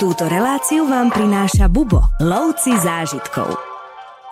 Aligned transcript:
Túto 0.00 0.24
reláciu 0.24 0.88
vám 0.88 1.12
prináša 1.12 1.68
Bubo, 1.68 2.00
lovci 2.16 2.72
zážitkov. 2.80 3.52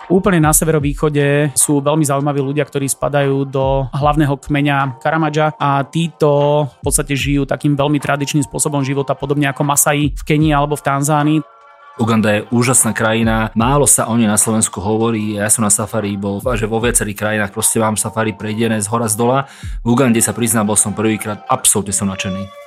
Úplne 0.09 0.41
na 0.41 0.51
severovýchode 0.51 1.53
sú 1.53 1.79
veľmi 1.79 2.01
zaujímaví 2.01 2.41
ľudia, 2.41 2.65
ktorí 2.65 2.89
spadajú 2.89 3.45
do 3.45 3.85
hlavného 3.93 4.35
kmeňa 4.41 4.97
Karamadža 4.97 5.53
a 5.61 5.85
títo 5.85 6.65
v 6.65 6.81
podstate 6.81 7.13
žijú 7.13 7.45
takým 7.45 7.77
veľmi 7.77 8.01
tradičným 8.01 8.41
spôsobom 8.41 8.81
života, 8.81 9.13
podobne 9.13 9.53
ako 9.53 9.61
Masai 9.61 10.09
v 10.11 10.21
Kenii 10.25 10.49
alebo 10.49 10.73
v 10.73 10.83
Tanzánii. 10.83 11.39
Uganda 12.01 12.33
je 12.33 12.47
úžasná 12.49 12.97
krajina, 12.97 13.53
málo 13.53 13.85
sa 13.85 14.09
o 14.09 14.17
nej 14.17 14.25
na 14.25 14.41
Slovensku 14.41 14.81
hovorí, 14.81 15.37
ja 15.37 15.51
som 15.53 15.61
na 15.61 15.69
safari 15.69 16.17
bol, 16.17 16.41
že 16.41 16.65
vo 16.65 16.81
viacerých 16.81 17.19
krajinách 17.19 17.51
proste 17.53 17.77
mám 17.77 17.99
safari 17.99 18.33
prejdené 18.33 18.81
z 18.81 18.89
hora 18.89 19.05
z 19.05 19.13
dola. 19.13 19.45
V 19.85 19.93
Ugande 19.93 20.23
sa 20.23 20.33
priznám, 20.33 20.73
bol 20.73 20.79
som 20.79 20.97
prvýkrát, 20.97 21.45
absolútne 21.45 21.93
som 21.93 22.09
nadšený. 22.09 22.60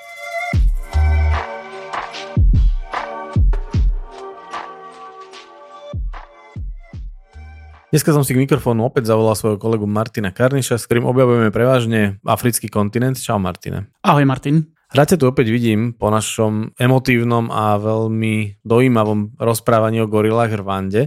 Dneska 7.95 8.11
som 8.11 8.27
si 8.27 8.35
k 8.35 8.43
mikrofónu 8.43 8.91
opäť 8.91 9.07
zavolal 9.07 9.39
svojho 9.39 9.55
kolegu 9.55 9.87
Martina 9.87 10.35
Karniša, 10.35 10.83
s 10.83 10.87
ktorým 10.91 11.07
objavujeme 11.07 11.55
prevažne 11.55 12.19
africký 12.27 12.67
kontinent. 12.67 13.15
Čau 13.15 13.39
Martine. 13.39 13.87
Ahoj 14.03 14.27
Martin. 14.27 14.67
Rád 14.91 15.15
ťa 15.15 15.19
tu 15.23 15.31
opäť 15.31 15.55
vidím 15.55 15.95
po 15.95 16.11
našom 16.11 16.75
emotívnom 16.75 17.55
a 17.55 17.79
veľmi 17.79 18.67
dojímavom 18.67 19.39
rozprávaní 19.39 20.03
o 20.03 20.11
gorilách 20.11 20.51
v 20.51 20.59
Rwande. 20.67 21.03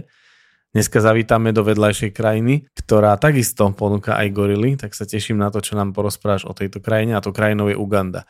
Dneska 0.72 1.04
zavítame 1.04 1.52
do 1.52 1.60
vedľajšej 1.60 2.08
krajiny, 2.16 2.64
ktorá 2.72 3.20
takisto 3.20 3.68
ponúka 3.76 4.16
aj 4.16 4.32
gorily, 4.32 4.80
tak 4.80 4.96
sa 4.96 5.04
teším 5.04 5.36
na 5.36 5.52
to, 5.52 5.60
čo 5.60 5.76
nám 5.76 5.92
porozprávaš 5.92 6.48
o 6.48 6.56
tejto 6.56 6.80
krajine 6.80 7.12
a 7.12 7.20
to 7.20 7.36
krajinou 7.36 7.68
je 7.68 7.76
Uganda. 7.76 8.24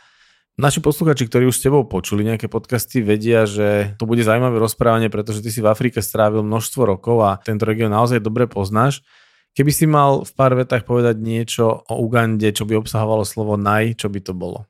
Naši 0.58 0.82
posluchači, 0.82 1.30
ktorí 1.30 1.46
už 1.46 1.54
s 1.54 1.62
tebou 1.62 1.86
počuli 1.86 2.26
nejaké 2.26 2.50
podcasty, 2.50 2.98
vedia, 2.98 3.46
že 3.46 3.94
to 3.94 4.10
bude 4.10 4.26
zaujímavé 4.26 4.58
rozprávanie, 4.58 5.06
pretože 5.06 5.38
ty 5.38 5.54
si 5.54 5.62
v 5.62 5.70
Afrike 5.70 6.02
strávil 6.02 6.42
množstvo 6.42 6.82
rokov 6.82 7.22
a 7.22 7.38
tento 7.38 7.62
región 7.62 7.94
naozaj 7.94 8.18
dobre 8.18 8.50
poznáš. 8.50 9.06
Keby 9.54 9.70
si 9.70 9.86
mal 9.86 10.26
v 10.26 10.32
pár 10.34 10.58
vetách 10.58 10.82
povedať 10.82 11.22
niečo 11.22 11.86
o 11.86 12.02
Ugande, 12.02 12.50
čo 12.50 12.66
by 12.66 12.74
obsahovalo 12.74 13.22
slovo 13.22 13.54
naj, 13.54 14.02
čo 14.02 14.10
by 14.10 14.18
to 14.18 14.34
bolo? 14.34 14.66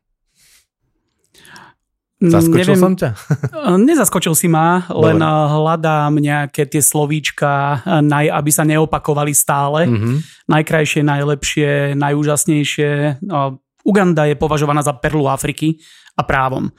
Zaskočil 2.20 2.76
Neviem, 2.76 2.84
som 2.84 2.92
ťa? 2.92 3.10
nezaskočil 3.88 4.36
si 4.36 4.52
ma, 4.52 4.84
len 4.92 5.16
Dobre. 5.16 5.56
hľadám 5.56 6.12
nejaké 6.20 6.68
tie 6.68 6.84
slovíčka, 6.84 7.80
naj, 7.88 8.28
aby 8.28 8.50
sa 8.52 8.68
neopakovali 8.68 9.32
stále. 9.32 9.88
Mm-hmm. 9.88 10.16
Najkrajšie, 10.52 11.00
najlepšie, 11.00 11.70
najúžasnejšie. 11.96 13.24
No, 13.24 13.64
Uganda 13.86 14.26
je 14.26 14.34
považovaná 14.34 14.82
za 14.82 14.92
perlu 14.96 15.28
Afriky 15.30 15.78
a 16.18 16.22
právom. 16.26 16.70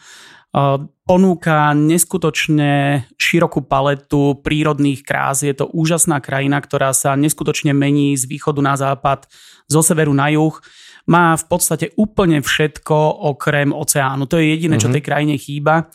Ponúka 1.05 1.77
neskutočne 1.77 3.05
širokú 3.13 3.69
paletu 3.69 4.41
prírodných 4.41 5.05
krás. 5.05 5.45
Je 5.45 5.53
to 5.53 5.69
úžasná 5.69 6.17
krajina, 6.21 6.57
ktorá 6.57 6.89
sa 6.89 7.13
neskutočne 7.13 7.73
mení 7.73 8.17
z 8.17 8.25
východu 8.25 8.61
na 8.61 8.73
západ, 8.73 9.29
zo 9.69 9.81
severu 9.85 10.13
na 10.13 10.33
juh. 10.33 10.57
Má 11.05 11.37
v 11.37 11.45
podstate 11.45 11.93
úplne 11.97 12.41
všetko 12.41 13.25
okrem 13.33 13.73
oceánu. 13.73 14.25
To 14.29 14.41
je 14.41 14.57
jediné, 14.57 14.81
čo 14.81 14.89
mhm. 14.89 14.93
tej 14.97 15.03
krajine 15.05 15.35
chýba. 15.37 15.89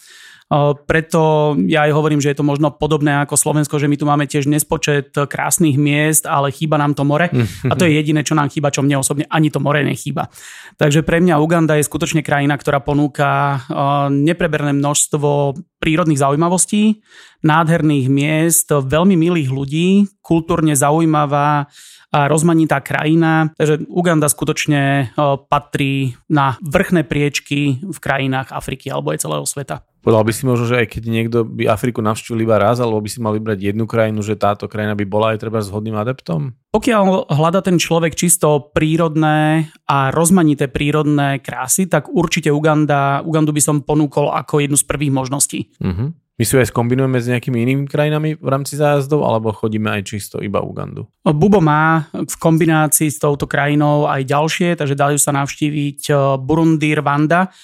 Preto 0.87 1.57
ja 1.67 1.89
aj 1.89 1.93
hovorím, 1.97 2.21
že 2.23 2.31
je 2.31 2.39
to 2.39 2.47
možno 2.47 2.71
podobné 2.71 3.25
ako 3.25 3.35
Slovensko, 3.35 3.81
že 3.81 3.89
my 3.91 3.97
tu 3.99 4.05
máme 4.07 4.29
tiež 4.29 4.47
nespočet 4.47 5.11
krásnych 5.17 5.75
miest, 5.75 6.29
ale 6.29 6.53
chýba 6.55 6.79
nám 6.79 6.95
to 6.95 7.03
more. 7.03 7.27
A 7.67 7.73
to 7.75 7.89
je 7.89 7.97
jediné, 7.97 8.23
čo 8.23 8.37
nám 8.39 8.53
chýba, 8.53 8.71
čo 8.71 8.85
mne 8.85 9.01
osobne 9.01 9.27
ani 9.33 9.51
to 9.51 9.59
more 9.59 9.81
nechýba. 9.81 10.31
Takže 10.79 11.03
pre 11.03 11.19
mňa 11.19 11.43
Uganda 11.43 11.75
je 11.81 11.89
skutočne 11.89 12.23
krajina, 12.23 12.55
ktorá 12.55 12.79
ponúka 12.85 13.65
nepreberné 14.13 14.77
množstvo 14.77 15.59
prírodných 15.81 16.23
zaujímavostí, 16.23 17.03
nádherných 17.43 18.07
miest, 18.13 18.69
veľmi 18.71 19.17
milých 19.19 19.51
ľudí, 19.51 19.89
kultúrne 20.23 20.77
zaujímavá 20.77 21.67
a 22.15 22.31
rozmanitá 22.31 22.79
krajina. 22.79 23.51
Takže 23.59 23.91
Uganda 23.91 24.31
skutočne 24.31 25.11
patrí 25.51 26.15
na 26.31 26.55
vrchné 26.63 27.03
priečky 27.03 27.83
v 27.83 27.99
krajinách 27.99 28.55
Afriky 28.55 28.87
alebo 28.93 29.11
aj 29.11 29.25
celého 29.25 29.43
sveta. 29.43 29.83
Povedal 30.05 30.21
by 30.21 30.33
si 30.37 30.45
možno, 30.45 30.69
že 30.69 30.85
aj 30.85 30.87
keď 30.93 31.03
niekto 31.09 31.39
by 31.49 31.65
Afriku 31.65 32.05
navštívil 32.05 32.45
iba 32.45 32.61
raz, 32.61 32.77
alebo 32.77 33.01
by 33.01 33.09
si 33.09 33.25
mal 33.25 33.33
vybrať 33.33 33.73
jednu 33.73 33.89
krajinu, 33.89 34.21
že 34.21 34.37
táto 34.37 34.69
krajina 34.69 34.93
by 34.93 35.09
bola 35.09 35.33
aj 35.33 35.41
treba 35.41 35.65
s 35.65 35.73
hodným 35.73 35.97
adeptom? 35.97 36.53
Pokiaľ 36.77 37.33
hľada 37.33 37.65
ten 37.65 37.81
človek 37.81 38.13
čisto 38.13 38.69
prírodné 38.77 39.73
a 39.89 40.13
rozmanité 40.13 40.69
prírodné 40.69 41.41
krásy, 41.41 41.89
tak 41.89 42.13
určite 42.13 42.53
Uganda, 42.53 43.25
Ugandu 43.25 43.57
by 43.57 43.63
som 43.65 43.81
ponúkol 43.81 44.29
ako 44.29 44.61
jednu 44.61 44.77
z 44.77 44.85
prvých 44.85 45.13
možností. 45.17 45.73
Uh-huh. 45.81 46.13
My 46.35 46.43
si 46.43 46.59
aj 46.59 46.75
skombinujeme 46.75 47.23
s 47.23 47.31
nejakými 47.31 47.63
inými 47.63 47.85
krajinami 47.87 48.35
v 48.35 48.49
rámci 48.51 48.75
zájazdov, 48.75 49.23
alebo 49.23 49.55
chodíme 49.55 49.87
aj 49.87 50.03
čisto 50.03 50.43
iba 50.43 50.59
Ugandu? 50.59 51.07
Bubo 51.23 51.63
má 51.63 52.11
v 52.11 52.37
kombinácii 52.43 53.07
s 53.07 53.23
touto 53.23 53.47
krajinou 53.47 54.11
aj 54.11 54.27
ďalšie, 54.27 54.75
takže 54.75 54.99
dajú 54.99 55.17
sa 55.17 55.31
navštíviť 55.31 56.01
eh, 56.11 56.17
Burundi, 56.43 56.91
Rwanda, 56.99 57.55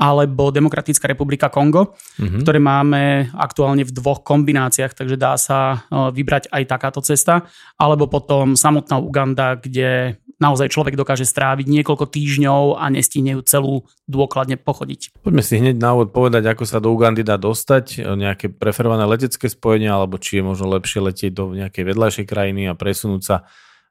alebo 0.00 0.48
Demokratická 0.48 1.04
republika 1.04 1.52
Kongo, 1.52 1.92
mm-hmm. 2.16 2.40
ktoré 2.40 2.56
máme 2.56 3.28
aktuálne 3.36 3.84
v 3.84 3.92
dvoch 3.92 4.24
kombináciách, 4.24 4.96
takže 4.96 5.20
dá 5.20 5.36
sa 5.36 5.84
eh, 5.84 6.08
vybrať 6.08 6.48
aj 6.48 6.62
takáto 6.64 7.04
cesta, 7.04 7.44
alebo 7.76 8.08
potom 8.08 8.56
samotná 8.56 8.96
Uganda, 8.96 9.60
kde 9.60 10.16
naozaj 10.40 10.72
človek 10.72 10.96
dokáže 10.96 11.28
stráviť 11.28 11.68
niekoľko 11.68 12.08
týždňov 12.08 12.80
a 12.80 12.88
nestihne 12.88 13.36
ju 13.36 13.44
celú 13.44 13.74
dôkladne 14.08 14.56
pochodiť. 14.56 15.20
Poďme 15.20 15.44
si 15.44 15.60
hneď 15.60 15.76
na 15.76 15.92
úvod 15.92 16.16
povedať, 16.16 16.48
ako 16.48 16.64
sa 16.64 16.80
do 16.80 16.88
Ugandy 16.88 17.20
dá 17.20 17.36
dostať, 17.36 18.00
nejaké 18.16 18.48
preferované 18.48 19.04
letecké 19.04 19.52
spojenia, 19.52 20.00
alebo 20.00 20.16
či 20.16 20.40
je 20.40 20.48
možno 20.48 20.72
lepšie 20.72 21.04
letieť 21.04 21.32
do 21.36 21.52
nejakej 21.52 21.84
vedľajšej 21.84 22.26
krajiny 22.26 22.72
a 22.72 22.74
presunúť 22.74 23.22
sa 23.22 23.36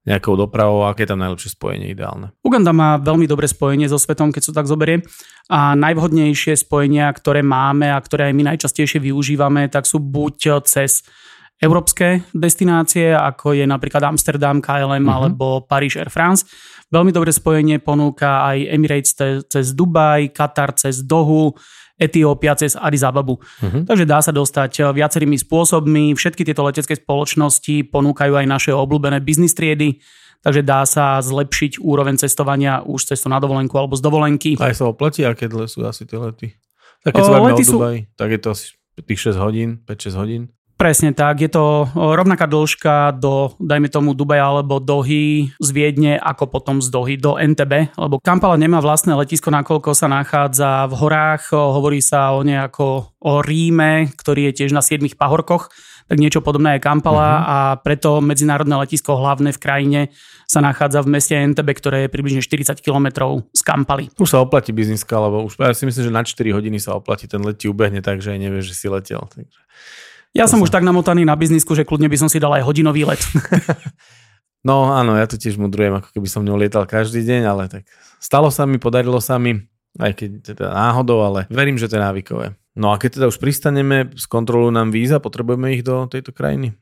nejakou 0.07 0.39
dopravou, 0.39 0.87
aké 0.87 1.03
je 1.03 1.11
tam 1.11 1.19
najlepšie 1.19 1.55
spojenie 1.55 1.91
ideálne? 1.91 2.31
Uganda 2.43 2.71
má 2.71 2.95
veľmi 2.99 3.27
dobré 3.27 3.49
spojenie 3.51 3.91
so 3.91 3.99
svetom, 3.99 4.31
keď 4.31 4.51
sa 4.51 4.53
tak 4.55 4.69
zoberie. 4.69 5.03
A 5.51 5.75
najvhodnejšie 5.75 6.55
spojenia, 6.55 7.11
ktoré 7.11 7.43
máme 7.43 7.91
a 7.91 7.99
ktoré 7.99 8.31
aj 8.31 8.35
my 8.37 8.43
najčastejšie 8.55 9.01
využívame, 9.03 9.67
tak 9.67 9.83
sú 9.83 9.99
buď 9.99 10.63
cez 10.63 11.03
európske 11.59 12.23
destinácie, 12.31 13.11
ako 13.11 13.51
je 13.51 13.67
napríklad 13.67 13.99
Amsterdam, 14.07 14.63
KLM 14.63 15.03
uh-huh. 15.03 15.17
alebo 15.19 15.45
Paríž 15.67 15.99
Air 15.99 16.11
France. 16.11 16.47
Veľmi 16.89 17.13
dobré 17.13 17.29
spojenie 17.29 17.77
ponúka 17.77 18.49
aj 18.49 18.65
Emirates 18.65 19.13
cez 19.45 19.77
Dubaj, 19.77 20.33
Katar 20.33 20.73
cez 20.73 21.05
Dohu, 21.05 21.53
Etiópia 21.99 22.55
cez 22.55 22.79
Addis 22.79 23.03
Ababu. 23.03 23.37
Uh-huh. 23.37 23.83
Takže 23.83 24.07
dá 24.07 24.23
sa 24.23 24.31
dostať 24.31 24.71
eh, 24.79 24.83
viacerými 24.95 25.35
spôsobmi. 25.35 26.15
Všetky 26.15 26.47
tieto 26.47 26.63
letecké 26.63 26.95
spoločnosti 26.95 27.91
ponúkajú 27.91 28.39
aj 28.39 28.45
naše 28.47 28.71
obľúbené 28.71 29.19
biznis 29.19 29.51
triedy, 29.51 29.99
takže 30.39 30.63
dá 30.63 30.87
sa 30.87 31.19
zlepšiť 31.19 31.83
úroveň 31.83 32.15
cestovania 32.15 32.79
už 32.87 33.11
cesto 33.11 33.27
na 33.27 33.43
dovolenku 33.43 33.75
alebo 33.75 33.99
z 33.99 34.01
dovolenky. 34.01 34.55
Aj 34.55 34.71
sa 34.71 34.87
oplatí, 34.87 35.27
aké 35.27 35.51
dlhé 35.51 35.67
sú 35.67 35.83
asi 35.83 36.07
tie 36.07 36.15
lety? 36.15 36.55
Tak 37.03 37.19
keď 37.19 37.23
o, 37.23 37.27
sa 37.27 37.39
lety 37.43 37.63
sú... 37.67 37.77
Dubaj, 37.77 37.97
tak 38.15 38.29
je 38.31 38.39
to 38.39 38.49
asi 38.55 38.65
tých 39.03 39.31
6 39.31 39.39
hodín, 39.39 39.69
5-6 39.87 40.19
hodín. 40.19 40.41
Presne 40.79 41.11
tak, 41.11 41.43
je 41.43 41.51
to 41.51 41.91
rovnaká 41.91 42.47
dĺžka 42.47 43.19
do, 43.19 43.51
dajme 43.59 43.91
tomu, 43.91 44.15
Dubaja 44.15 44.47
alebo 44.47 44.79
Dohy 44.79 45.51
z 45.59 45.69
Viedne, 45.75 46.15
ako 46.15 46.47
potom 46.47 46.79
z 46.79 46.87
Dohy 46.87 47.19
do 47.19 47.35
NTB, 47.35 47.99
lebo 47.99 48.23
Kampala 48.23 48.55
nemá 48.55 48.79
vlastné 48.79 49.11
letisko, 49.11 49.51
nakoľko 49.51 49.91
sa 49.91 50.07
nachádza 50.07 50.87
v 50.87 50.93
horách, 50.95 51.51
hovorí 51.51 51.99
sa 51.99 52.31
o 52.31 52.47
nejako 52.47 53.11
o 53.19 53.43
Ríme, 53.43 54.07
ktorý 54.15 54.47
je 54.47 54.63
tiež 54.63 54.71
na 54.71 54.79
7 54.79 55.03
pahorkoch, 55.19 55.67
tak 56.07 56.15
niečo 56.15 56.39
podobné 56.39 56.79
je 56.79 56.87
Kampala 56.87 57.27
uh-huh. 57.27 57.43
a 57.43 57.57
preto 57.83 58.23
medzinárodné 58.23 58.79
letisko 58.79 59.19
hlavné 59.19 59.51
v 59.51 59.59
krajine 59.59 60.01
sa 60.47 60.63
nachádza 60.63 61.03
v 61.03 61.11
meste 61.11 61.35
NTB, 61.35 61.75
ktoré 61.75 61.97
je 62.07 62.09
približne 62.15 62.39
40 62.39 62.79
km 62.79 63.35
z 63.51 63.61
Kampaly. 63.67 64.15
Už 64.15 64.31
sa 64.31 64.39
oplatí 64.39 64.71
bizniska, 64.71 65.19
lebo 65.19 65.43
už 65.43 65.59
ja 65.59 65.75
si 65.75 65.83
myslím, 65.83 66.07
že 66.07 66.15
na 66.15 66.23
4 66.23 66.55
hodiny 66.55 66.79
sa 66.79 66.95
oplatí, 66.95 67.27
ten 67.27 67.43
let 67.43 67.59
ubehne 67.67 67.99
tak, 67.99 68.23
že 68.23 68.31
aj 68.31 68.39
nevieš, 68.47 68.71
že 68.71 68.75
si 68.79 68.87
letel. 68.87 69.27
Takže... 69.27 69.59
Ja 70.33 70.45
to 70.45 70.57
som 70.57 70.59
sa... 70.61 70.63
už 70.67 70.71
tak 70.73 70.85
namotaný 70.85 71.25
na 71.25 71.33
biznisku, 71.33 71.73
že 71.73 71.85
kľudne 71.87 72.09
by 72.11 72.17
som 72.19 72.29
si 72.29 72.37
dal 72.37 72.53
aj 72.53 72.65
hodinový 72.65 73.05
let. 73.05 73.21
no 74.67 74.93
áno, 74.93 75.17
ja 75.17 75.25
to 75.25 75.39
tiež 75.39 75.57
mudrujem, 75.57 75.97
ako 75.97 76.09
keby 76.13 76.27
som 76.29 76.45
ňou 76.45 76.59
lietal 76.59 76.85
každý 76.85 77.25
deň, 77.25 77.41
ale 77.45 77.63
tak 77.69 77.83
stalo 78.21 78.53
sa 78.53 78.69
mi, 78.69 78.77
podarilo 78.77 79.17
sa 79.17 79.41
mi, 79.41 79.57
aj 79.97 80.11
keď 80.13 80.29
teda 80.53 80.65
náhodou, 80.69 81.25
ale 81.25 81.49
verím, 81.49 81.79
že 81.79 81.89
to 81.89 81.97
je 81.97 82.05
návykové. 82.05 82.45
No 82.79 82.93
a 82.93 83.01
keď 83.01 83.19
teda 83.19 83.25
už 83.27 83.41
pristaneme, 83.41 84.13
skontrolujú 84.15 84.71
nám 84.71 84.93
víza, 84.93 85.19
potrebujeme 85.19 85.75
ich 85.75 85.83
do 85.83 86.05
tejto 86.07 86.31
krajiny? 86.31 86.77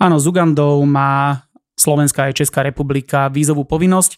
Áno, 0.00 0.16
z 0.18 0.26
Ugandou 0.30 0.80
má 0.86 1.44
Slovenská 1.74 2.30
aj 2.30 2.38
Česká 2.38 2.62
republika 2.62 3.26
vízovú 3.28 3.66
povinnosť. 3.66 4.16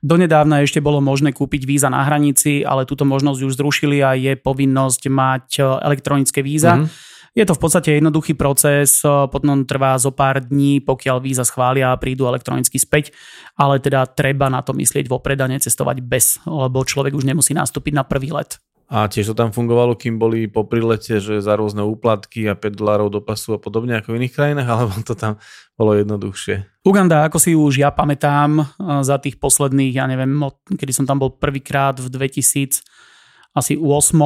Donedávna 0.00 0.64
ešte 0.64 0.80
bolo 0.80 1.00
možné 1.04 1.32
kúpiť 1.32 1.68
víza 1.68 1.88
na 1.92 2.00
hranici, 2.04 2.64
ale 2.64 2.88
túto 2.88 3.04
možnosť 3.04 3.40
už 3.44 3.52
zrušili 3.56 4.00
a 4.00 4.16
je 4.16 4.32
povinnosť 4.36 5.02
mať 5.12 5.48
elektronické 5.84 6.40
víza. 6.40 6.80
Mm-hmm. 6.80 7.09
Je 7.30 7.46
to 7.46 7.54
v 7.54 7.62
podstate 7.62 7.94
jednoduchý 7.94 8.34
proces, 8.34 9.06
potom 9.06 9.62
trvá 9.62 9.94
zo 10.02 10.10
pár 10.10 10.42
dní, 10.42 10.82
pokiaľ 10.82 11.22
víza 11.22 11.46
schvália 11.46 11.94
a 11.94 12.00
prídu 12.00 12.26
elektronicky 12.26 12.74
späť, 12.74 13.14
ale 13.54 13.78
teda 13.78 14.02
treba 14.10 14.50
na 14.50 14.66
to 14.66 14.74
myslieť 14.74 15.06
vopred 15.06 15.38
a 15.38 15.46
necestovať 15.46 16.02
bez, 16.02 16.42
lebo 16.42 16.82
človek 16.82 17.14
už 17.14 17.22
nemusí 17.22 17.54
nastúpiť 17.54 17.94
na 17.94 18.02
prvý 18.02 18.34
let. 18.34 18.58
A 18.90 19.06
tiež 19.06 19.30
to 19.30 19.38
tam 19.38 19.54
fungovalo, 19.54 19.94
kým 19.94 20.18
boli 20.18 20.50
po 20.50 20.66
prilete, 20.66 21.22
že 21.22 21.38
za 21.38 21.54
rôzne 21.54 21.86
úplatky 21.86 22.50
a 22.50 22.58
5 22.58 22.74
dolárov 22.74 23.06
do 23.06 23.22
pasu 23.22 23.54
a 23.54 23.62
podobne 23.62 23.94
ako 23.94 24.10
v 24.10 24.26
iných 24.26 24.34
krajinách, 24.34 24.66
alebo 24.74 24.92
to 25.06 25.14
tam 25.14 25.38
bolo 25.78 25.94
jednoduchšie. 25.94 26.82
Uganda, 26.82 27.30
ako 27.30 27.38
si 27.38 27.54
už 27.54 27.78
ja 27.78 27.94
pamätám, 27.94 28.66
za 29.06 29.22
tých 29.22 29.38
posledných, 29.38 29.94
ja 29.94 30.10
neviem, 30.10 30.34
kedy 30.66 30.90
som 30.90 31.06
tam 31.06 31.22
bol 31.22 31.38
prvýkrát 31.38 32.02
v 32.02 32.10
2000, 32.10 32.82
asi 33.54 33.78
8 33.78 34.18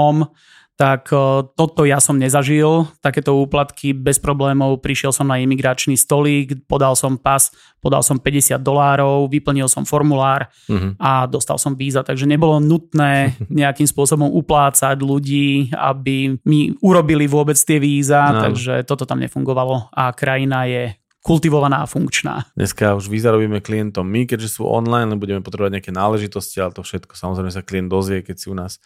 tak 0.75 1.06
toto 1.55 1.87
ja 1.87 2.03
som 2.03 2.19
nezažil, 2.19 2.91
takéto 2.99 3.38
úplatky 3.38 3.94
bez 3.94 4.19
problémov, 4.19 4.82
prišiel 4.82 5.15
som 5.15 5.31
na 5.31 5.38
imigračný 5.38 5.94
stolík, 5.94 6.67
podal 6.67 6.99
som 6.99 7.15
pas, 7.15 7.55
podal 7.79 8.03
som 8.03 8.19
50 8.19 8.59
dolárov, 8.59 9.31
vyplnil 9.31 9.71
som 9.71 9.87
formulár 9.87 10.50
uh-huh. 10.67 10.99
a 10.99 11.31
dostal 11.31 11.62
som 11.62 11.79
víza, 11.79 12.03
takže 12.03 12.26
nebolo 12.26 12.59
nutné 12.59 13.38
nejakým 13.62 13.87
spôsobom 13.87 14.26
uplácať 14.35 14.99
ľudí, 14.99 15.71
aby 15.71 16.43
mi 16.43 16.75
urobili 16.82 17.31
vôbec 17.31 17.55
tie 17.55 17.79
víza, 17.79 18.35
no. 18.35 18.43
takže 18.50 18.82
toto 18.82 19.06
tam 19.06 19.23
nefungovalo 19.23 19.94
a 19.94 20.11
krajina 20.11 20.67
je 20.67 20.91
kultivovaná 21.25 21.87
a 21.87 21.88
funkčná. 21.88 22.50
Dneska 22.53 22.99
už 22.99 23.09
víza 23.09 23.32
robíme 23.32 23.65
klientom 23.65 24.05
my, 24.05 24.29
keďže 24.29 24.61
sú 24.61 24.69
online, 24.69 25.17
budeme 25.17 25.41
potrebovať 25.41 25.81
nejaké 25.81 25.93
náležitosti, 25.94 26.61
ale 26.61 26.76
to 26.76 26.85
všetko 26.85 27.17
samozrejme 27.17 27.49
sa 27.49 27.65
klient 27.65 27.88
dozvie, 27.88 28.21
keď 28.21 28.37
si 28.37 28.47
u 28.53 28.59
nás 28.59 28.76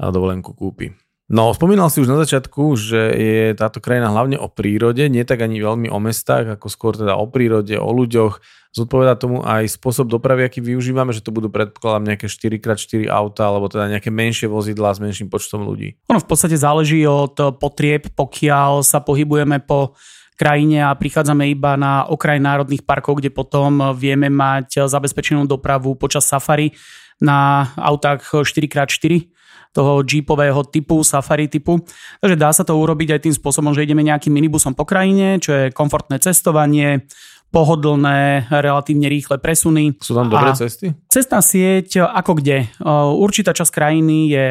dovolenku 0.00 0.56
kúpi. 0.56 0.96
No, 1.30 1.54
spomínal 1.54 1.88
si 1.88 2.02
už 2.02 2.10
na 2.10 2.18
začiatku, 2.18 2.74
že 2.74 3.00
je 3.14 3.42
táto 3.54 3.78
krajina 3.78 4.10
hlavne 4.10 4.36
o 4.36 4.50
prírode, 4.50 5.06
nie 5.06 5.22
tak 5.22 5.40
ani 5.40 5.62
veľmi 5.62 5.88
o 5.88 5.98
mestách, 6.02 6.58
ako 6.58 6.66
skôr 6.66 6.92
teda 6.98 7.14
o 7.14 7.30
prírode, 7.30 7.78
o 7.78 7.88
ľuďoch. 7.88 8.42
Zodpoveda 8.72 9.16
tomu 9.20 9.44
aj 9.44 9.68
spôsob 9.68 10.08
dopravy, 10.08 10.44
aký 10.48 10.64
využívame, 10.64 11.12
že 11.12 11.24
to 11.24 11.32
budú 11.32 11.48
predpokladám 11.48 12.08
nejaké 12.12 12.26
4x4 12.26 13.08
auta, 13.08 13.48
alebo 13.48 13.68
teda 13.68 13.88
nejaké 13.88 14.08
menšie 14.12 14.48
vozidlá 14.48 14.92
s 14.92 15.00
menším 15.00 15.32
počtom 15.32 15.64
ľudí. 15.64 15.96
Ono 16.08 16.20
v 16.20 16.28
podstate 16.28 16.56
záleží 16.56 17.00
od 17.08 17.36
potrieb, 17.56 18.12
pokiaľ 18.12 18.84
sa 18.84 19.00
pohybujeme 19.00 19.60
po 19.64 19.96
krajine 20.36 20.84
a 20.84 20.96
prichádzame 20.96 21.48
iba 21.48 21.80
na 21.80 22.08
okraj 22.08 22.40
národných 22.40 22.84
parkov, 22.84 23.24
kde 23.24 23.32
potom 23.32 23.96
vieme 23.96 24.28
mať 24.28 24.84
zabezpečenú 24.84 25.48
dopravu 25.48 25.96
počas 25.96 26.28
safari 26.28 26.76
na 27.22 27.72
autách 27.78 28.44
4x4 28.44 29.31
toho 29.72 30.04
jeepového 30.04 30.68
typu, 30.68 31.00
safari 31.00 31.48
typu. 31.48 31.80
Takže 32.20 32.36
dá 32.36 32.52
sa 32.52 32.62
to 32.62 32.76
urobiť 32.76 33.16
aj 33.16 33.20
tým 33.24 33.34
spôsobom, 33.34 33.72
že 33.72 33.88
ideme 33.88 34.04
nejakým 34.04 34.30
minibusom 34.30 34.76
po 34.76 34.84
krajine, 34.84 35.40
čo 35.40 35.50
je 35.52 35.64
komfortné 35.72 36.20
cestovanie, 36.20 37.08
pohodlné, 37.52 38.48
relatívne 38.48 39.12
rýchle 39.12 39.36
presuny. 39.36 39.92
Sú 40.00 40.16
tam 40.16 40.32
dobré 40.32 40.56
cesty? 40.56 40.96
Cestná 41.12 41.44
sieť 41.44 42.00
ako 42.00 42.40
kde? 42.40 42.72
Určitá 43.20 43.52
časť 43.52 43.68
krajiny 43.68 44.32
je 44.32 44.46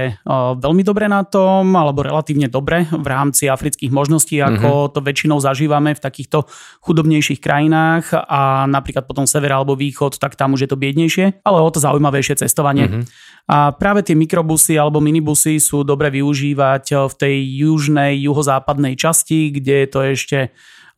veľmi 0.62 0.86
dobre 0.86 1.10
na 1.10 1.26
tom, 1.26 1.74
alebo 1.74 2.06
relatívne 2.06 2.46
dobre 2.46 2.86
v 2.86 3.08
rámci 3.10 3.50
afrických 3.50 3.90
možností, 3.90 4.38
ako 4.38 4.70
uh-huh. 4.70 4.92
to 4.94 5.02
väčšinou 5.02 5.42
zažívame 5.42 5.98
v 5.98 6.04
takýchto 6.06 6.46
chudobnejších 6.86 7.42
krajinách 7.42 8.14
a 8.14 8.70
napríklad 8.70 9.10
potom 9.10 9.26
sever 9.26 9.50
alebo 9.50 9.74
východ, 9.74 10.22
tak 10.22 10.38
tam 10.38 10.54
už 10.54 10.64
je 10.64 10.70
to 10.70 10.78
biednejšie, 10.78 11.42
ale 11.42 11.58
o 11.58 11.70
to 11.74 11.82
zaujímavejšie 11.82 12.46
cestovanie. 12.46 12.86
Uh-huh. 12.86 13.04
A 13.50 13.74
práve 13.74 14.06
tie 14.06 14.14
mikrobusy 14.14 14.78
alebo 14.78 15.02
minibusy 15.02 15.58
sú 15.58 15.82
dobre 15.82 16.14
využívať 16.14 17.10
v 17.10 17.14
tej 17.18 17.36
južnej, 17.66 18.22
juhozápadnej 18.30 18.94
časti, 18.94 19.50
kde 19.50 19.74
je 19.82 19.88
to 19.90 20.00
ešte 20.06 20.40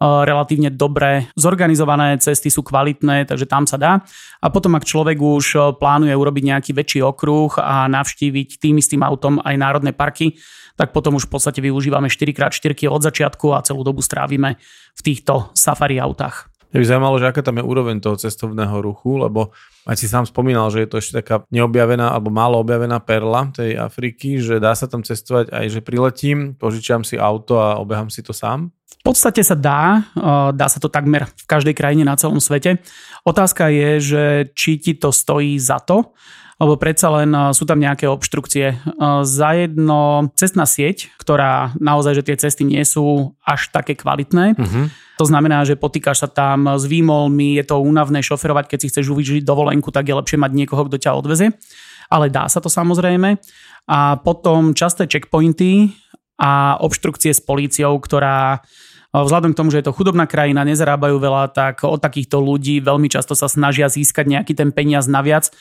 relatívne 0.04 0.68
dobre 0.68 1.32
zorganizované, 1.40 2.20
cesty 2.20 2.52
sú 2.52 2.60
kvalitné, 2.60 3.24
takže 3.24 3.48
tam 3.48 3.64
sa 3.64 3.80
dá. 3.80 4.04
A 4.44 4.52
potom, 4.52 4.76
ak 4.76 4.84
človek 4.84 5.16
už 5.16 5.80
plánuje 5.80 6.12
urobiť 6.12 6.44
nejaký 6.44 6.72
väčší 6.76 7.00
okruh 7.00 7.56
a 7.56 7.88
navštíviť 7.88 8.60
tým 8.60 8.84
istým 8.84 9.00
autom 9.00 9.40
aj 9.40 9.56
národné 9.56 9.96
parky, 9.96 10.36
tak 10.76 10.92
potom 10.92 11.16
už 11.16 11.30
v 11.30 11.38
podstate 11.38 11.62
využívame 11.62 12.10
4x4 12.10 12.90
od 12.90 13.02
začiatku 13.06 13.54
a 13.54 13.64
celú 13.64 13.86
dobu 13.86 14.02
strávime 14.02 14.58
v 14.98 15.02
týchto 15.06 15.54
safari 15.54 16.02
autách. 16.02 16.50
Mňa 16.74 16.82
by 16.82 16.90
zaujímalo, 16.90 17.22
že 17.22 17.30
aká 17.30 17.46
tam 17.46 17.62
je 17.62 17.70
úroveň 17.70 18.02
toho 18.02 18.18
cestovného 18.18 18.82
ruchu, 18.82 19.22
lebo 19.22 19.54
aj 19.86 19.94
si 19.94 20.10
sám 20.10 20.26
spomínal, 20.26 20.74
že 20.74 20.82
je 20.82 20.90
to 20.90 20.98
ešte 20.98 21.22
taká 21.22 21.46
neobjavená 21.54 22.10
alebo 22.10 22.34
málo 22.34 22.58
objavená 22.66 22.98
perla 22.98 23.54
tej 23.54 23.78
Afriky, 23.78 24.42
že 24.42 24.58
dá 24.58 24.74
sa 24.74 24.90
tam 24.90 25.06
cestovať 25.06 25.54
aj, 25.54 25.66
že 25.70 25.86
priletím, 25.86 26.58
požičiam 26.58 27.06
si 27.06 27.14
auto 27.14 27.62
a 27.62 27.78
obehám 27.78 28.10
si 28.10 28.26
to 28.26 28.34
sám? 28.34 28.74
V 29.04 29.12
podstate 29.12 29.44
sa 29.44 29.60
dá, 29.60 30.08
dá 30.56 30.68
sa 30.72 30.80
to 30.80 30.88
takmer 30.88 31.28
v 31.28 31.44
každej 31.44 31.76
krajine 31.76 32.08
na 32.08 32.16
celom 32.16 32.40
svete. 32.40 32.80
Otázka 33.28 33.68
je, 33.68 34.00
že 34.00 34.24
či 34.56 34.80
ti 34.80 34.96
to 34.96 35.12
stojí 35.12 35.60
za 35.60 35.84
to, 35.84 36.16
lebo 36.56 36.80
predsa 36.80 37.12
len 37.12 37.36
sú 37.52 37.68
tam 37.68 37.84
nejaké 37.84 38.08
obštrukcie. 38.08 38.80
Za 39.28 39.50
jedno 39.60 40.32
cestná 40.40 40.64
sieť, 40.64 41.12
ktorá 41.20 41.76
naozaj, 41.84 42.24
že 42.24 42.26
tie 42.32 42.40
cesty 42.48 42.64
nie 42.64 42.80
sú 42.88 43.36
až 43.44 43.68
také 43.76 44.00
kvalitné, 44.00 44.56
uh-huh. 44.56 44.88
To 45.22 45.30
znamená, 45.30 45.62
že 45.62 45.78
potýkaš 45.78 46.26
sa 46.26 46.30
tam 46.32 46.66
s 46.74 46.90
výmolmi, 46.90 47.54
je 47.62 47.70
to 47.70 47.78
únavné 47.78 48.26
šoferovať, 48.26 48.66
keď 48.66 48.80
si 48.82 48.90
chceš 48.90 49.14
uvyžiť 49.14 49.46
dovolenku, 49.46 49.94
tak 49.94 50.10
je 50.10 50.18
lepšie 50.18 50.42
mať 50.42 50.52
niekoho, 50.58 50.90
kto 50.90 50.98
ťa 50.98 51.14
odveze. 51.14 51.54
Ale 52.10 52.34
dá 52.34 52.50
sa 52.50 52.58
to 52.58 52.66
samozrejme. 52.66 53.38
A 53.94 54.18
potom 54.18 54.74
časté 54.74 55.06
checkpointy 55.06 55.94
a 56.42 56.82
obštrukcie 56.82 57.30
s 57.30 57.46
políciou, 57.46 57.94
ktorá 58.02 58.66
Vzhľadom 59.14 59.54
k 59.54 59.60
tomu, 59.62 59.70
že 59.70 59.86
je 59.86 59.86
to 59.86 59.94
chudobná 59.94 60.26
krajina, 60.26 60.66
nezarábajú 60.66 61.22
veľa, 61.22 61.54
tak 61.54 61.86
od 61.86 62.02
takýchto 62.02 62.42
ľudí 62.42 62.82
veľmi 62.82 63.06
často 63.14 63.38
sa 63.38 63.46
snažia 63.46 63.86
získať 63.86 64.26
nejaký 64.26 64.58
ten 64.58 64.74
peniaz 64.74 65.06
naviac 65.06 65.54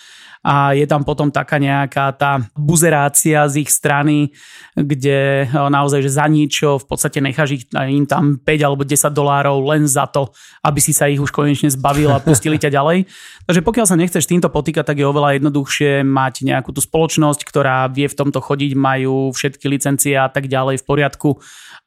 a 0.42 0.74
je 0.74 0.82
tam 0.90 1.06
potom 1.06 1.30
taká 1.30 1.62
nejaká 1.62 2.10
tá 2.18 2.42
buzerácia 2.58 3.46
z 3.46 3.62
ich 3.62 3.70
strany, 3.70 4.34
kde 4.74 5.46
eh, 5.46 5.52
naozaj, 5.54 6.02
že 6.02 6.18
za 6.18 6.26
nič 6.26 6.66
v 6.66 6.82
podstate 6.82 7.22
necháš 7.22 7.62
ich, 7.62 7.64
im 7.70 8.04
tam 8.10 8.42
5 8.42 8.66
alebo 8.66 8.82
10 8.82 9.06
dolárov 9.14 9.62
len 9.62 9.86
za 9.86 10.10
to, 10.10 10.34
aby 10.66 10.82
si 10.82 10.90
sa 10.90 11.06
ich 11.06 11.22
už 11.22 11.30
konečne 11.30 11.70
zbavil 11.70 12.10
a 12.10 12.18
pustili 12.18 12.58
ťa 12.58 12.74
ďalej. 12.74 13.06
Takže 13.46 13.62
pokiaľ 13.62 13.86
sa 13.86 13.96
nechceš 13.98 14.26
týmto 14.26 14.50
potýkať, 14.50 14.82
tak 14.82 14.98
je 14.98 15.06
oveľa 15.06 15.38
jednoduchšie 15.38 16.02
mať 16.02 16.42
nejakú 16.42 16.74
tú 16.74 16.82
spoločnosť, 16.82 17.46
ktorá 17.46 17.86
vie 17.86 18.10
v 18.10 18.18
tomto 18.18 18.42
chodiť, 18.42 18.74
majú 18.74 19.30
všetky 19.30 19.70
licencie 19.70 20.18
a 20.18 20.26
tak 20.26 20.50
ďalej 20.50 20.82
v 20.82 20.84
poriadku 20.84 21.38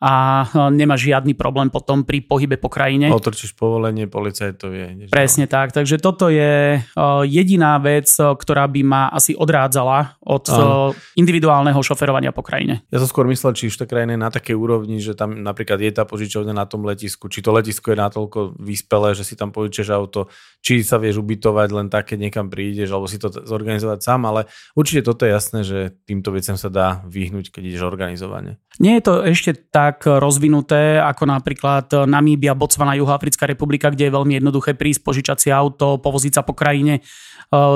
a 0.01 0.43
e, 0.43 0.71
nemá 0.75 0.99
žiadny 0.99 1.33
problém 1.33 1.71
potom 1.71 2.03
pri 2.03 2.23
pohybe 2.23 2.59
po 2.59 2.67
krajine. 2.67 3.11
Otrčíš 3.11 3.55
povolenie, 3.55 4.09
policajt 4.11 4.55
to 4.59 4.67
vie. 4.71 5.07
Presne 5.07 5.47
tak, 5.47 5.71
takže 5.71 5.97
toto 6.01 6.27
je 6.27 6.79
jediná 7.25 7.79
vec, 7.79 8.11
ktorá 8.11 8.67
by 8.67 8.81
ma 8.83 9.01
asi 9.11 9.37
odrádzala 9.37 10.19
od 10.23 10.45
Aha. 10.51 10.91
individuálneho 11.15 11.79
šoferovania 11.79 12.35
po 12.35 12.43
krajine. 12.43 12.83
Ja 12.91 12.99
som 12.99 13.07
skôr 13.07 13.27
myslel, 13.29 13.55
či 13.55 13.71
už 13.71 13.75
tá 13.79 13.85
krajina 13.87 14.15
je 14.15 14.21
na 14.21 14.31
takej 14.31 14.55
úrovni, 14.55 14.99
že 14.99 15.15
tam 15.15 15.39
napríklad 15.39 15.79
je 15.79 15.91
tá 15.95 16.03
požičovňa 16.03 16.53
na 16.53 16.65
tom 16.67 16.83
letisku, 16.83 17.31
či 17.31 17.39
to 17.39 17.55
letisko 17.55 17.95
je 17.95 17.97
natoľko 17.97 18.59
vyspelé, 18.59 19.15
že 19.15 19.23
si 19.23 19.39
tam 19.39 19.55
požičeš 19.55 19.87
auto, 19.93 20.27
či 20.59 20.83
sa 20.83 20.99
vieš 20.99 21.21
ubytovať 21.21 21.69
len 21.71 21.87
tak, 21.87 22.11
keď 22.13 22.29
niekam 22.29 22.51
prídeš, 22.51 22.91
alebo 22.91 23.07
si 23.07 23.21
to 23.21 23.31
zorganizovať 23.31 23.99
sám, 24.01 24.27
ale 24.27 24.49
určite 24.75 25.05
toto 25.05 25.23
je 25.23 25.31
jasné, 25.31 25.59
že 25.63 25.77
týmto 26.03 26.33
veciam 26.33 26.59
sa 26.59 26.67
dá 26.67 27.05
vyhnúť, 27.05 27.53
keď 27.53 27.61
ideš 27.63 27.83
organizovane. 27.85 28.57
Nie 28.81 28.99
je 28.99 29.03
to 29.07 29.13
ešte 29.23 29.55
tak 29.71 29.94
rozvinuté 30.03 30.99
ako 30.99 31.23
napríklad 31.29 32.07
Namíbia, 32.09 32.57
Botswana, 32.57 32.97
Juhoafrická 32.97 33.47
republika, 33.47 33.87
kde 33.93 34.09
je 34.09 34.15
veľmi 34.15 34.33
jednoduché 34.41 34.75
prísť, 34.75 35.01
požičať 35.05 35.37
si 35.37 35.49
auto, 35.53 36.01
povoziť 36.01 36.33
sa 36.35 36.41
po 36.43 36.51
krajine, 36.57 36.99
e, 36.99 37.01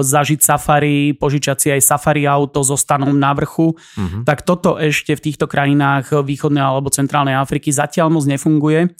zažiť 0.03 0.39
safari, 0.43 1.15
požičať 1.15 1.57
si 1.57 1.67
aj 1.71 1.81
safari 1.85 2.27
auto 2.27 2.65
so 2.65 2.75
stanom 2.75 3.15
na 3.15 3.31
vrchu. 3.31 3.77
Uh-huh. 3.77 4.21
Tak 4.27 4.43
toto 4.43 4.75
ešte 4.75 5.15
v 5.15 5.23
týchto 5.31 5.45
krajinách 5.47 6.25
východnej 6.25 6.63
alebo 6.65 6.91
centrálnej 6.91 7.37
Afriky 7.37 7.71
zatiaľ 7.71 8.11
moc 8.11 8.25
nefunguje 8.25 8.91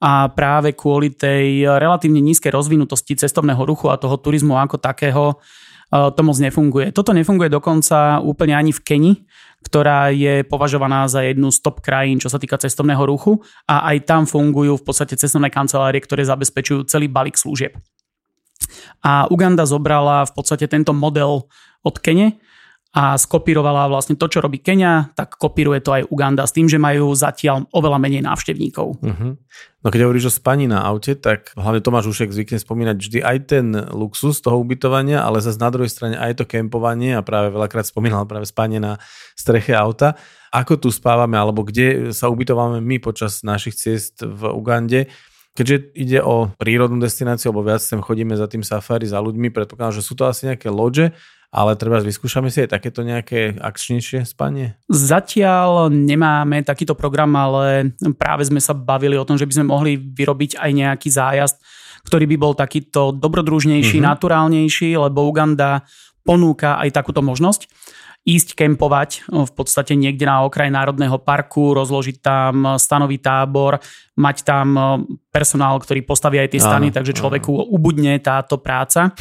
a 0.00 0.32
práve 0.32 0.72
kvôli 0.72 1.12
tej 1.12 1.68
relatívne 1.68 2.24
nízkej 2.24 2.48
rozvinutosti 2.48 3.20
cestovného 3.20 3.60
ruchu 3.68 3.92
a 3.92 4.00
toho 4.00 4.16
turizmu 4.16 4.56
ako 4.56 4.80
takého 4.80 5.24
e, 5.32 6.08
to 6.16 6.20
moc 6.24 6.36
nefunguje. 6.40 6.94
Toto 6.96 7.12
nefunguje 7.12 7.52
dokonca 7.52 8.24
úplne 8.24 8.56
ani 8.56 8.72
v 8.72 8.80
Keni, 8.80 9.12
ktorá 9.60 10.08
je 10.10 10.42
považovaná 10.48 11.04
za 11.06 11.20
jednu 11.20 11.52
z 11.52 11.60
top 11.60 11.84
krajín, 11.84 12.16
čo 12.16 12.32
sa 12.32 12.40
týka 12.40 12.56
cestovného 12.56 13.04
ruchu 13.04 13.44
a 13.68 13.92
aj 13.92 14.08
tam 14.08 14.22
fungujú 14.24 14.80
v 14.80 14.84
podstate 14.84 15.14
cestovné 15.20 15.52
kancelárie, 15.52 16.00
ktoré 16.00 16.24
zabezpečujú 16.24 16.88
celý 16.88 17.12
balík 17.12 17.36
služieb. 17.36 17.76
A 19.04 19.28
Uganda 19.28 19.64
zobrala 19.68 20.24
v 20.28 20.32
podstate 20.32 20.68
tento 20.68 20.92
model 20.96 21.48
od 21.80 21.96
Kene 22.00 22.40
a 22.90 23.14
skopírovala 23.14 23.86
vlastne 23.86 24.18
to, 24.18 24.26
čo 24.26 24.42
robí 24.42 24.58
Kenia, 24.58 25.14
tak 25.14 25.38
kopíruje 25.38 25.78
to 25.78 25.94
aj 25.94 26.10
Uganda 26.10 26.42
s 26.42 26.50
tým, 26.50 26.66
že 26.66 26.74
majú 26.74 27.14
zatiaľ 27.14 27.70
oveľa 27.70 28.02
menej 28.02 28.26
návštevníkov. 28.26 28.98
Uh-huh. 28.98 29.38
No 29.80 29.86
keď 29.94 30.10
hovoríš 30.10 30.26
o 30.26 30.34
spaní 30.34 30.66
na 30.66 30.82
aute, 30.82 31.14
tak 31.14 31.54
hlavne 31.54 31.78
Tomáš 31.86 32.10
Ušek 32.10 32.34
zvykne 32.34 32.58
spomínať 32.58 32.96
vždy 32.98 33.18
aj 33.22 33.38
ten 33.46 33.66
luxus 33.94 34.42
toho 34.42 34.58
ubytovania, 34.58 35.22
ale 35.22 35.38
zase 35.38 35.62
na 35.62 35.70
druhej 35.70 35.86
strane 35.86 36.18
aj 36.18 36.42
to 36.42 36.44
kempovanie 36.50 37.14
a 37.14 37.22
práve 37.22 37.54
veľakrát 37.54 37.86
spomínal 37.86 38.26
práve 38.26 38.50
spanie 38.50 38.82
na 38.82 38.98
streche 39.38 39.70
auta. 39.70 40.18
Ako 40.50 40.82
tu 40.82 40.90
spávame 40.90 41.38
alebo 41.38 41.62
kde 41.62 42.10
sa 42.10 42.26
ubytovame 42.26 42.82
my 42.82 42.98
počas 42.98 43.46
našich 43.46 43.78
ciest 43.78 44.26
v 44.26 44.50
Ugande, 44.50 45.06
Keďže 45.50 45.76
ide 45.98 46.18
o 46.22 46.46
prírodnú 46.62 47.02
destináciu, 47.02 47.50
alebo 47.50 47.66
viac 47.66 47.82
sem 47.82 47.98
chodíme 47.98 48.38
za 48.38 48.46
tým 48.46 48.62
safari, 48.62 49.10
za 49.10 49.18
ľuďmi, 49.18 49.50
predpokladám, 49.50 49.98
že 49.98 50.06
sú 50.06 50.14
to 50.14 50.30
asi 50.30 50.46
nejaké 50.46 50.70
lože 50.70 51.10
ale 51.50 51.74
treba 51.74 51.98
vyskúšame 51.98 52.46
si 52.46 52.62
aj 52.62 52.78
takéto 52.78 53.02
nejaké 53.02 53.58
akčnejšie 53.58 54.22
spanie? 54.22 54.78
Zatiaľ 54.86 55.90
nemáme 55.90 56.62
takýto 56.62 56.94
program, 56.94 57.34
ale 57.34 57.90
práve 58.14 58.46
sme 58.46 58.62
sa 58.62 58.70
bavili 58.70 59.18
o 59.18 59.26
tom, 59.26 59.34
že 59.34 59.50
by 59.50 59.58
sme 59.58 59.66
mohli 59.66 59.98
vyrobiť 59.98 60.62
aj 60.62 60.70
nejaký 60.70 61.08
zájazd, 61.10 61.58
ktorý 62.06 62.30
by 62.30 62.36
bol 62.38 62.54
takýto 62.54 63.10
dobrodružnejší, 63.10 63.98
mm-hmm. 63.98 64.10
naturálnejší, 64.14 64.94
lebo 64.94 65.26
Uganda 65.26 65.82
ponúka 66.22 66.78
aj 66.78 66.94
takúto 66.94 67.18
možnosť 67.18 67.66
ísť 68.20 68.52
kempovať 68.52 69.32
v 69.32 69.52
podstate 69.56 69.96
niekde 69.96 70.28
na 70.28 70.44
okraj 70.44 70.68
národného 70.68 71.16
parku, 71.24 71.72
rozložiť 71.72 72.16
tam 72.20 72.76
stanový 72.76 73.16
tábor, 73.16 73.80
mať 74.20 74.36
tam 74.44 74.66
personál, 75.32 75.80
ktorý 75.80 76.04
postaví 76.04 76.36
aj 76.36 76.52
tie 76.52 76.60
stany, 76.60 76.92
áno, 76.92 76.96
takže 77.00 77.16
človeku 77.16 77.48
áno. 77.48 77.68
ubudne 77.72 78.20
táto 78.20 78.60
práca. 78.60 79.10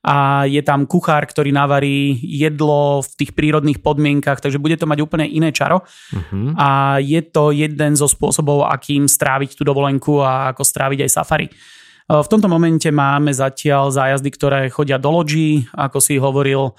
A 0.00 0.48
je 0.48 0.64
tam 0.64 0.88
kuchár, 0.88 1.28
ktorý 1.28 1.52
navarí 1.52 2.16
jedlo 2.24 3.04
v 3.04 3.12
tých 3.20 3.36
prírodných 3.36 3.84
podmienkach, 3.84 4.40
takže 4.40 4.56
bude 4.56 4.80
to 4.80 4.88
mať 4.88 5.04
úplne 5.04 5.28
iné 5.28 5.52
čaro. 5.52 5.84
Uh-huh. 5.84 6.56
A 6.56 6.96
je 7.04 7.20
to 7.20 7.52
jeden 7.52 8.00
zo 8.00 8.08
spôsobov, 8.08 8.64
akým 8.64 9.04
stráviť 9.04 9.60
tú 9.60 9.62
dovolenku 9.68 10.24
a 10.24 10.56
ako 10.56 10.64
stráviť 10.64 11.04
aj 11.04 11.10
safari. 11.12 11.52
V 12.08 12.26
tomto 12.32 12.48
momente 12.48 12.88
máme 12.88 13.28
zatiaľ 13.28 13.92
zájazdy, 13.92 14.30
ktoré 14.32 14.60
chodia 14.72 14.96
do 14.96 15.12
loďí, 15.12 15.68
ako 15.76 15.98
si 16.00 16.16
hovoril, 16.16 16.72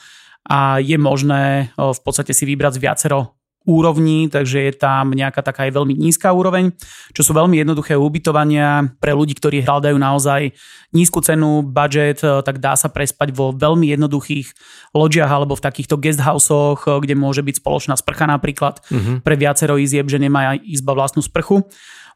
a 0.47 0.81
je 0.81 0.97
možné 0.97 1.73
v 1.77 1.99
podstate 2.01 2.33
si 2.33 2.45
vybrať 2.49 2.77
z 2.77 2.83
viacero 2.83 3.19
úrovní, 3.61 4.25
takže 4.25 4.57
je 4.57 4.73
tam 4.73 5.13
nejaká 5.13 5.45
taká 5.45 5.69
aj 5.69 5.77
veľmi 5.77 5.93
nízka 5.93 6.33
úroveň, 6.33 6.73
čo 7.13 7.21
sú 7.21 7.37
veľmi 7.37 7.61
jednoduché 7.61 7.93
ubytovania 7.93 8.89
pre 8.97 9.13
ľudí, 9.13 9.37
ktorí 9.37 9.61
hľadajú 9.61 10.01
naozaj 10.01 10.49
nízku 10.97 11.21
cenu, 11.21 11.61
budget, 11.61 12.25
tak 12.25 12.57
dá 12.57 12.73
sa 12.73 12.89
prespať 12.89 13.29
vo 13.37 13.53
veľmi 13.53 13.93
jednoduchých 13.93 14.49
loďiach 14.97 15.29
alebo 15.29 15.53
v 15.53 15.61
takýchto 15.61 16.01
guesthouseoch, 16.01 16.89
kde 17.05 17.13
môže 17.13 17.45
byť 17.45 17.61
spoločná 17.61 17.93
sprcha 18.01 18.25
napríklad 18.25 18.81
uh-huh. 18.81 19.21
pre 19.21 19.37
viacero 19.37 19.77
izieb, 19.77 20.09
že 20.09 20.17
nemá 20.17 20.57
izba 20.65 20.97
vlastnú 20.97 21.21
sprchu. 21.21 21.61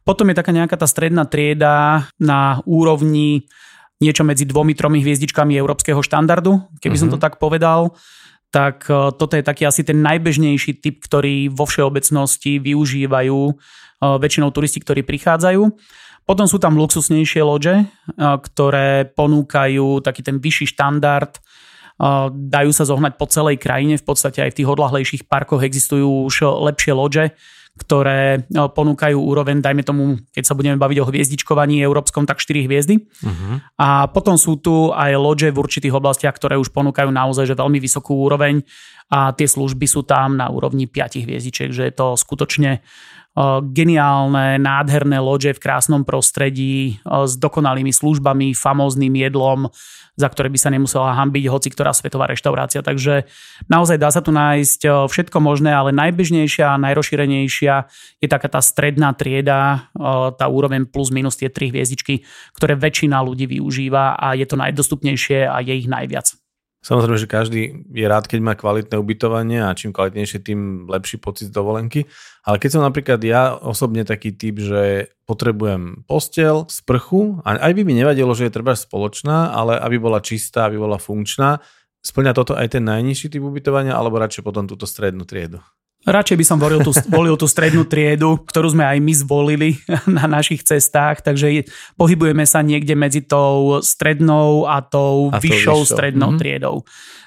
Potom 0.01 0.25
je 0.34 0.38
taká 0.41 0.50
nejaká 0.50 0.82
tá 0.82 0.89
stredná 0.89 1.29
trieda 1.29 2.10
na 2.17 2.58
úrovni 2.65 3.46
niečo 4.04 4.28
medzi 4.28 4.44
dvomi, 4.44 4.75
tromi 4.75 5.00
hviezdičkami 5.00 5.56
európskeho 5.56 6.04
štandardu, 6.04 6.60
keby 6.84 6.96
uh-huh. 6.96 7.02
som 7.08 7.10
to 7.14 7.20
mhm. 7.20 7.24
tak 7.24 7.40
povedal. 7.40 7.96
Tak 8.54 8.88
e, 8.88 9.12
toto 9.16 9.36
je 9.36 9.44
taký 9.44 9.68
asi 9.68 9.84
ten 9.84 10.00
najbežnejší 10.00 10.80
typ, 10.80 11.04
ktorý 11.04 11.52
vo 11.52 11.68
všeobecnosti 11.68 12.64
využívajú 12.64 13.40
e, 13.52 13.54
väčšinou 14.00 14.52
turisti, 14.56 14.80
ktorí 14.80 15.04
prichádzajú. 15.04 15.62
Potom 16.25 16.50
sú 16.50 16.58
tam 16.58 16.80
luxusnejšie 16.80 17.44
lože, 17.44 17.84
e, 17.84 17.86
ktoré 18.20 19.12
ponúkajú 19.12 20.00
taký 20.00 20.24
ten 20.24 20.40
vyšší 20.40 20.75
štandard, 20.75 21.44
dajú 22.36 22.75
sa 22.75 22.84
zohnať 22.84 23.16
po 23.16 23.24
celej 23.32 23.56
krajine, 23.56 23.96
v 23.96 24.04
podstate 24.04 24.44
aj 24.44 24.52
v 24.52 24.58
tých 24.60 24.68
odlahlejších 24.68 25.24
parkoch 25.32 25.64
existujú 25.64 26.28
už 26.28 26.44
lepšie 26.44 26.92
lože, 26.92 27.32
ktoré 27.75 28.48
no, 28.55 28.72
ponúkajú 28.72 29.20
úroveň, 29.20 29.60
dajme 29.60 29.84
tomu, 29.84 30.15
keď 30.32 30.44
sa 30.48 30.55
budeme 30.55 30.79
baviť 30.79 30.98
o 31.03 31.08
hviezdičkovaní 31.12 31.84
európskom, 31.84 32.24
tak 32.24 32.39
4 32.39 32.72
hviezdy. 32.72 33.03
Uh-huh. 33.03 33.60
A 33.75 34.08
potom 34.08 34.39
sú 34.39 34.55
tu 34.63 34.96
aj 34.96 35.12
lože 35.20 35.51
v 35.51 35.60
určitých 35.60 35.91
oblastiach, 35.91 36.39
ktoré 36.39 36.55
už 36.55 36.72
ponúkajú 36.72 37.12
naozaj 37.12 37.51
že 37.51 37.60
veľmi 37.60 37.84
vysokú 37.84 38.15
úroveň 38.15 38.63
a 39.12 39.36
tie 39.36 39.46
služby 39.46 39.86
sú 39.86 40.08
tam 40.08 40.39
na 40.39 40.50
úrovni 40.50 40.88
5 40.88 41.27
hviezdičiek, 41.27 41.70
že 41.70 41.84
je 41.91 41.94
to 41.94 42.15
skutočne 42.17 42.79
geniálne, 43.75 44.56
nádherné 44.56 45.20
lože 45.20 45.51
v 45.51 45.60
krásnom 45.60 46.08
prostredí 46.08 47.04
s 47.04 47.36
dokonalými 47.36 47.92
službami, 47.92 48.56
famóznym 48.56 49.12
jedlom, 49.12 49.68
za 50.15 50.32
ktoré 50.32 50.48
by 50.48 50.56
sa 50.56 50.72
nemusela 50.72 51.12
hambiť 51.12 51.51
hoci 51.51 51.68
ktorá 51.75 51.92
svetová 51.92 52.32
reštaurácia. 52.32 52.80
Takže 52.80 53.27
naozaj 53.68 54.00
dá 54.00 54.08
sa 54.08 54.24
tu 54.24 54.32
nájsť 54.32 55.12
všetko 55.12 55.44
možné, 55.44 55.75
ale 55.75 55.92
najbežnejšia 55.92 56.72
a 56.72 56.80
najrozšírenejšia 56.80 57.74
je 58.24 58.27
taká 58.32 58.48
tá 58.48 58.63
stredná 58.63 59.12
trieda, 59.12 59.92
tá 60.39 60.46
úroveň 60.48 60.88
plus 60.88 61.12
minus 61.12 61.36
tie 61.36 61.51
tri 61.51 61.68
hviezdičky, 61.68 62.24
ktoré 62.56 62.80
väčšina 62.80 63.20
ľudí 63.20 63.51
využíva 63.51 64.15
a 64.15 64.32
je 64.39 64.48
to 64.48 64.56
najdostupnejšie 64.56 65.44
a 65.44 65.60
je 65.60 65.75
ich 65.75 65.92
najviac. 65.92 66.45
Samozrejme, 66.86 67.18
že 67.18 67.25
každý 67.25 67.62
je 67.89 68.06
rád, 68.06 68.30
keď 68.30 68.39
má 68.46 68.54
kvalitné 68.54 68.94
ubytovanie 69.01 69.58
a 69.58 69.74
čím 69.74 69.89
kvalitnejšie, 69.89 70.46
tým 70.46 70.86
lepší 70.86 71.18
pocit 71.18 71.50
dovolenky. 71.50 72.06
Ale 72.46 72.62
keď 72.62 72.77
som 72.77 72.86
napríklad 72.86 73.18
ja 73.25 73.58
osobne 73.58 74.06
taký 74.06 74.38
typ, 74.38 74.62
že 74.62 75.10
potrebujem 75.25 76.06
postel, 76.06 76.70
sprchu, 76.70 77.42
a 77.42 77.58
aj 77.58 77.74
by 77.74 77.82
mi 77.82 77.98
nevadilo, 77.98 78.30
že 78.38 78.46
je 78.46 78.56
treba 78.62 78.77
spoločná, 78.77 79.50
ale 79.50 79.82
aby 79.82 79.98
bola 79.98 80.22
čistá, 80.22 80.70
aby 80.70 80.77
bola 80.77 81.01
funkčná, 81.01 81.58
splňa 82.06 82.38
toto 82.38 82.54
aj 82.54 82.77
ten 82.77 82.86
najnižší 82.86 83.34
typ 83.34 83.42
ubytovania, 83.42 83.98
alebo 83.98 84.22
radšej 84.22 84.46
potom 84.46 84.70
túto 84.70 84.86
strednú 84.86 85.25
triedu? 85.25 85.65
Radšej 86.06 86.38
by 86.38 86.46
som 86.46 86.62
volil 86.62 86.86
tú, 86.86 86.94
volil 87.18 87.36
tú 87.36 87.50
strednú 87.50 87.90
triedu, 87.90 88.38
ktorú 88.46 88.78
sme 88.78 88.86
aj 88.86 88.98
my 89.02 89.14
zvolili 89.18 89.70
na 90.18 90.30
našich 90.30 90.62
cestách, 90.62 91.26
takže 91.26 91.66
pohybujeme 91.98 92.46
sa 92.46 92.62
niekde 92.62 92.94
medzi 92.94 93.26
tou 93.26 93.82
strednou 93.82 94.70
a 94.70 94.86
tou 94.86 95.34
a 95.34 95.42
vyššou 95.42 95.82
vyššou. 95.82 95.94
strednou 95.98 96.34
mm-hmm. 96.34 96.42
triedou. 96.42 96.86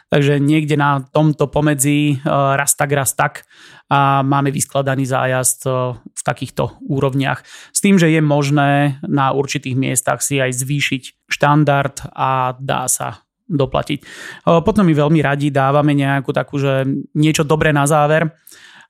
Takže 0.08 0.40
niekde 0.40 0.80
na 0.80 1.04
tomto 1.04 1.52
pomedzi 1.52 2.16
uh, 2.24 2.56
raz 2.56 2.72
tak, 2.72 2.96
raz 2.96 3.12
tak 3.12 3.44
a 3.92 4.24
máme 4.24 4.48
vyskladaný 4.48 5.04
zájazd 5.04 5.68
uh, 5.68 6.00
v 6.00 6.22
takýchto 6.24 6.80
úrovniach. 6.88 7.44
S 7.76 7.84
tým, 7.84 8.00
že 8.00 8.08
je 8.08 8.24
možné 8.24 8.96
na 9.04 9.36
určitých 9.36 9.76
miestach 9.76 10.24
si 10.24 10.40
aj 10.40 10.56
zvýšiť 10.64 11.28
štandard 11.28 12.08
a 12.16 12.56
dá 12.56 12.88
sa 12.88 13.20
doplatiť. 13.52 14.00
Uh, 14.48 14.64
potom 14.64 14.88
my 14.88 14.96
veľmi 14.96 15.20
radi 15.20 15.52
dávame 15.52 15.92
nejakú 15.92 16.32
takú, 16.32 16.56
že 16.56 16.88
niečo 17.12 17.44
dobré 17.44 17.76
na 17.76 17.84
záver 17.84 18.32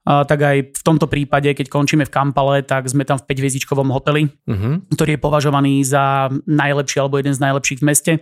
tak 0.08 0.40
aj 0.40 0.56
v 0.72 0.82
tomto 0.82 1.04
prípade, 1.04 1.52
keď 1.52 1.68
končíme 1.68 2.08
v 2.08 2.14
Kampale, 2.14 2.64
tak 2.64 2.88
sme 2.88 3.04
tam 3.04 3.20
v 3.20 3.28
5 3.28 3.92
hoteli, 3.92 4.24
uh-huh. 4.24 4.80
ktorý 4.96 5.10
je 5.14 5.20
považovaný 5.20 5.84
za 5.84 6.32
najlepší 6.48 6.96
alebo 7.04 7.20
jeden 7.20 7.36
z 7.36 7.44
najlepších 7.44 7.84
v 7.84 7.86
meste. 7.86 8.12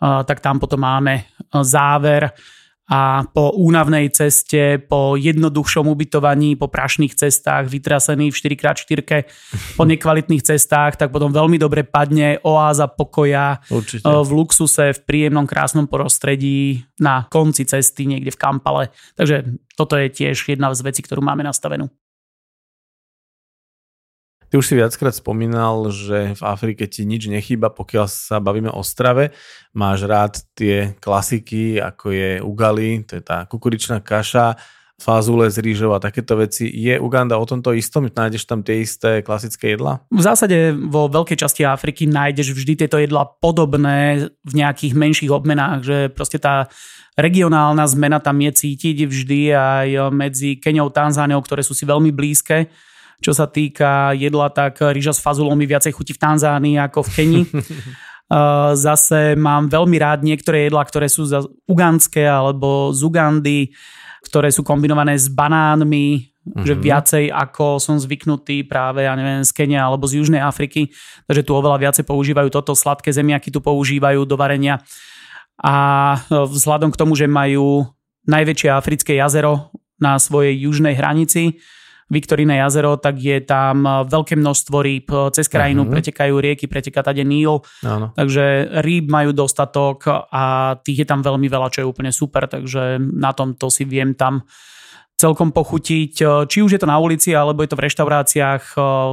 Tak 0.00 0.44
tam 0.44 0.60
potom 0.60 0.84
máme 0.84 1.24
záver 1.64 2.28
a 2.84 3.24
po 3.32 3.56
únavnej 3.56 4.12
ceste, 4.12 4.76
po 4.76 5.16
jednoduchšom 5.16 5.88
ubytovaní, 5.88 6.52
po 6.60 6.68
prašných 6.68 7.16
cestách, 7.16 7.72
vytrasený 7.72 8.28
v 8.28 8.36
4x4, 8.36 9.00
po 9.80 9.84
nekvalitných 9.90 10.44
cestách, 10.44 11.00
tak 11.00 11.08
potom 11.08 11.32
veľmi 11.32 11.56
dobre 11.56 11.88
padne 11.88 12.36
oáza 12.44 12.84
pokoja 12.84 13.64
Určite. 13.72 14.04
v 14.04 14.30
luxuse, 14.36 14.92
v 14.92 15.00
príjemnom, 15.00 15.48
krásnom 15.48 15.88
prostredí 15.88 16.84
na 17.00 17.24
konci 17.32 17.64
cesty 17.64 18.04
niekde 18.04 18.36
v 18.36 18.40
Kampale. 18.40 18.92
Takže 19.16 19.56
toto 19.80 19.96
je 19.96 20.12
tiež 20.12 20.36
jedna 20.44 20.68
z 20.76 20.84
vecí, 20.84 21.00
ktorú 21.00 21.24
máme 21.24 21.40
nastavenú. 21.40 21.88
Ty 24.54 24.62
už 24.62 24.70
si 24.70 24.78
viackrát 24.78 25.10
spomínal, 25.10 25.90
že 25.90 26.38
v 26.38 26.42
Afrike 26.46 26.86
ti 26.86 27.02
nič 27.02 27.26
nechýba, 27.26 27.74
pokiaľ 27.74 28.06
sa 28.06 28.38
bavíme 28.38 28.70
o 28.70 28.86
strave. 28.86 29.34
Máš 29.74 30.06
rád 30.06 30.46
tie 30.54 30.94
klasiky, 31.02 31.82
ako 31.82 32.14
je 32.14 32.30
ugali, 32.38 33.02
to 33.02 33.18
je 33.18 33.22
tá 33.26 33.50
kukuričná 33.50 33.98
kaša, 33.98 34.54
fazule 34.94 35.50
z 35.50 35.58
rýžov 35.58 35.98
a 35.98 36.04
takéto 36.06 36.38
veci. 36.38 36.70
Je 36.70 36.94
Uganda 37.02 37.34
o 37.34 37.42
tomto 37.42 37.74
istom? 37.74 38.06
Nájdeš 38.06 38.46
tam 38.46 38.62
tie 38.62 38.78
isté 38.78 39.26
klasické 39.26 39.74
jedlá? 39.74 40.06
V 40.06 40.22
zásade 40.22 40.70
vo 40.70 41.10
veľkej 41.10 41.34
časti 41.34 41.66
Afriky 41.66 42.06
nájdeš 42.06 42.54
vždy 42.54 42.86
tieto 42.86 43.02
jedlá 43.02 43.26
podobné 43.26 44.30
v 44.46 44.52
nejakých 44.54 44.94
menších 44.94 45.34
obmenách, 45.34 45.82
že 45.82 45.96
proste 46.14 46.38
tá 46.38 46.70
regionálna 47.18 47.90
zmena 47.90 48.22
tam 48.22 48.38
je 48.38 48.54
cítiť 48.54 49.02
vždy 49.02 49.50
aj 49.50 50.14
medzi 50.14 50.62
Keňou, 50.62 50.94
Tanzániou, 50.94 51.42
ktoré 51.42 51.66
sú 51.66 51.74
si 51.74 51.82
veľmi 51.82 52.14
blízke 52.14 52.70
čo 53.22 53.32
sa 53.36 53.46
týka 53.46 54.14
jedla, 54.16 54.50
tak 54.50 54.80
rýža 54.80 55.14
s 55.14 55.20
fazulom 55.22 55.54
mi 55.54 55.68
viacej 55.68 55.92
chutí 55.94 56.12
v 56.14 56.22
Tanzánii 56.22 56.76
ako 56.80 57.06
v 57.06 57.10
Keni. 57.14 57.42
Zase 58.74 59.36
mám 59.36 59.68
veľmi 59.68 60.00
rád 60.00 60.24
niektoré 60.24 60.66
jedlá, 60.66 60.82
ktoré 60.88 61.12
sú 61.12 61.28
ugandské 61.68 62.24
alebo 62.24 62.90
z 62.90 63.04
Ugandy, 63.04 63.60
ktoré 64.24 64.48
sú 64.48 64.64
kombinované 64.64 65.20
s 65.20 65.28
banánmi, 65.28 66.08
mm-hmm. 66.24 66.64
že 66.64 66.74
mhm. 66.74 66.80
viacej 66.80 67.24
ako 67.28 67.76
som 67.76 68.00
zvyknutý 68.00 68.64
práve, 68.64 69.04
ja 69.04 69.12
neviem, 69.12 69.44
z 69.44 69.52
Kenia 69.52 69.84
alebo 69.84 70.08
z 70.08 70.24
Južnej 70.24 70.40
Afriky. 70.40 70.88
Takže 71.28 71.44
tu 71.44 71.52
oveľa 71.52 71.76
viacej 71.78 72.04
používajú 72.08 72.48
toto, 72.48 72.72
sladké 72.72 73.12
zemiaky 73.12 73.52
tu 73.52 73.60
používajú 73.60 74.24
do 74.24 74.36
varenia. 74.40 74.80
A 75.60 76.18
vzhľadom 76.32 76.90
k 76.90 76.98
tomu, 76.98 77.14
že 77.14 77.30
majú 77.30 77.86
najväčšie 78.26 78.68
africké 78.72 79.20
jazero 79.20 79.70
na 80.00 80.18
svojej 80.18 80.66
južnej 80.66 80.98
hranici, 80.98 81.62
Viktoríne 82.12 82.60
jazero, 82.60 83.00
tak 83.00 83.16
je 83.16 83.40
tam 83.40 83.84
eh, 83.84 83.92
veľké 84.04 84.36
množstvo 84.36 84.76
rýb. 84.80 85.08
Cez 85.32 85.48
krajinu 85.48 85.84
uh-huh. 85.84 85.92
pretekajú 85.92 86.34
rieky, 86.36 86.68
preteká 86.68 87.00
tade 87.00 87.24
Níl. 87.24 87.64
Áno. 87.84 88.12
Takže 88.12 88.76
rýb 88.84 89.08
majú 89.08 89.32
dostatok 89.32 90.28
a 90.28 90.76
tých 90.80 91.04
je 91.04 91.06
tam 91.08 91.24
veľmi 91.24 91.48
veľa, 91.48 91.72
čo 91.72 91.84
je 91.84 91.90
úplne 91.90 92.12
super. 92.12 92.44
Takže 92.48 93.00
na 93.00 93.32
tomto 93.32 93.72
si 93.72 93.88
viem 93.88 94.12
tam 94.12 94.44
celkom 95.14 95.54
pochutiť. 95.54 96.46
Či 96.50 96.58
už 96.58 96.74
je 96.74 96.80
to 96.82 96.90
na 96.90 96.98
ulici, 96.98 97.30
alebo 97.32 97.62
je 97.62 97.70
to 97.70 97.78
v 97.78 97.86
reštauráciách, 97.86 98.64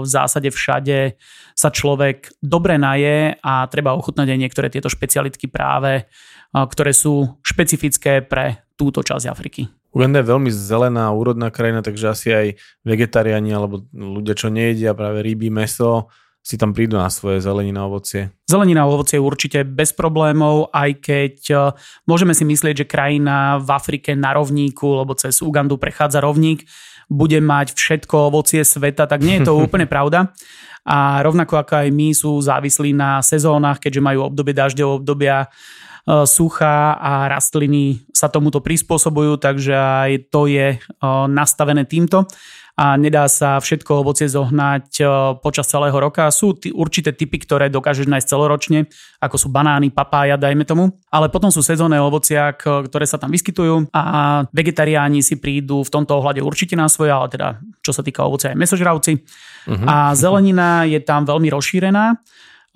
v 0.01 0.07
zásade 0.09 0.49
všade 0.49 1.15
sa 1.53 1.69
človek 1.69 2.33
dobre 2.41 2.81
naje 2.81 3.37
a 3.37 3.69
treba 3.69 3.93
ochutnať 3.93 4.27
aj 4.33 4.39
niektoré 4.41 4.67
tieto 4.73 4.89
špecialitky 4.89 5.45
práve, 5.45 6.09
ktoré 6.51 6.91
sú 6.91 7.37
špecifické 7.45 8.25
pre 8.25 8.65
túto 8.73 9.05
časť 9.05 9.25
Afriky. 9.29 9.80
Uganda 9.91 10.23
je 10.23 10.31
veľmi 10.31 10.51
zelená, 10.51 11.11
úrodná 11.11 11.51
krajina, 11.51 11.83
takže 11.83 12.05
asi 12.11 12.27
aj 12.31 12.47
vegetariáni 12.87 13.51
alebo 13.51 13.83
ľudia, 13.91 14.35
čo 14.39 14.47
nejedia 14.47 14.95
práve 14.95 15.19
ryby, 15.19 15.51
meso, 15.51 16.07
si 16.41 16.57
tam 16.57 16.73
prídu 16.73 16.97
na 16.97 17.11
svoje 17.13 17.37
zelenina 17.37 17.85
a 17.85 17.87
ovocie. 17.91 18.33
Zelenina 18.49 18.81
a 18.81 18.89
ovocie 18.89 19.21
určite 19.21 19.61
bez 19.61 19.93
problémov, 19.93 20.73
aj 20.73 20.89
keď 20.97 21.35
e, 21.53 21.55
môžeme 22.09 22.33
si 22.33 22.41
myslieť, 22.41 22.81
že 22.81 22.89
krajina 22.89 23.61
v 23.61 23.69
Afrike 23.69 24.17
na 24.17 24.33
rovníku, 24.33 25.05
lebo 25.05 25.13
cez 25.13 25.37
Ugandu 25.45 25.77
prechádza 25.77 26.17
rovník, 26.17 26.65
bude 27.05 27.37
mať 27.37 27.77
všetko 27.77 28.33
ovocie 28.33 28.65
sveta, 28.65 29.05
tak 29.05 29.21
nie 29.21 29.37
je 29.37 29.53
to 29.53 29.59
úplne 29.69 29.85
pravda. 29.85 30.33
A 30.81 31.21
rovnako 31.21 31.61
ako 31.61 31.85
aj 31.85 31.89
my 31.93 32.09
sú 32.09 32.41
závislí 32.41 32.97
na 32.97 33.21
sezónach, 33.21 33.77
keďže 33.77 34.01
majú 34.01 34.25
obdobie 34.25 34.57
dažďov, 34.57 35.05
obdobia 35.05 35.45
sucha 36.25 36.97
a 36.97 37.29
rastliny 37.29 38.01
sa 38.09 38.29
tomuto 38.29 38.61
prispôsobujú, 38.61 39.37
takže 39.37 39.73
aj 39.73 40.11
to 40.33 40.49
je 40.49 40.77
e, 40.77 40.77
nastavené 41.29 41.85
týmto 41.85 42.25
a 42.81 42.97
nedá 42.97 43.27
sa 43.27 43.59
všetko 43.61 44.01
ovocie 44.01 44.25
zohnať 44.25 44.87
e, 44.97 45.03
počas 45.43 45.69
celého 45.69 45.93
roka. 45.93 46.25
Sú 46.33 46.57
t- 46.57 46.73
určité 46.73 47.13
typy, 47.13 47.37
ktoré 47.37 47.69
dokážeš 47.69 48.09
nájsť 48.09 48.25
celoročne, 48.25 48.89
ako 49.21 49.35
sú 49.37 49.47
banány, 49.53 49.93
papája, 49.93 50.39
dajme 50.39 50.65
tomu. 50.65 50.89
Ale 51.11 51.29
potom 51.29 51.53
sú 51.53 51.61
sezónne 51.61 52.01
ovocia, 52.01 52.49
ktoré 52.57 53.05
sa 53.05 53.21
tam 53.21 53.29
vyskytujú 53.29 53.91
a 53.93 54.41
vegetariáni 54.49 55.21
si 55.21 55.37
prídu 55.37 55.85
v 55.85 55.93
tomto 55.93 56.17
ohľade 56.17 56.41
určite 56.41 56.73
na 56.73 56.89
svoje, 56.89 57.13
ale 57.13 57.27
teda 57.29 57.61
čo 57.85 57.91
sa 57.93 58.01
týka 58.01 58.25
ovocia 58.25 58.55
aj 58.55 58.57
mesožravci. 58.57 59.11
Uh-huh. 59.69 59.85
A 59.85 60.17
zelenina 60.17 60.87
je 60.87 60.97
tam 61.03 61.27
veľmi 61.27 61.53
rozšírená. 61.53 62.17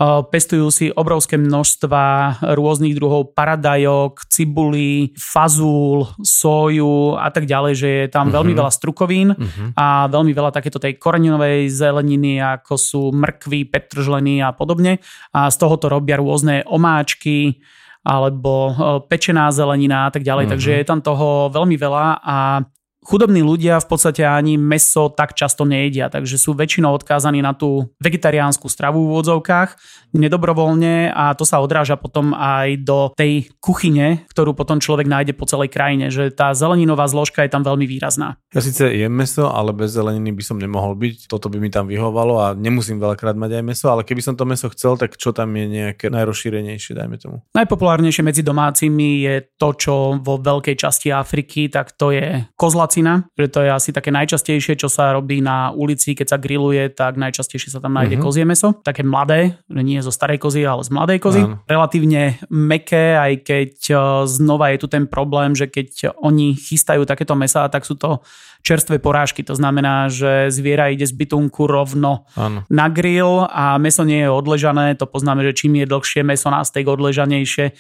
Pestujú 0.04 0.68
si 0.76 0.92
obrovské 0.92 1.40
množstva 1.40 2.04
rôznych 2.52 3.00
druhov 3.00 3.32
paradajok, 3.32 4.28
cibuli, 4.28 5.16
fazúl, 5.16 6.12
soju 6.20 7.16
a 7.16 7.32
tak 7.32 7.48
ďalej, 7.48 7.74
že 7.80 7.90
je 8.04 8.08
tam 8.12 8.28
uh-huh. 8.28 8.44
veľmi 8.44 8.54
veľa 8.60 8.72
strukovín 8.76 9.32
uh-huh. 9.32 9.72
a 9.80 10.12
veľmi 10.12 10.36
veľa 10.36 10.52
takéto 10.52 10.84
tej 10.84 11.00
koreninovej 11.00 11.72
zeleniny, 11.72 12.44
ako 12.44 12.76
sú 12.76 13.02
mrkvy, 13.16 13.72
petržleny 13.72 14.44
a 14.44 14.52
podobne. 14.52 15.00
A 15.32 15.48
z 15.48 15.56
toho 15.64 15.80
to 15.80 15.88
robia 15.88 16.20
rôzne 16.20 16.68
omáčky, 16.68 17.64
alebo 18.04 18.76
pečená 19.08 19.48
zelenina 19.56 20.06
a 20.08 20.12
tak 20.12 20.28
ďalej. 20.28 20.52
Uh-huh. 20.52 20.54
Takže 20.60 20.72
je 20.76 20.86
tam 20.86 21.00
toho 21.00 21.48
veľmi 21.56 21.80
veľa 21.80 22.20
a 22.20 22.68
chudobní 23.06 23.46
ľudia 23.46 23.78
v 23.78 23.88
podstate 23.88 24.26
ani 24.26 24.58
meso 24.58 25.14
tak 25.14 25.38
často 25.38 25.64
nejedia, 25.64 26.10
takže 26.10 26.42
sú 26.42 26.58
väčšinou 26.58 26.98
odkázaní 26.98 27.46
na 27.46 27.54
tú 27.54 27.94
vegetariánsku 28.02 28.66
stravu 28.66 29.06
v 29.06 29.10
úvodzovkách 29.14 29.70
nedobrovoľne 30.16 31.12
a 31.12 31.36
to 31.36 31.44
sa 31.44 31.60
odráža 31.60 32.00
potom 32.00 32.32
aj 32.32 32.82
do 32.82 33.12
tej 33.14 33.52
kuchyne, 33.60 34.24
ktorú 34.32 34.56
potom 34.56 34.80
človek 34.80 35.06
nájde 35.06 35.36
po 35.36 35.46
celej 35.46 35.70
krajine, 35.70 36.08
že 36.10 36.32
tá 36.32 36.56
zeleninová 36.56 37.06
zložka 37.12 37.44
je 37.44 37.52
tam 37.52 37.62
veľmi 37.68 37.84
výrazná. 37.84 38.40
Ja 38.56 38.64
síce 38.64 38.88
jem 38.96 39.12
meso, 39.12 39.52
ale 39.52 39.76
bez 39.76 39.92
zeleniny 39.92 40.32
by 40.32 40.44
som 40.44 40.58
nemohol 40.58 40.96
byť, 40.96 41.28
toto 41.28 41.52
by 41.52 41.60
mi 41.60 41.68
tam 41.68 41.92
vyhovalo 41.92 42.40
a 42.40 42.48
nemusím 42.56 42.98
veľakrát 42.98 43.36
mať 43.36 43.60
aj 43.60 43.64
meso, 43.68 43.86
ale 43.92 44.08
keby 44.08 44.24
som 44.24 44.40
to 44.40 44.48
meso 44.48 44.72
chcel, 44.72 44.96
tak 44.96 45.20
čo 45.20 45.36
tam 45.36 45.52
je 45.54 45.68
nejaké 45.68 46.08
najrozšírenejšie, 46.08 46.96
dajme 46.96 47.20
tomu. 47.20 47.44
Najpopulárnejšie 47.52 48.24
medzi 48.24 48.42
domácimi 48.42 49.28
je 49.28 49.36
to, 49.60 49.76
čo 49.76 49.94
vo 50.24 50.40
veľkej 50.40 50.76
časti 50.80 51.12
Afriky, 51.12 51.68
tak 51.68 51.94
to 52.00 52.16
je 52.16 52.48
kozlacina, 52.96 53.28
že 53.36 53.48
to 53.52 53.60
je 53.64 53.70
asi 53.72 53.90
také 53.92 54.10
najčastejšie, 54.12 54.80
čo 54.80 54.88
sa 54.88 55.12
robí 55.12 55.44
na 55.44 55.72
ulici, 55.76 56.16
keď 56.16 56.36
sa 56.36 56.38
grilluje, 56.40 56.88
tak 56.96 57.20
najčastejšie 57.20 57.76
sa 57.76 57.84
tam 57.84 58.00
nájde 58.00 58.16
uh-huh. 58.16 58.26
kozie 58.32 58.48
meso, 58.48 58.72
také 58.80 59.04
mladé, 59.04 59.60
nie 59.68 60.00
zo 60.00 60.12
starej 60.12 60.40
kozy, 60.40 60.64
ale 60.64 60.84
z 60.84 60.92
mladej 60.96 61.20
kozy. 61.20 61.42
Áno. 61.44 61.60
Relatívne 61.68 62.40
meké, 62.48 63.20
aj 63.20 63.34
keď 63.44 63.72
e, 63.92 63.96
znova 64.32 64.72
je 64.72 64.78
tu 64.80 64.88
ten 64.88 65.04
problém, 65.08 65.52
že 65.52 65.68
keď 65.68 66.16
oni 66.24 66.56
chystajú 66.56 67.04
takéto 67.04 67.36
mesá, 67.36 67.68
tak 67.68 67.84
sú 67.84 68.00
to 68.00 68.24
čerstvé 68.66 68.98
porážky. 68.98 69.46
To 69.46 69.54
znamená, 69.54 70.10
že 70.10 70.50
zviera 70.50 70.90
ide 70.90 71.06
z 71.06 71.14
bytunku 71.14 71.70
rovno 71.70 72.26
Áno. 72.34 72.66
na 72.72 72.88
grill 72.90 73.46
a 73.46 73.78
meso 73.78 74.02
nie 74.02 74.26
je 74.26 74.30
odležané. 74.32 74.98
To 74.98 75.06
poznáme, 75.06 75.46
že 75.46 75.54
čím 75.54 75.84
je 75.84 75.86
dlhšie 75.86 76.26
meso 76.26 76.50
na 76.50 76.66
steak 76.66 76.90
odležanejšie, 76.90 77.78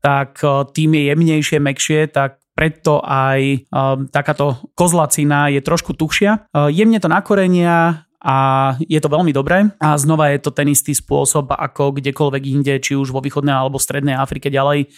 tak 0.00 0.40
e, 0.42 0.68
tým 0.72 0.96
je 0.96 1.02
jemnejšie, 1.12 1.58
mekšie, 1.60 2.00
tak 2.10 2.42
preto 2.56 3.04
aj 3.04 3.68
um, 3.68 4.08
takáto 4.08 4.56
kozlacina 4.72 5.52
je 5.52 5.60
trošku 5.60 5.92
tuchšia. 5.92 6.48
Uh, 6.56 6.72
jemne 6.72 6.96
to 6.96 7.04
nakorenia, 7.04 8.06
a 8.26 8.74
je 8.82 8.98
to 8.98 9.06
veľmi 9.06 9.30
dobré 9.30 9.70
a 9.78 9.94
znova 9.94 10.34
je 10.34 10.42
to 10.42 10.50
ten 10.50 10.66
istý 10.66 10.90
spôsob 10.90 11.54
ako 11.54 11.94
kdekoľvek 11.94 12.42
inde, 12.42 12.74
či 12.82 12.98
už 12.98 13.14
vo 13.14 13.22
východnej 13.22 13.54
alebo 13.54 13.78
strednej 13.78 14.18
Afrike 14.18 14.50
ďalej 14.50 14.90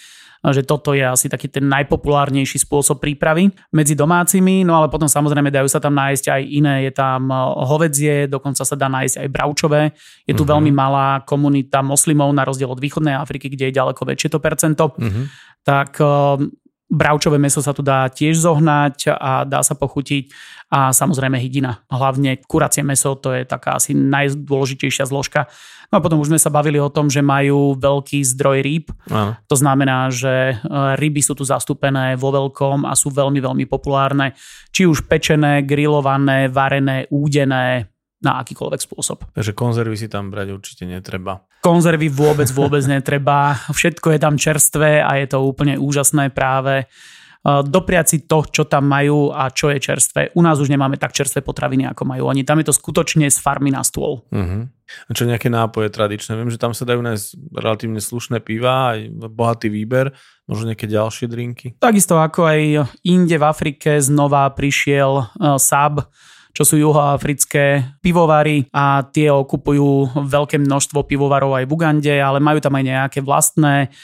že 0.45 0.63
toto 0.63 0.95
je 0.95 1.03
asi 1.03 1.27
taký 1.27 1.51
ten 1.51 1.67
najpopulárnejší 1.67 2.63
spôsob 2.63 3.03
prípravy 3.03 3.51
medzi 3.75 3.99
domácimi, 3.99 4.63
no 4.63 4.79
ale 4.79 4.87
potom 4.87 5.11
samozrejme 5.11 5.51
dajú 5.51 5.67
sa 5.67 5.83
tam 5.83 5.99
nájsť 5.99 6.25
aj 6.31 6.43
iné, 6.47 6.75
je 6.87 6.93
tam 6.95 7.27
e, 7.29 7.37
hovedzie, 7.67 8.31
dokonca 8.31 8.63
sa 8.63 8.77
dá 8.79 8.87
nájsť 8.87 9.27
aj 9.27 9.29
bravčové. 9.29 9.83
Je 10.25 10.33
tu 10.33 10.47
uh-huh. 10.47 10.55
veľmi 10.57 10.71
malá 10.71 11.27
komunita 11.27 11.83
moslimov 11.83 12.31
na 12.31 12.47
rozdiel 12.47 12.71
od 12.71 12.79
východnej 12.79 13.19
Afriky, 13.19 13.51
kde 13.51 13.71
je 13.71 13.79
ďaleko 13.79 14.03
väčšie 14.07 14.31
to 14.31 14.39
percento. 14.39 14.95
Uh-huh. 14.95 15.27
Tak 15.67 15.99
e, 15.99 16.07
Bravčové 16.89 17.37
meso 17.37 17.61
sa 17.61 17.77
tu 17.77 17.85
dá 17.85 18.09
tiež 18.09 18.41
zohnať 18.41 19.13
a 19.13 19.45
dá 19.45 19.61
sa 19.61 19.77
pochutiť 19.77 20.33
a 20.73 20.89
samozrejme 20.89 21.37
hydina. 21.37 21.85
Hlavne 21.93 22.41
kuracie 22.49 22.81
meso, 22.81 23.13
to 23.13 23.37
je 23.37 23.45
taká 23.45 23.77
asi 23.77 23.93
najdôležitejšia 23.93 25.05
zložka. 25.05 25.53
No 25.89 25.99
a 25.99 26.05
potom 26.05 26.21
už 26.21 26.29
sme 26.29 26.41
sa 26.41 26.53
bavili 26.53 26.77
o 26.77 26.93
tom, 26.93 27.09
že 27.09 27.25
majú 27.25 27.73
veľký 27.73 28.21
zdroj 28.21 28.61
rýb. 28.61 28.87
Aha. 29.09 29.41
To 29.49 29.57
znamená, 29.57 30.13
že 30.13 30.53
e, 30.53 30.55
ryby 31.01 31.25
sú 31.25 31.33
tu 31.33 31.49
zastúpené 31.49 32.13
vo 32.21 32.29
veľkom 32.29 32.85
a 32.85 32.93
sú 32.93 33.09
veľmi, 33.09 33.41
veľmi 33.41 33.65
populárne. 33.65 34.37
Či 34.69 34.85
už 34.85 35.09
pečené, 35.09 35.65
grillované, 35.65 36.53
varené, 36.53 37.09
údené, 37.09 37.89
na 38.19 38.43
akýkoľvek 38.43 38.83
spôsob. 38.83 39.31
Takže 39.31 39.55
konzervy 39.55 39.95
si 39.95 40.11
tam 40.11 40.35
brať 40.35 40.51
určite 40.51 40.83
netreba. 40.91 41.39
Konzervy 41.63 42.11
vôbec, 42.11 42.51
vôbec 42.51 42.83
netreba. 42.99 43.55
Všetko 43.71 44.11
je 44.11 44.19
tam 44.19 44.35
čerstvé 44.35 44.99
a 44.99 45.23
je 45.23 45.27
to 45.31 45.39
úplne 45.47 45.79
úžasné 45.79 46.35
práve 46.35 46.91
dopriať 47.47 48.07
si 48.11 48.19
to, 48.27 48.45
čo 48.45 48.67
tam 48.67 48.91
majú 48.91 49.31
a 49.31 49.49
čo 49.49 49.71
je 49.71 49.79
čerstvé. 49.81 50.35
U 50.35 50.43
nás 50.43 50.59
už 50.59 50.69
nemáme 50.69 50.99
tak 50.99 51.15
čerstvé 51.15 51.41
potraviny, 51.41 51.87
ako 51.89 52.03
majú 52.05 52.29
oni. 52.29 52.45
Tam 52.45 52.59
je 52.61 52.69
to 52.69 52.75
skutočne 52.75 53.31
z 53.31 53.39
farmy 53.39 53.71
na 53.73 53.81
stôl. 53.87 54.27
Uh-huh. 54.29 54.69
A 55.07 55.11
čo 55.13 55.29
nejaké 55.29 55.53
nápoje 55.53 55.93
tradičné? 55.93 56.35
Viem, 56.35 56.53
že 56.53 56.61
tam 56.61 56.73
sa 56.73 56.89
dajú 56.89 57.05
nájsť 57.05 57.27
relatívne 57.53 58.01
slušné 58.01 58.41
piva, 58.41 58.97
aj 58.97 59.13
bohatý 59.13 59.69
výber, 59.69 60.17
možno 60.49 60.73
nejaké 60.73 60.89
ďalšie 60.89 61.27
drinky. 61.29 61.67
Takisto 61.77 62.17
ako 62.17 62.49
aj 62.49 62.61
inde 63.05 63.37
v 63.37 63.45
Afrike 63.45 64.01
znova 64.01 64.49
prišiel 64.53 65.13
uh, 65.21 65.61
Sab, 65.61 66.09
čo 66.59 66.67
sú 66.67 66.75
juhoafrické 66.81 67.95
pivovary 68.03 68.67
a 68.75 69.07
tie 69.07 69.31
okupujú 69.31 70.11
veľké 70.27 70.59
množstvo 70.59 71.07
pivovarov 71.07 71.55
aj 71.55 71.71
v 71.71 71.75
Ugande, 71.77 72.15
ale 72.19 72.43
majú 72.43 72.59
tam 72.59 72.75
aj 72.75 72.85
nejaké 72.85 73.19
vlastné. 73.23 73.95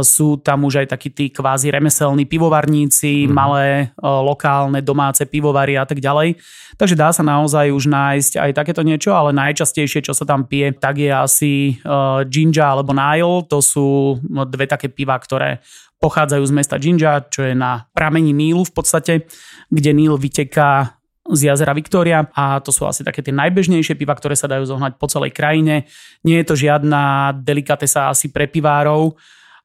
Sú 0.00 0.40
tam 0.40 0.64
už 0.64 0.84
aj 0.84 0.96
takí 0.96 1.12
tí 1.12 1.28
kvázi 1.28 1.68
remeselní 1.68 2.24
pivovarníci, 2.24 3.28
mm. 3.28 3.30
malé 3.30 3.92
lokálne 4.00 4.80
domáce 4.80 5.28
pivovary 5.28 5.76
a 5.76 5.84
tak 5.84 6.00
ďalej. 6.00 6.40
Takže 6.80 6.96
dá 6.96 7.12
sa 7.12 7.20
naozaj 7.20 7.68
už 7.76 7.84
nájsť 7.84 8.32
aj 8.40 8.50
takéto 8.56 8.80
niečo, 8.80 9.12
ale 9.12 9.36
najčastejšie, 9.36 10.00
čo 10.08 10.16
sa 10.16 10.24
tam 10.24 10.48
pije, 10.48 10.72
tak 10.80 10.96
je 10.96 11.12
asi 11.12 11.76
Jinja 12.32 12.72
alebo 12.72 12.96
Nile. 12.96 13.44
To 13.52 13.60
sú 13.60 14.16
no, 14.24 14.48
dve 14.48 14.64
také 14.64 14.88
piva, 14.88 15.20
ktoré 15.20 15.60
pochádzajú 15.96 16.44
z 16.44 16.52
mesta 16.56 16.76
Jinja, 16.76 17.24
čo 17.28 17.44
je 17.44 17.56
na 17.56 17.88
pramení 17.96 18.32
Nílu 18.32 18.64
v 18.64 18.72
podstate, 18.72 19.28
kde 19.72 19.90
Níl 19.92 20.16
vyteká 20.20 20.96
z 21.26 21.50
jazera 21.50 21.74
Viktória 21.74 22.22
a 22.38 22.62
to 22.62 22.70
sú 22.70 22.86
asi 22.86 23.02
také 23.02 23.18
tie 23.18 23.34
najbežnejšie 23.34 23.98
piva, 23.98 24.14
ktoré 24.14 24.38
sa 24.38 24.46
dajú 24.46 24.62
zohnať 24.62 24.94
po 24.94 25.10
celej 25.10 25.34
krajine. 25.34 25.84
Nie 26.22 26.44
je 26.44 26.46
to 26.46 26.54
žiadna 26.54 27.34
delikatesa 27.42 28.12
asi 28.12 28.30
pre 28.30 28.46
pivárov, 28.46 29.18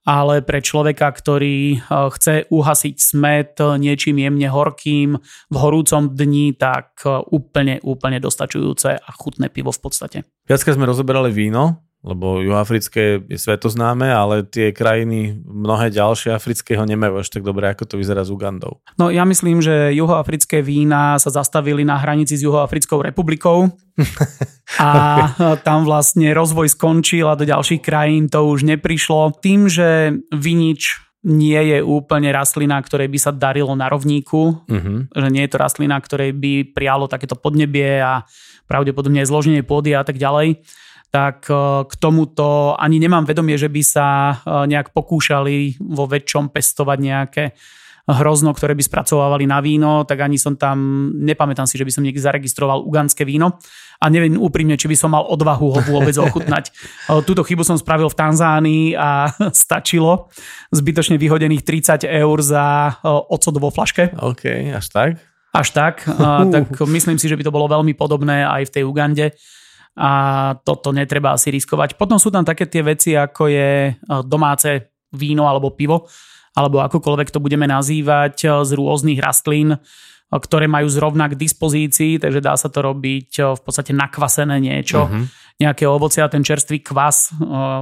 ale 0.05 0.41
pre 0.41 0.61
človeka, 0.61 1.13
ktorý 1.13 1.77
e, 1.77 1.77
chce 1.85 2.49
uhasiť 2.49 2.95
smet 2.97 3.53
niečím 3.59 4.17
jemne 4.17 4.49
horkým 4.49 5.19
v 5.21 5.55
horúcom 5.55 6.13
dni, 6.13 6.57
tak 6.57 7.05
e, 7.05 7.21
úplne, 7.29 7.77
úplne 7.85 8.17
dostačujúce 8.17 8.97
a 8.97 9.09
chutné 9.13 9.53
pivo 9.53 9.69
v 9.69 9.81
podstate. 9.81 10.17
Viacka 10.49 10.73
sme 10.73 10.89
rozoberali 10.89 11.29
víno, 11.29 11.90
lebo 12.01 12.41
juhoafrické 12.41 13.21
je 13.29 13.37
svetoznáme, 13.37 14.09
ale 14.09 14.41
tie 14.41 14.73
krajiny, 14.73 15.37
mnohé 15.45 15.93
ďalšie 15.93 16.33
africké 16.33 16.73
ho 16.73 16.81
nemajú 16.81 17.21
až 17.21 17.29
tak 17.29 17.45
dobre, 17.45 17.69
ako 17.69 17.85
to 17.85 17.95
vyzerá 18.01 18.25
s 18.25 18.33
Ugandou. 18.33 18.81
No 18.97 19.13
ja 19.13 19.21
myslím, 19.21 19.61
že 19.61 19.93
juhoafrické 19.93 20.65
vína 20.65 21.21
sa 21.21 21.29
zastavili 21.29 21.85
na 21.85 22.01
hranici 22.01 22.33
s 22.33 22.41
Juhoafrickou 22.41 23.05
republikou 23.05 23.69
a 24.81 24.89
tam 25.61 25.85
vlastne 25.85 26.33
rozvoj 26.33 26.73
skončil 26.73 27.29
a 27.29 27.37
do 27.37 27.45
ďalších 27.45 27.85
krajín 27.85 28.33
to 28.33 28.49
už 28.49 28.65
neprišlo. 28.65 29.37
Tým, 29.37 29.69
že 29.69 30.17
vinič 30.33 31.11
nie 31.21 31.61
je 31.69 31.85
úplne 31.85 32.33
rastlina, 32.33 32.81
ktorej 32.81 33.05
by 33.13 33.19
sa 33.21 33.29
darilo 33.29 33.77
na 33.77 33.85
rovníku, 33.93 34.65
uh-huh. 34.65 35.05
že 35.05 35.27
nie 35.29 35.45
je 35.45 35.51
to 35.53 35.61
rastlina, 35.61 36.01
ktorej 36.01 36.33
by 36.33 36.73
prijalo 36.73 37.05
takéto 37.05 37.37
podnebie 37.37 38.01
a 38.01 38.25
pravdepodobne 38.65 39.21
zloženie 39.21 39.61
pôdy 39.61 39.93
a 39.93 40.01
tak 40.01 40.17
ďalej, 40.17 40.65
tak 41.11 41.51
e, 41.51 41.55
k 41.85 41.93
tomuto 41.99 42.73
ani 42.79 42.97
nemám 42.97 43.27
vedomie, 43.27 43.59
že 43.59 43.67
by 43.67 43.81
sa 43.83 44.07
e, 44.31 44.35
nejak 44.71 44.95
pokúšali 44.95 45.77
vo 45.83 46.07
väčšom 46.07 46.49
pestovať 46.49 46.97
nejaké 46.97 47.43
hrozno, 48.09 48.49
ktoré 48.51 48.73
by 48.73 48.81
spracovávali 48.81 49.45
na 49.45 49.61
víno, 49.61 50.03
tak 50.09 50.25
ani 50.25 50.41
som 50.41 50.57
tam, 50.57 51.11
nepamätám 51.21 51.69
si, 51.69 51.77
že 51.77 51.85
by 51.85 51.91
som 51.93 52.01
niekde 52.01 52.23
zaregistroval 52.23 52.81
ugandské 52.81 53.21
víno 53.21 53.61
a 54.01 54.09
neviem 54.09 54.41
úprimne, 54.41 54.73
či 54.73 54.89
by 54.89 54.97
som 54.97 55.13
mal 55.13 55.29
odvahu 55.29 55.67
ho 55.77 55.79
vôbec 55.85 56.15
ochutnať. 56.17 56.73
Túto 57.29 57.45
chybu 57.45 57.61
som 57.61 57.77
spravil 57.77 58.09
v 58.09 58.17
Tanzánii 58.17 58.85
a 58.97 59.29
stačilo 59.53 60.33
zbytočne 60.73 61.21
vyhodených 61.21 61.61
30 61.61 62.09
eur 62.09 62.37
za 62.41 62.97
ocot 63.05 63.55
vo 63.61 63.69
flaške. 63.69 64.17
OK, 64.17 64.73
až 64.73 64.85
tak? 64.89 65.09
Až 65.51 65.67
tak, 65.75 66.07
uh. 66.07 66.47
tak 66.55 66.73
myslím 66.73 67.19
si, 67.19 67.29
že 67.29 67.37
by 67.37 67.43
to 67.45 67.53
bolo 67.53 67.69
veľmi 67.69 67.93
podobné 67.93 68.47
aj 68.47 68.71
v 68.71 68.73
tej 68.73 68.83
Ugande 68.87 69.35
a 69.97 70.11
toto 70.63 70.95
netreba 70.95 71.35
asi 71.35 71.51
riskovať. 71.51 71.99
Potom 71.99 72.15
sú 72.15 72.31
tam 72.31 72.47
také 72.47 72.63
tie 72.67 72.79
veci, 72.79 73.11
ako 73.11 73.43
je 73.51 73.95
domáce 74.23 74.91
víno 75.11 75.47
alebo 75.47 75.75
pivo, 75.75 76.07
alebo 76.55 76.83
akokoľvek 76.83 77.31
to 77.31 77.39
budeme 77.43 77.67
nazývať, 77.67 78.35
eh, 78.47 78.51
z 78.63 78.71
rôznych 78.75 79.19
rastlín, 79.19 79.75
eh, 79.75 79.79
ktoré 80.31 80.67
majú 80.67 80.87
zrovna 80.91 81.31
k 81.31 81.39
dispozícii, 81.39 82.19
takže 82.19 82.43
dá 82.43 82.55
sa 82.55 82.67
to 82.67 82.83
robiť 82.83 83.55
v 83.55 83.61
podstate 83.61 83.91
nakvasené 83.95 84.59
niečo, 84.59 85.07
uh-huh. 85.07 85.27
Nejaké 85.61 85.85
ovoce 85.85 86.25
a 86.25 86.31
ten 86.31 86.41
čerstvý 86.41 86.81
kvas 86.81 87.29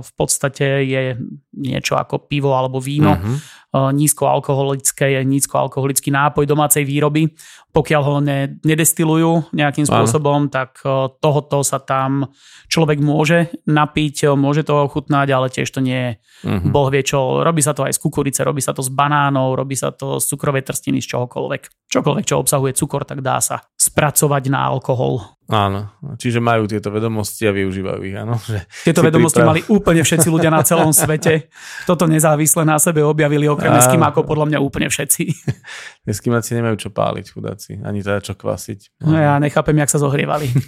v 0.03 0.11
podstate 0.19 0.83
je 0.83 1.15
niečo 1.55 1.95
ako 1.95 2.27
pivo 2.27 2.51
alebo 2.51 2.83
víno. 2.83 3.15
Uh-huh 3.15 3.59
nízkoalkoholické, 3.69 5.21
nízkoalkoholický 5.21 6.09
nápoj 6.09 6.49
domácej 6.49 6.81
výroby. 6.81 7.37
Pokiaľ 7.69 8.01
ho 8.01 8.17
ne, 8.17 8.57
nedestilujú 8.65 9.53
nejakým 9.53 9.85
spôsobom, 9.85 10.49
Áno. 10.49 10.51
tak 10.51 10.81
tohoto 11.21 11.61
sa 11.61 11.77
tam 11.77 12.33
človek 12.65 12.97
môže 12.97 13.53
napiť, 13.69 14.33
môže 14.33 14.65
to 14.65 14.73
ochutnať, 14.89 15.27
ale 15.29 15.53
tiež 15.53 15.69
to 15.69 15.85
nie 15.85 16.01
je 16.01 16.11
uh-huh. 16.49 16.65
boh 16.73 16.89
vie 16.89 17.05
čo. 17.05 17.45
Robí 17.45 17.61
sa 17.61 17.77
to 17.77 17.85
aj 17.85 17.93
z 17.93 18.01
kukurice, 18.01 18.41
robí 18.41 18.57
sa 18.57 18.73
to 18.73 18.81
z 18.81 18.89
banánov, 18.89 19.53
robí 19.53 19.77
sa 19.77 19.93
to 19.93 20.17
z 20.17 20.25
cukrovej 20.33 20.65
trstiny, 20.65 20.97
z 20.97 21.13
čohokoľvek. 21.13 21.93
Čokoľvek, 21.93 22.25
čo 22.25 22.41
obsahuje 22.41 22.73
cukor, 22.73 23.05
tak 23.05 23.21
dá 23.21 23.37
sa 23.37 23.61
spracovať 23.79 24.51
na 24.51 24.59
alkohol. 24.59 25.23
Áno, 25.49 25.89
čiže 26.21 26.37
majú 26.37 26.69
tieto 26.69 26.93
vedomosti 26.93 27.49
a 27.49 27.55
využívajú 27.55 27.99
ich, 28.05 28.13
áno. 28.13 28.37
Že 28.37 28.69
tieto 28.85 29.01
vedomosti 29.01 29.41
priprav... 29.41 29.49
mali 29.49 29.61
úplne 29.65 30.05
všetci 30.05 30.29
ľudia 30.29 30.53
na 30.53 30.61
celom 30.61 30.93
svete. 30.93 31.49
Toto 31.89 32.05
nezávisle 32.05 32.67
na 32.67 32.77
sebe 32.77 33.01
objavili 33.01 33.49
okrem 33.49 33.73
eskimákov 33.81 34.29
podľa 34.29 34.45
mňa 34.53 34.59
úplne 34.61 34.93
všetci. 34.93 35.23
Eskimáci 36.11 36.53
nemajú 36.53 36.85
čo 36.85 36.89
páliť, 36.93 37.25
chudáci, 37.33 37.81
ani 37.81 38.05
teda 38.05 38.21
čo 38.21 38.37
kvasiť. 38.37 39.01
No 39.09 39.17
ja 39.17 39.41
nechápem, 39.41 39.73
jak 39.79 39.89
sa 39.89 39.97
zohrievali. 39.97 40.53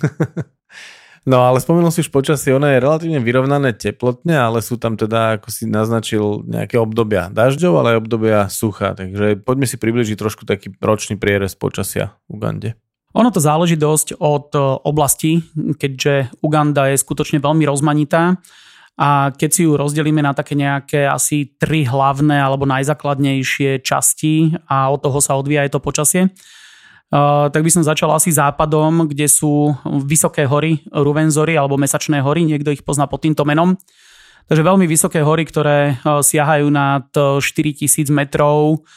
No 1.22 1.46
ale 1.46 1.62
spomenul 1.62 1.94
si 1.94 2.02
už 2.02 2.10
počasie, 2.10 2.50
ono 2.50 2.66
je 2.66 2.82
relatívne 2.82 3.22
vyrovnané 3.22 3.78
teplotne, 3.78 4.34
ale 4.34 4.58
sú 4.66 4.82
tam 4.82 4.98
teda, 4.98 5.38
ako 5.38 5.54
si 5.54 5.70
naznačil, 5.70 6.42
nejaké 6.50 6.82
obdobia 6.82 7.30
dažďov, 7.30 7.74
ale 7.78 7.88
aj 7.94 8.02
obdobia 8.02 8.40
sucha. 8.50 8.98
Takže 8.98 9.38
poďme 9.46 9.70
si 9.70 9.78
približiť 9.78 10.18
trošku 10.18 10.50
taký 10.50 10.74
ročný 10.82 11.22
prierez 11.22 11.54
počasia 11.54 12.18
v 12.26 12.42
Ugande. 12.42 12.70
Ono 13.12 13.28
to 13.28 13.44
záleží 13.44 13.76
dosť 13.76 14.16
od 14.24 14.56
e, 14.56 14.60
oblasti, 14.88 15.44
keďže 15.56 16.32
Uganda 16.40 16.88
je 16.92 17.02
skutočne 17.02 17.44
veľmi 17.44 17.68
rozmanitá 17.68 18.40
a 18.96 19.32
keď 19.36 19.50
si 19.52 19.62
ju 19.68 19.76
rozdelíme 19.76 20.24
na 20.24 20.32
také 20.32 20.56
nejaké 20.56 21.08
asi 21.08 21.52
tri 21.60 21.84
hlavné 21.84 22.40
alebo 22.40 22.64
najzákladnejšie 22.68 23.84
časti 23.84 24.56
a 24.68 24.88
od 24.92 25.04
toho 25.04 25.20
sa 25.20 25.36
odvíja 25.36 25.68
aj 25.68 25.76
to 25.76 25.84
počasie, 25.84 26.22
e, 26.28 26.30
tak 27.52 27.62
by 27.62 27.72
som 27.72 27.84
začal 27.84 28.16
asi 28.16 28.32
západom, 28.32 29.12
kde 29.12 29.28
sú 29.28 29.76
vysoké 30.08 30.48
hory, 30.48 30.80
Ruvenzory 30.96 31.60
alebo 31.60 31.76
Mesačné 31.76 32.24
hory, 32.24 32.48
niekto 32.48 32.72
ich 32.72 32.88
pozná 32.88 33.12
pod 33.12 33.28
týmto 33.28 33.44
menom. 33.44 33.76
Takže 34.48 34.68
veľmi 34.68 34.88
vysoké 34.88 35.20
hory, 35.20 35.44
ktoré 35.44 36.00
e, 36.00 36.24
siahajú 36.24 36.72
nad 36.72 37.12
4000 37.12 38.08
metrov, 38.08 38.88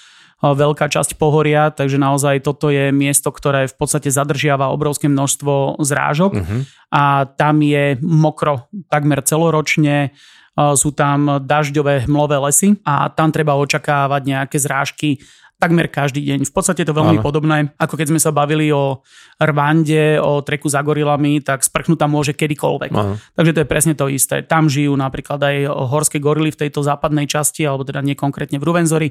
veľká 0.53 0.93
časť 0.93 1.17
pohoria, 1.17 1.73
takže 1.73 1.97
naozaj 1.97 2.45
toto 2.45 2.69
je 2.69 2.93
miesto, 2.93 3.33
ktoré 3.33 3.65
v 3.65 3.77
podstate 3.81 4.13
zadržiava 4.13 4.69
obrovské 4.69 5.09
množstvo 5.09 5.81
zrážok 5.81 6.33
uh-huh. 6.37 6.61
a 6.93 7.25
tam 7.25 7.65
je 7.65 7.97
mokro 8.05 8.69
takmer 8.93 9.25
celoročne, 9.25 10.13
sú 10.55 10.93
tam 10.93 11.41
dažďové 11.41 12.05
hmlové 12.05 12.37
lesy 12.45 12.77
a 12.85 13.09
tam 13.09 13.33
treba 13.33 13.57
očakávať 13.57 14.23
nejaké 14.23 14.57
zrážky 14.61 15.19
takmer 15.55 15.89
každý 15.89 16.21
deň. 16.21 16.45
V 16.45 16.53
podstate 16.53 16.85
je 16.85 16.93
to 16.93 16.99
veľmi 16.99 17.19
Ale. 17.19 17.25
podobné, 17.25 17.57
ako 17.81 17.97
keď 17.97 18.07
sme 18.13 18.21
sa 18.21 18.35
bavili 18.35 18.69
o 18.69 19.01
Rwande, 19.41 20.21
o 20.21 20.45
treku 20.45 20.69
za 20.69 20.85
gorilami, 20.85 21.41
tak 21.41 21.65
sprchnúť 21.65 22.05
tam 22.05 22.13
môže 22.13 22.37
kedykoľvek. 22.37 22.91
Aha. 22.93 23.17
Takže 23.33 23.53
to 23.57 23.61
je 23.65 23.71
presne 23.71 23.95
to 23.97 24.13
isté. 24.13 24.45
Tam 24.45 24.69
žijú 24.69 24.93
napríklad 24.93 25.41
aj 25.41 25.57
horské 25.89 26.21
gorily 26.21 26.53
v 26.53 26.69
tejto 26.69 26.85
západnej 26.85 27.25
časti, 27.25 27.65
alebo 27.65 27.87
teda 27.87 28.05
nie 28.05 28.13
konkrétne 28.13 28.61
v 28.61 28.67
Ruvenzori 28.67 29.09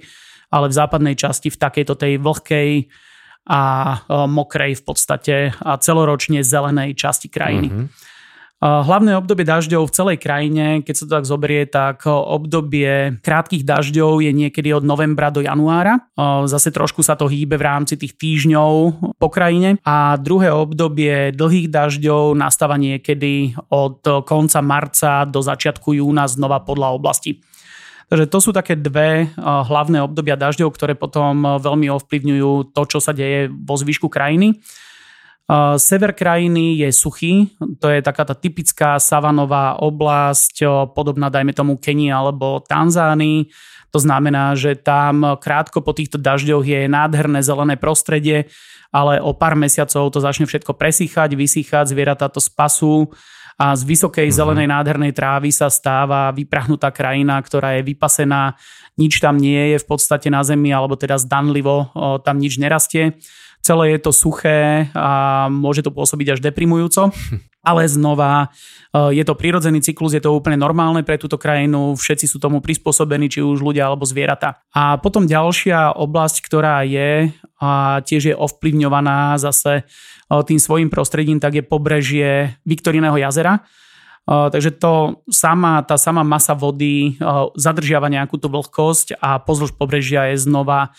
ale 0.53 0.69
v 0.69 0.77
západnej 0.77 1.17
časti 1.17 1.49
v 1.49 1.57
takejto 1.57 1.97
tej 1.97 2.21
vlhkej 2.21 2.69
a 3.49 3.61
mokrej 4.29 4.77
v 4.79 4.83
podstate 4.85 5.35
a 5.57 5.81
celoročne 5.81 6.45
zelenej 6.45 6.93
časti 6.93 7.33
krajiny. 7.33 7.73
Mm-hmm. 7.73 7.87
Hlavné 8.63 9.19
obdobie 9.19 9.43
dažďov 9.43 9.91
v 9.91 9.91
celej 9.91 10.17
krajine, 10.23 10.79
keď 10.87 10.95
sa 10.95 11.03
to 11.03 11.15
tak 11.19 11.27
zoberie, 11.27 11.67
tak 11.67 12.07
obdobie 12.07 13.19
krátkých 13.19 13.67
dažďov 13.67 14.23
je 14.23 14.31
niekedy 14.31 14.71
od 14.71 14.87
novembra 14.87 15.27
do 15.35 15.43
januára. 15.43 15.99
Zase 16.47 16.71
trošku 16.71 17.03
sa 17.03 17.19
to 17.19 17.27
hýbe 17.27 17.59
v 17.59 17.67
rámci 17.67 17.99
tých 17.99 18.15
týždňov 18.15 18.71
po 19.19 19.27
krajine. 19.27 19.83
A 19.83 20.15
druhé 20.15 20.47
obdobie 20.55 21.35
dlhých 21.35 21.67
dažďov 21.67 22.39
nastáva 22.39 22.79
niekedy 22.79 23.51
od 23.67 23.99
konca 24.23 24.63
marca 24.63 25.27
do 25.27 25.43
začiatku 25.43 25.99
júna 25.99 26.31
znova 26.31 26.63
podľa 26.63 26.95
oblasti. 26.95 27.43
Takže 28.13 28.30
to 28.30 28.39
sú 28.45 28.54
také 28.54 28.78
dve 28.78 29.34
hlavné 29.41 29.97
obdobia 30.06 30.38
dažďov, 30.38 30.69
ktoré 30.78 30.93
potom 30.93 31.58
veľmi 31.58 31.89
ovplyvňujú 31.97 32.69
to, 32.69 32.82
čo 32.86 33.02
sa 33.02 33.10
deje 33.10 33.49
vo 33.49 33.73
zvyšku 33.73 34.06
krajiny. 34.06 34.62
Sever 35.82 36.13
krajiny 36.13 36.78
je 36.78 36.93
suchý, 36.93 37.49
to 37.82 37.89
je 37.89 38.06
taká 38.06 38.21
tá 38.21 38.38
typická 38.38 39.02
savanová 39.02 39.82
oblasť, 39.82 40.62
podobná 40.93 41.34
dajme 41.34 41.58
tomu 41.58 41.82
Kenii 41.82 42.13
alebo 42.13 42.62
Tanzánii. 42.62 43.49
To 43.89 43.97
znamená, 43.97 44.54
že 44.54 44.78
tam 44.78 45.34
krátko 45.41 45.82
po 45.82 45.97
týchto 45.97 46.21
dažďoch 46.21 46.69
je 46.69 46.86
nádherné 46.86 47.41
zelené 47.41 47.82
prostredie, 47.82 48.45
ale 48.93 49.17
o 49.26 49.34
pár 49.34 49.58
mesiacov 49.58 50.13
to 50.13 50.21
začne 50.21 50.45
všetko 50.45 50.78
presýchať, 50.78 51.34
vysýchať, 51.34 51.89
zvieratá 51.89 52.30
to 52.30 52.38
spasú 52.38 53.10
a 53.57 53.77
z 53.77 53.81
vysokej 53.85 54.27
mm-hmm. 54.29 54.39
zelenej 54.39 54.67
nádhernej 54.69 55.13
trávy 55.13 55.49
sa 55.53 55.69
stáva 55.69 56.33
vyprahnutá 56.33 56.89
krajina, 56.89 57.37
ktorá 57.41 57.77
je 57.79 57.85
vypasená, 57.85 58.57
nič 58.97 59.17
tam 59.21 59.37
nie 59.37 59.73
je 59.73 59.77
v 59.81 59.87
podstate 59.89 60.29
na 60.29 60.45
zemi, 60.45 60.69
alebo 60.69 60.93
teda 60.93 61.17
zdanlivo 61.17 61.89
tam 62.21 62.37
nič 62.37 62.61
nerastie. 62.61 63.17
Celé 63.63 63.95
je 63.95 63.99
to 64.03 64.11
suché 64.11 64.91
a 64.91 65.47
môže 65.47 65.87
to 65.87 65.91
pôsobiť 65.95 66.35
až 66.35 66.39
deprimujúco, 66.43 67.15
ale 67.69 67.87
znova 67.87 68.51
je 68.93 69.23
to 69.25 69.33
prírodzený 69.33 69.81
cyklus, 69.81 70.13
je 70.13 70.21
to 70.21 70.35
úplne 70.35 70.59
normálne 70.59 71.01
pre 71.01 71.17
túto 71.17 71.39
krajinu, 71.39 71.97
všetci 71.97 72.29
sú 72.29 72.37
tomu 72.37 72.61
prispôsobení, 72.61 73.31
či 73.31 73.41
už 73.41 73.63
ľudia 73.63 73.89
alebo 73.89 74.05
zvieratá. 74.05 74.61
A 74.75 75.01
potom 75.01 75.25
ďalšia 75.25 75.95
oblasť, 75.97 76.45
ktorá 76.45 76.85
je 76.85 77.33
a 77.57 78.03
tiež 78.03 78.23
je 78.29 78.35
ovplyvňovaná 78.35 79.39
zase 79.39 79.87
tým 80.29 80.59
svojim 80.59 80.89
prostredím, 80.89 81.39
tak 81.39 81.59
je 81.59 81.63
pobrežie 81.63 82.57
Viktoriného 82.65 83.17
jazera. 83.17 83.63
Takže 84.23 84.79
to 84.79 85.19
sama, 85.27 85.83
tá 85.83 85.99
sama 85.99 86.23
masa 86.23 86.55
vody 86.55 87.19
zadržiava 87.59 88.07
nejakú 88.07 88.39
tú 88.39 88.47
vlhkosť 88.47 89.19
a 89.19 89.36
pozdĺž 89.43 89.75
pobrežia 89.75 90.31
je 90.31 90.47
znova 90.47 90.95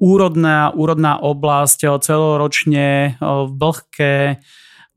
úrodná, 0.00 0.72
úrodná 0.72 1.20
oblasť, 1.20 2.00
celoročne 2.00 3.20
vlhké 3.52 4.40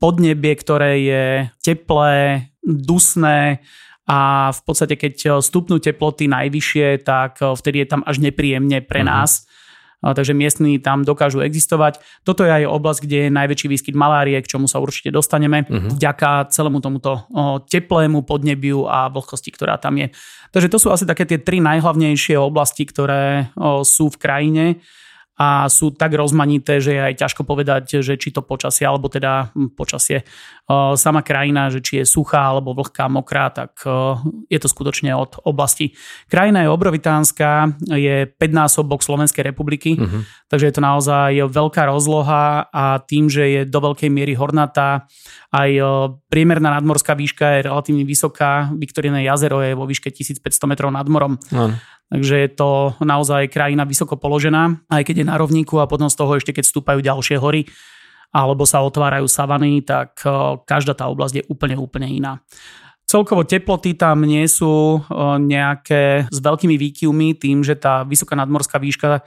podnebie, 0.00 0.52
ktoré 0.56 0.92
je 1.04 1.24
teplé, 1.60 2.48
dusné 2.64 3.60
a 4.08 4.48
v 4.48 4.60
podstate 4.64 4.96
keď 4.96 5.44
stupnú 5.44 5.76
teploty 5.76 6.24
najvyššie, 6.24 7.04
tak 7.04 7.44
vtedy 7.44 7.84
je 7.84 7.88
tam 7.92 8.00
až 8.08 8.24
nepríjemne 8.24 8.80
pre 8.80 9.04
mhm. 9.04 9.08
nás. 9.12 9.44
Takže 9.98 10.30
miestni 10.30 10.78
tam 10.78 11.02
dokážu 11.02 11.42
existovať. 11.42 11.98
Toto 12.22 12.46
je 12.46 12.54
aj 12.54 12.70
oblasť, 12.70 13.00
kde 13.02 13.18
je 13.26 13.34
najväčší 13.34 13.66
výskyt 13.66 13.94
malárie, 13.98 14.38
k 14.38 14.46
čomu 14.46 14.70
sa 14.70 14.78
určite 14.78 15.10
dostaneme, 15.10 15.66
uh-huh. 15.66 15.90
vďaka 15.98 16.54
celému 16.54 16.78
tomuto 16.78 17.26
teplému 17.66 18.22
podnebiu 18.22 18.86
a 18.86 19.10
vlhkosti, 19.10 19.50
ktorá 19.50 19.74
tam 19.82 19.98
je. 19.98 20.14
Takže 20.54 20.70
to 20.70 20.78
sú 20.78 20.88
asi 20.94 21.02
také 21.02 21.26
tie 21.26 21.42
tri 21.42 21.58
najhlavnejšie 21.58 22.38
oblasti, 22.38 22.86
ktoré 22.86 23.50
sú 23.82 24.06
v 24.14 24.20
krajine 24.22 24.64
a 25.38 25.70
sú 25.70 25.94
tak 25.94 26.18
rozmanité, 26.18 26.82
že 26.82 26.98
je 26.98 27.02
aj 27.02 27.14
ťažko 27.14 27.46
povedať, 27.46 28.02
že 28.02 28.18
či 28.18 28.34
to 28.34 28.42
počasie, 28.42 28.82
alebo 28.82 29.06
teda 29.06 29.54
hm, 29.54 29.70
počasie, 29.78 30.26
sama 31.00 31.24
krajina, 31.24 31.72
že 31.72 31.80
či 31.80 32.04
je 32.04 32.04
suchá 32.04 32.44
alebo 32.52 32.76
vlhká, 32.76 33.08
mokrá, 33.08 33.48
tak 33.48 33.72
je 34.52 34.58
to 34.60 34.68
skutočne 34.68 35.08
od 35.16 35.40
oblasti. 35.48 35.96
Krajina 36.28 36.60
je 36.60 36.68
obrovitánska, 36.68 37.72
je 37.88 38.28
5 38.28 38.36
násobok 38.52 39.00
Slovenskej 39.00 39.48
republiky, 39.48 39.96
uh-huh. 39.96 40.28
takže 40.52 40.68
je 40.68 40.74
to 40.76 40.84
naozaj 40.84 41.32
veľká 41.48 41.88
rozloha 41.88 42.68
a 42.68 43.00
tým, 43.00 43.32
že 43.32 43.44
je 43.48 43.60
do 43.64 43.80
veľkej 43.80 44.12
miery 44.12 44.36
hornatá, 44.36 45.08
aj 45.56 45.80
priemerná 46.28 46.76
nadmorská 46.76 47.16
výška 47.16 47.56
je 47.56 47.72
relatívne 47.72 48.04
vysoká. 48.04 48.68
Viktoríne 48.76 49.24
jazero 49.24 49.64
je 49.64 49.72
vo 49.72 49.88
výške 49.88 50.12
1500 50.12 50.44
metrov 50.68 50.92
nad 50.92 51.08
morom. 51.08 51.40
Uh-huh. 51.48 51.72
Takže 52.12 52.44
je 52.44 52.50
to 52.52 52.92
naozaj 53.04 53.52
krajina 53.52 53.84
vysoko 53.88 54.16
položená, 54.20 54.84
aj 54.88 55.04
keď 55.04 55.24
je 55.24 55.26
na 55.28 55.36
rovníku 55.36 55.76
a 55.80 55.88
potom 55.88 56.08
z 56.08 56.16
toho 56.16 56.36
ešte 56.36 56.52
keď 56.56 56.64
stúpajú 56.64 57.00
ďalšie 57.04 57.36
hory, 57.40 57.68
alebo 58.32 58.68
sa 58.68 58.84
otvárajú 58.84 59.24
savany, 59.24 59.80
tak 59.80 60.20
e, 60.24 60.60
každá 60.68 60.92
tá 60.92 61.08
oblasť 61.08 61.34
je 61.40 61.44
úplne, 61.48 61.76
úplne 61.80 62.08
iná. 62.08 62.32
Celkovo 63.08 63.48
teploty 63.48 63.96
tam 63.96 64.28
nie 64.28 64.44
sú 64.44 65.00
e, 65.00 65.10
nejaké 65.40 66.28
s 66.28 66.38
veľkými 66.38 66.76
výkyvmi 66.76 67.40
tým, 67.40 67.64
že 67.64 67.80
tá 67.80 68.04
vysoká 68.04 68.36
nadmorská 68.36 68.76
výška 68.76 69.08
e, 69.16 69.20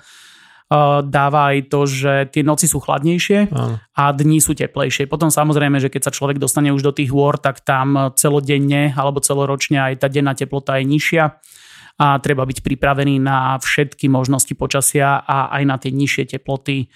dáva 1.02 1.50
aj 1.50 1.58
to, 1.74 1.90
že 1.90 2.14
tie 2.30 2.46
noci 2.46 2.70
sú 2.70 2.78
chladnejšie 2.78 3.50
a 3.98 4.04
dni 4.14 4.38
sú 4.38 4.54
teplejšie. 4.54 5.10
Potom 5.10 5.34
samozrejme, 5.34 5.82
že 5.82 5.90
keď 5.90 6.10
sa 6.10 6.16
človek 6.16 6.38
dostane 6.38 6.70
už 6.70 6.86
do 6.86 6.94
tých 6.94 7.10
hôr, 7.10 7.42
tak 7.42 7.66
tam 7.66 8.14
celodenne 8.14 8.94
alebo 8.94 9.18
celoročne 9.18 9.82
aj 9.82 10.06
tá 10.06 10.08
denná 10.14 10.38
teplota 10.38 10.78
je 10.78 10.86
nižšia 10.86 11.42
a 12.02 12.18
treba 12.18 12.50
byť 12.50 12.66
pripravený 12.66 13.22
na 13.22 13.62
všetky 13.62 14.10
možnosti 14.10 14.54
počasia 14.58 15.22
a 15.22 15.54
aj 15.54 15.64
na 15.70 15.76
tie 15.78 15.94
nižšie 15.94 16.38
teploty 16.38 16.90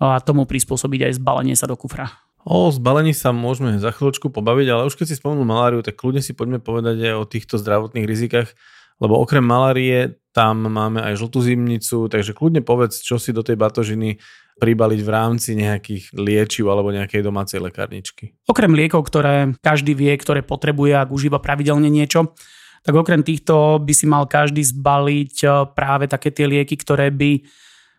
a 0.00 0.18
tomu 0.24 0.48
prispôsobiť 0.48 1.12
aj 1.12 1.12
zbalenie 1.20 1.54
sa 1.54 1.68
do 1.68 1.76
kufra. 1.76 2.08
O 2.40 2.72
zbalení 2.72 3.12
sa 3.12 3.36
môžeme 3.36 3.76
za 3.76 3.92
chvíľočku 3.92 4.32
pobaviť, 4.32 4.66
ale 4.72 4.88
už 4.88 4.96
keď 4.96 5.12
si 5.12 5.20
spomenul 5.20 5.44
maláriu, 5.44 5.84
tak 5.84 6.00
kľudne 6.00 6.24
si 6.24 6.32
poďme 6.32 6.56
povedať 6.56 7.12
aj 7.12 7.14
o 7.20 7.28
týchto 7.28 7.60
zdravotných 7.60 8.08
rizikách, 8.08 8.56
lebo 8.96 9.20
okrem 9.20 9.44
malárie 9.44 10.16
tam 10.32 10.72
máme 10.72 11.04
aj 11.04 11.20
žltú 11.20 11.44
zimnicu, 11.44 12.08
takže 12.08 12.32
kľudne 12.32 12.64
povedz, 12.64 13.04
čo 13.04 13.20
si 13.20 13.36
do 13.36 13.44
tej 13.44 13.60
batožiny 13.60 14.16
pribaliť 14.60 15.00
v 15.04 15.10
rámci 15.10 15.50
nejakých 15.56 16.16
liečiv 16.16 16.68
alebo 16.68 16.92
nejakej 16.92 17.24
domácej 17.24 17.60
lekárničky. 17.60 18.36
Okrem 18.48 18.72
liekov, 18.76 19.08
ktoré 19.08 19.56
každý 19.64 19.96
vie, 19.96 20.12
ktoré 20.16 20.44
potrebuje, 20.44 20.96
ak 20.96 21.12
užíva 21.12 21.40
pravidelne 21.40 21.88
niečo, 21.88 22.36
tak 22.80 22.96
okrem 22.96 23.20
týchto 23.20 23.80
by 23.80 23.92
si 23.92 24.08
mal 24.08 24.24
každý 24.28 24.64
zbaliť 24.64 25.36
eh, 25.44 25.52
práve 25.72 26.08
také 26.08 26.32
tie 26.32 26.48
lieky, 26.48 26.76
ktoré 26.80 27.12
by 27.12 27.44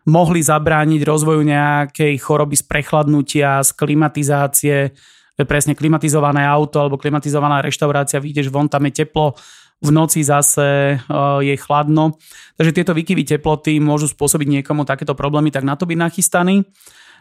mohli 0.06 0.42
zabrániť 0.42 1.00
rozvoju 1.06 1.42
nejakej 1.46 2.14
choroby 2.18 2.58
z 2.58 2.64
prechladnutia, 2.66 3.62
z 3.62 3.70
klimatizácie, 3.76 4.76
presne 5.46 5.74
klimatizované 5.74 6.42
auto 6.46 6.82
alebo 6.82 6.98
klimatizovaná 6.98 7.62
reštaurácia, 7.62 8.22
vidíš, 8.22 8.50
von 8.50 8.68
tam 8.68 8.86
je 8.90 9.02
teplo, 9.02 9.34
v 9.82 9.90
noci 9.90 10.22
zase 10.22 10.94
uh, 10.94 11.42
je 11.42 11.58
chladno. 11.58 12.14
Takže 12.54 12.70
tieto 12.70 12.94
výkyvy 12.94 13.26
teploty 13.26 13.82
môžu 13.82 14.06
spôsobiť 14.06 14.62
niekomu 14.62 14.86
takéto 14.86 15.18
problémy, 15.18 15.50
tak 15.50 15.66
na 15.66 15.74
to 15.74 15.90
byť 15.90 15.98
nachystaný. 15.98 16.62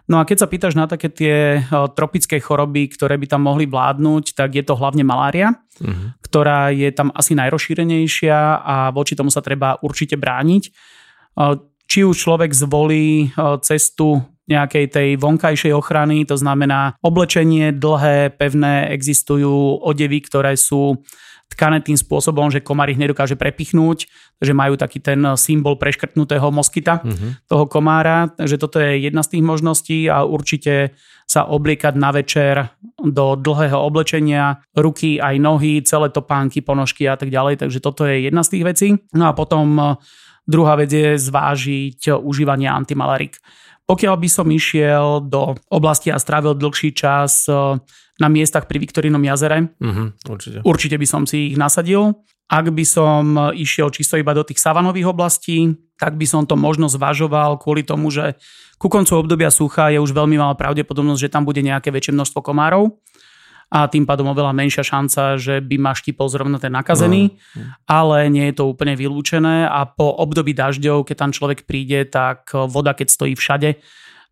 No 0.06 0.22
a 0.22 0.26
keď 0.26 0.46
sa 0.46 0.48
pýtaš 0.50 0.78
na 0.78 0.86
také 0.86 1.10
tie 1.10 1.62
uh, 1.62 1.90
tropické 1.90 2.38
choroby, 2.38 2.94
ktoré 2.94 3.18
by 3.18 3.26
tam 3.26 3.50
mohli 3.50 3.66
vládnuť, 3.66 4.38
tak 4.38 4.54
je 4.54 4.62
to 4.62 4.78
hlavne 4.78 5.02
malária, 5.02 5.58
uh-huh. 5.82 6.14
ktorá 6.22 6.70
je 6.70 6.90
tam 6.94 7.10
asi 7.18 7.34
najrozšírenejšia 7.34 8.38
a 8.62 8.94
voči 8.94 9.18
tomu 9.18 9.34
sa 9.34 9.42
treba 9.42 9.82
určite 9.82 10.14
brániť. 10.14 10.64
Či 11.92 12.08
už 12.08 12.16
človek 12.16 12.56
zvolí 12.56 13.28
e, 13.28 13.44
cestu 13.68 14.24
nejakej 14.48 14.86
tej 14.88 15.10
vonkajšej 15.20 15.76
ochrany, 15.76 16.24
to 16.24 16.40
znamená 16.40 16.96
oblečenie 17.04 17.76
dlhé, 17.76 18.32
pevné, 18.40 18.88
existujú 18.96 19.84
odevy, 19.84 20.24
ktoré 20.24 20.56
sú 20.56 21.04
tkané 21.52 21.84
tým 21.84 22.00
spôsobom, 22.00 22.48
že 22.48 22.64
komár 22.64 22.88
ich 22.88 22.96
nedokáže 22.96 23.36
prepichnúť, 23.36 24.08
že 24.40 24.56
majú 24.56 24.80
taký 24.80 25.04
ten 25.04 25.20
symbol 25.36 25.76
preškrtnutého 25.76 26.48
moskyta 26.48 27.04
uh-huh. 27.04 27.44
toho 27.52 27.68
komára. 27.68 28.32
Takže 28.32 28.56
toto 28.56 28.80
je 28.80 29.04
jedna 29.04 29.20
z 29.20 29.36
tých 29.36 29.44
možností 29.44 30.00
a 30.08 30.24
určite 30.24 30.96
sa 31.28 31.44
obliekať 31.44 32.00
na 32.00 32.16
večer 32.16 32.72
do 33.04 33.36
dlhého 33.36 33.76
oblečenia, 33.84 34.64
ruky 34.80 35.20
aj 35.20 35.36
nohy, 35.44 35.84
celé 35.84 36.08
topánky, 36.08 36.64
ponožky 36.64 37.04
a 37.12 37.20
tak 37.20 37.28
ďalej. 37.28 37.68
Takže 37.68 37.84
toto 37.84 38.08
je 38.08 38.32
jedna 38.32 38.48
z 38.48 38.52
tých 38.56 38.64
vecí. 38.64 38.88
No 39.12 39.28
a 39.28 39.36
potom 39.36 40.00
Druhá 40.52 40.76
vec 40.76 40.92
je 40.92 41.16
zvážiť 41.16 42.12
užívanie 42.20 42.68
antimalarik. 42.68 43.40
Pokiaľ 43.88 44.16
by 44.20 44.30
som 44.32 44.48
išiel 44.52 45.24
do 45.24 45.56
oblasti 45.72 46.12
a 46.12 46.20
strávil 46.20 46.56
dlhší 46.56 46.92
čas 46.92 47.48
eh, 47.48 47.80
na 48.20 48.28
miestach 48.28 48.68
pri 48.68 48.78
Viktorínom 48.84 49.24
jazere, 49.24 49.72
uh-huh, 49.80 50.14
určite. 50.30 50.60
určite 50.62 50.96
by 51.00 51.08
som 51.08 51.24
si 51.24 51.56
ich 51.56 51.58
nasadil. 51.58 52.20
Ak 52.52 52.68
by 52.68 52.84
som 52.84 53.40
išiel 53.56 53.96
čisto 53.96 54.20
iba 54.20 54.36
do 54.36 54.44
tých 54.44 54.60
savanových 54.60 55.16
oblastí, 55.16 55.72
tak 55.96 56.20
by 56.20 56.28
som 56.28 56.44
to 56.44 56.60
možno 56.60 56.92
zvažoval 56.92 57.56
kvôli 57.56 57.88
tomu, 57.88 58.12
že 58.12 58.36
ku 58.76 58.92
koncu 58.92 59.24
obdobia 59.24 59.48
sucha 59.48 59.88
je 59.88 60.04
už 60.04 60.12
veľmi 60.12 60.36
malá 60.36 60.52
pravdepodobnosť, 60.60 61.22
že 61.24 61.32
tam 61.32 61.48
bude 61.48 61.64
nejaké 61.64 61.96
väčšie 61.96 62.12
množstvo 62.12 62.44
komárov 62.44 63.00
a 63.72 63.88
tým 63.88 64.04
pádom 64.04 64.28
oveľa 64.28 64.52
menšia 64.52 64.84
šanca, 64.84 65.40
že 65.40 65.64
by 65.64 65.80
ma 65.80 65.96
štipol 65.96 66.28
zrovna 66.28 66.60
ten 66.60 66.76
nakazený, 66.76 67.32
no. 67.56 67.72
ale 67.88 68.28
nie 68.28 68.52
je 68.52 68.60
to 68.60 68.68
úplne 68.68 69.00
vylúčené 69.00 69.64
a 69.64 69.88
po 69.88 70.12
období 70.12 70.52
dažďov, 70.52 71.08
keď 71.08 71.16
tam 71.16 71.32
človek 71.32 71.64
príde, 71.64 72.04
tak 72.04 72.52
voda, 72.68 72.92
keď 72.92 73.08
stojí 73.08 73.34
všade, 73.40 73.80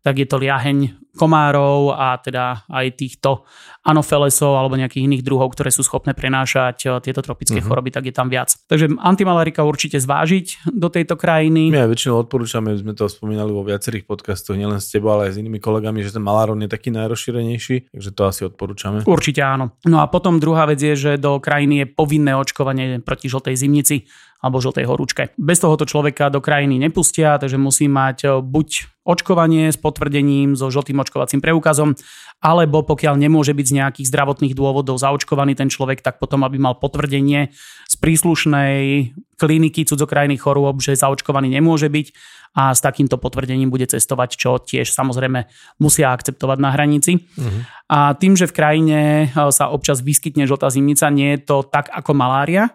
tak 0.00 0.20
je 0.20 0.26
to 0.26 0.40
liaheň 0.40 1.00
komárov 1.14 1.92
a 1.92 2.16
teda 2.22 2.64
aj 2.70 2.86
týchto 2.94 3.42
anofelesov 3.82 4.54
alebo 4.54 4.78
nejakých 4.78 5.10
iných 5.10 5.22
druhov, 5.26 5.52
ktoré 5.52 5.74
sú 5.74 5.82
schopné 5.82 6.14
prenášať 6.14 6.76
eh, 6.86 6.90
tieto 7.02 7.20
tropické 7.24 7.58
uh-huh. 7.58 7.66
choroby, 7.66 7.90
tak 7.90 8.06
je 8.06 8.14
tam 8.14 8.30
viac. 8.30 8.54
Takže 8.70 8.94
antimalarika 9.00 9.66
určite 9.66 9.98
zvážiť 9.98 10.70
do 10.70 10.88
tejto 10.88 11.18
krajiny. 11.18 11.74
My 11.74 11.88
aj 11.88 11.90
väčšinou 11.90 12.24
odporúčame, 12.24 12.72
sme 12.78 12.94
to 12.94 13.10
spomínali 13.10 13.50
vo 13.50 13.66
viacerých 13.66 14.06
podcastoch, 14.06 14.54
nielen 14.54 14.78
s 14.78 14.92
tebou, 14.92 15.12
ale 15.12 15.30
aj 15.30 15.36
s 15.36 15.40
inými 15.42 15.58
kolegami, 15.58 16.04
že 16.04 16.14
ten 16.14 16.22
maláron 16.22 16.60
je 16.62 16.70
taký 16.70 16.94
najrozšírenejší, 16.94 17.90
takže 17.90 18.10
to 18.14 18.22
asi 18.24 18.40
odporúčame. 18.46 19.02
Určite 19.04 19.42
áno. 19.42 19.74
No 19.84 20.00
a 20.00 20.06
potom 20.06 20.38
druhá 20.38 20.68
vec 20.68 20.78
je, 20.78 20.94
že 20.94 21.12
do 21.18 21.42
krajiny 21.42 21.84
je 21.84 21.86
povinné 21.90 22.36
očkovanie 22.38 23.02
proti 23.02 23.26
žltej 23.26 23.56
zimnici 23.58 24.06
alebo 24.40 24.60
žltej 24.60 24.88
horúčke. 24.88 25.22
Bez 25.36 25.60
tohoto 25.60 25.84
človeka 25.84 26.32
do 26.32 26.40
krajiny 26.40 26.80
nepustia, 26.80 27.36
takže 27.36 27.60
musí 27.60 27.86
mať 27.88 28.18
eh, 28.24 28.30
buď 28.40 28.68
očkovanie 29.10 29.74
s 29.74 29.78
potvrdením 29.78 30.54
so 30.54 30.70
žltým 30.70 31.02
očkovacím 31.02 31.42
preukazom, 31.42 31.98
alebo 32.38 32.86
pokiaľ 32.86 33.18
nemôže 33.18 33.52
byť 33.52 33.66
z 33.66 33.76
nejakých 33.82 34.06
zdravotných 34.08 34.54
dôvodov 34.54 34.96
zaočkovaný 35.02 35.58
ten 35.58 35.68
človek, 35.68 36.00
tak 36.00 36.22
potom, 36.22 36.46
aby 36.46 36.56
mal 36.62 36.78
potvrdenie 36.78 37.50
z 37.90 37.94
príslušnej 37.98 39.12
kliniky 39.36 39.82
cudzokrajných 39.84 40.40
chorôb, 40.40 40.78
že 40.78 40.94
zaočkovaný 40.94 41.50
nemôže 41.50 41.90
byť 41.90 42.06
a 42.50 42.74
s 42.74 42.82
takýmto 42.82 43.14
potvrdením 43.14 43.70
bude 43.70 43.86
cestovať, 43.86 44.30
čo 44.34 44.58
tiež 44.58 44.90
samozrejme 44.90 45.46
musia 45.78 46.10
akceptovať 46.10 46.58
na 46.58 46.70
hranici. 46.74 47.22
Uh-huh. 47.22 47.62
A 47.86 48.18
tým, 48.18 48.34
že 48.34 48.50
v 48.50 48.56
krajine 48.56 48.98
eh, 48.98 49.50
sa 49.54 49.70
občas 49.70 50.02
vyskytne 50.02 50.50
žltá 50.50 50.70
zimnica, 50.70 51.06
nie 51.14 51.38
je 51.38 51.46
to 51.46 51.62
tak 51.62 51.86
ako 51.94 52.10
malária, 52.14 52.74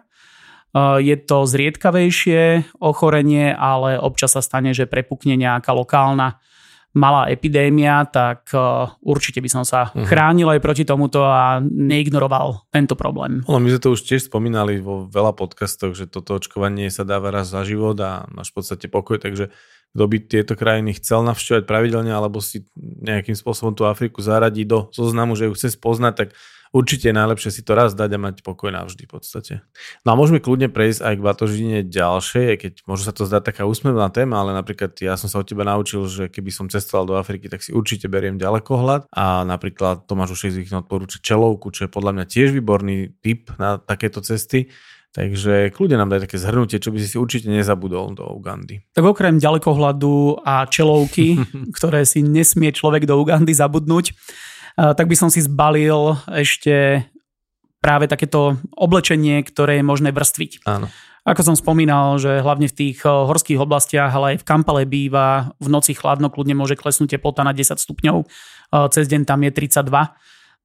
je 0.74 1.16
to 1.20 1.44
zriedkavejšie 1.44 2.74
ochorenie, 2.80 3.52
ale 3.52 4.00
občas 4.00 4.34
sa 4.34 4.42
stane, 4.42 4.72
že 4.72 4.90
prepukne 4.90 5.36
nejaká 5.36 5.70
lokálna 5.72 6.40
malá 6.96 7.28
epidémia, 7.28 8.08
tak 8.08 8.48
určite 9.04 9.44
by 9.44 9.52
som 9.52 9.64
sa 9.68 9.92
uh-huh. 9.92 10.08
chránil 10.08 10.48
aj 10.48 10.64
proti 10.64 10.88
tomuto 10.88 11.28
a 11.28 11.60
neignoroval 11.60 12.64
tento 12.72 12.96
problém. 12.96 13.44
Ono, 13.44 13.60
my 13.60 13.68
sme 13.68 13.84
to 13.84 13.92
už 13.92 14.00
tiež 14.08 14.32
spomínali 14.32 14.80
vo 14.80 15.04
veľa 15.04 15.36
podcastoch, 15.36 15.92
že 15.92 16.08
toto 16.08 16.40
očkovanie 16.40 16.88
sa 16.88 17.04
dáva 17.04 17.28
raz 17.28 17.52
za 17.52 17.68
život 17.68 18.00
a 18.00 18.24
máš 18.32 18.48
v 18.56 18.64
podstate 18.64 18.88
pokoj, 18.88 19.20
takže 19.20 19.52
kto 19.94 20.04
by 20.08 20.16
tieto 20.24 20.54
krajiny 20.58 20.96
chcel 20.96 21.22
navštevovať 21.24 21.64
pravidelne 21.64 22.12
alebo 22.12 22.42
si 22.42 22.66
nejakým 22.76 23.36
spôsobom 23.38 23.72
tú 23.72 23.88
Afriku 23.88 24.20
zaradí 24.20 24.66
do 24.66 24.90
zoznamu, 24.92 25.38
že 25.38 25.48
ju 25.48 25.52
chce 25.56 25.76
spoznať, 25.76 26.14
tak 26.16 26.28
určite 26.76 27.08
je 27.08 27.14
najlepšie 27.16 27.50
si 27.52 27.62
to 27.64 27.72
raz 27.72 27.96
dať 27.96 28.10
a 28.12 28.18
mať 28.20 28.36
pokoj 28.44 28.68
navždy 28.68 29.08
v 29.08 29.12
podstate. 29.16 29.54
No 30.04 30.12
a 30.12 30.18
môžeme 30.18 30.42
kľudne 30.42 30.68
prejsť 30.68 31.00
aj 31.00 31.14
k 31.16 31.24
batožine 31.24 31.78
ďalšej, 31.86 32.46
keď 32.60 32.72
možno 32.84 33.04
sa 33.08 33.14
to 33.16 33.24
zdá 33.24 33.40
taká 33.40 33.64
úsmevná 33.64 34.12
téma, 34.12 34.44
ale 34.44 34.52
napríklad 34.52 34.92
ja 35.00 35.16
som 35.16 35.32
sa 35.32 35.40
od 35.40 35.48
teba 35.48 35.64
naučil, 35.64 36.04
že 36.04 36.28
keby 36.28 36.50
som 36.52 36.68
cestoval 36.68 37.08
do 37.08 37.14
Afriky, 37.16 37.48
tak 37.48 37.64
si 37.64 37.72
určite 37.72 38.10
beriem 38.12 38.36
ďalekohľad 38.36 39.08
a 39.12 39.48
napríklad 39.48 40.04
Tomáš 40.04 40.36
už 40.36 40.52
zvykne 40.52 40.84
odporúča 40.84 41.24
čelovku, 41.24 41.72
čo 41.72 41.88
je 41.88 41.90
podľa 41.90 42.20
mňa 42.20 42.24
tiež 42.28 42.52
výborný 42.52 43.16
tip 43.24 43.48
na 43.56 43.80
takéto 43.80 44.20
cesty. 44.20 44.68
Takže 45.16 45.72
kľudne 45.72 45.96
nám 45.96 46.12
daj 46.12 46.28
také 46.28 46.36
zhrnutie, 46.36 46.76
čo 46.76 46.92
by 46.92 47.00
si 47.00 47.08
si 47.08 47.16
určite 47.16 47.48
nezabudol 47.48 48.12
do 48.12 48.28
Ugandy. 48.36 48.84
Tak 48.92 49.00
okrem 49.00 49.40
ďalekohľadu 49.40 50.44
a 50.44 50.68
čelovky, 50.68 51.40
ktoré 51.80 52.04
si 52.04 52.20
nesmie 52.20 52.68
človek 52.68 53.08
do 53.08 53.16
Ugandy 53.16 53.56
zabudnúť, 53.56 54.12
tak 54.76 55.08
by 55.08 55.16
som 55.16 55.32
si 55.32 55.40
zbalil 55.40 56.20
ešte 56.28 57.08
práve 57.80 58.12
takéto 58.12 58.60
oblečenie, 58.76 59.40
ktoré 59.40 59.80
je 59.80 59.88
možné 59.88 60.12
vrstviť. 60.12 60.68
Áno. 60.68 60.92
Ako 61.24 61.42
som 61.42 61.56
spomínal, 61.56 62.20
že 62.20 62.44
hlavne 62.44 62.68
v 62.68 62.76
tých 62.76 63.02
horských 63.02 63.58
oblastiach, 63.58 64.12
ale 64.12 64.36
aj 64.36 64.44
v 64.44 64.48
Kampale 64.52 64.82
býva 64.84 65.56
v 65.58 65.72
noci 65.72 65.96
chladno, 65.96 66.28
kľudne 66.28 66.54
môže 66.54 66.76
klesnúť 66.76 67.16
teplota 67.16 67.40
na 67.42 67.56
10 67.56 67.80
stupňov, 67.80 68.28
cez 68.92 69.08
deň 69.08 69.24
tam 69.24 69.42
je 69.42 69.50
32 69.50 69.90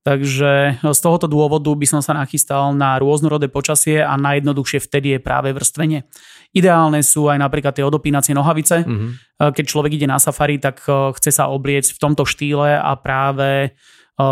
Takže 0.01 0.81
z 0.81 0.99
tohoto 1.05 1.29
dôvodu 1.29 1.69
by 1.69 1.85
som 1.85 2.01
sa 2.01 2.17
nachystal 2.17 2.73
na 2.73 2.97
rôznorodé 2.97 3.53
počasie 3.53 4.01
a 4.01 4.17
najjednoduchšie 4.17 4.81
vtedy 4.81 5.13
je 5.13 5.19
práve 5.21 5.53
vrstvenie. 5.53 6.09
Ideálne 6.57 7.05
sú 7.05 7.29
aj 7.29 7.37
napríklad 7.37 7.77
tie 7.77 7.85
odopínacie 7.85 8.33
nohavice. 8.33 8.81
Mm-hmm. 8.81 9.09
Keď 9.53 9.61
človek 9.61 10.01
ide 10.01 10.09
na 10.09 10.17
safari, 10.17 10.57
tak 10.57 10.81
chce 10.89 11.29
sa 11.29 11.53
obliecť 11.53 11.93
v 11.93 12.01
tomto 12.01 12.25
štýle 12.25 12.81
a 12.81 12.97
práve 12.97 13.77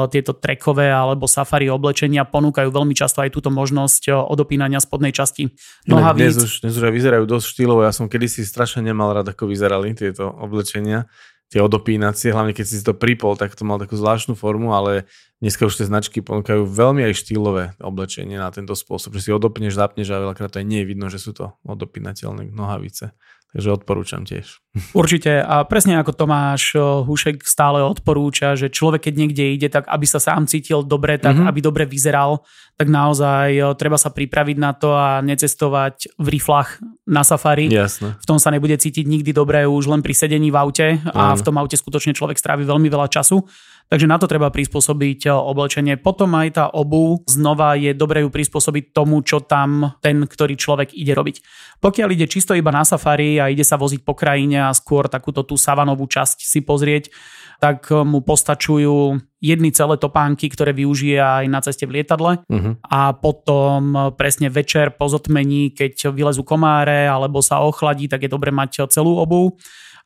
tieto 0.10 0.38
trekové 0.38 0.90
alebo 0.90 1.26
safari 1.26 1.66
oblečenia 1.70 2.22
ponúkajú 2.22 2.70
veľmi 2.70 2.94
často 2.94 3.26
aj 3.26 3.34
túto 3.34 3.50
možnosť 3.50 4.14
odopínania 4.14 4.78
spodnej 4.78 5.14
časti 5.14 5.54
nohavíc. 5.90 6.34
Dnes 6.34 6.46
už, 6.46 6.54
dnes 6.66 6.74
už 6.78 6.84
aj 6.90 6.94
vyzerajú 6.94 7.26
dosť 7.26 7.46
štýlovo. 7.46 7.82
Ja 7.82 7.94
som 7.94 8.06
kedysi 8.06 8.46
strašne 8.46 8.86
nemal 8.86 9.14
rád, 9.18 9.34
ako 9.34 9.50
vyzerali 9.50 9.94
tieto 9.98 10.30
oblečenia 10.30 11.10
tie 11.50 11.60
odopínacie, 11.66 12.30
hlavne 12.30 12.54
keď 12.54 12.66
si 12.66 12.86
to 12.86 12.94
pripol, 12.94 13.34
tak 13.34 13.58
to 13.58 13.66
mal 13.66 13.82
takú 13.82 13.98
zvláštnu 13.98 14.38
formu, 14.38 14.78
ale 14.78 15.10
dneska 15.42 15.66
už 15.66 15.82
tie 15.82 15.90
značky 15.90 16.22
ponúkajú 16.22 16.70
veľmi 16.70 17.02
aj 17.10 17.14
štýlové 17.26 17.74
oblečenie 17.82 18.38
na 18.38 18.54
tento 18.54 18.78
spôsob, 18.78 19.18
že 19.18 19.28
si 19.28 19.30
odopneš, 19.34 19.74
zapneš 19.74 20.14
a 20.14 20.22
veľakrát 20.22 20.62
aj 20.62 20.66
nie 20.66 20.86
je 20.86 20.90
vidno, 20.94 21.10
že 21.10 21.18
sú 21.18 21.34
to 21.34 21.58
odopínateľné 21.66 22.54
nohavice. 22.54 23.18
Takže 23.50 23.82
odporúčam 23.82 24.30
tiež. 24.30 24.62
Určite 25.00 25.42
a 25.42 25.66
presne 25.66 25.98
ako 25.98 26.14
Tomáš 26.14 26.78
Hušek 26.78 27.42
stále 27.42 27.82
odporúča, 27.82 28.54
že 28.54 28.70
človek 28.70 29.10
keď 29.10 29.14
niekde 29.18 29.44
ide, 29.58 29.68
tak 29.74 29.90
aby 29.90 30.06
sa 30.06 30.22
sám 30.22 30.46
cítil 30.46 30.86
dobre, 30.86 31.18
tak 31.18 31.34
mm-hmm. 31.34 31.50
aby 31.50 31.60
dobre 31.60 31.84
vyzeral, 31.90 32.46
tak 32.78 32.94
naozaj 32.94 33.76
treba 33.82 33.98
sa 33.98 34.14
pripraviť 34.14 34.58
na 34.62 34.72
to 34.78 34.94
a 34.94 35.26
necestovať 35.26 36.14
v 36.22 36.28
riflách 36.38 36.78
na 37.10 37.26
safari. 37.26 37.74
Jasne. 37.74 38.22
V 38.22 38.26
tom 38.30 38.38
sa 38.38 38.54
nebude 38.54 38.78
cítiť 38.78 39.10
nikdy 39.10 39.34
dobre 39.34 39.66
už 39.66 39.90
len 39.90 40.06
pri 40.06 40.14
sedení 40.14 40.54
v 40.54 40.58
aute 40.62 40.88
a 41.10 41.34
v 41.34 41.42
tom 41.42 41.58
aute 41.58 41.74
skutočne 41.74 42.14
človek 42.14 42.38
strávi 42.38 42.70
veľmi 42.70 42.86
veľa 42.86 43.10
času. 43.10 43.42
Takže 43.89 44.06
na 44.06 44.21
to 44.21 44.30
treba 44.30 44.54
prispôsobiť 44.54 45.28
eh, 45.28 45.34
oblečenie. 45.34 45.97
Potom 45.97 46.38
aj 46.38 46.49
tá 46.54 46.65
obu 46.69 47.25
znova 47.25 47.73
je 47.73 47.97
dobre 47.97 48.21
ju 48.21 48.30
prispôsobiť 48.30 48.93
tomu, 48.93 49.25
čo 49.25 49.41
tam 49.41 49.97
ten, 49.99 50.30
ktorý 50.30 50.54
človek 50.54 50.93
ide 50.93 51.17
robiť. 51.17 51.41
Pokiaľ 51.82 52.10
ide 52.13 52.30
čisto 52.30 52.54
iba 52.54 52.69
na 52.69 52.86
safari 52.86 53.41
a 53.41 53.49
ide 53.49 53.65
sa 53.65 53.82
voziť 53.82 54.06
po 54.06 54.13
krajine 54.13 54.69
a 54.69 54.78
skôr 54.78 55.10
takúto 55.10 55.41
tú 55.41 55.58
savanovú 55.58 56.06
časť 56.06 56.45
si 56.45 56.62
pozrieť, 56.62 57.10
tak 57.58 57.89
eh, 57.89 58.06
mu 58.06 58.21
postačujú 58.21 59.17
jedny 59.41 59.73
celé 59.73 59.97
topánky, 59.97 60.54
ktoré 60.54 60.69
využije 60.69 61.17
aj 61.17 61.45
na 61.49 61.60
ceste 61.65 61.89
v 61.89 61.99
lietadle 61.99 62.43
uh-huh. 62.45 62.73
a 62.86 63.17
potom 63.17 63.82
eh, 63.97 64.02
presne 64.13 64.54
večer 64.54 64.93
po 64.93 65.10
zotmení, 65.10 65.73
keď 65.73 66.13
vylezú 66.13 66.45
komáre 66.45 67.10
alebo 67.10 67.41
sa 67.41 67.65
ochladí, 67.65 68.06
tak 68.06 68.21
je 68.21 68.30
dobre 68.30 68.54
mať 68.54 68.86
celú 68.93 69.17
obu 69.17 69.58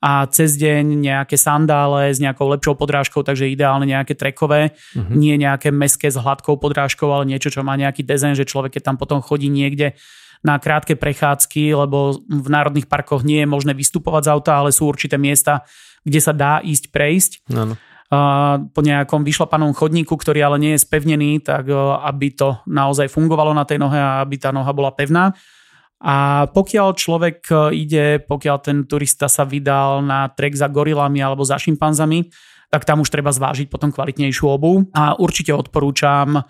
a 0.03 0.27
cez 0.27 0.59
deň 0.59 0.99
nejaké 0.99 1.39
sandále 1.39 2.11
s 2.11 2.19
nejakou 2.19 2.51
lepšou 2.51 2.75
podrážkou, 2.75 3.23
takže 3.23 3.47
ideálne 3.47 3.87
nejaké 3.87 4.19
trekové, 4.19 4.75
uh-huh. 4.75 5.15
nie 5.15 5.39
nejaké 5.39 5.71
meské 5.71 6.11
s 6.11 6.19
hladkou 6.19 6.59
podrážkou, 6.59 7.07
ale 7.07 7.31
niečo, 7.31 7.47
čo 7.47 7.63
má 7.63 7.79
nejaký 7.79 8.03
dezajn, 8.03 8.35
že 8.35 8.43
človek 8.43 8.75
keď 8.75 8.91
tam 8.91 8.97
potom 8.99 9.23
chodí 9.23 9.47
niekde 9.47 9.95
na 10.43 10.59
krátke 10.59 10.99
prechádzky, 10.99 11.71
lebo 11.71 12.19
v 12.19 12.47
národných 12.51 12.91
parkoch 12.91 13.23
nie 13.23 13.47
je 13.47 13.47
možné 13.47 13.71
vystupovať 13.71 14.27
z 14.27 14.31
auta, 14.35 14.51
ale 14.59 14.75
sú 14.75 14.91
určité 14.91 15.15
miesta, 15.15 15.63
kde 16.03 16.19
sa 16.19 16.35
dá 16.35 16.59
ísť 16.59 16.91
prejsť. 16.91 17.31
Ano. 17.55 17.79
po 18.75 18.81
nejakom 18.83 19.23
vyšlapanom 19.23 19.71
chodníku, 19.73 20.19
ktorý 20.19 20.43
ale 20.43 20.59
nie 20.59 20.75
je 20.75 20.83
spevnený, 20.83 21.41
tak 21.47 21.65
aby 22.03 22.27
to 22.35 22.59
naozaj 22.67 23.07
fungovalo 23.07 23.55
na 23.55 23.63
tej 23.63 23.79
nohe 23.79 23.97
a 23.97 24.19
aby 24.19 24.35
tá 24.35 24.51
noha 24.51 24.69
bola 24.75 24.91
pevná. 24.91 25.31
A 26.03 26.45
pokiaľ 26.51 26.99
človek 26.99 27.39
e, 27.47 27.55
ide, 27.79 28.19
pokiaľ 28.19 28.57
ten 28.59 28.77
turista 28.83 29.31
sa 29.31 29.47
vydal 29.47 30.03
na 30.03 30.27
trek 30.27 30.51
za 30.51 30.67
gorilami 30.67 31.23
alebo 31.23 31.47
za 31.47 31.55
šimpanzami, 31.55 32.27
tak 32.67 32.83
tam 32.83 33.05
už 33.05 33.09
treba 33.13 33.31
zvážiť 33.31 33.71
potom 33.71 33.87
kvalitnejšiu 33.95 34.45
obu. 34.51 34.83
A 34.91 35.15
určite 35.15 35.55
odporúčam 35.55 36.35
e, 36.35 36.41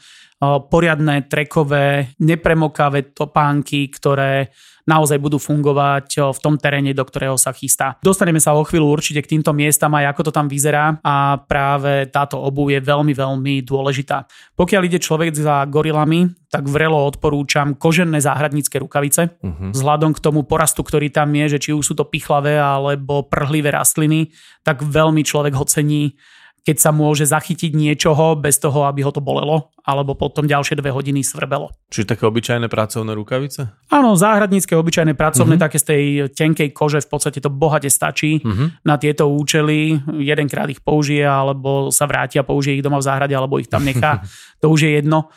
poriadne 0.42 1.30
trekové, 1.30 2.18
nepremokavé 2.18 3.14
topánky, 3.14 3.94
ktoré 3.94 4.50
naozaj 4.84 5.20
budú 5.20 5.40
fungovať 5.40 6.36
v 6.36 6.40
tom 6.44 6.60
teréne, 6.60 6.92
do 6.92 7.04
ktorého 7.04 7.40
sa 7.40 7.56
chystá. 7.56 7.96
Dostaneme 8.04 8.40
sa 8.44 8.52
o 8.56 8.64
chvíľu 8.68 8.92
určite 8.92 9.24
k 9.24 9.38
týmto 9.38 9.56
miestam 9.56 9.96
aj 9.96 10.12
ako 10.12 10.22
to 10.28 10.32
tam 10.36 10.48
vyzerá 10.52 11.00
a 11.00 11.40
práve 11.40 12.08
táto 12.12 12.36
obu 12.40 12.68
je 12.72 12.84
veľmi, 12.84 13.16
veľmi 13.16 13.64
dôležitá. 13.64 14.28
Pokiaľ 14.60 14.82
ide 14.88 15.00
človek 15.00 15.32
za 15.34 15.64
gorilami, 15.72 16.28
tak 16.52 16.70
vrelo 16.70 17.02
odporúčam 17.02 17.74
kožené 17.74 18.22
záhradnícke 18.22 18.78
rukavice. 18.78 19.42
Uh-huh. 19.42 19.74
Vzhľadom 19.74 20.14
k 20.14 20.22
tomu 20.22 20.46
porastu, 20.46 20.86
ktorý 20.86 21.10
tam 21.10 21.34
je, 21.34 21.58
že 21.58 21.62
či 21.64 21.70
už 21.74 21.82
sú 21.82 21.94
to 21.98 22.06
pichlavé 22.06 22.62
alebo 22.62 23.26
prhlivé 23.26 23.74
rastliny, 23.74 24.30
tak 24.62 24.86
veľmi 24.86 25.26
človek 25.26 25.58
ho 25.58 25.66
cení 25.66 26.14
keď 26.64 26.78
sa 26.80 26.96
môže 26.96 27.28
zachytiť 27.28 27.76
niečoho 27.76 28.40
bez 28.40 28.56
toho, 28.56 28.88
aby 28.88 29.04
ho 29.04 29.12
to 29.12 29.20
bolelo, 29.20 29.76
alebo 29.84 30.16
potom 30.16 30.48
ďalšie 30.48 30.80
dve 30.80 30.96
hodiny 30.96 31.20
svrbelo. 31.20 31.76
Čiže 31.92 32.16
také 32.16 32.24
obyčajné 32.24 32.72
pracovné 32.72 33.12
rukavice? 33.12 33.68
Áno, 33.92 34.16
záhradnícke 34.16 34.72
obyčajné 34.72 35.12
pracovné, 35.12 35.60
mm-hmm. 35.60 35.66
také 35.68 35.78
z 35.78 35.86
tej 35.92 36.04
tenkej 36.32 36.72
kože 36.72 37.04
v 37.04 37.10
podstate 37.12 37.44
to 37.44 37.52
bohate 37.52 37.92
stačí 37.92 38.40
mm-hmm. 38.40 38.88
na 38.88 38.96
tieto 38.96 39.28
účely. 39.28 40.00
Jedenkrát 40.24 40.72
ich 40.72 40.80
použije, 40.80 41.28
alebo 41.28 41.92
sa 41.92 42.08
vráti 42.08 42.40
a 42.40 42.48
použije 42.48 42.80
ich 42.80 42.86
doma 42.86 43.04
v 43.04 43.08
záhrade, 43.12 43.36
alebo 43.36 43.60
ich 43.60 43.68
tam 43.68 43.84
nechá. 43.84 44.24
to 44.64 44.72
už 44.72 44.88
je 44.88 44.92
jedno. 45.04 45.28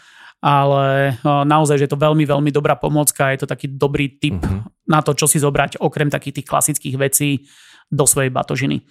Ale 0.47 1.19
naozaj, 1.27 1.75
že 1.81 1.91
je 1.91 1.93
to 1.97 1.99
veľmi, 1.99 2.23
veľmi 2.23 2.55
dobrá 2.55 2.79
pomocka. 2.79 3.35
Je 3.35 3.43
to 3.43 3.51
taký 3.51 3.67
dobrý 3.67 4.15
tip 4.15 4.39
mm-hmm. 4.39 4.87
na 4.87 5.03
to, 5.03 5.11
čo 5.11 5.27
si 5.27 5.43
zobrať, 5.43 5.83
okrem 5.83 6.07
takých 6.07 6.39
tých 6.39 6.47
klasických 6.47 6.97
vecí 7.03 7.43
do 7.87 8.05
svojej 8.05 8.35
batožiny. 8.35 8.83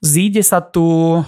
Zíde 0.00 0.40
sa 0.40 0.64
tu 0.64 1.20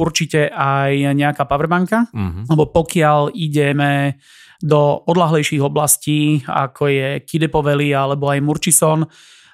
určite 0.00 0.48
aj 0.48 1.12
nejaká 1.12 1.44
powerbanka, 1.44 2.08
uh-huh. 2.08 2.48
lebo 2.48 2.72
pokiaľ 2.72 3.36
ideme 3.36 4.16
do 4.64 5.04
odlahlejších 5.04 5.60
oblastí, 5.60 6.40
ako 6.48 6.88
je 6.88 7.08
Kidepoveli 7.28 7.92
alebo 7.92 8.32
aj 8.32 8.40
Murchison, 8.40 9.04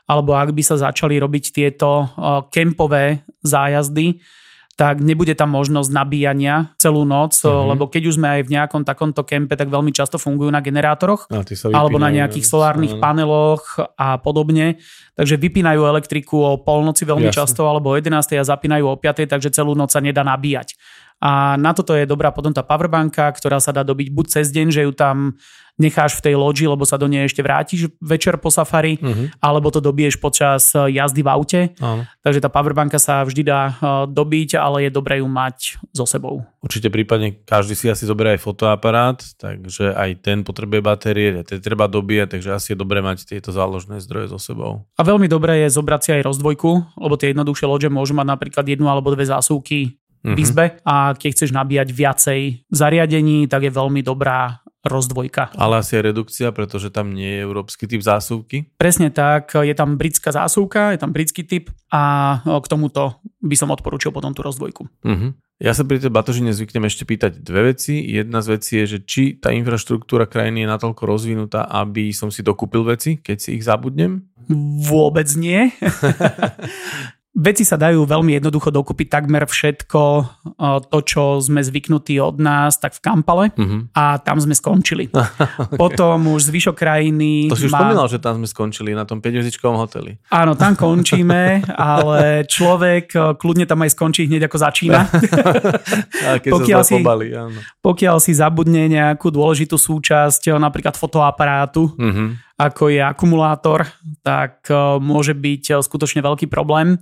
alebo 0.06 0.38
ak 0.38 0.54
by 0.54 0.62
sa 0.62 0.78
začali 0.78 1.18
robiť 1.18 1.44
tieto 1.50 2.06
kempové 2.54 3.26
zájazdy, 3.42 4.22
tak 4.80 5.04
nebude 5.04 5.36
tam 5.36 5.52
možnosť 5.52 5.92
nabíjania 5.92 6.72
celú 6.80 7.04
noc, 7.04 7.36
uh-huh. 7.44 7.76
lebo 7.76 7.84
keď 7.84 8.08
už 8.08 8.16
sme 8.16 8.40
aj 8.40 8.48
v 8.48 8.52
nejakom 8.56 8.80
takomto 8.80 9.28
kempe, 9.28 9.52
tak 9.52 9.68
veľmi 9.68 9.92
často 9.92 10.16
fungujú 10.16 10.48
na 10.48 10.64
generátoroch 10.64 11.28
alebo 11.68 12.00
na 12.00 12.08
nejakých 12.08 12.48
solárnych 12.48 12.96
uh-huh. 12.96 13.04
paneloch 13.04 13.76
a 14.00 14.16
podobne. 14.16 14.80
Takže 15.20 15.36
vypínajú 15.36 15.84
elektriku 15.84 16.40
o 16.40 16.56
polnoci 16.64 17.04
veľmi 17.04 17.28
Jasne. 17.28 17.44
často 17.44 17.68
alebo 17.68 17.92
o 17.92 17.94
11. 18.00 18.40
a 18.40 18.44
zapínajú 18.48 18.88
o 18.88 18.96
5. 18.96 19.28
takže 19.28 19.52
celú 19.52 19.76
noc 19.76 19.92
sa 19.92 20.00
nedá 20.00 20.24
nabíjať. 20.24 20.80
A 21.20 21.60
na 21.60 21.76
toto 21.76 21.92
je 21.92 22.08
dobrá 22.08 22.32
potom 22.32 22.48
tá 22.48 22.64
powerbanka, 22.64 23.28
ktorá 23.36 23.60
sa 23.60 23.76
dá 23.76 23.84
dobiť 23.84 24.08
buď 24.08 24.26
cez 24.40 24.48
deň, 24.48 24.72
že 24.72 24.88
ju 24.88 24.92
tam 24.96 25.36
necháš 25.80 26.20
v 26.20 26.30
tej 26.30 26.34
loďi, 26.36 26.68
lebo 26.68 26.84
sa 26.84 27.00
do 27.00 27.08
nej 27.08 27.24
ešte 27.24 27.40
vrátiš 27.40 27.88
večer 27.98 28.36
po 28.36 28.52
safari, 28.52 29.00
uh-huh. 29.00 29.32
alebo 29.40 29.72
to 29.72 29.80
dobiješ 29.80 30.20
počas 30.20 30.76
eh, 30.76 31.00
jazdy 31.00 31.24
v 31.24 31.28
aute. 31.32 31.60
Uh-huh. 31.80 32.04
Takže 32.20 32.44
tá 32.44 32.52
powerbanka 32.52 33.00
sa 33.00 33.24
vždy 33.24 33.42
dá 33.42 33.72
eh, 33.72 33.74
dobiť, 34.04 34.60
ale 34.60 34.86
je 34.86 34.90
dobré 34.92 35.24
ju 35.24 35.26
mať 35.26 35.80
so 35.96 36.04
sebou. 36.04 36.44
Určite 36.60 36.92
prípadne 36.92 37.40
každý 37.48 37.72
si 37.72 37.88
asi 37.88 38.04
zoberie 38.04 38.36
aj 38.36 38.44
fotoaparát, 38.44 39.18
takže 39.40 39.96
aj 39.96 40.20
ten 40.20 40.44
potrebuje 40.44 40.84
batérie, 40.84 41.40
ten 41.40 41.56
treba 41.64 41.88
dobíjať, 41.88 42.36
takže 42.36 42.50
asi 42.52 42.76
je 42.76 42.78
dobré 42.78 43.00
mať 43.00 43.24
tieto 43.24 43.48
záložné 43.48 44.04
zdroje 44.04 44.36
so 44.36 44.38
sebou. 44.38 44.84
A 45.00 45.02
veľmi 45.02 45.24
dobré 45.24 45.64
je 45.64 45.72
zobrať 45.72 46.00
si 46.04 46.10
aj 46.20 46.28
rozdvojku, 46.28 47.00
lebo 47.00 47.16
tie 47.16 47.32
jednoduchšie 47.32 47.64
loďe 47.64 47.88
môžu 47.88 48.12
mať 48.12 48.28
napríklad 48.28 48.68
jednu 48.68 48.92
alebo 48.92 49.08
dve 49.08 49.24
zásuvky 49.24 49.96
v 50.20 50.36
mhm. 50.36 50.40
izbe 50.40 50.64
a 50.84 51.16
keď 51.16 51.30
chceš 51.32 51.50
nabíjať 51.56 51.88
viacej 51.96 52.40
zariadení, 52.68 53.48
tak 53.48 53.64
je 53.64 53.72
veľmi 53.72 54.04
dobrá 54.04 54.60
rozdvojka. 54.84 55.52
Ale 55.56 55.84
asi 55.84 55.96
je 55.96 56.06
redukcia, 56.08 56.48
pretože 56.56 56.88
tam 56.88 57.12
nie 57.12 57.36
je 57.36 57.44
európsky 57.44 57.84
typ 57.84 58.00
zásuvky? 58.00 58.72
Presne 58.80 59.12
tak, 59.12 59.52
je 59.52 59.74
tam 59.76 60.00
britská 60.00 60.32
zásuvka, 60.32 60.96
je 60.96 60.98
tam 61.00 61.12
britský 61.12 61.44
typ 61.44 61.68
a 61.92 62.40
k 62.44 62.66
tomuto 62.70 63.20
by 63.44 63.56
som 63.56 63.72
odporúčil 63.72 64.12
potom 64.12 64.32
tú 64.32 64.40
rozdvojku. 64.40 64.88
Uh-huh. 65.04 65.36
Ja 65.60 65.76
sa 65.76 65.84
pri 65.84 66.00
tej 66.00 66.08
batožine 66.08 66.56
zvyknem 66.56 66.88
ešte 66.88 67.04
pýtať 67.04 67.44
dve 67.44 67.76
veci. 67.76 68.00
Jedna 68.00 68.40
z 68.40 68.56
vecí 68.56 68.80
je, 68.80 68.96
že 68.96 68.98
či 69.04 69.22
tá 69.36 69.52
infraštruktúra 69.52 70.24
krajiny 70.24 70.64
je 70.64 70.72
natoľko 70.72 71.02
rozvinutá, 71.04 71.68
aby 71.68 72.16
som 72.16 72.32
si 72.32 72.40
dokúpil 72.40 72.80
veci, 72.88 73.20
keď 73.20 73.36
si 73.36 73.60
ich 73.60 73.68
zabudnem? 73.68 74.24
Vôbec 74.88 75.28
nie. 75.36 75.68
Veci 77.30 77.62
sa 77.62 77.78
dajú 77.78 78.10
veľmi 78.10 78.34
jednoducho 78.34 78.74
dokúpiť 78.74 79.06
takmer 79.06 79.46
všetko 79.46 80.02
to, 80.90 80.98
čo 81.06 81.38
sme 81.38 81.62
zvyknutí 81.62 82.18
od 82.18 82.42
nás, 82.42 82.82
tak 82.82 82.90
v 82.98 83.06
Kampale 83.06 83.54
uh-huh. 83.54 83.86
a 83.94 84.18
tam 84.18 84.42
sme 84.42 84.50
skončili. 84.50 85.06
Potom 85.80 86.26
už 86.34 86.50
zvyšok 86.50 86.74
krajiny... 86.74 87.46
To 87.46 87.54
si 87.54 87.70
už 87.70 87.78
má... 87.78 87.86
spomínal, 87.86 88.10
že 88.10 88.18
tam 88.18 88.42
sme 88.42 88.50
skončili, 88.50 88.98
na 88.98 89.06
tom 89.06 89.22
5 89.22 89.46
hoteli. 89.62 90.18
Áno, 90.34 90.58
tam 90.58 90.74
končíme, 90.82 91.62
ale 91.70 92.50
človek 92.50 93.38
kľudne 93.38 93.62
tam 93.62 93.86
aj 93.86 93.94
skončí 93.94 94.26
hneď 94.26 94.50
ako 94.50 94.56
začína. 94.66 95.06
pokiaľ, 96.58 96.82
si, 96.82 96.98
pobali, 96.98 97.30
áno. 97.30 97.62
pokiaľ 97.78 98.18
si 98.18 98.34
zabudne 98.34 98.90
nejakú 98.90 99.30
dôležitú 99.30 99.78
súčasť, 99.78 100.50
napríklad 100.58 100.98
fotoaparátu, 100.98 101.94
uh-huh 101.94 102.50
ako 102.60 102.92
je 102.92 103.00
akumulátor, 103.00 103.88
tak 104.20 104.68
môže 105.00 105.32
byť 105.32 105.80
skutočne 105.80 106.20
veľký 106.20 106.44
problém 106.52 107.00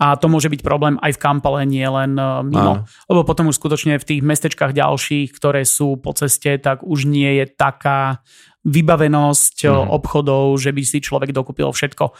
A 0.00 0.16
to 0.16 0.32
môže 0.32 0.48
byť 0.48 0.64
problém 0.64 0.96
aj 1.04 1.20
v 1.20 1.22
Kampale, 1.22 1.68
nie 1.68 1.84
len 1.84 2.16
uh, 2.16 2.40
mimo. 2.40 2.82
Áno. 2.82 2.88
Lebo 3.04 3.20
potom 3.28 3.52
už 3.52 3.60
skutočne 3.60 4.00
v 4.00 4.08
tých 4.08 4.24
mestečkách 4.24 4.72
ďalších, 4.72 5.36
ktoré 5.36 5.68
sú 5.68 6.00
po 6.00 6.16
ceste, 6.16 6.56
tak 6.56 6.80
už 6.80 7.04
nie 7.04 7.36
je 7.36 7.44
taká 7.44 8.24
vybavenosť 8.64 9.68
mm. 9.68 9.88
obchodov, 9.92 10.56
že 10.60 10.72
by 10.72 10.82
si 10.84 11.00
človek 11.00 11.32
dokúpil 11.32 11.68
všetko. 11.72 12.12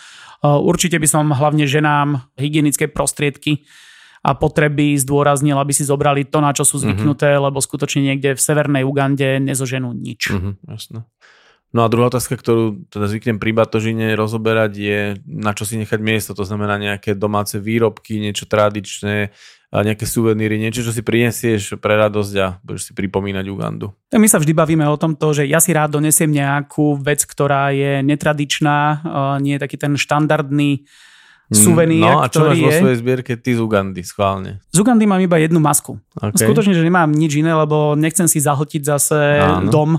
Určite 0.45 0.97
by 0.97 1.09
som 1.09 1.33
hlavne 1.33 1.69
ženám 1.69 2.33
hygienické 2.41 2.89
prostriedky 2.89 3.69
a 4.21 4.37
potreby 4.37 4.97
zdôraznil, 5.01 5.57
aby 5.57 5.73
si 5.73 5.85
zobrali 5.85 6.29
to, 6.29 6.45
na 6.45 6.53
čo 6.53 6.65
sú 6.69 6.77
mhm. 6.77 6.83
zvyknuté, 6.85 7.29
mm-hmm. 7.33 7.45
lebo 7.49 7.59
skutočne 7.61 8.01
niekde 8.13 8.37
v 8.37 8.41
severnej 8.41 8.85
Ugande 8.85 9.41
nezoženú 9.41 9.97
nič. 9.97 10.33
Mm-hmm, 10.33 10.55
jasné. 10.69 11.01
No 11.71 11.87
a 11.87 11.91
druhá 11.93 12.11
otázka, 12.11 12.35
ktorú 12.35 12.83
teda 12.91 13.07
zvyknem 13.07 13.39
pri 13.39 13.55
batožine 13.55 14.19
rozoberať 14.19 14.73
je, 14.75 15.01
na 15.23 15.55
čo 15.55 15.63
si 15.63 15.79
nechať 15.79 16.03
miesto, 16.03 16.35
to 16.35 16.43
znamená 16.43 16.75
nejaké 16.83 17.15
domáce 17.15 17.63
výrobky, 17.63 18.19
niečo 18.19 18.51
tradičné, 18.51 19.31
a 19.71 19.87
nejaké 19.87 20.03
suveníry, 20.03 20.59
niečo, 20.59 20.83
čo 20.83 20.91
si 20.91 20.99
prinesieš 20.99 21.79
pre 21.79 21.95
radosť 21.95 22.35
a 22.43 22.59
budeš 22.59 22.91
si 22.91 22.93
pripomínať 22.93 23.45
Ugandu. 23.47 23.95
My 24.11 24.27
sa 24.27 24.43
vždy 24.43 24.51
bavíme 24.51 24.83
o 24.91 24.99
tomto, 24.99 25.31
že 25.31 25.47
ja 25.47 25.63
si 25.63 25.71
rád 25.71 25.95
donesiem 25.95 26.27
nejakú 26.27 26.99
vec, 26.99 27.23
ktorá 27.23 27.71
je 27.71 28.03
netradičná, 28.03 28.79
nie 29.39 29.55
je 29.55 29.63
taký 29.63 29.79
ten 29.79 29.95
štandardný 29.95 30.83
mm, 30.83 31.55
suvenír, 31.55 32.03
No 32.03 32.19
a 32.19 32.27
čo 32.27 32.51
máš 32.51 32.59
vo 32.59 32.75
svojej 32.75 32.99
zbierke 32.99 33.39
ty 33.39 33.55
z 33.55 33.63
Ugandy, 33.63 34.03
schválne? 34.03 34.59
Z 34.75 34.83
Ugandy 34.83 35.07
mám 35.07 35.23
iba 35.23 35.39
jednu 35.39 35.63
masku. 35.63 36.03
Okay. 36.19 36.51
Skutočne, 36.51 36.75
že 36.75 36.83
nemám 36.83 37.15
nič 37.15 37.39
iné, 37.39 37.55
lebo 37.55 37.95
nechcem 37.95 38.27
si 38.27 38.43
zahltiť 38.43 38.83
zase 38.83 39.39
Áno. 39.39 39.71
dom 39.71 39.91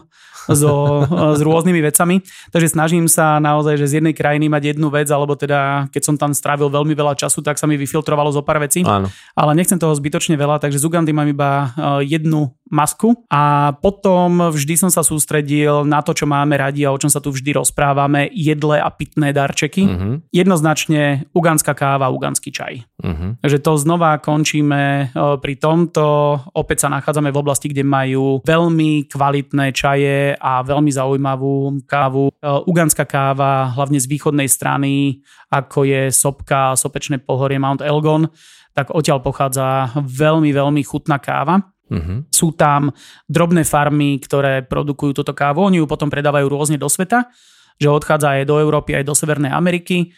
so, 0.50 1.06
s 1.38 1.42
rôznymi 1.44 1.82
vecami. 1.86 2.26
Takže 2.50 2.74
snažím 2.74 3.06
sa 3.06 3.38
naozaj, 3.38 3.78
že 3.78 3.90
z 3.92 3.94
jednej 4.02 4.16
krajiny 4.16 4.48
mať 4.48 4.76
jednu 4.76 4.88
vec, 4.90 5.12
alebo 5.12 5.38
teda 5.38 5.92
keď 5.94 6.02
som 6.02 6.16
tam 6.18 6.32
strávil 6.34 6.72
veľmi 6.72 6.96
veľa 6.96 7.20
času, 7.20 7.44
tak 7.46 7.60
sa 7.60 7.68
mi 7.68 7.78
vyfiltrovalo 7.78 8.32
zo 8.34 8.42
pár 8.42 8.62
vecí. 8.64 8.82
Áno. 8.82 9.12
Ale 9.38 9.52
nechcem 9.54 9.78
toho 9.78 9.94
zbytočne 9.94 10.40
veľa, 10.40 10.62
takže 10.64 10.82
z 10.82 10.86
Ugandy 10.88 11.12
mám 11.14 11.30
iba 11.30 11.50
e, 11.76 12.10
jednu 12.10 12.54
masku 12.72 13.28
a 13.28 13.76
potom 13.84 14.48
vždy 14.48 14.80
som 14.80 14.88
sa 14.88 15.04
sústredil 15.04 15.84
na 15.84 16.00
to, 16.00 16.16
čo 16.16 16.24
máme 16.24 16.56
radi 16.56 16.88
a 16.88 16.96
o 16.96 16.98
čom 16.98 17.12
sa 17.12 17.20
tu 17.20 17.36
vždy 17.36 17.60
rozprávame, 17.60 18.32
jedle 18.32 18.80
a 18.80 18.88
pitné 18.88 19.36
darčeky. 19.36 19.84
Uh-huh. 19.84 20.14
Jednoznačne 20.32 21.28
uganská 21.36 21.76
káva, 21.76 22.08
uganský 22.08 22.56
čaj. 22.56 22.88
Uh-huh. 23.04 23.36
Takže 23.44 23.60
to 23.60 23.76
znova 23.76 24.16
končíme 24.24 24.82
e, 24.82 25.06
pri 25.44 25.54
tomto. 25.60 26.40
Opäť 26.56 26.88
sa 26.88 26.90
nachádzame 26.96 27.36
v 27.36 27.42
oblasti, 27.44 27.68
kde 27.68 27.84
majú 27.84 28.40
veľmi 28.48 29.12
kvalitné 29.12 29.76
čaje 29.76 30.31
a 30.38 30.62
veľmi 30.64 30.92
zaujímavú 30.92 31.84
kávu. 31.84 32.30
E, 32.30 32.34
uganská 32.68 33.04
káva, 33.04 33.72
hlavne 33.76 34.00
z 34.00 34.08
východnej 34.08 34.48
strany, 34.48 35.24
ako 35.52 35.84
je 35.88 36.02
sopka, 36.14 36.78
sopečné 36.78 37.24
pohorie 37.24 37.60
Mount 37.60 37.84
Elgon, 37.84 38.30
tak 38.72 38.92
odtiaľ 38.96 39.20
pochádza 39.20 39.92
veľmi, 40.00 40.52
veľmi 40.56 40.82
chutná 40.84 41.20
káva. 41.20 41.60
Uh-huh. 41.92 42.24
Sú 42.32 42.56
tam 42.56 42.96
drobné 43.28 43.68
farmy, 43.68 44.16
ktoré 44.24 44.64
produkujú 44.64 45.12
túto 45.12 45.36
kávu. 45.36 45.68
Oni 45.68 45.84
ju 45.84 45.86
potom 45.88 46.08
predávajú 46.08 46.48
rôzne 46.48 46.80
do 46.80 46.88
sveta, 46.88 47.28
že 47.76 47.92
odchádza 47.92 48.40
aj 48.40 48.48
do 48.48 48.64
Európy, 48.64 48.96
aj 48.96 49.04
do 49.04 49.12
Severnej 49.12 49.52
Ameriky 49.52 50.16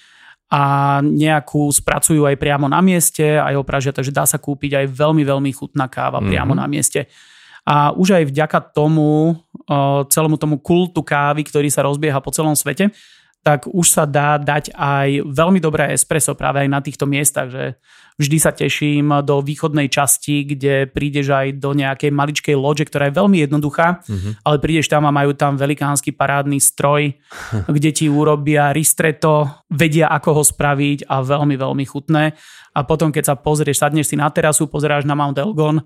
a 0.54 1.02
nejakú 1.02 1.66
spracujú 1.74 2.30
aj 2.30 2.38
priamo 2.38 2.70
na 2.70 2.78
mieste, 2.86 3.42
aj 3.42 3.58
opražia, 3.58 3.90
takže 3.90 4.14
dá 4.14 4.30
sa 4.30 4.38
kúpiť 4.38 4.86
aj 4.86 4.86
veľmi, 4.94 5.26
veľmi 5.26 5.50
chutná 5.50 5.90
káva 5.90 6.22
uh-huh. 6.22 6.30
priamo 6.30 6.54
na 6.54 6.70
mieste. 6.70 7.10
A 7.64 7.96
už 7.96 8.20
aj 8.20 8.28
vďaka 8.28 8.60
tomu, 8.76 9.40
celému 10.12 10.36
tomu 10.36 10.60
kultu 10.60 11.00
kávy, 11.00 11.48
ktorý 11.48 11.72
sa 11.72 11.88
rozbieha 11.88 12.20
po 12.20 12.36
celom 12.36 12.56
svete, 12.60 12.92
tak 13.44 13.68
už 13.68 13.88
sa 13.92 14.08
dá 14.08 14.40
dať 14.40 14.72
aj 14.72 15.28
veľmi 15.28 15.60
dobré 15.60 15.92
espresso 15.92 16.32
práve 16.32 16.64
aj 16.64 16.70
na 16.72 16.80
týchto 16.80 17.04
miestach, 17.04 17.52
že 17.52 17.76
vždy 18.16 18.38
sa 18.40 18.56
teším 18.56 19.12
do 19.28 19.44
východnej 19.44 19.92
časti, 19.92 20.48
kde 20.48 20.88
prídeš 20.88 21.36
aj 21.36 21.60
do 21.60 21.76
nejakej 21.76 22.08
maličkej 22.08 22.56
lože, 22.56 22.88
ktorá 22.88 23.12
je 23.12 23.20
veľmi 23.20 23.44
jednoduchá, 23.44 24.00
mm-hmm. 24.00 24.48
ale 24.48 24.56
prídeš 24.64 24.88
tam 24.88 25.04
a 25.04 25.12
majú 25.12 25.36
tam 25.36 25.60
velikánsky 25.60 26.16
parádny 26.16 26.64
stroj, 26.64 27.20
kde 27.76 27.92
ti 27.92 28.08
urobia 28.08 28.72
ristretto, 28.72 29.52
vedia 29.68 30.08
ako 30.08 30.40
ho 30.40 30.44
spraviť 30.48 31.12
a 31.12 31.20
veľmi, 31.20 31.60
veľmi 31.60 31.84
chutné. 31.84 32.32
A 32.74 32.80
potom, 32.88 33.12
keď 33.12 33.34
sa 33.34 33.36
pozrieš, 33.36 33.84
sadneš 33.84 34.10
si 34.10 34.16
na 34.16 34.32
terasu, 34.32 34.72
pozeráš 34.72 35.04
na 35.04 35.20
Mount 35.20 35.38
Elgon, 35.38 35.84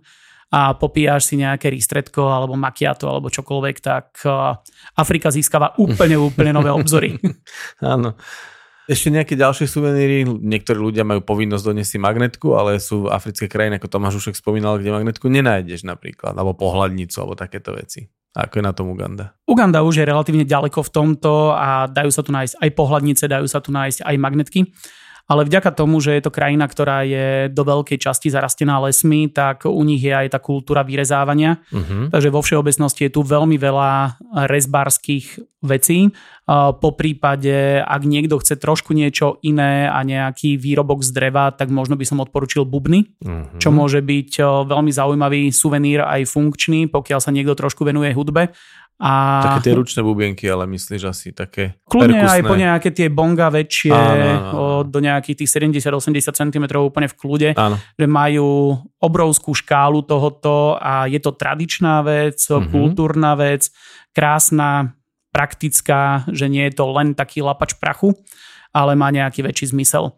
a 0.47 0.75
popíjaš 0.79 1.27
si 1.27 1.35
nejaké 1.35 1.67
ristretko 1.67 2.31
alebo 2.31 2.55
makiato 2.55 3.11
alebo 3.11 3.27
čokoľvek, 3.27 3.75
tak 3.83 4.07
uh, 4.23 4.55
Afrika 4.95 5.27
získava 5.27 5.75
úplne, 5.75 6.15
úplne 6.29 6.55
nové 6.55 6.71
obzory. 6.71 7.19
Áno. 7.83 8.15
Ešte 8.87 9.11
nejaké 9.11 9.35
ďalšie 9.35 9.67
suveníry, 9.67 10.23
niektorí 10.23 10.79
ľudia 10.79 11.03
majú 11.03 11.19
povinnosť 11.19 11.59
doniesť 11.59 11.91
si 11.91 11.99
magnetku, 11.99 12.55
ale 12.55 12.79
sú 12.79 13.11
africké 13.11 13.51
krajiny, 13.51 13.83
ako 13.83 13.91
Tomáš 13.91 14.23
Ušek 14.23 14.39
spomínal, 14.39 14.79
kde 14.79 14.95
magnetku 14.95 15.27
nenájdeš 15.27 15.83
napríklad, 15.83 16.31
alebo 16.31 16.55
pohľadnicu, 16.55 17.19
alebo 17.19 17.35
takéto 17.35 17.75
veci. 17.75 18.07
A 18.31 18.47
ako 18.47 18.63
je 18.63 18.63
na 18.63 18.71
tom 18.71 18.87
Uganda? 18.87 19.35
Uganda 19.43 19.83
už 19.83 19.99
je 19.99 20.07
relatívne 20.07 20.47
ďaleko 20.47 20.87
v 20.87 20.93
tomto 20.95 21.51
a 21.51 21.91
dajú 21.91 22.15
sa 22.15 22.23
tu 22.23 22.31
nájsť 22.31 22.63
aj 22.63 22.69
pohľadnice, 22.79 23.23
dajú 23.27 23.47
sa 23.51 23.59
tu 23.59 23.75
nájsť 23.75 24.07
aj 24.07 24.15
magnetky 24.23 24.71
ale 25.28 25.43
vďaka 25.43 25.75
tomu, 25.75 25.99
že 25.99 26.15
je 26.15 26.23
to 26.23 26.32
krajina, 26.32 26.63
ktorá 26.71 27.03
je 27.03 27.51
do 27.51 27.67
veľkej 27.67 27.99
časti 27.99 28.32
zarastená 28.32 28.80
lesmi, 28.80 29.28
tak 29.28 29.67
u 29.67 29.84
nich 29.84 29.99
je 29.99 30.15
aj 30.15 30.32
tá 30.32 30.39
kultúra 30.39 30.88
vyrezávania. 30.88 31.59
Uh-huh. 31.67 32.07
Takže 32.07 32.32
vo 32.32 32.39
všeobecnosti 32.39 33.11
je 33.11 33.11
tu 33.11 33.28
veľmi 33.28 33.59
veľa 33.59 34.23
rezbárskych 34.47 35.43
vecí. 35.67 36.15
Po 36.47 36.89
prípade, 36.95 37.84
ak 37.84 38.01
niekto 38.07 38.39
chce 38.39 38.55
trošku 38.55 38.95
niečo 38.95 39.36
iné 39.43 39.91
a 39.91 39.99
nejaký 40.07 40.55
výrobok 40.55 41.03
z 41.03 41.11
dreva, 41.11 41.51
tak 41.51 41.75
možno 41.75 41.99
by 41.99 42.07
som 42.07 42.23
odporučil 42.23 42.63
bubny, 42.63 43.11
uh-huh. 43.19 43.59
čo 43.59 43.67
môže 43.75 43.99
byť 43.99 44.39
veľmi 44.63 44.95
zaujímavý 44.95 45.51
suvenír 45.51 46.07
aj 46.07 46.23
funkčný, 46.32 46.88
pokiaľ 46.88 47.19
sa 47.19 47.36
niekto 47.36 47.51
trošku 47.51 47.84
venuje 47.84 48.15
hudbe. 48.15 48.55
A... 48.97 49.45
Také 49.45 49.69
tie 49.69 49.77
ručné 49.77 50.01
bubienky, 50.01 50.49
ale 50.49 50.65
myslíš 50.65 51.01
asi 51.05 51.29
také 51.29 51.77
Kľudne 51.85 52.17
perkusné. 52.17 52.33
aj 52.33 52.41
po 52.49 52.55
nejaké 52.57 52.89
tie 52.89 53.07
bonga 53.13 53.53
väčšie, 53.53 53.93
áno, 53.93 54.25
áno. 54.25 54.61
Do 54.89 54.97
nejakých 54.97 55.45
tých 55.45 55.49
70-80 55.53 56.33
cm 56.33 56.65
úplne 56.81 57.05
v 57.05 57.13
kľude, 57.13 57.49
áno. 57.53 57.77
že 57.77 58.05
majú 58.09 58.73
obrovskú 58.97 59.53
škálu 59.53 60.01
tohoto 60.01 60.81
a 60.81 61.05
je 61.05 61.21
to 61.21 61.29
tradičná 61.29 62.01
vec, 62.01 62.41
mm-hmm. 62.41 62.73
kultúrna 62.73 63.37
vec, 63.37 63.69
krásna, 64.17 64.97
praktická, 65.29 66.25
že 66.33 66.49
nie 66.49 66.65
je 66.65 66.81
to 66.81 66.89
len 66.89 67.13
taký 67.13 67.45
lapač 67.45 67.77
prachu, 67.77 68.17
ale 68.73 68.97
má 68.97 69.13
nejaký 69.13 69.45
väčší 69.45 69.77
zmysel. 69.77 70.17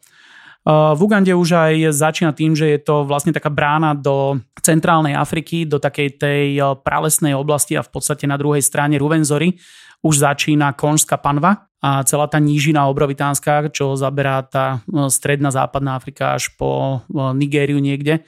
V 0.68 1.00
Ugande 1.00 1.32
už 1.34 1.50
aj 1.56 1.74
začína 1.96 2.36
tým, 2.36 2.52
že 2.54 2.68
je 2.76 2.80
to 2.84 3.08
vlastne 3.08 3.32
taká 3.32 3.48
brána 3.48 3.96
do 3.96 4.44
centrálnej 4.60 5.16
Afriky, 5.16 5.64
do 5.64 5.80
takej 5.80 6.20
tej 6.20 6.46
pralesnej 6.84 7.32
oblasti 7.34 7.80
a 7.80 7.82
v 7.82 7.90
podstate 7.90 8.28
na 8.28 8.36
druhej 8.36 8.60
strane 8.62 9.00
Ruvenzory 9.00 9.56
už 10.04 10.20
začína 10.20 10.76
konžská 10.76 11.16
panva 11.16 11.72
a 11.80 12.04
celá 12.04 12.28
tá 12.28 12.44
nížina 12.44 12.92
obrovitánska, 12.92 13.72
čo 13.72 13.96
zaberá 13.96 14.44
tá 14.44 14.84
stredná 15.08 15.48
západná 15.48 15.96
Afrika 15.96 16.36
až 16.36 16.52
po 16.60 17.02
Nigériu 17.12 17.80
niekde. 17.80 18.28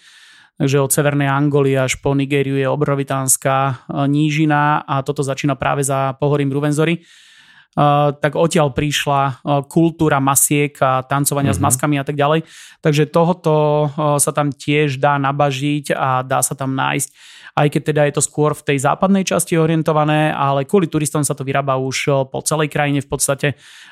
Takže 0.55 0.77
od 0.79 0.93
Severnej 0.93 1.27
Angoly 1.27 1.75
až 1.75 1.99
po 1.99 2.15
Nigériu 2.15 2.55
je 2.55 2.69
obrovitánska 2.69 3.83
nížina 4.07 4.87
a 4.87 5.03
toto 5.03 5.19
začína 5.19 5.59
práve 5.59 5.83
za 5.83 6.15
pohorím 6.15 6.53
Ruvenzory 6.53 7.03
tak 8.19 8.35
odtiaľ 8.35 8.75
prišla 8.75 9.43
kultúra 9.71 10.19
masiek 10.19 10.75
a 10.83 11.07
tancovania 11.07 11.55
mm-hmm. 11.55 11.59
s 11.59 11.63
mhm. 11.63 11.67
maskami 11.71 11.95
a 11.99 12.05
tak 12.05 12.19
ďalej. 12.19 12.39
Takže 12.83 13.03
tohoto 13.07 13.87
sa 14.19 14.31
tam 14.35 14.51
tiež 14.51 14.99
dá 14.99 15.15
nabažiť 15.15 15.95
a 15.95 16.25
dá 16.25 16.43
sa 16.43 16.53
tam 16.57 16.75
nájsť 16.75 17.39
aj 17.51 17.67
keď 17.67 17.81
teda 17.83 18.01
je 18.07 18.13
to 18.15 18.23
skôr 18.23 18.55
v 18.55 18.63
tej 18.63 18.77
západnej 18.79 19.27
časti 19.27 19.59
orientované, 19.59 20.31
ale 20.31 20.63
kvôli 20.63 20.87
turistom 20.87 21.23
sa 21.23 21.35
to 21.35 21.43
vyrába 21.43 21.75
už 21.75 22.27
po 22.31 22.39
celej 22.47 22.71
krajine 22.71 23.03
v 23.03 23.09
podstate 23.09 23.47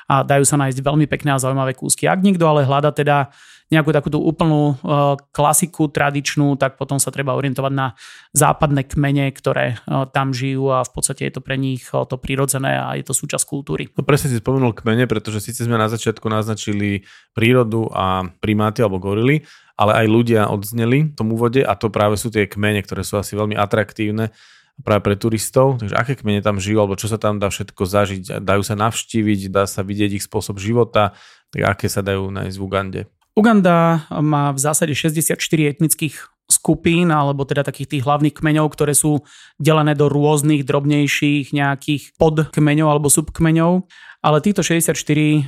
a 0.08 0.24
dajú 0.24 0.44
sa 0.48 0.56
nájsť 0.56 0.80
veľmi 0.80 1.04
pekné 1.04 1.36
a 1.36 1.42
zaujímavé 1.42 1.76
kúsky. 1.76 2.08
Ak 2.08 2.24
niekto 2.24 2.48
ale 2.48 2.64
hľada 2.64 2.90
teda 2.94 3.28
nejakú 3.70 3.94
takúto 3.94 4.18
úplnú 4.18 4.74
uh, 4.74 5.14
klasiku 5.30 5.86
tradičnú, 5.86 6.58
tak 6.58 6.74
potom 6.74 6.98
sa 6.98 7.14
treba 7.14 7.38
orientovať 7.38 7.72
na 7.72 7.94
západné 8.34 8.82
kmene, 8.82 9.30
ktoré 9.30 9.78
uh, 9.86 10.10
tam 10.10 10.34
žijú 10.34 10.74
a 10.74 10.82
v 10.82 10.90
podstate 10.90 11.30
je 11.30 11.38
to 11.38 11.40
pre 11.40 11.54
nich 11.54 11.86
uh, 11.94 12.02
to 12.02 12.18
prirodzené 12.18 12.82
a 12.82 12.98
je 12.98 13.06
to 13.06 13.14
súčasť 13.14 13.46
kultúry. 13.46 13.86
No 13.94 14.02
presne 14.02 14.34
si 14.34 14.42
spomenul 14.42 14.74
kmene, 14.74 15.06
pretože 15.06 15.38
síce 15.38 15.62
sme 15.62 15.78
na 15.78 15.86
začiatku 15.86 16.26
naznačili 16.26 17.06
prírodu 17.30 17.86
a 17.94 18.26
primáty 18.42 18.82
alebo 18.82 18.98
gorily, 18.98 19.46
ale 19.78 20.02
aj 20.02 20.06
ľudia 20.10 20.50
odzneli 20.50 21.08
v 21.08 21.14
tom 21.14 21.30
úvode 21.30 21.62
a 21.62 21.72
to 21.78 21.94
práve 21.94 22.18
sú 22.18 22.28
tie 22.28 22.50
kmene, 22.50 22.82
ktoré 22.82 23.06
sú 23.06 23.22
asi 23.22 23.38
veľmi 23.38 23.54
atraktívne 23.54 24.34
práve 24.82 25.04
pre 25.04 25.14
turistov. 25.14 25.78
Takže 25.78 25.94
aké 25.94 26.18
kmene 26.18 26.42
tam 26.42 26.58
žijú, 26.58 26.82
alebo 26.82 26.98
čo 26.98 27.06
sa 27.06 27.20
tam 27.20 27.38
dá 27.38 27.52
všetko 27.52 27.82
zažiť? 27.86 28.22
Dajú 28.42 28.62
sa 28.64 28.74
navštíviť, 28.74 29.52
dá 29.52 29.64
sa 29.70 29.86
vidieť 29.86 30.18
ich 30.18 30.24
spôsob 30.26 30.58
života, 30.58 31.14
tak 31.54 31.62
aké 31.76 31.86
sa 31.86 32.02
dajú 32.02 32.32
nájsť 32.32 32.56
v 32.58 32.64
Ugande? 32.64 33.02
Uganda 33.38 34.04
má 34.10 34.50
v 34.50 34.58
zásade 34.58 34.92
64 34.94 35.38
etnických 35.76 36.14
skupín, 36.50 37.14
alebo 37.14 37.46
teda 37.46 37.62
takých 37.62 37.96
tých 37.96 38.02
hlavných 38.02 38.34
kmeňov, 38.34 38.74
ktoré 38.74 38.90
sú 38.90 39.22
delené 39.56 39.94
do 39.94 40.10
rôznych 40.10 40.66
drobnejších 40.66 41.54
nejakých 41.54 42.18
podkmeňov 42.18 42.88
alebo 42.90 43.06
subkmeňov. 43.06 43.86
Ale 44.20 44.44
týchto 44.44 44.60
64 44.60 44.92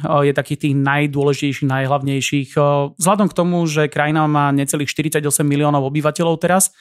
je 0.00 0.32
takých 0.32 0.58
tých 0.64 0.74
najdôležitejších, 0.78 1.68
najhlavnejších. 1.68 2.48
Vzhľadom 2.96 3.28
k 3.28 3.36
tomu, 3.36 3.66
že 3.68 3.90
krajina 3.90 4.24
má 4.30 4.48
necelých 4.54 4.88
48 4.88 5.44
miliónov 5.44 5.84
obyvateľov 5.92 6.40
teraz, 6.40 6.72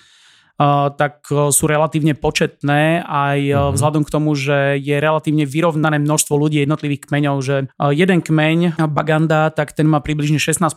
tak 0.97 1.25
sú 1.29 1.63
relatívne 1.65 2.13
početné 2.13 3.01
aj 3.01 3.39
mm-hmm. 3.41 3.71
vzhľadom 3.73 4.03
k 4.05 4.13
tomu, 4.13 4.37
že 4.37 4.77
je 4.77 4.97
relatívne 4.97 5.47
vyrovnané 5.47 5.97
množstvo 5.97 6.37
ľudí 6.37 6.61
jednotlivých 6.61 7.09
kmeňov, 7.09 7.35
že 7.41 7.55
jeden 7.95 8.19
kmeň 8.21 8.77
Baganda, 8.91 9.49
tak 9.49 9.73
ten 9.73 9.89
má 9.89 10.03
približne 10.05 10.37
16% 10.37 10.69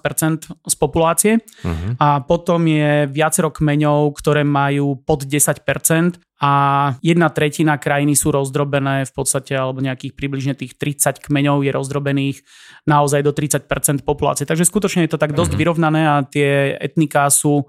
z 0.48 0.74
populácie 0.80 1.40
mm-hmm. 1.40 2.00
a 2.00 2.24
potom 2.24 2.64
je 2.64 3.10
viacero 3.12 3.52
kmeňov, 3.52 4.16
ktoré 4.16 4.40
majú 4.40 4.96
pod 4.96 5.28
10% 5.28 6.16
a 6.44 6.52
jedna 7.00 7.30
tretina 7.32 7.80
krajiny 7.80 8.12
sú 8.18 8.28
rozdrobené 8.28 9.08
v 9.08 9.12
podstate, 9.16 9.56
alebo 9.56 9.80
nejakých 9.80 10.12
približne 10.12 10.52
tých 10.52 10.76
30 10.76 11.24
kmeňov 11.24 11.64
je 11.64 11.72
rozdrobených 11.72 12.36
naozaj 12.84 13.24
do 13.24 13.32
30% 13.32 14.04
populácie. 14.04 14.44
Takže 14.44 14.68
skutočne 14.68 15.08
je 15.08 15.12
to 15.14 15.20
tak 15.20 15.32
dosť 15.32 15.56
mm-hmm. 15.56 15.62
vyrovnané 15.62 16.00
a 16.04 16.20
tie 16.26 16.76
etniká 16.76 17.32
sú 17.32 17.64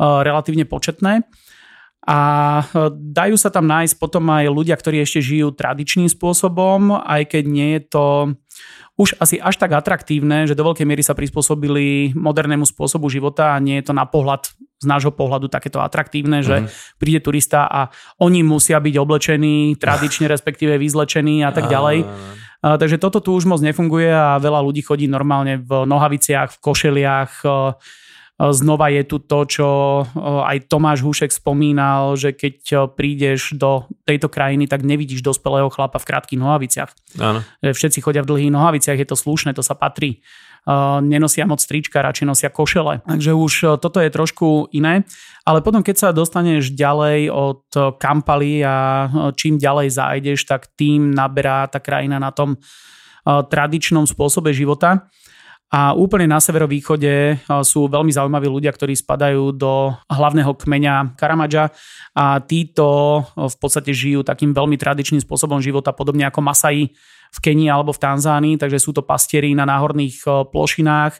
relatívne 0.00 0.68
početné. 0.68 1.24
A 2.06 2.18
e, 2.62 2.64
dajú 2.94 3.34
sa 3.34 3.50
tam 3.50 3.66
nájsť 3.66 3.98
potom 3.98 4.30
aj 4.30 4.46
ľudia, 4.46 4.78
ktorí 4.78 5.02
ešte 5.02 5.18
žijú 5.18 5.50
tradičným 5.50 6.06
spôsobom, 6.06 6.94
aj 7.02 7.34
keď 7.34 7.44
nie 7.50 7.68
je 7.76 7.82
to 7.90 8.04
už 8.96 9.20
asi 9.20 9.36
až 9.36 9.60
tak 9.60 9.76
atraktívne, 9.76 10.48
že 10.48 10.56
do 10.56 10.64
veľkej 10.64 10.88
miery 10.88 11.04
sa 11.04 11.12
prispôsobili 11.12 12.16
modernému 12.16 12.64
spôsobu 12.64 13.12
života 13.12 13.52
a 13.52 13.60
nie 13.60 13.76
je 13.82 13.92
to 13.92 13.92
na 13.92 14.08
pohľad 14.08 14.48
z 14.56 14.86
nášho 14.88 15.12
pohľadu 15.12 15.52
takéto 15.52 15.84
atraktívne, 15.84 16.40
že 16.40 16.64
mm-hmm. 16.64 16.96
príde 17.00 17.20
turista 17.20 17.68
a 17.68 17.92
oni 18.20 18.40
musia 18.40 18.80
byť 18.80 18.94
oblečení 18.96 19.76
tradične, 19.76 20.28
respektíve 20.34 20.80
vyzlečení 20.80 21.44
a 21.44 21.52
tak 21.52 21.68
ďalej. 21.68 22.08
A, 22.64 22.76
takže 22.80 22.96
toto 22.96 23.20
tu 23.20 23.36
už 23.36 23.44
moc 23.44 23.60
nefunguje 23.60 24.08
a 24.08 24.40
veľa 24.40 24.64
ľudí 24.64 24.80
chodí 24.80 25.10
normálne 25.10 25.60
v 25.60 25.84
nohaviciach, 25.84 26.56
v 26.56 26.58
košeliach, 26.60 27.30
Znova 28.36 28.92
je 28.92 29.02
tu 29.08 29.16
to, 29.16 29.48
čo 29.48 29.68
aj 30.20 30.68
Tomáš 30.68 31.00
Hušek 31.00 31.32
spomínal, 31.32 32.20
že 32.20 32.36
keď 32.36 32.92
prídeš 32.92 33.56
do 33.56 33.88
tejto 34.04 34.28
krajiny, 34.28 34.68
tak 34.68 34.84
nevidíš 34.84 35.24
dospelého 35.24 35.72
chlapa 35.72 35.96
v 35.96 36.04
krátkých 36.04 36.40
nohaviciach. 36.44 36.90
Áno. 37.16 37.40
Všetci 37.64 38.04
chodia 38.04 38.20
v 38.20 38.36
dlhých 38.36 38.52
nohaviciach, 38.52 39.00
je 39.00 39.08
to 39.08 39.16
slušné, 39.16 39.56
to 39.56 39.64
sa 39.64 39.72
patrí. 39.72 40.20
Nenosia 41.00 41.46
moc 41.48 41.64
trička, 41.64 42.04
radšej 42.04 42.26
nosia 42.26 42.50
košele. 42.52 43.00
Takže 43.08 43.32
už 43.32 43.80
toto 43.80 44.04
je 44.04 44.10
trošku 44.12 44.68
iné. 44.74 45.08
Ale 45.48 45.64
potom, 45.64 45.80
keď 45.80 45.96
sa 45.96 46.08
dostaneš 46.12 46.76
ďalej 46.76 47.32
od 47.32 47.64
Kampaly 47.96 48.66
a 48.66 49.08
čím 49.38 49.56
ďalej 49.56 49.96
zájdeš, 49.96 50.44
tak 50.44 50.68
tým 50.76 51.14
naberá 51.14 51.70
tá 51.70 51.80
krajina 51.80 52.20
na 52.20 52.34
tom 52.36 52.60
tradičnom 53.24 54.04
spôsobe 54.04 54.52
života. 54.52 55.08
A 55.66 55.98
úplne 55.98 56.30
na 56.30 56.38
severovýchode 56.38 57.42
sú 57.66 57.90
veľmi 57.90 58.14
zaujímaví 58.14 58.46
ľudia, 58.46 58.70
ktorí 58.70 58.94
spadajú 58.94 59.50
do 59.50 59.90
hlavného 60.06 60.54
kmeňa 60.54 61.18
Karamadža 61.18 61.74
a 62.14 62.38
títo 62.38 63.20
v 63.34 63.56
podstate 63.58 63.90
žijú 63.90 64.22
takým 64.22 64.54
veľmi 64.54 64.78
tradičným 64.78 65.18
spôsobom 65.26 65.58
života, 65.58 65.90
podobne 65.90 66.22
ako 66.30 66.38
Masai 66.38 66.94
v 67.34 67.38
Kenii 67.42 67.66
alebo 67.66 67.90
v 67.90 67.98
Tanzánii, 67.98 68.54
takže 68.62 68.78
sú 68.78 68.94
to 68.94 69.02
pastieri 69.02 69.58
na 69.58 69.66
náhorných 69.66 70.48
plošinách. 70.54 71.18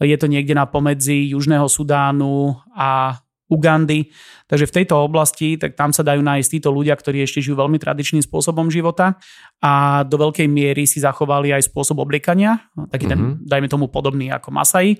Je 0.00 0.16
to 0.16 0.26
niekde 0.26 0.56
na 0.56 0.64
pomedzi 0.64 1.36
Južného 1.36 1.68
Sudánu 1.68 2.56
a 2.72 3.20
Ugandy. 3.52 4.08
Takže 4.48 4.68
v 4.68 4.76
tejto 4.80 4.96
oblasti, 4.96 5.60
tak 5.60 5.76
tam 5.76 5.92
sa 5.92 6.00
dajú 6.00 6.24
nájsť 6.24 6.48
títo 6.48 6.72
ľudia, 6.72 6.96
ktorí 6.96 7.20
ešte 7.20 7.44
žijú 7.44 7.60
veľmi 7.60 7.76
tradičným 7.76 8.24
spôsobom 8.24 8.72
života 8.72 9.20
a 9.60 10.02
do 10.08 10.16
veľkej 10.16 10.48
miery 10.48 10.88
si 10.88 11.04
zachovali 11.04 11.52
aj 11.52 11.68
spôsob 11.68 12.00
obliekania, 12.00 12.64
taký 12.88 13.08
ten, 13.08 13.20
mm-hmm. 13.20 13.44
dajme 13.44 13.68
tomu 13.68 13.92
podobný 13.92 14.32
ako 14.32 14.48
Masai 14.52 14.96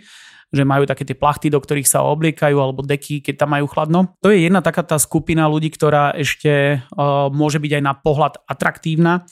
že 0.52 0.68
majú 0.68 0.84
také 0.84 1.08
tie 1.08 1.16
plachty, 1.16 1.48
do 1.48 1.56
ktorých 1.56 1.88
sa 1.88 2.04
obliekajú, 2.04 2.60
alebo 2.60 2.84
deky, 2.84 3.24
keď 3.24 3.34
tam 3.40 3.56
majú 3.56 3.66
chladno. 3.72 4.12
To 4.20 4.28
je 4.28 4.44
jedna 4.44 4.60
taká 4.60 4.84
tá 4.84 5.00
skupina 5.00 5.48
ľudí, 5.48 5.72
ktorá 5.72 6.12
ešte 6.12 6.84
uh, 6.92 7.32
môže 7.32 7.56
byť 7.56 7.80
aj 7.80 7.82
na 7.82 7.96
pohľad 7.96 8.36
atraktívna 8.44 9.24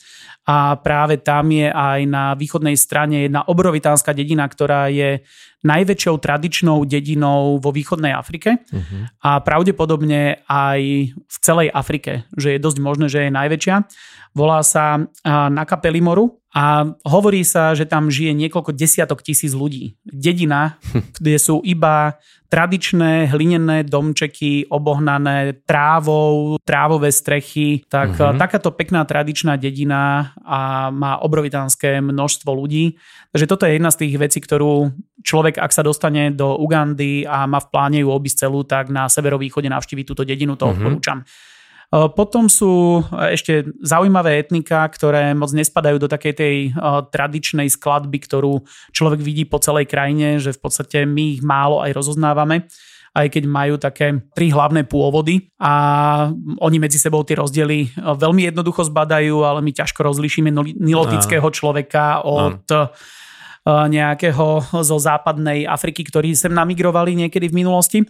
a 0.48 0.80
práve 0.80 1.20
tam 1.20 1.52
je 1.52 1.68
aj 1.68 2.00
na 2.08 2.32
východnej 2.32 2.74
strane 2.74 3.28
jedna 3.28 3.44
obrovitánska 3.44 4.16
dedina, 4.16 4.48
ktorá 4.48 4.88
je 4.88 5.20
najväčšou 5.60 6.16
tradičnou 6.20 6.88
dedinou 6.88 7.60
vo 7.60 7.70
východnej 7.70 8.16
Afrike 8.16 8.64
uh-huh. 8.64 9.12
a 9.20 9.44
pravdepodobne 9.44 10.44
aj 10.48 10.80
v 11.12 11.36
celej 11.44 11.68
Afrike, 11.72 12.24
že 12.32 12.56
je 12.56 12.64
dosť 12.64 12.78
možné, 12.80 13.06
že 13.12 13.28
je 13.28 13.36
najväčšia. 13.36 13.76
Volá 14.32 14.62
sa 14.64 15.04
Nakapelimoro 15.26 16.40
a 16.50 16.82
hovorí 17.06 17.46
sa, 17.46 17.76
že 17.78 17.86
tam 17.86 18.10
žije 18.10 18.34
niekoľko 18.34 18.74
desiatok 18.74 19.22
tisíc 19.22 19.54
ľudí. 19.54 20.00
Dedina, 20.06 20.80
kde 21.20 21.38
sú 21.38 21.60
iba 21.62 22.18
tradičné 22.50 23.30
hlinené 23.30 23.86
domčeky 23.86 24.66
obohnané 24.66 25.62
trávou, 25.62 26.58
trávové 26.66 27.14
strechy. 27.14 27.86
Tak 27.86 28.18
mm-hmm. 28.18 28.38
takáto 28.42 28.74
pekná 28.74 29.06
tradičná 29.06 29.54
dedina 29.54 30.34
a 30.42 30.90
má 30.90 31.22
obrovitánske 31.22 32.02
množstvo 32.02 32.50
ľudí. 32.50 32.98
Takže 33.30 33.46
toto 33.46 33.64
je 33.70 33.78
jedna 33.78 33.94
z 33.94 34.00
tých 34.02 34.14
vecí, 34.18 34.38
ktorú 34.42 34.90
človek, 35.22 35.62
ak 35.62 35.70
sa 35.70 35.86
dostane 35.86 36.34
do 36.34 36.58
Ugandy 36.58 37.22
a 37.22 37.46
má 37.46 37.62
v 37.62 37.70
pláne 37.70 37.98
ju 38.02 38.10
obísť 38.10 38.50
celú, 38.50 38.66
tak 38.66 38.90
na 38.90 39.06
severovýchode 39.06 39.70
navštíviť 39.70 40.04
túto 40.04 40.26
dedinu, 40.26 40.58
to 40.58 40.66
mm-hmm. 40.66 40.74
odporúčam. 40.74 41.22
Potom 41.90 42.46
sú 42.46 43.02
ešte 43.34 43.66
zaujímavé 43.82 44.38
etnika, 44.46 44.86
ktoré 44.86 45.34
moc 45.34 45.50
nespadajú 45.50 45.98
do 45.98 46.06
takej 46.06 46.34
tej 46.38 46.56
tradičnej 47.10 47.66
skladby, 47.66 48.22
ktorú 48.22 48.62
človek 48.94 49.18
vidí 49.18 49.42
po 49.42 49.58
celej 49.58 49.90
krajine, 49.90 50.38
že 50.38 50.54
v 50.54 50.62
podstate 50.62 51.02
my 51.02 51.34
ich 51.34 51.42
málo 51.42 51.82
aj 51.82 51.90
rozoznávame 51.90 52.70
aj 53.10 53.26
keď 53.26 53.44
majú 53.50 53.74
také 53.74 54.22
tri 54.38 54.54
hlavné 54.54 54.86
pôvody. 54.86 55.50
A 55.58 56.30
oni 56.62 56.78
medzi 56.78 56.94
sebou 56.94 57.26
tie 57.26 57.42
rozdiely 57.42 57.90
veľmi 57.98 58.46
jednoducho 58.46 58.86
zbadajú, 58.86 59.42
ale 59.42 59.66
my 59.66 59.74
ťažko 59.74 60.06
rozlišíme 60.06 60.54
nilotického 60.78 61.50
človeka 61.50 62.22
od 62.22 62.62
nejakého 63.66 64.46
zo 64.86 64.96
západnej 65.02 65.66
Afriky, 65.66 66.06
ktorí 66.06 66.38
sem 66.38 66.54
namigrovali 66.54 67.18
niekedy 67.26 67.50
v 67.50 67.58
minulosti 67.66 68.00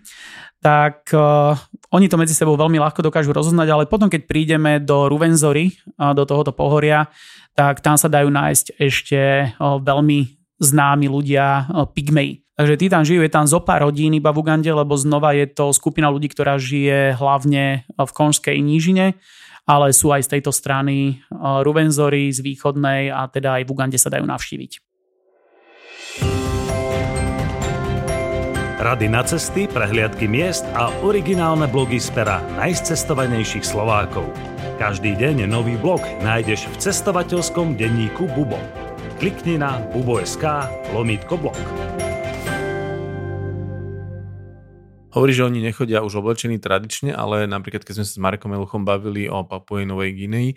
tak 0.60 1.08
uh, 1.16 1.56
oni 1.88 2.06
to 2.06 2.20
medzi 2.20 2.36
sebou 2.36 2.52
veľmi 2.54 2.76
ľahko 2.76 3.00
dokážu 3.00 3.32
rozoznať, 3.32 3.68
ale 3.72 3.84
potom, 3.88 4.12
keď 4.12 4.28
prídeme 4.28 4.76
do 4.76 5.08
Ruvenzory, 5.08 5.72
uh, 5.96 6.12
do 6.12 6.28
tohoto 6.28 6.52
pohoria, 6.52 7.08
tak 7.56 7.80
tam 7.80 7.96
sa 7.96 8.12
dajú 8.12 8.28
nájsť 8.28 8.76
ešte 8.76 9.20
uh, 9.56 9.80
veľmi 9.80 10.36
známi 10.60 11.08
ľudia, 11.08 11.64
uh, 11.64 11.88
pygmei. 11.88 12.44
Takže 12.60 12.76
tí 12.76 12.86
tam 12.92 13.08
žijú, 13.08 13.24
je 13.24 13.32
tam 13.32 13.48
zopa 13.48 13.80
rodín 13.80 14.12
iba 14.12 14.36
v 14.36 14.44
Ugande, 14.44 14.68
lebo 14.68 14.92
znova 14.92 15.32
je 15.32 15.48
to 15.48 15.72
skupina 15.72 16.12
ľudí, 16.12 16.28
ktorá 16.28 16.60
žije 16.60 17.16
hlavne 17.16 17.88
v 17.96 18.10
Konžskej 18.12 18.60
nížine, 18.60 19.16
ale 19.64 19.96
sú 19.96 20.12
aj 20.12 20.28
z 20.28 20.32
tejto 20.36 20.52
strany 20.52 21.24
Ruvenzory 21.40 22.28
z 22.28 22.44
východnej 22.44 23.08
a 23.08 23.32
teda 23.32 23.56
aj 23.56 23.62
v 23.64 23.72
Ugande 23.72 23.96
sa 23.96 24.12
dajú 24.12 24.28
navštíviť. 24.28 24.89
Rady 28.80 29.12
na 29.12 29.20
cesty, 29.20 29.68
prehliadky 29.68 30.24
miest 30.24 30.64
a 30.72 30.88
originálne 31.04 31.68
blogy 31.68 32.00
z 32.00 32.16
pera 32.16 32.40
najcestovanejších 32.56 33.60
Slovákov. 33.60 34.24
Každý 34.80 35.20
deň 35.20 35.44
nový 35.44 35.76
blog 35.76 36.00
nájdeš 36.24 36.64
v 36.64 36.88
cestovateľskom 36.88 37.76
denníku 37.76 38.24
Bubo. 38.32 38.56
Klikni 39.20 39.60
na 39.60 39.84
bubo.sk 39.92 40.64
lomítko 40.96 41.36
blog. 41.36 41.60
Hovorí, 45.12 45.36
že 45.36 45.44
oni 45.44 45.60
nechodia 45.60 46.00
už 46.00 46.24
oblečení 46.24 46.56
tradične, 46.56 47.12
ale 47.12 47.44
napríklad 47.44 47.84
keď 47.84 48.00
sme 48.00 48.06
sa 48.08 48.16
s 48.16 48.22
Markom 48.24 48.56
Eluchom 48.56 48.88
bavili 48.88 49.28
o 49.28 49.44
Papuej 49.44 49.84
Novej 49.84 50.16
Guinei, 50.16 50.56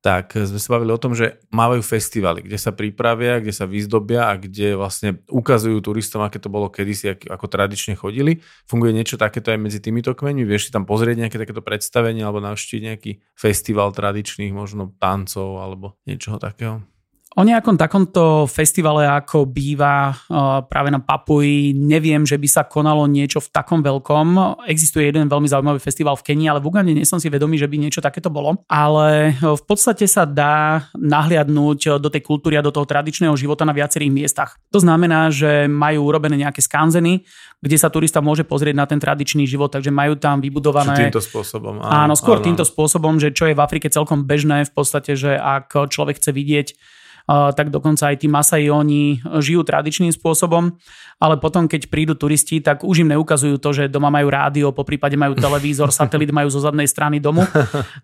tak 0.00 0.32
sme 0.32 0.56
sa 0.56 0.80
bavili 0.80 0.96
o 0.96 1.00
tom, 1.00 1.12
že 1.12 1.36
mávajú 1.52 1.84
festivaly, 1.84 2.40
kde 2.40 2.56
sa 2.56 2.72
pripravia, 2.72 3.36
kde 3.36 3.52
sa 3.52 3.68
vyzdobia 3.68 4.32
a 4.32 4.40
kde 4.40 4.72
vlastne 4.72 5.20
ukazujú 5.28 5.76
turistom, 5.84 6.24
aké 6.24 6.40
to 6.40 6.48
bolo 6.48 6.72
kedysi, 6.72 7.20
ako 7.28 7.46
tradične 7.46 8.00
chodili. 8.00 8.40
Funguje 8.64 8.96
niečo 8.96 9.20
takéto 9.20 9.52
aj 9.52 9.60
medzi 9.60 9.76
týmito 9.76 10.16
kmeňmi? 10.16 10.48
Vieš 10.48 10.68
si 10.68 10.70
tam 10.72 10.88
pozrieť 10.88 11.28
nejaké 11.28 11.36
takéto 11.36 11.60
predstavenie 11.60 12.24
alebo 12.24 12.40
navštíviť 12.40 12.82
nejaký 12.82 13.12
festival 13.36 13.92
tradičných 13.92 14.56
možno 14.56 14.96
tancov 14.96 15.60
alebo 15.60 16.00
niečoho 16.08 16.40
takého? 16.40 16.80
O 17.38 17.46
nejakom 17.46 17.78
takomto 17.78 18.50
festivale, 18.50 19.06
ako 19.06 19.46
býva 19.46 20.10
uh, 20.10 20.66
práve 20.66 20.90
na 20.90 20.98
Papuji, 20.98 21.70
neviem, 21.78 22.26
že 22.26 22.34
by 22.34 22.48
sa 22.50 22.62
konalo 22.66 23.06
niečo 23.06 23.38
v 23.38 23.54
takom 23.54 23.86
veľkom. 23.86 24.58
Existuje 24.66 25.06
jeden 25.06 25.30
veľmi 25.30 25.46
zaujímavý 25.46 25.78
festival 25.78 26.18
v 26.18 26.26
Kenii, 26.26 26.50
ale 26.50 26.58
v 26.58 26.66
Ugande 26.66 26.90
nie 26.90 27.06
som 27.06 27.22
si 27.22 27.30
vedomý, 27.30 27.54
že 27.54 27.70
by 27.70 27.86
niečo 27.86 28.02
takéto 28.02 28.34
bolo. 28.34 28.66
Ale 28.66 29.38
uh, 29.38 29.54
v 29.54 29.62
podstate 29.62 30.10
sa 30.10 30.26
dá 30.26 30.90
nahliadnúť 30.98 32.02
do 32.02 32.10
tej 32.10 32.18
kultúry 32.26 32.58
a 32.58 32.66
do 32.66 32.74
toho 32.74 32.82
tradičného 32.82 33.38
života 33.38 33.62
na 33.62 33.78
viacerých 33.78 34.10
miestach. 34.10 34.58
To 34.74 34.82
znamená, 34.82 35.30
že 35.30 35.70
majú 35.70 36.10
urobené 36.10 36.34
nejaké 36.34 36.66
skanzeny, 36.66 37.22
kde 37.62 37.76
sa 37.78 37.94
turista 37.94 38.18
môže 38.18 38.42
pozrieť 38.42 38.74
na 38.74 38.90
ten 38.90 38.98
tradičný 38.98 39.46
život, 39.46 39.70
takže 39.70 39.94
majú 39.94 40.18
tam 40.18 40.42
vybudované... 40.42 40.98
Čo 40.98 41.06
týmto 41.06 41.22
spôsobom. 41.22 41.78
Áno, 41.78 42.10
áno 42.10 42.14
skôr 42.18 42.42
áno. 42.42 42.46
týmto 42.50 42.66
spôsobom, 42.66 43.22
že 43.22 43.30
čo 43.30 43.46
je 43.46 43.54
v 43.54 43.62
Afrike 43.62 43.86
celkom 43.86 44.26
bežné 44.26 44.66
v 44.66 44.72
podstate, 44.74 45.14
že 45.14 45.38
ak 45.38 45.94
človek 45.94 46.18
chce 46.18 46.34
vidieť 46.34 46.68
tak 47.30 47.70
dokonca 47.70 48.10
aj 48.10 48.16
tí 48.18 48.26
Masai 48.26 48.66
oni 48.70 49.22
žijú 49.38 49.62
tradičným 49.62 50.10
spôsobom, 50.10 50.74
ale 51.20 51.36
potom 51.36 51.68
keď 51.68 51.86
prídu 51.92 52.16
turisti, 52.16 52.64
tak 52.64 52.82
už 52.82 53.04
im 53.04 53.12
neukazujú 53.12 53.60
to, 53.60 53.70
že 53.76 53.92
doma 53.92 54.08
majú 54.08 54.32
rádio, 54.32 54.72
po 54.72 54.82
prípade 54.88 55.14
majú 55.20 55.36
televízor, 55.36 55.92
satelit 55.94 56.32
majú 56.32 56.48
zo 56.48 56.64
zadnej 56.64 56.88
strany 56.88 57.20
domu 57.20 57.44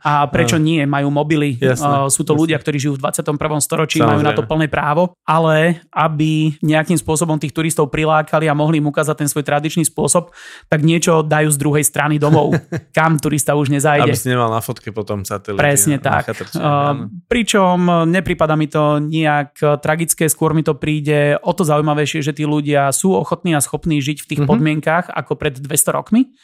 a 0.05 0.29
prečo 0.29 0.61
nie, 0.61 0.85
majú 0.85 1.09
mobily. 1.09 1.57
Jasne, 1.57 2.12
Sú 2.12 2.22
to 2.22 2.37
jasne. 2.37 2.43
ľudia, 2.45 2.57
ktorí 2.61 2.77
žijú 2.77 3.01
v 3.01 3.09
21. 3.09 3.41
storočí, 3.64 3.99
Samozrejme. 3.99 4.12
majú 4.12 4.20
na 4.22 4.33
to 4.37 4.45
plné 4.45 4.66
právo, 4.68 5.16
ale 5.24 5.81
aby 5.91 6.61
nejakým 6.61 7.01
spôsobom 7.01 7.41
tých 7.41 7.57
turistov 7.57 7.89
prilákali 7.89 8.47
a 8.47 8.55
mohli 8.55 8.85
im 8.85 8.87
ukázať 8.93 9.24
ten 9.24 9.29
svoj 9.33 9.49
tradičný 9.49 9.89
spôsob, 9.89 10.31
tak 10.68 10.85
niečo 10.85 11.24
dajú 11.24 11.49
z 11.49 11.59
druhej 11.59 11.85
strany 11.89 12.20
domov, 12.20 12.53
kam 12.97 13.16
turista 13.16 13.57
už 13.57 13.72
nezajde. 13.72 14.12
Aby 14.12 14.20
si 14.20 14.29
nemal 14.29 14.53
na 14.53 14.61
fotke 14.61 14.93
potom 14.93 15.24
satelit. 15.24 15.57
Presne 15.57 15.97
tak. 15.97 16.29
uh, 16.31 17.09
pričom 17.27 18.07
nepripada 18.07 18.53
mi 18.61 18.68
to 18.68 19.01
nejak 19.23 19.51
eh, 19.62 19.69
tragické, 19.81 20.29
skôr 20.29 20.53
mi 20.53 20.61
to 20.61 20.77
príde 20.77 21.41
o 21.41 21.53
to 21.57 21.64
zaujímavejšie, 21.64 22.21
že 22.21 22.37
tí 22.37 22.45
ľudia 22.45 22.93
sú 22.93 23.17
ochotní 23.17 23.57
a 23.57 23.64
schopní 23.64 24.03
žiť 24.05 24.19
v 24.23 24.29
tých 24.29 24.41
mm-hmm. 24.43 24.51
podmienkách 24.51 25.07
ako 25.09 25.33
pred 25.39 25.57
200 25.57 25.97
rokmi 25.97 26.35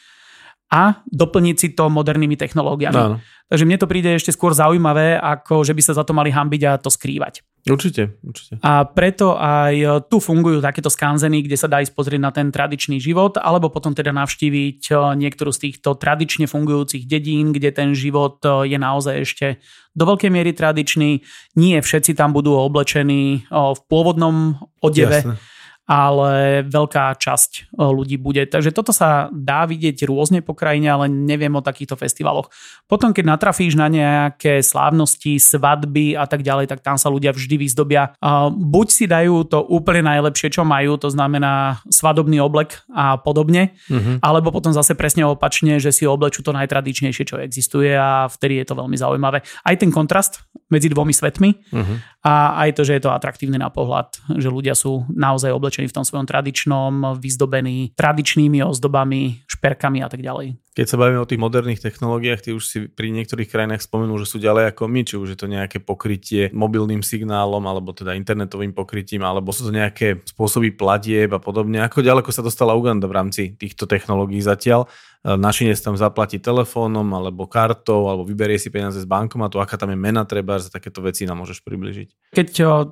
a 0.71 1.03
doplniť 1.05 1.55
si 1.59 1.67
to 1.75 1.91
modernými 1.91 2.33
technológiami. 2.39 2.95
No. 2.95 3.19
Takže 3.53 3.69
mne 3.69 3.77
to 3.77 3.85
príde 3.85 4.09
ešte 4.17 4.33
skôr 4.33 4.57
zaujímavé, 4.57 5.19
ako 5.19 5.61
že 5.61 5.77
by 5.77 5.81
sa 5.85 5.93
za 5.93 6.01
to 6.01 6.15
mali 6.15 6.33
hambiť 6.33 6.61
a 6.65 6.81
to 6.81 6.89
skrývať. 6.89 7.45
Určite, 7.63 8.19
určite. 8.19 8.59
A 8.59 8.83
preto 8.83 9.39
aj 9.39 10.09
tu 10.11 10.19
fungujú 10.19 10.59
takéto 10.59 10.91
skanzeny, 10.91 11.45
kde 11.47 11.55
sa 11.55 11.71
dá 11.71 11.79
ísť 11.79 11.95
pozrieť 11.95 12.19
na 12.19 12.31
ten 12.33 12.51
tradičný 12.51 12.99
život, 12.99 13.39
alebo 13.39 13.71
potom 13.71 13.95
teda 13.95 14.11
navštíviť 14.11 14.81
eh, 14.91 14.97
niektorú 15.15 15.53
z 15.53 15.69
týchto 15.69 15.95
tradične 15.95 16.49
fungujúcich 16.49 17.07
dedín, 17.07 17.55
kde 17.55 17.71
ten 17.71 17.95
život 17.95 18.41
eh, 18.43 18.73
je 18.73 18.77
naozaj 18.81 19.15
ešte 19.23 19.47
do 19.93 20.03
veľkej 20.09 20.33
miery 20.33 20.51
tradičný. 20.51 21.23
Nie 21.55 21.85
všetci 21.85 22.17
tam 22.17 22.33
budú 22.33 22.57
oblečení 22.57 23.45
v 23.53 23.79
pôvodnom 23.85 24.57
odeve. 24.81 25.21
Jasne 25.21 25.52
ale 25.83 26.63
veľká 26.63 27.19
časť 27.19 27.51
e, 27.75 27.83
ľudí 27.83 28.15
bude. 28.15 28.47
Takže 28.47 28.71
toto 28.71 28.95
sa 28.95 29.27
dá 29.35 29.67
vidieť 29.67 30.07
rôzne 30.07 30.39
po 30.39 30.55
krajine, 30.55 30.87
ale 30.87 31.05
neviem 31.11 31.51
o 31.51 31.65
takýchto 31.65 31.99
festivaloch. 31.99 32.47
Potom, 32.87 33.11
keď 33.11 33.35
natrafíš 33.35 33.75
na 33.75 33.91
nejaké 33.91 34.63
slávnosti, 34.63 35.35
svadby 35.35 36.15
a 36.15 36.23
tak 36.23 36.39
ďalej, 36.39 36.71
tak 36.71 36.79
tam 36.79 36.95
sa 36.95 37.11
ľudia 37.11 37.35
vždy 37.35 37.59
vyzdobia. 37.59 38.15
Buď 38.53 38.87
si 38.87 39.05
dajú 39.11 39.43
to 39.43 39.59
úplne 39.59 40.07
najlepšie, 40.07 40.55
čo 40.55 40.63
majú, 40.63 40.95
to 40.95 41.11
znamená 41.11 41.83
svadobný 41.91 42.39
oblek 42.39 42.79
a 42.95 43.19
podobne, 43.19 43.75
mm-hmm. 43.91 44.23
alebo 44.23 44.55
potom 44.55 44.71
zase 44.71 44.95
presne 44.95 45.27
opačne, 45.27 45.83
že 45.83 45.91
si 45.91 46.07
oblečú 46.07 46.45
to 46.47 46.55
najtradičnejšie, 46.55 47.23
čo 47.27 47.35
existuje 47.43 47.91
a 47.91 48.31
vtedy 48.31 48.63
je 48.63 48.65
to 48.71 48.79
veľmi 48.79 48.95
zaujímavé. 48.95 49.43
Aj 49.43 49.75
ten 49.75 49.91
kontrast 49.91 50.47
medzi 50.71 50.87
dvomi 50.87 51.11
svetmi 51.11 51.49
mm-hmm. 51.51 51.97
A 52.23 52.55
aj 52.63 52.79
to, 52.79 52.87
že 52.87 52.95
je 52.95 53.03
to 53.03 53.11
atraktívne 53.11 53.59
na 53.59 53.67
pohľad, 53.67 54.15
že 54.39 54.47
ľudia 54.47 54.79
sú 54.79 55.03
naozaj 55.11 55.51
oblečení 55.51 55.91
v 55.91 55.95
tom 55.99 56.07
svojom 56.07 56.23
tradičnom, 56.23 57.19
vyzdobení 57.19 57.91
tradičnými 57.99 58.63
ozdobami, 58.63 59.43
šperkami 59.43 59.99
a 59.99 60.07
tak 60.07 60.23
ďalej. 60.23 60.62
Keď 60.73 60.85
sa 60.89 60.97
bavíme 60.97 61.21
o 61.21 61.29
tých 61.29 61.37
moderných 61.37 61.85
technológiách, 61.85 62.41
ty 62.41 62.49
už 62.49 62.63
si 62.65 62.77
pri 62.89 63.13
niektorých 63.13 63.45
krajinách 63.45 63.85
spomenul, 63.85 64.17
že 64.17 64.25
sú 64.25 64.41
ďalej 64.41 64.73
ako 64.73 64.89
my, 64.89 65.01
či 65.05 65.15
už 65.21 65.27
je 65.33 65.39
to 65.39 65.45
nejaké 65.45 65.77
pokrytie 65.77 66.49
mobilným 66.49 67.05
signálom, 67.05 67.61
alebo 67.69 67.93
teda 67.93 68.17
internetovým 68.17 68.73
pokrytím, 68.73 69.21
alebo 69.21 69.53
sú 69.53 69.69
to 69.69 69.71
nejaké 69.71 70.25
spôsoby 70.25 70.73
platieb 70.73 71.29
a 71.29 71.37
podobne. 71.37 71.85
Ako 71.85 72.01
ďaleko 72.01 72.33
sa 72.33 72.41
dostala 72.41 72.73
Uganda 72.73 73.05
v 73.05 73.21
rámci 73.21 73.53
týchto 73.53 73.85
technológií 73.85 74.41
zatiaľ? 74.41 74.89
našinec 75.23 75.79
tam 75.79 75.95
zaplatí 75.95 76.35
telefónom 76.35 77.07
alebo 77.15 77.47
kartou 77.47 78.11
alebo 78.11 78.27
vyberie 78.27 78.59
si 78.59 78.67
peniaze 78.67 78.99
z 78.99 79.07
bankomatu, 79.07 79.63
aká 79.63 79.79
tam 79.79 79.95
je 79.95 79.99
mena 79.99 80.27
treba, 80.27 80.59
za 80.59 80.67
takéto 80.67 80.99
veci 80.99 81.23
nám 81.23 81.39
môžeš 81.39 81.63
približiť. 81.63 82.35
Keď 82.35 82.47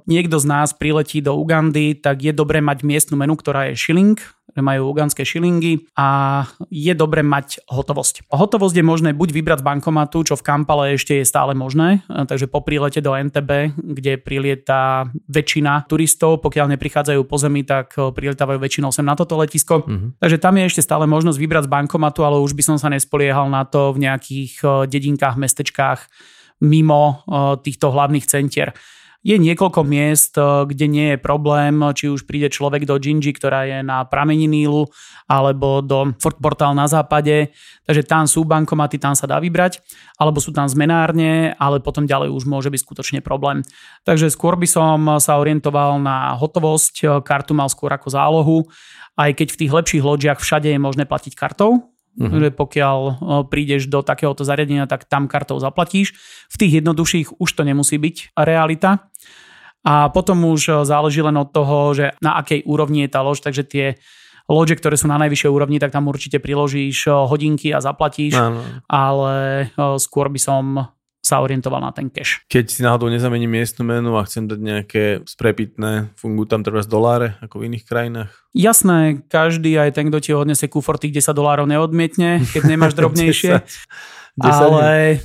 niekto 0.08 0.40
z 0.40 0.46
nás 0.48 0.72
priletí 0.72 1.20
do 1.20 1.36
Ugandy, 1.36 1.92
tak 2.00 2.24
je 2.24 2.32
dobré 2.32 2.64
mať 2.64 2.88
miestnu 2.88 3.20
menu, 3.20 3.36
ktorá 3.36 3.68
je 3.72 3.76
shilling, 3.76 4.16
majú 4.60 4.92
uganské 4.92 5.24
šilingy 5.24 5.88
a 5.96 6.44
je 6.68 6.92
dobre 6.92 7.24
mať 7.24 7.64
hotovosť. 7.72 8.28
Hotovosť 8.28 8.76
je 8.76 8.84
možné 8.84 9.10
buď 9.16 9.32
vybrať 9.32 9.64
z 9.64 9.68
bankomatu, 9.72 10.28
čo 10.28 10.36
v 10.36 10.44
Kampale 10.44 11.00
ešte 11.00 11.24
je 11.24 11.26
stále 11.26 11.56
možné, 11.56 12.04
takže 12.10 12.52
po 12.52 12.60
prílete 12.60 13.00
do 13.00 13.16
NTB, 13.16 13.80
kde 13.80 14.20
prilieta 14.20 15.08
väčšina 15.32 15.88
turistov, 15.88 16.44
pokiaľ 16.44 16.76
neprichádzajú 16.76 17.22
po 17.24 17.38
zemi, 17.40 17.64
tak 17.64 17.96
prilietávajú 17.96 18.60
väčšinou 18.60 18.92
sem 18.92 19.08
na 19.08 19.16
toto 19.16 19.40
letisko. 19.40 19.88
Mm-hmm. 19.88 20.20
Takže 20.20 20.38
tam 20.42 20.60
je 20.60 20.64
ešte 20.68 20.82
stále 20.84 21.08
možnosť 21.08 21.40
vybrať 21.40 21.64
z 21.70 21.74
bankomatu, 21.78 22.26
ale 22.26 22.42
už 22.42 22.58
by 22.58 22.64
som 22.66 22.78
sa 22.82 22.90
nespoliehal 22.90 23.48
na 23.48 23.64
to 23.64 23.94
v 23.94 24.10
nejakých 24.10 24.88
dedinkách, 24.90 25.38
mestečkách 25.38 26.10
mimo 26.66 27.22
týchto 27.62 27.94
hlavných 27.94 28.26
centier. 28.26 28.74
Je 29.22 29.38
niekoľko 29.38 29.86
miest, 29.86 30.34
eh, 30.34 30.66
kde 30.66 30.86
nie 30.90 31.08
je 31.14 31.18
problém, 31.22 31.78
či 31.94 32.10
už 32.10 32.26
príde 32.26 32.50
človek 32.50 32.90
do 32.90 32.98
Gingy, 32.98 33.38
ktorá 33.38 33.70
je 33.70 33.86
na 33.86 34.02
pramení 34.02 34.50
Nílu, 34.50 34.90
alebo 35.30 35.86
do 35.86 36.18
Fort 36.18 36.42
Portal 36.42 36.74
na 36.74 36.90
západe, 36.90 37.54
takže 37.86 38.02
tam 38.10 38.26
sú 38.26 38.42
bankomaty, 38.42 38.98
tam 38.98 39.14
sa 39.14 39.30
dá 39.30 39.38
vybrať, 39.38 39.78
alebo 40.18 40.42
sú 40.42 40.50
tam 40.50 40.66
zmenárne, 40.66 41.54
ale 41.62 41.78
potom 41.86 42.10
ďalej 42.10 42.34
už 42.34 42.50
môže 42.50 42.74
byť 42.74 42.82
skutočne 42.82 43.20
problém. 43.22 43.62
Takže 44.10 44.34
skôr 44.34 44.58
by 44.58 44.66
som 44.66 44.98
sa 45.22 45.38
orientoval 45.38 46.02
na 46.02 46.34
hotovosť, 46.34 47.22
kartu 47.22 47.54
mal 47.54 47.70
skôr 47.70 47.94
ako 47.94 48.10
zálohu, 48.10 48.58
aj 49.22 49.38
keď 49.38 49.48
v 49.54 49.60
tých 49.62 49.72
lepších 49.72 50.04
loďiach 50.04 50.40
všade 50.42 50.74
je 50.74 50.82
možné 50.82 51.06
platiť 51.06 51.38
kartou, 51.38 51.91
Uh-huh. 52.20 52.52
Pokiaľ 52.52 52.98
prídeš 53.48 53.88
do 53.88 54.04
takéhoto 54.04 54.44
zariadenia, 54.44 54.84
tak 54.84 55.08
tam 55.08 55.32
kartou 55.32 55.64
zaplatíš. 55.64 56.12
V 56.52 56.56
tých 56.60 56.84
jednoduchších 56.84 57.40
už 57.40 57.50
to 57.56 57.64
nemusí 57.64 57.96
byť 57.96 58.36
realita. 58.36 59.08
A 59.82 60.12
potom 60.14 60.46
už 60.46 60.86
záleží 60.86 61.24
len 61.24 61.40
od 61.40 61.50
toho, 61.50 61.96
že 61.96 62.14
na 62.22 62.38
akej 62.38 62.68
úrovni 62.68 63.08
je 63.08 63.14
tá 63.16 63.24
lož, 63.26 63.42
takže 63.42 63.64
tie 63.66 63.86
loďe, 64.46 64.76
ktoré 64.78 65.00
sú 65.00 65.08
na 65.08 65.18
najvyššej 65.18 65.50
úrovni, 65.50 65.80
tak 65.80 65.96
tam 65.96 66.12
určite 66.12 66.38
priložíš 66.38 67.08
hodinky 67.08 67.72
a 67.72 67.80
zaplatíš, 67.80 68.36
no, 68.36 68.60
no. 68.60 68.62
ale 68.92 69.34
skôr 69.98 70.28
by 70.28 70.38
som 70.38 70.64
sa 71.22 71.38
orientoval 71.38 71.86
na 71.86 71.94
ten 71.94 72.10
cash. 72.10 72.42
Keď 72.50 72.66
si 72.66 72.82
náhodou 72.82 73.06
nezamením 73.06 73.62
miestnu 73.62 73.86
menu 73.86 74.18
a 74.18 74.26
chcem 74.26 74.50
dať 74.50 74.60
nejaké 74.60 75.04
sprepitné, 75.30 76.18
fungujú 76.18 76.50
tam 76.50 76.66
treba 76.66 76.82
z 76.82 76.90
doláre 76.90 77.28
ako 77.46 77.62
v 77.62 77.66
iných 77.70 77.86
krajinách? 77.86 78.34
Jasné, 78.58 79.22
každý, 79.30 79.78
aj 79.78 79.94
ten, 79.94 80.10
kto 80.10 80.18
ti 80.18 80.34
odnese 80.34 80.66
kufor 80.66 80.98
tých 80.98 81.22
10 81.22 81.38
dolárov 81.38 81.70
neodmietne, 81.70 82.42
keď 82.50 82.62
nemáš 82.66 82.94
drobnejšie. 83.00 83.54
10, 83.62 84.42
10 84.42 84.50
ale 84.50 84.90
e, 84.90 85.16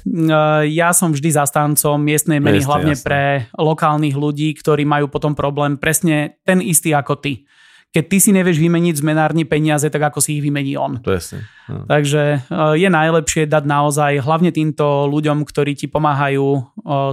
ja 0.76 0.92
som 0.92 1.16
vždy 1.16 1.32
zastancom 1.32 1.96
miestnej 1.96 2.44
meny, 2.44 2.60
Mieste, 2.60 2.68
hlavne 2.68 2.94
jasné. 2.94 3.06
pre 3.08 3.22
lokálnych 3.56 4.14
ľudí, 4.18 4.52
ktorí 4.52 4.84
majú 4.84 5.08
potom 5.08 5.32
problém 5.32 5.80
presne 5.80 6.36
ten 6.44 6.60
istý 6.60 6.92
ako 6.92 7.16
ty 7.24 7.48
keď 7.96 8.04
ty 8.12 8.18
si 8.20 8.30
nevieš 8.36 8.60
vymeniť 8.60 9.00
z 9.00 9.06
menárni 9.08 9.48
peniaze, 9.48 9.88
tak 9.88 10.12
ako 10.12 10.20
si 10.20 10.36
ich 10.36 10.44
vymení 10.44 10.76
on. 10.76 11.00
Je 11.00 11.40
no. 11.72 11.88
Takže 11.88 12.44
eh, 12.44 12.74
je 12.76 12.88
najlepšie 12.92 13.48
dať 13.48 13.64
naozaj 13.64 14.20
hlavne 14.20 14.52
týmto 14.52 15.08
ľuďom, 15.08 15.48
ktorí 15.48 15.72
ti 15.72 15.88
pomáhajú 15.88 16.44
eh, 16.44 16.62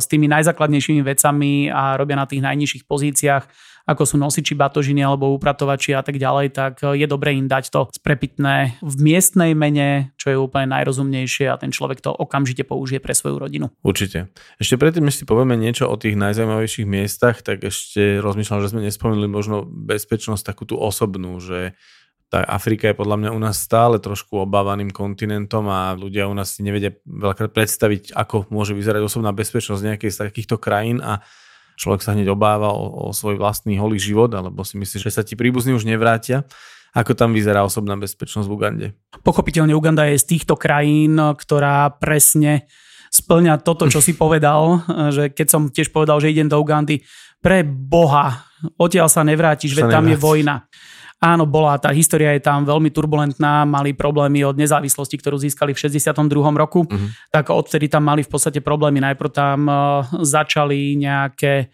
s 0.03 0.05
tými 0.11 0.27
najzákladnejšími 0.27 0.99
vecami 0.99 1.71
a 1.71 1.95
robia 1.95 2.19
na 2.19 2.27
tých 2.27 2.43
najnižších 2.43 2.83
pozíciách, 2.83 3.43
ako 3.83 4.03
sú 4.07 4.15
nosiči 4.15 4.55
batožiny 4.55 5.03
alebo 5.03 5.35
upratovači 5.35 5.91
a 5.91 6.01
tak 6.01 6.15
ďalej, 6.15 6.55
tak 6.55 6.73
eh, 6.83 7.03
je 7.03 7.07
dobré 7.07 7.35
im 7.35 7.51
dať 7.51 7.69
to 7.69 7.81
sprepitné 7.91 8.79
v 8.79 8.95
miestnej 9.03 9.51
mene, 9.53 10.15
čo 10.15 10.31
je 10.31 10.37
úplne 10.39 10.71
najrozumnejšie 10.71 11.51
a 11.51 11.59
ten 11.59 11.75
človek 11.75 11.99
to 11.99 12.11
okamžite 12.11 12.63
použije 12.63 13.03
pre 13.03 13.11
svoju 13.11 13.39
rodinu. 13.39 13.67
Určite. 13.83 14.31
Ešte 14.57 14.79
predtým, 14.79 15.03
než 15.03 15.19
si 15.19 15.25
povieme 15.27 15.59
niečo 15.59 15.91
o 15.91 15.95
tých 15.99 16.15
najzaujímavejších 16.15 16.87
miestach, 16.87 17.43
tak 17.43 17.67
ešte 17.67 18.23
rozmýšľam, 18.23 18.63
že 18.63 18.71
sme 18.71 18.81
nespomenuli 18.87 19.27
možno 19.27 19.67
bezpečnosť 19.67 20.43
takú 20.43 20.63
tú 20.63 20.79
osobnú, 20.79 21.43
že 21.43 21.75
tá 22.33 22.41
Afrika 22.49 22.89
je 22.89 22.97
podľa 22.97 23.21
mňa 23.21 23.29
u 23.29 23.39
nás 23.45 23.61
stále 23.61 24.01
trošku 24.01 24.41
obávaným 24.41 24.89
kontinentom 24.89 25.69
a 25.69 25.93
ľudia 25.93 26.25
u 26.25 26.33
nás 26.33 26.57
si 26.57 26.65
nevedia 26.65 26.89
veľakrát 27.05 27.53
predstaviť, 27.53 28.09
ako 28.17 28.49
môže 28.49 28.73
vyzerať 28.73 29.05
osobná 29.05 29.29
bezpečnosť 29.29 29.85
nejakej 29.85 30.09
z 30.09 30.17
takýchto 30.17 30.57
krajín 30.57 30.97
a 30.97 31.21
človek 31.75 32.01
sa 32.05 32.13
hneď 32.13 32.33
obáva 32.33 32.73
o, 32.73 33.09
o 33.09 33.15
svoj 33.15 33.37
vlastný 33.41 33.77
holý 33.77 33.97
život, 33.97 34.29
alebo 34.33 34.61
si 34.61 34.77
myslí, 34.77 34.97
že 35.03 35.11
sa 35.13 35.25
ti 35.25 35.33
príbuzní 35.33 35.73
už 35.73 35.87
nevrátia. 35.87 36.45
Ako 36.93 37.17
tam 37.17 37.33
vyzerá 37.33 37.65
osobná 37.65 37.97
bezpečnosť 37.97 38.45
v 38.45 38.53
Ugande? 38.53 38.87
Pochopiteľne 39.25 39.73
Uganda 39.73 40.05
je 40.05 40.21
z 40.21 40.37
týchto 40.37 40.53
krajín, 40.53 41.17
ktorá 41.17 41.89
presne 41.97 42.69
splňa 43.09 43.65
toto, 43.65 43.89
čo 43.89 43.97
si 44.01 44.13
povedal, 44.23 44.85
že 45.09 45.33
keď 45.33 45.47
som 45.49 45.61
tiež 45.73 45.89
povedal, 45.89 46.21
že 46.21 46.29
idem 46.29 46.49
do 46.49 46.61
Ugandy, 46.61 47.01
pre 47.43 47.59
Boha, 47.67 48.47
odtiaľ 48.79 49.11
sa 49.11 49.19
nevrátiš, 49.27 49.75
veď 49.75 49.99
tam 49.99 50.07
je 50.07 50.15
vojna. 50.15 50.63
Áno, 51.23 51.47
bola, 51.47 51.79
tá 51.79 51.95
história 51.95 52.35
je 52.35 52.43
tam 52.43 52.67
veľmi 52.67 52.91
turbulentná, 52.91 53.63
mali 53.63 53.95
problémy 53.95 54.43
od 54.43 54.59
nezávislosti, 54.59 55.15
ktorú 55.15 55.39
získali 55.39 55.71
v 55.71 55.79
62. 55.79 56.19
roku, 56.59 56.83
uh-huh. 56.83 57.07
tak 57.31 57.47
odtedy 57.47 57.87
tam 57.87 58.03
mali 58.03 58.27
v 58.27 58.29
podstate 58.29 58.59
problémy. 58.59 58.99
Najprv 58.99 59.31
tam 59.31 59.59
uh, 59.63 60.03
začali 60.19 60.99
nejaké 60.99 61.71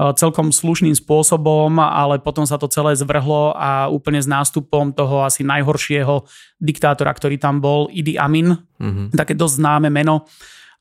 uh, 0.00 0.16
celkom 0.16 0.48
slušným 0.48 0.96
spôsobom, 0.96 1.76
ale 1.76 2.24
potom 2.24 2.48
sa 2.48 2.56
to 2.56 2.72
celé 2.72 2.96
zvrhlo 2.96 3.52
a 3.52 3.92
úplne 3.92 4.16
s 4.16 4.24
nástupom 4.24 4.96
toho 4.96 5.28
asi 5.28 5.44
najhoršieho 5.44 6.24
diktátora, 6.56 7.12
ktorý 7.12 7.36
tam 7.36 7.60
bol, 7.60 7.92
Idi 7.92 8.16
Amin, 8.16 8.56
uh-huh. 8.56 9.12
také 9.12 9.36
dosť 9.36 9.60
známe 9.60 9.92
meno, 9.92 10.24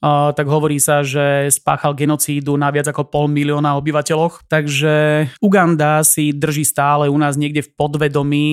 tak 0.03 0.45
hovorí 0.45 0.77
sa, 0.77 1.01
že 1.01 1.49
spáchal 1.49 1.95
genocídu 1.97 2.57
na 2.59 2.69
viac 2.69 2.89
ako 2.89 3.07
pol 3.07 3.25
milióna 3.31 3.77
obyvateľoch. 3.79 4.45
Takže 4.45 5.27
Uganda 5.41 6.03
si 6.05 6.35
drží 6.35 6.67
stále 6.67 7.09
u 7.09 7.17
nás 7.17 7.39
niekde 7.39 7.65
v 7.65 7.73
podvedomí 7.73 8.47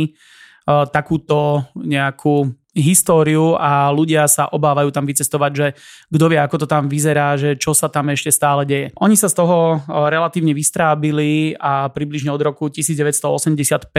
takúto 0.94 1.66
nejakú 1.74 2.54
históriu 2.72 3.52
a 3.60 3.92
ľudia 3.92 4.24
sa 4.24 4.48
obávajú 4.48 4.88
tam 4.96 5.04
vycestovať, 5.04 5.52
že 5.52 5.66
kto 6.08 6.24
vie, 6.32 6.40
ako 6.40 6.64
to 6.64 6.66
tam 6.70 6.88
vyzerá, 6.88 7.36
že 7.36 7.60
čo 7.60 7.76
sa 7.76 7.92
tam 7.92 8.08
ešte 8.08 8.32
stále 8.32 8.64
deje. 8.64 8.96
Oni 8.96 9.12
sa 9.12 9.28
z 9.28 9.44
toho 9.44 9.84
relatívne 10.08 10.56
vystrábili 10.56 11.52
a 11.60 11.92
približne 11.92 12.32
od 12.32 12.40
roku 12.40 12.72
1985 12.72 13.92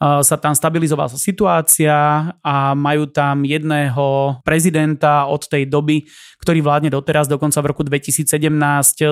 sa 0.00 0.36
tam 0.40 0.56
stabilizovala 0.56 1.12
situácia 1.12 2.32
a 2.40 2.72
majú 2.72 3.04
tam 3.04 3.44
jedného 3.44 4.40
prezidenta 4.40 5.28
od 5.28 5.44
tej 5.44 5.68
doby, 5.68 6.08
ktorý 6.40 6.64
vládne 6.64 6.88
doteraz, 6.88 7.28
dokonca 7.28 7.60
v 7.60 7.68
roku 7.68 7.84
2017 7.84 8.24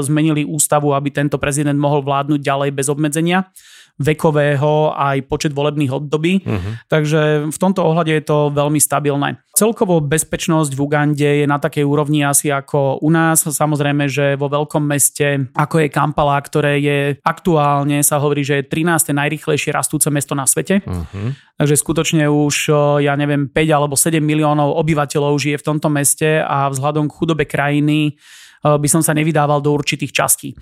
zmenili 0.00 0.48
ústavu, 0.48 0.96
aby 0.96 1.12
tento 1.12 1.36
prezident 1.36 1.76
mohol 1.76 2.00
vládnuť 2.00 2.40
ďalej 2.40 2.70
bez 2.72 2.88
obmedzenia 2.88 3.44
vekového 3.98 4.94
aj 4.94 5.26
počet 5.26 5.50
volebných 5.50 5.90
období. 5.90 6.46
Uh-huh. 6.46 6.78
Takže 6.86 7.50
v 7.50 7.58
tomto 7.58 7.82
ohľade 7.82 8.14
je 8.14 8.24
to 8.24 8.54
veľmi 8.54 8.78
stabilné. 8.78 9.42
Celkovo 9.58 9.98
bezpečnosť 9.98 10.70
v 10.70 10.80
Ugande 10.86 11.30
je 11.42 11.46
na 11.50 11.58
takej 11.58 11.82
úrovni 11.82 12.22
asi 12.22 12.46
ako 12.54 13.02
u 13.02 13.10
nás. 13.10 13.42
Samozrejme, 13.42 14.06
že 14.06 14.38
vo 14.38 14.46
veľkom 14.46 14.86
meste, 14.86 15.50
ako 15.50 15.82
je 15.82 15.88
Kampala, 15.90 16.38
ktoré 16.38 16.78
je 16.78 16.98
aktuálne, 17.26 17.98
sa 18.06 18.22
hovorí, 18.22 18.46
že 18.46 18.62
je 18.62 18.70
13. 18.70 19.10
najrychlejšie 19.10 19.74
rastúce 19.74 20.06
mesto 20.14 20.38
na 20.38 20.46
svete. 20.46 20.78
Uh-huh. 20.86 21.34
Takže 21.58 21.74
skutočne 21.74 22.30
už, 22.30 22.70
ja 23.02 23.18
neviem, 23.18 23.50
5 23.50 23.66
alebo 23.74 23.98
7 23.98 24.22
miliónov 24.22 24.78
obyvateľov 24.78 25.34
žije 25.42 25.58
v 25.58 25.66
tomto 25.74 25.90
meste 25.90 26.38
a 26.38 26.70
vzhľadom 26.70 27.10
k 27.10 27.16
chudobe 27.18 27.44
krajiny 27.50 28.14
by 28.62 28.88
som 28.90 29.02
sa 29.02 29.14
nevydával 29.14 29.62
do 29.62 29.74
určitých 29.74 30.10
častí 30.14 30.54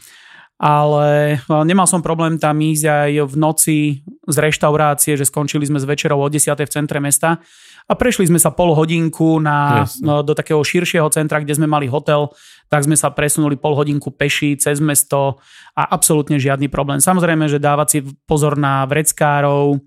ale 0.57 1.37
no, 1.53 1.65
nemal 1.69 1.85
som 1.85 2.01
problém 2.01 2.41
tam 2.41 2.57
ísť 2.57 2.85
aj 2.89 3.11
v 3.29 3.35
noci 3.37 3.79
z 4.25 4.37
reštaurácie, 4.41 5.13
že 5.21 5.29
skončili 5.29 5.69
sme 5.69 5.77
s 5.77 5.85
večerou 5.85 6.25
o 6.25 6.29
10. 6.33 6.49
v 6.57 6.73
centre 6.73 6.97
mesta 6.97 7.45
a 7.87 7.93
prešli 7.95 8.27
sme 8.27 8.41
sa 8.41 8.51
pol 8.51 8.75
hodinku 8.75 9.39
na, 9.39 9.87
no, 10.03 10.25
do 10.25 10.33
takého 10.35 10.59
širšieho 10.59 11.07
centra, 11.13 11.39
kde 11.39 11.55
sme 11.55 11.71
mali 11.71 11.87
hotel, 11.87 12.33
tak 12.67 12.83
sme 12.83 12.99
sa 12.99 13.15
presunuli 13.15 13.55
pol 13.55 13.79
hodinku 13.79 14.11
peši 14.11 14.59
cez 14.59 14.83
mesto 14.83 15.39
a 15.79 15.93
absolútne 15.95 16.41
žiadny 16.41 16.67
problém. 16.67 16.99
Samozrejme, 16.99 17.47
že 17.47 17.63
dávať 17.63 17.89
si 17.93 17.99
pozor 18.27 18.59
na 18.59 18.83
vreckárov, 18.91 19.79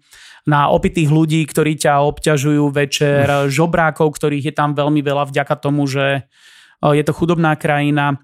na 0.47 0.72
opitých 0.72 1.11
ľudí, 1.11 1.43
ktorí 1.43 1.76
ťa 1.76 1.99
obťažujú 2.07 2.63
večer, 2.72 3.28
žobrákov, 3.51 4.15
ktorých 4.15 4.49
je 4.49 4.53
tam 4.55 4.72
veľmi 4.78 5.03
veľa 5.03 5.28
vďaka 5.28 5.55
tomu, 5.59 5.84
že 5.84 6.24
je 6.80 7.03
to 7.03 7.11
chudobná 7.11 7.59
krajina. 7.59 8.24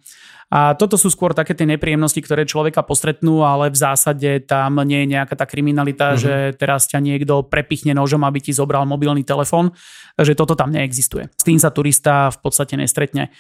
A 0.54 0.78
toto 0.78 0.94
sú 0.94 1.10
skôr 1.10 1.34
také 1.34 1.58
tie 1.58 1.66
nepríjemnosti, 1.66 2.22
ktoré 2.22 2.46
človeka 2.46 2.86
postretnú, 2.86 3.42
ale 3.42 3.74
v 3.74 3.82
zásade 3.82 4.46
tam 4.46 4.78
nie 4.86 5.04
je 5.04 5.12
nejaká 5.18 5.34
tá 5.34 5.50
kriminalita, 5.50 6.14
uh-huh. 6.14 6.22
že 6.22 6.34
teraz 6.56 6.86
ťa 6.86 7.02
niekto 7.02 7.50
prepichne 7.50 7.98
nožom, 7.98 8.22
aby 8.22 8.40
ti 8.40 8.54
zobral 8.54 8.86
mobilný 8.86 9.26
telefón. 9.26 9.74
Takže 10.14 10.38
toto 10.38 10.54
tam 10.54 10.70
neexistuje. 10.70 11.34
S 11.34 11.44
tým 11.44 11.58
sa 11.58 11.74
turista 11.74 12.30
v 12.30 12.38
podstate 12.46 12.78
nestretne. 12.78 13.34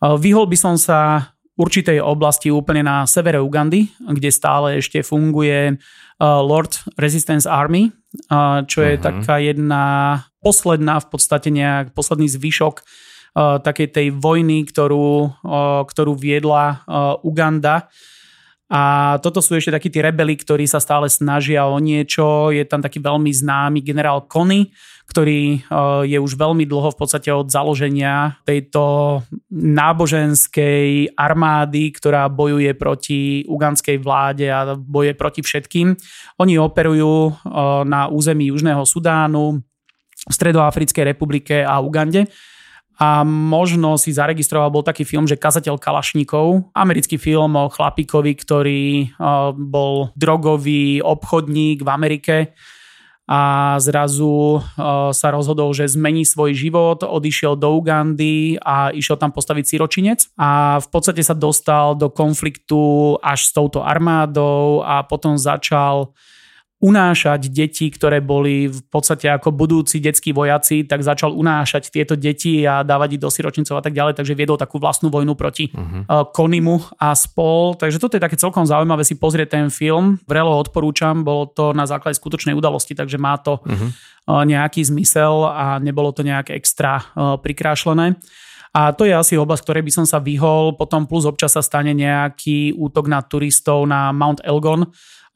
Vyhol 0.00 0.48
by 0.48 0.56
som 0.56 0.74
sa 0.80 1.30
určitej 1.60 2.00
oblasti 2.00 2.48
úplne 2.48 2.86
na 2.86 3.04
severe 3.04 3.44
Ugandy, 3.44 3.92
kde 4.00 4.30
stále 4.32 4.80
ešte 4.80 5.04
funguje 5.04 5.76
Lord 6.18 6.80
Resistance 6.96 7.44
Army, 7.44 7.92
čo 8.66 8.78
je 8.82 8.96
uh-huh. 8.96 9.04
taká 9.04 9.36
jedna 9.36 9.84
posledná 10.40 10.96
v 11.02 11.06
podstate 11.12 11.52
nejak 11.52 11.92
posledný 11.92 12.30
zvyšok 12.30 12.82
takej 13.36 13.88
tej 13.90 14.06
vojny, 14.14 14.64
ktorú, 14.68 15.32
ktorú 15.88 16.12
viedla 16.14 16.84
Uganda. 17.26 17.90
A 18.68 19.16
toto 19.24 19.40
sú 19.40 19.56
ešte 19.56 19.72
takí 19.72 19.88
tí 19.88 20.04
rebeli, 20.04 20.36
ktorí 20.36 20.68
sa 20.68 20.76
stále 20.76 21.08
snažia 21.08 21.64
o 21.64 21.80
niečo. 21.80 22.52
Je 22.52 22.68
tam 22.68 22.84
taký 22.84 23.00
veľmi 23.00 23.32
známy 23.32 23.80
generál 23.80 24.28
Kony, 24.28 24.68
ktorý 25.08 25.64
je 26.04 26.18
už 26.20 26.36
veľmi 26.36 26.68
dlho 26.68 26.92
v 26.92 26.98
podstate 27.00 27.32
od 27.32 27.48
založenia 27.48 28.36
tejto 28.44 29.24
náboženskej 29.56 31.16
armády, 31.16 31.96
ktorá 31.96 32.28
bojuje 32.28 32.76
proti 32.76 33.40
uganskej 33.48 33.96
vláde 34.04 34.52
a 34.52 34.76
boje 34.76 35.16
proti 35.16 35.40
všetkým. 35.40 35.96
Oni 36.36 36.60
operujú 36.60 37.40
na 37.88 38.12
území 38.12 38.52
Južného 38.52 38.84
Sudánu, 38.84 39.64
Stredoafrickej 40.28 41.08
republike 41.08 41.64
a 41.64 41.80
Ugande 41.80 42.28
a 42.98 43.22
možno 43.24 43.94
si 43.94 44.10
zaregistroval, 44.10 44.74
bol 44.74 44.82
taký 44.82 45.06
film, 45.06 45.22
že 45.30 45.38
Kazateľ 45.38 45.78
Kalašníkov, 45.78 46.74
americký 46.74 47.14
film 47.14 47.54
o 47.54 47.70
chlapíkovi, 47.70 48.34
ktorý 48.34 49.14
bol 49.54 50.10
drogový 50.18 50.98
obchodník 50.98 51.86
v 51.86 51.88
Amerike 51.94 52.36
a 53.28 53.76
zrazu 53.76 54.64
sa 55.12 55.28
rozhodol, 55.28 55.76
že 55.76 55.84
zmení 55.84 56.24
svoj 56.24 56.56
život, 56.56 57.04
odišiel 57.04 57.60
do 57.60 57.76
Ugandy 57.76 58.56
a 58.56 58.88
išiel 58.88 59.20
tam 59.20 59.36
postaviť 59.36 59.68
siročinec. 59.68 60.32
A 60.40 60.80
v 60.80 60.88
podstate 60.88 61.20
sa 61.20 61.36
dostal 61.36 61.92
do 61.92 62.08
konfliktu 62.08 63.14
až 63.20 63.46
s 63.46 63.52
touto 63.52 63.84
armádou 63.84 64.80
a 64.80 65.04
potom 65.04 65.36
začal 65.36 66.16
unášať 66.78 67.50
deti, 67.50 67.90
ktoré 67.90 68.22
boli 68.22 68.70
v 68.70 68.80
podstate 68.86 69.26
ako 69.26 69.50
budúci 69.50 69.98
detskí 69.98 70.30
vojaci, 70.30 70.86
tak 70.86 71.02
začal 71.02 71.34
unášať 71.34 71.90
tieto 71.90 72.14
deti 72.14 72.62
a 72.62 72.86
dávať 72.86 73.18
ich 73.18 73.22
do 73.22 73.26
siročnicov 73.26 73.78
a 73.78 73.82
tak 73.82 73.98
ďalej, 73.98 74.14
takže 74.14 74.38
viedol 74.38 74.54
takú 74.54 74.78
vlastnú 74.78 75.10
vojnu 75.10 75.34
proti 75.34 75.74
uh-huh. 75.74 76.30
Konimu 76.30 76.78
a 77.02 77.18
spol. 77.18 77.74
Takže 77.74 77.98
toto 77.98 78.14
je 78.14 78.22
také 78.22 78.38
celkom 78.38 78.62
zaujímavé 78.62 79.02
si 79.02 79.18
pozrieť 79.18 79.58
ten 79.58 79.66
film. 79.74 80.22
Vrelo 80.30 80.54
odporúčam, 80.54 81.26
bolo 81.26 81.50
to 81.50 81.74
na 81.74 81.82
základe 81.82 82.14
skutočnej 82.14 82.54
udalosti, 82.54 82.94
takže 82.94 83.18
má 83.18 83.34
to 83.42 83.58
uh-huh. 83.58 84.46
nejaký 84.46 84.86
zmysel 84.86 85.50
a 85.50 85.82
nebolo 85.82 86.14
to 86.14 86.22
nejak 86.22 86.54
extra 86.54 87.02
prikrášlené. 87.42 88.14
A 88.70 88.92
to 88.94 89.08
je 89.08 89.16
asi 89.16 89.34
oblasť, 89.34 89.64
ktorej 89.64 89.82
by 89.82 89.92
som 89.98 90.06
sa 90.06 90.22
vyhol. 90.22 90.76
Potom 90.76 91.08
plus 91.08 91.24
občas 91.26 91.56
sa 91.56 91.64
stane 91.64 91.96
nejaký 91.96 92.76
útok 92.76 93.10
na 93.10 93.24
turistov 93.24 93.88
na 93.88 94.12
Mount 94.12 94.44
Elgon, 94.44 94.86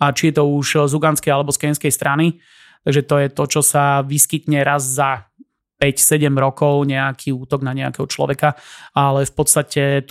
a 0.03 0.11
či 0.11 0.35
je 0.35 0.43
to 0.43 0.51
už 0.51 0.91
z 0.91 0.93
uganskej 0.99 1.31
alebo 1.31 1.55
z 1.55 1.71
kenskej 1.71 1.95
strany. 1.95 2.43
Takže 2.83 3.03
to 3.07 3.15
je 3.23 3.29
to, 3.31 3.45
čo 3.47 3.61
sa 3.63 4.03
vyskytne 4.03 4.59
raz 4.67 4.83
za 4.83 5.31
5-7 5.79 6.31
rokov 6.35 6.87
nejaký 6.87 7.35
útok 7.35 7.63
na 7.63 7.75
nejakého 7.75 8.07
človeka, 8.07 8.59
ale 8.95 9.27
v 9.27 9.35
podstate 9.35 10.03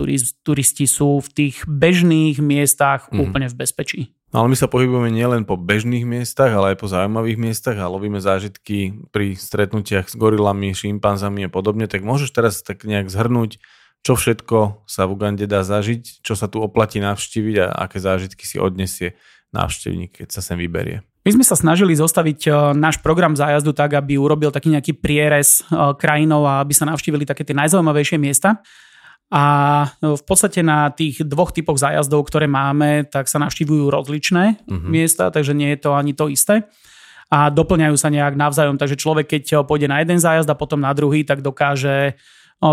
turisti 0.43 0.87
sú 0.87 1.23
v 1.23 1.29
tých 1.31 1.63
bežných 1.67 2.39
miestach 2.43 3.07
mm. 3.11 3.19
úplne 3.19 3.47
v 3.51 3.55
bezpečí. 3.55 4.01
No 4.31 4.43
ale 4.43 4.55
my 4.55 4.57
sa 4.59 4.71
pohybujeme 4.71 5.11
nielen 5.11 5.43
po 5.43 5.59
bežných 5.59 6.07
miestach, 6.07 6.55
ale 6.55 6.75
aj 6.75 6.77
po 6.79 6.87
zaujímavých 6.87 7.39
miestach 7.39 7.75
a 7.75 7.91
lovíme 7.91 8.23
zážitky 8.23 8.95
pri 9.11 9.35
stretnutiach 9.35 10.07
s 10.07 10.15
gorilami, 10.15 10.71
šimpanzami 10.71 11.47
a 11.47 11.49
podobne. 11.51 11.91
Tak 11.91 11.99
môžeš 12.03 12.31
teraz 12.31 12.63
tak 12.63 12.87
nejak 12.87 13.11
zhrnúť, 13.11 13.59
čo 14.07 14.15
všetko 14.15 14.87
sa 14.87 15.03
v 15.03 15.13
Ugande 15.19 15.51
dá 15.51 15.67
zažiť, 15.67 16.23
čo 16.23 16.39
sa 16.39 16.47
tu 16.47 16.63
oplatí 16.63 17.03
navštíviť 17.03 17.55
a 17.59 17.67
aké 17.87 17.99
zážitky 17.99 18.47
si 18.47 18.55
odnesie 18.55 19.19
návštevník, 19.51 20.23
keď 20.23 20.27
sa 20.31 20.41
sem 20.43 20.57
vyberie. 20.57 21.03
My 21.21 21.37
sme 21.37 21.45
sa 21.45 21.53
snažili 21.53 21.93
zostaviť 21.93 22.39
e, 22.49 22.51
náš 22.73 22.97
program 22.97 23.37
zájazdu 23.37 23.77
tak, 23.77 23.93
aby 23.93 24.17
urobil 24.17 24.49
taký 24.49 24.73
nejaký 24.73 24.97
prierez 24.97 25.61
e, 25.61 25.93
krajinou 25.93 26.49
a 26.49 26.65
aby 26.65 26.73
sa 26.73 26.89
navštívili 26.89 27.29
také 27.29 27.45
tie 27.45 27.53
najzaujímavejšie 27.53 28.17
miesta. 28.17 28.65
A 29.29 29.43
e, 30.01 30.17
v 30.17 30.23
podstate 30.25 30.65
na 30.65 30.89
tých 30.89 31.21
dvoch 31.21 31.53
typoch 31.53 31.77
zájazdov, 31.77 32.25
ktoré 32.25 32.49
máme, 32.49 33.05
tak 33.05 33.29
sa 33.29 33.37
navštívujú 33.37 33.93
rozličné 33.93 34.65
uh-huh. 34.65 34.89
miesta, 34.89 35.29
takže 35.29 35.53
nie 35.53 35.69
je 35.77 35.79
to 35.85 35.93
ani 35.93 36.17
to 36.17 36.25
isté. 36.25 36.65
A 37.31 37.53
doplňajú 37.53 37.95
sa 37.95 38.09
nejak 38.11 38.35
navzájom, 38.35 38.75
takže 38.75 38.99
človek, 38.99 39.37
keď 39.37 39.63
pôjde 39.63 39.87
na 39.87 40.03
jeden 40.03 40.19
zájazd 40.19 40.51
a 40.51 40.57
potom 40.57 40.83
na 40.83 40.91
druhý, 40.91 41.23
tak 41.23 41.39
dokáže 41.39 42.19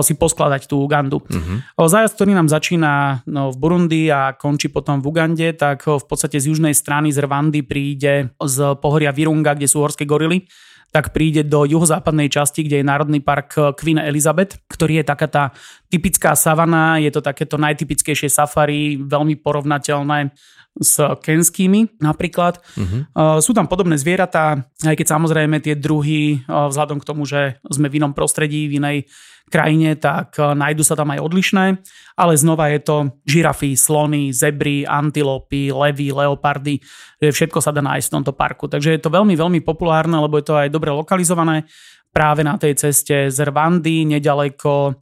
si 0.04 0.12
poskladať 0.14 0.68
tú 0.68 0.84
Ugandu. 0.84 1.24
Uh-huh. 1.24 1.88
Zájazd, 1.88 2.20
ktorý 2.20 2.36
nám 2.36 2.52
začína 2.52 3.24
no, 3.24 3.48
v 3.48 3.56
Burundi 3.56 4.12
a 4.12 4.36
končí 4.36 4.68
potom 4.68 5.00
v 5.00 5.08
Ugande, 5.08 5.56
tak 5.56 5.88
v 5.88 6.04
podstate 6.04 6.36
z 6.36 6.52
južnej 6.52 6.76
strany 6.76 7.08
z 7.08 7.24
Rwandy 7.24 7.64
príde 7.64 8.36
z 8.36 8.56
pohoria 8.78 9.16
Virunga, 9.16 9.56
kde 9.56 9.64
sú 9.64 9.80
horské 9.80 10.04
gorily, 10.04 10.44
tak 10.88 11.12
príde 11.12 11.44
do 11.44 11.68
juhozápadnej 11.68 12.32
časti, 12.32 12.64
kde 12.64 12.80
je 12.80 12.88
Národný 12.88 13.20
park 13.20 13.76
Queen 13.76 14.00
Elizabeth, 14.00 14.56
ktorý 14.72 15.00
je 15.00 15.04
taká 15.04 15.28
tá 15.28 15.44
typická 15.88 16.36
savana, 16.36 17.00
je 17.00 17.08
to 17.08 17.24
takéto 17.24 17.56
najtypickejšie 17.56 18.28
safari, 18.28 19.00
veľmi 19.00 19.40
porovnateľné 19.40 20.32
s 20.78 21.00
kenskými 21.00 21.98
napríklad. 21.98 22.62
Uh-huh. 22.78 23.42
Sú 23.42 23.50
tam 23.50 23.66
podobné 23.66 23.98
zvieratá, 23.98 24.68
aj 24.86 24.94
keď 24.94 25.06
samozrejme 25.10 25.58
tie 25.58 25.74
druhy, 25.74 26.46
vzhľadom 26.46 27.02
k 27.02 27.08
tomu, 27.08 27.26
že 27.26 27.58
sme 27.66 27.90
v 27.90 27.98
inom 27.98 28.14
prostredí, 28.14 28.70
v 28.70 28.78
inej 28.78 28.98
krajine, 29.48 29.96
tak 29.96 30.36
nájdu 30.36 30.84
sa 30.84 30.92
tam 30.92 31.08
aj 31.08 31.24
odlišné, 31.24 31.80
ale 32.14 32.36
znova 32.36 32.68
je 32.68 32.80
to 32.84 32.96
žirafy, 33.24 33.74
slony, 33.74 34.28
zebry, 34.30 34.84
antilopy, 34.84 35.72
levy, 35.72 36.12
leopardy, 36.12 36.84
všetko 37.16 37.58
sa 37.64 37.72
dá 37.72 37.80
nájsť 37.80 38.06
v 38.12 38.14
tomto 38.20 38.36
parku. 38.36 38.68
Takže 38.68 38.92
je 38.92 39.00
to 39.00 39.08
veľmi, 39.08 39.34
veľmi 39.34 39.64
populárne, 39.64 40.20
lebo 40.20 40.36
je 40.36 40.46
to 40.46 40.54
aj 40.54 40.68
dobre 40.68 40.92
lokalizované 40.92 41.64
práve 42.12 42.44
na 42.44 42.60
tej 42.60 42.76
ceste 42.76 43.32
z 43.32 43.38
Rwandy, 43.40 44.04
nedaleko 44.04 45.00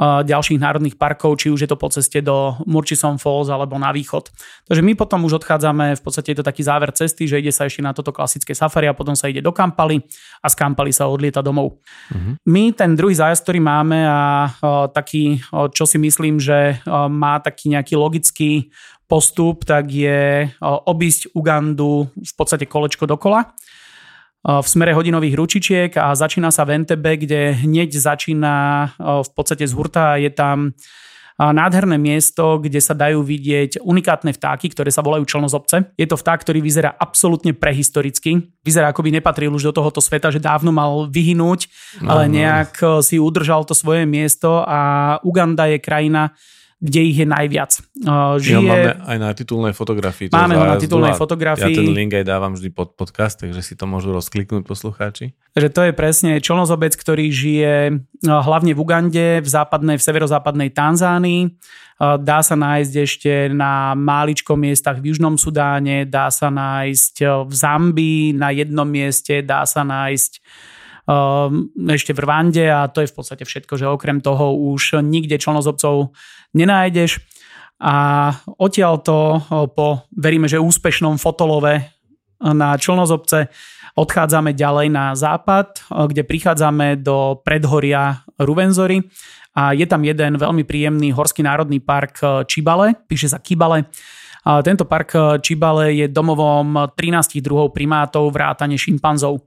ďalších 0.00 0.58
národných 0.58 0.98
parkov, 0.98 1.38
či 1.38 1.54
už 1.54 1.64
je 1.64 1.70
to 1.70 1.78
po 1.78 1.86
ceste 1.86 2.18
do 2.18 2.58
Murchison 2.66 3.14
Falls 3.14 3.46
alebo 3.46 3.78
na 3.78 3.94
východ. 3.94 4.26
Takže 4.66 4.82
my 4.82 4.98
potom 4.98 5.22
už 5.22 5.38
odchádzame, 5.38 5.94
v 5.94 6.02
podstate 6.02 6.34
je 6.34 6.42
to 6.42 6.48
taký 6.50 6.66
záver 6.66 6.90
cesty, 6.90 7.30
že 7.30 7.38
ide 7.38 7.54
sa 7.54 7.70
ešte 7.70 7.78
na 7.78 7.94
toto 7.94 8.10
klasické 8.10 8.58
safari 8.58 8.90
a 8.90 8.98
potom 8.98 9.14
sa 9.14 9.30
ide 9.30 9.38
do 9.38 9.54
Kampaly 9.54 10.02
a 10.42 10.50
z 10.50 10.54
Kampaly 10.58 10.90
sa 10.90 11.06
odlieta 11.06 11.46
domov. 11.46 11.78
Uh-huh. 12.10 12.34
My 12.42 12.74
ten 12.74 12.98
druhý 12.98 13.14
zájazd, 13.14 13.46
ktorý 13.46 13.62
máme 13.62 14.02
a 14.02 14.50
taký, 14.90 15.38
čo 15.70 15.86
si 15.86 16.02
myslím, 16.02 16.42
že 16.42 16.82
má 16.90 17.38
taký 17.38 17.70
nejaký 17.70 17.94
logický 17.94 18.74
postup, 19.06 19.62
tak 19.62 19.94
je 19.94 20.50
obísť 20.64 21.38
Ugandu 21.38 22.10
v 22.10 22.32
podstate 22.34 22.66
kolečko 22.66 23.06
dokola 23.06 23.54
v 24.44 24.66
smere 24.68 24.92
hodinových 24.92 25.40
ručičiek 25.40 25.90
a 25.96 26.12
začína 26.12 26.52
sa 26.52 26.68
v 26.68 26.76
Entebbe, 26.76 27.16
kde 27.16 27.64
hneď 27.64 27.96
začína 27.96 28.54
v 29.00 29.30
podstate 29.32 29.64
z 29.64 29.72
hurta 29.72 30.20
je 30.20 30.28
tam 30.28 30.76
nádherné 31.34 31.98
miesto, 31.98 32.62
kde 32.62 32.78
sa 32.78 32.94
dajú 32.94 33.24
vidieť 33.24 33.82
unikátne 33.82 34.30
vtáky, 34.30 34.70
ktoré 34.70 34.94
sa 34.94 35.02
volajú 35.02 35.26
člnozobce. 35.26 35.90
Je 35.98 36.06
to 36.06 36.14
vták, 36.14 36.46
ktorý 36.46 36.62
vyzerá 36.62 36.94
absolútne 36.94 37.50
prehistoricky. 37.50 38.54
Vyzerá, 38.62 38.94
ako 38.94 39.02
by 39.02 39.18
nepatril 39.18 39.50
už 39.50 39.72
do 39.72 39.82
tohoto 39.82 39.98
sveta, 39.98 40.30
že 40.30 40.38
dávno 40.38 40.70
mal 40.70 41.10
vyhnúť, 41.10 41.66
ale 42.06 42.30
nejak 42.30 43.02
si 43.02 43.18
udržal 43.18 43.66
to 43.66 43.74
svoje 43.74 44.06
miesto 44.06 44.62
a 44.62 45.18
Uganda 45.26 45.66
je 45.66 45.82
krajina, 45.82 46.36
kde 46.84 47.00
ich 47.00 47.16
je 47.16 47.24
najviac. 47.24 47.80
Žije... 48.44 48.52
Ja, 48.52 48.60
máme 48.60 48.92
aj 49.08 49.16
na 49.16 49.30
titulnej 49.32 49.72
fotografii. 49.72 50.28
Máme 50.28 50.52
ho 50.52 50.68
na 50.68 50.76
titulnej 50.76 51.16
fotografii. 51.16 51.72
Ja 51.72 51.80
ten 51.80 51.96
link 51.96 52.12
aj 52.12 52.28
dávam 52.28 52.52
vždy 52.52 52.68
pod 52.76 52.92
podcast, 52.92 53.40
takže 53.40 53.64
si 53.64 53.72
to 53.72 53.88
môžu 53.88 54.12
rozkliknúť 54.12 54.68
poslucháči. 54.68 55.32
Takže 55.56 55.68
to 55.72 55.80
je 55.88 55.92
presne 55.96 56.32
člnozobec, 56.44 56.92
ktorý 56.92 57.32
žije 57.32 58.04
hlavne 58.28 58.76
v 58.76 58.80
Ugande, 58.84 59.40
v 59.40 59.48
západnej, 59.48 59.96
v 59.96 60.04
severozápadnej 60.04 60.76
Tanzánii. 60.76 61.56
Dá 62.20 62.44
sa 62.44 62.52
nájsť 62.52 62.92
ešte 63.00 63.32
na 63.48 63.96
máličkom 63.96 64.60
miestach 64.60 65.00
v 65.00 65.08
Južnom 65.08 65.40
Sudáne, 65.40 66.04
dá 66.04 66.28
sa 66.28 66.52
nájsť 66.52 67.48
v 67.48 67.52
Zambii 67.54 68.36
na 68.36 68.52
jednom 68.52 68.84
mieste, 68.84 69.40
dá 69.40 69.64
sa 69.64 69.88
nájsť 69.88 70.32
ešte 71.84 72.16
v 72.16 72.22
Rwande 72.24 72.64
a 72.64 72.88
to 72.88 73.04
je 73.04 73.12
v 73.12 73.16
podstate 73.16 73.44
všetko, 73.44 73.76
že 73.76 73.84
okrem 73.84 74.24
toho 74.24 74.56
už 74.56 75.04
nikde 75.04 75.36
člnozobcov 75.36 76.16
nenájdeš. 76.54 77.20
A 77.82 78.30
odtiaľto 78.56 79.44
po, 79.74 80.06
veríme, 80.14 80.48
že 80.48 80.62
úspešnom 80.62 81.18
fotolove 81.20 81.90
na 82.40 82.78
člnozobce 82.78 83.50
odchádzame 83.94 84.54
ďalej 84.54 84.86
na 84.90 85.14
západ, 85.14 85.86
kde 85.90 86.22
prichádzame 86.26 87.02
do 87.02 87.38
predhoria 87.42 88.24
Ruvenzory 88.38 89.04
a 89.54 89.70
je 89.70 89.86
tam 89.86 90.02
jeden 90.02 90.34
veľmi 90.34 90.66
príjemný 90.66 91.14
horský 91.14 91.46
národný 91.46 91.78
park 91.78 92.46
Čibale, 92.50 92.98
píše 93.06 93.30
sa 93.30 93.38
Kibale. 93.38 93.86
A 94.44 94.60
tento 94.60 94.84
park 94.84 95.40
Čibale 95.40 95.94
je 95.94 96.06
domovom 96.10 96.90
13 96.90 97.38
druhov 97.40 97.72
primátov 97.72 98.28
vrátane 98.34 98.76
šimpanzov. 98.76 99.40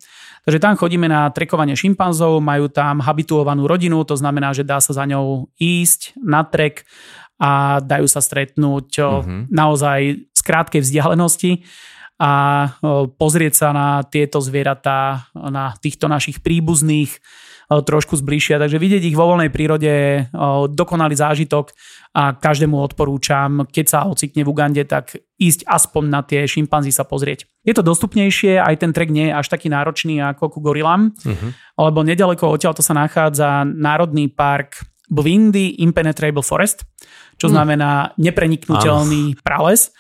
Takže 0.48 0.64
tam 0.64 0.80
chodíme 0.80 1.12
na 1.12 1.28
trekovanie 1.28 1.76
šimpanzov, 1.76 2.40
majú 2.40 2.72
tam 2.72 3.04
habituovanú 3.04 3.68
rodinu, 3.68 4.08
to 4.08 4.16
znamená, 4.16 4.56
že 4.56 4.64
dá 4.64 4.80
sa 4.80 4.96
za 4.96 5.04
ňou 5.04 5.52
ísť 5.60 6.16
na 6.24 6.48
trek 6.48 6.88
a 7.36 7.84
dajú 7.84 8.08
sa 8.08 8.24
stretnúť 8.24 8.88
mm-hmm. 8.96 9.52
naozaj 9.52 10.00
z 10.32 10.42
krátkej 10.48 10.88
vzdialenosti 10.88 11.68
a 12.16 12.32
pozrieť 13.20 13.54
sa 13.60 13.76
na 13.76 14.08
tieto 14.08 14.40
zvieratá, 14.40 15.28
na 15.36 15.76
týchto 15.84 16.08
našich 16.08 16.40
príbuzných 16.40 17.12
trošku 17.68 18.16
zbližšia. 18.16 18.64
Takže 18.64 18.80
vidieť 18.80 19.04
ich 19.04 19.18
vo 19.20 19.28
voľnej 19.28 19.52
prírode 19.52 19.88
je 19.88 20.26
dokonalý 20.72 21.20
zážitok 21.20 21.76
a 22.16 22.32
každému 22.32 22.80
odporúčam, 22.80 23.68
keď 23.68 23.86
sa 23.86 24.00
ocitne 24.08 24.48
v 24.48 24.52
Ugande, 24.52 24.84
tak 24.88 25.20
ísť 25.36 25.68
aspoň 25.68 26.04
na 26.08 26.22
tie 26.24 26.48
šimpanzi 26.48 26.96
sa 26.96 27.04
pozrieť. 27.04 27.46
Je 27.68 27.76
to 27.76 27.84
dostupnejšie, 27.84 28.58
aj 28.64 28.76
ten 28.80 28.92
trek 28.96 29.12
nie 29.12 29.30
je 29.30 29.36
až 29.36 29.52
taký 29.52 29.68
náročný 29.68 30.24
ako 30.24 30.48
ku 30.48 30.60
gorilám, 30.64 31.12
uh-huh. 31.12 31.50
lebo 31.76 32.00
nedaleko 32.08 32.56
odtiaľ 32.56 32.72
to 32.72 32.84
sa 32.86 32.96
nachádza 32.96 33.68
Národný 33.68 34.32
park 34.32 34.88
Bwindi 35.12 35.84
Impenetrable 35.84 36.44
Forest, 36.44 36.84
čo 37.40 37.48
hm. 37.48 37.54
znamená 37.54 37.92
nepreniknutelný 38.20 39.40
prales. 39.40 39.92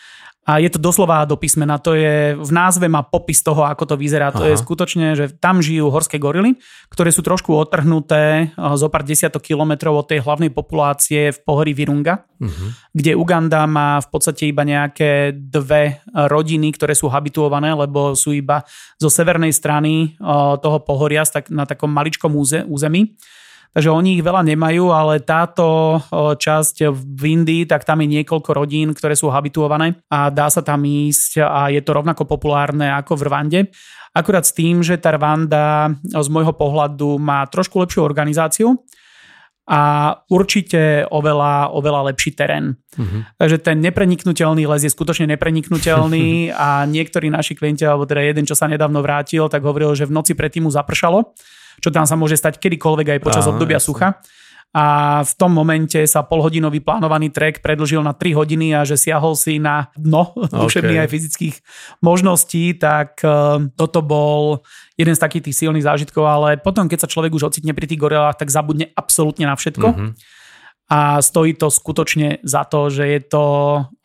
A 0.47 0.63
je 0.63 0.71
to 0.71 0.79
doslova 0.79 1.27
do 1.27 1.35
písmena, 1.35 1.75
to 1.75 1.91
je, 1.91 2.31
v 2.39 2.51
názve 2.55 2.87
má 2.87 3.03
popis 3.03 3.43
toho, 3.43 3.67
ako 3.67 3.83
to 3.83 3.95
vyzerá. 3.99 4.31
Aha. 4.31 4.39
To 4.39 4.43
je 4.47 4.55
skutočne, 4.55 5.11
že 5.19 5.35
tam 5.35 5.59
žijú 5.59 5.91
horské 5.91 6.15
gorily, 6.15 6.55
ktoré 6.87 7.11
sú 7.11 7.19
trošku 7.19 7.51
odtrhnuté 7.51 8.47
eh, 8.47 8.75
zo 8.79 8.87
pár 8.87 9.03
desiatok 9.03 9.43
kilometrov 9.43 9.99
od 9.99 10.07
tej 10.07 10.23
hlavnej 10.23 10.55
populácie 10.55 11.35
v 11.35 11.39
pohorí 11.43 11.75
Virunga, 11.75 12.23
uh-huh. 12.39 12.69
kde 12.95 13.19
Uganda 13.19 13.67
má 13.67 13.99
v 13.99 14.07
podstate 14.07 14.47
iba 14.47 14.63
nejaké 14.63 15.35
dve 15.35 15.99
rodiny, 16.15 16.71
ktoré 16.79 16.95
sú 16.95 17.11
habituované, 17.11 17.75
lebo 17.75 18.15
sú 18.15 18.31
iba 18.31 18.63
zo 18.95 19.11
severnej 19.11 19.51
strany 19.51 20.15
eh, 20.15 20.53
toho 20.63 20.79
pohoria 20.79 21.27
na 21.51 21.67
takom 21.67 21.91
maličkom 21.91 22.31
území 22.71 23.19
takže 23.77 23.93
oni 23.93 24.17
ich 24.17 24.25
veľa 24.25 24.41
nemajú, 24.41 24.89
ale 24.89 25.21
táto 25.21 26.01
časť 26.09 26.89
v 26.89 27.21
Indii, 27.37 27.69
tak 27.69 27.85
tam 27.85 28.01
je 28.01 28.09
niekoľko 28.09 28.57
rodín, 28.57 28.97
ktoré 28.97 29.13
sú 29.13 29.29
habituované 29.29 30.01
a 30.09 30.33
dá 30.33 30.49
sa 30.49 30.65
tam 30.65 30.81
ísť 30.81 31.45
a 31.45 31.69
je 31.69 31.77
to 31.85 31.93
rovnako 31.93 32.25
populárne 32.25 32.89
ako 32.89 33.13
v 33.13 33.25
Rwande. 33.29 33.59
Akurát 34.17 34.49
s 34.49 34.57
tým, 34.57 34.81
že 34.81 34.97
tá 34.97 35.13
Rwanda 35.13 35.93
z 36.01 36.25
môjho 36.33 36.57
pohľadu 36.57 37.21
má 37.21 37.45
trošku 37.45 37.77
lepšiu 37.77 38.01
organizáciu, 38.01 38.73
a 39.67 40.15
určite 40.31 41.03
oveľa, 41.11 41.75
oveľa 41.75 42.15
lepší 42.15 42.39
terén. 42.39 42.79
Uh-huh. 42.95 43.27
Takže 43.35 43.59
ten 43.59 43.83
nepreniknutelný 43.83 44.63
les 44.63 44.87
je 44.87 44.95
skutočne 44.95 45.27
nepreniknutelný 45.35 46.49
a 46.55 46.87
niektorí 46.87 47.27
naši 47.27 47.51
klienti, 47.51 47.83
alebo 47.83 48.07
teda 48.07 48.23
jeden, 48.23 48.47
čo 48.47 48.55
sa 48.55 48.71
nedávno 48.71 49.03
vrátil, 49.03 49.51
tak 49.51 49.67
hovoril, 49.67 49.91
že 49.91 50.07
v 50.07 50.15
noci 50.15 50.39
predtým 50.39 50.63
mu 50.63 50.71
zapršalo 50.71 51.35
čo 51.81 51.89
tam 51.93 52.05
sa 52.09 52.17
môže 52.17 52.37
stať 52.37 52.57
kedykoľvek 52.57 53.17
aj 53.17 53.19
počas 53.23 53.45
Áno, 53.45 53.57
obdobia 53.57 53.77
jasne. 53.77 53.87
sucha. 53.87 54.09
A 54.75 54.85
v 55.23 55.33
tom 55.39 55.55
momente 55.55 55.97
sa 56.05 56.27
polhodinový 56.27 56.83
plánovaný 56.83 57.31
trek 57.31 57.63
predlžil 57.63 58.03
na 58.03 58.13
3 58.13 58.35
hodiny 58.35 58.75
a 58.75 58.83
že 58.83 58.99
siahol 58.99 59.33
si 59.33 59.57
na 59.57 59.89
dno 59.95 60.29
okay. 60.37 60.53
duševných 60.53 61.01
aj 61.01 61.09
fyzických 61.09 61.55
možností, 62.03 62.75
tak 62.77 63.17
uh, 63.23 63.63
toto 63.73 64.03
bol 64.03 64.61
jeden 64.99 65.15
z 65.15 65.23
takých 65.23 65.49
tých 65.49 65.65
silných 65.65 65.87
zážitkov, 65.87 66.23
ale 66.27 66.49
potom, 66.59 66.85
keď 66.85 67.07
sa 67.07 67.09
človek 67.09 67.33
už 67.33 67.49
ocitne 67.49 67.71
pri 67.73 67.89
tých 67.89 68.01
gorilách, 68.01 68.37
tak 68.37 68.53
zabudne 68.53 68.91
absolútne 68.93 69.47
na 69.49 69.55
všetko. 69.55 69.87
Mm-hmm 69.87 70.35
a 70.87 71.19
stojí 71.19 71.59
to 71.59 71.67
skutočne 71.67 72.39
za 72.47 72.63
to, 72.63 72.87
že 72.87 73.03
je 73.03 73.19
to 73.27 73.45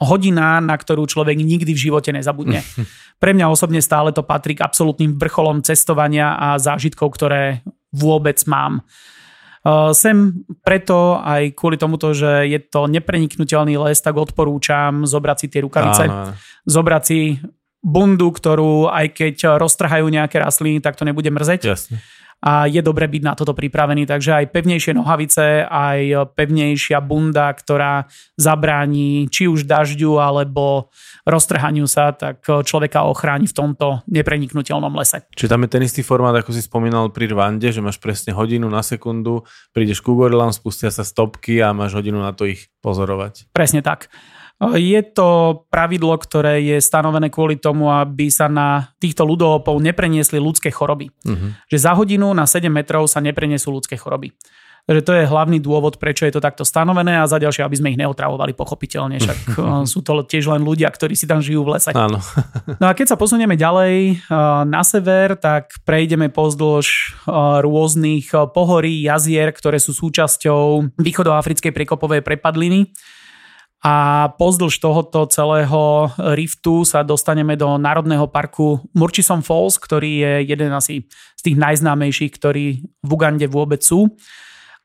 hodina, 0.02 0.58
na 0.58 0.74
ktorú 0.74 1.06
človek 1.06 1.38
nikdy 1.38 1.70
v 1.70 1.82
živote 1.90 2.10
nezabudne. 2.10 2.66
Pre 3.22 3.30
mňa 3.30 3.46
osobne 3.46 3.78
stále 3.78 4.10
to 4.10 4.26
patrí 4.26 4.58
k 4.58 4.66
absolútnym 4.66 5.14
vrcholom 5.14 5.62
cestovania 5.62 6.34
a 6.34 6.58
zážitkov, 6.58 7.14
ktoré 7.14 7.62
vôbec 7.94 8.42
mám. 8.50 8.82
Sem 9.94 10.42
preto 10.66 11.22
aj 11.22 11.54
kvôli 11.54 11.78
tomuto, 11.78 12.10
že 12.10 12.50
je 12.50 12.58
to 12.58 12.90
nepreniknutelný 12.90 13.78
les, 13.78 14.02
tak 14.02 14.18
odporúčam 14.18 15.06
zobrať 15.06 15.36
si 15.38 15.46
tie 15.54 15.62
rukavice, 15.62 16.10
Áno. 16.10 16.34
zobrať 16.66 17.02
si 17.06 17.38
bundu, 17.78 18.34
ktorú 18.34 18.90
aj 18.90 19.06
keď 19.14 19.62
roztrhajú 19.62 20.10
nejaké 20.10 20.42
rastliny, 20.42 20.82
tak 20.82 20.98
to 20.98 21.06
nebude 21.06 21.30
mrzeť. 21.30 21.62
Jasne 21.62 22.02
a 22.42 22.66
je 22.66 22.82
dobre 22.82 23.06
byť 23.06 23.22
na 23.22 23.38
toto 23.38 23.54
pripravený. 23.54 24.02
Takže 24.02 24.42
aj 24.42 24.50
pevnejšie 24.50 24.98
nohavice, 24.98 25.62
aj 25.62 26.34
pevnejšia 26.34 26.98
bunda, 26.98 27.54
ktorá 27.54 28.10
zabráni 28.34 29.30
či 29.30 29.46
už 29.46 29.62
dažďu 29.62 30.18
alebo 30.18 30.90
roztrhaniu 31.22 31.86
sa, 31.86 32.10
tak 32.10 32.42
človeka 32.42 33.06
ochráni 33.06 33.46
v 33.46 33.54
tomto 33.54 34.02
nepreniknutelnom 34.10 34.90
lese. 34.98 35.22
Čiže 35.38 35.54
tam 35.54 35.62
je 35.62 35.70
ten 35.70 35.86
istý 35.86 36.02
formát, 36.02 36.34
ako 36.34 36.50
si 36.50 36.66
spomínal 36.66 37.14
pri 37.14 37.30
Rwande, 37.30 37.70
že 37.70 37.78
máš 37.78 38.02
presne 38.02 38.34
hodinu 38.34 38.66
na 38.66 38.82
sekundu, 38.82 39.46
prídeš 39.70 40.02
ku 40.02 40.18
gorilám, 40.18 40.50
spustia 40.50 40.90
sa 40.90 41.06
stopky 41.06 41.62
a 41.62 41.70
máš 41.70 41.94
hodinu 41.94 42.18
na 42.18 42.34
to 42.34 42.50
ich 42.50 42.74
pozorovať. 42.82 43.54
Presne 43.54 43.86
tak. 43.86 44.10
Je 44.78 45.00
to 45.02 45.62
pravidlo, 45.74 46.14
ktoré 46.14 46.62
je 46.62 46.78
stanovené 46.78 47.34
kvôli 47.34 47.58
tomu, 47.58 47.90
aby 47.90 48.30
sa 48.30 48.46
na 48.46 48.94
týchto 49.02 49.26
ľudovopov 49.26 49.82
nepreniesli 49.82 50.38
ľudské 50.38 50.70
choroby. 50.70 51.10
Uh-huh. 51.26 51.50
Že 51.66 51.78
za 51.82 51.92
hodinu 51.98 52.30
na 52.30 52.46
7 52.46 52.70
metrov 52.70 53.10
sa 53.10 53.18
neprenesú 53.18 53.74
ľudské 53.74 53.98
choroby. 53.98 54.30
Takže 54.82 55.02
to 55.06 55.12
je 55.14 55.30
hlavný 55.30 55.62
dôvod, 55.62 55.94
prečo 56.02 56.26
je 56.26 56.34
to 56.34 56.42
takto 56.42 56.66
stanovené 56.66 57.22
a 57.22 57.30
za 57.30 57.38
ďalšie, 57.38 57.62
aby 57.62 57.78
sme 57.78 57.90
ich 57.94 58.00
neotravovali 58.02 58.50
pochopiteľne. 58.50 59.22
Však 59.22 59.38
eh, 59.54 59.62
sú 59.86 60.02
to 60.02 60.26
tiež 60.26 60.50
len 60.50 60.66
ľudia, 60.66 60.90
ktorí 60.90 61.14
si 61.14 61.30
tam 61.30 61.38
žijú 61.38 61.62
v 61.62 61.78
lese. 61.78 61.94
Áno. 61.94 62.18
no 62.82 62.84
a 62.90 62.92
keď 62.92 63.14
sa 63.14 63.16
posunieme 63.20 63.54
ďalej 63.54 63.94
eh, 63.94 64.34
na 64.66 64.82
sever, 64.82 65.38
tak 65.38 65.78
prejdeme 65.86 66.34
pozdĺž 66.34 66.86
eh, 66.90 67.02
rôznych 67.62 68.34
pohorí, 68.50 69.06
jazier, 69.06 69.54
ktoré 69.54 69.78
sú 69.78 69.94
súčasťou 69.94 70.98
východoafrickej 70.98 71.70
prekopovej 71.70 72.26
prepadliny. 72.26 72.90
A 73.82 74.30
pozdĺž 74.38 74.78
tohoto 74.78 75.26
celého 75.26 76.06
riftu 76.38 76.86
sa 76.86 77.02
dostaneme 77.02 77.58
do 77.58 77.74
Národného 77.82 78.30
parku 78.30 78.78
Murchison 78.94 79.42
Falls, 79.42 79.74
ktorý 79.74 80.22
je 80.22 80.32
jeden 80.54 80.70
asi 80.70 81.10
z 81.34 81.42
tých 81.42 81.58
najznámejších, 81.58 82.30
ktorí 82.38 82.64
v 83.02 83.10
Ugande 83.10 83.50
vôbec 83.50 83.82
sú. 83.82 84.06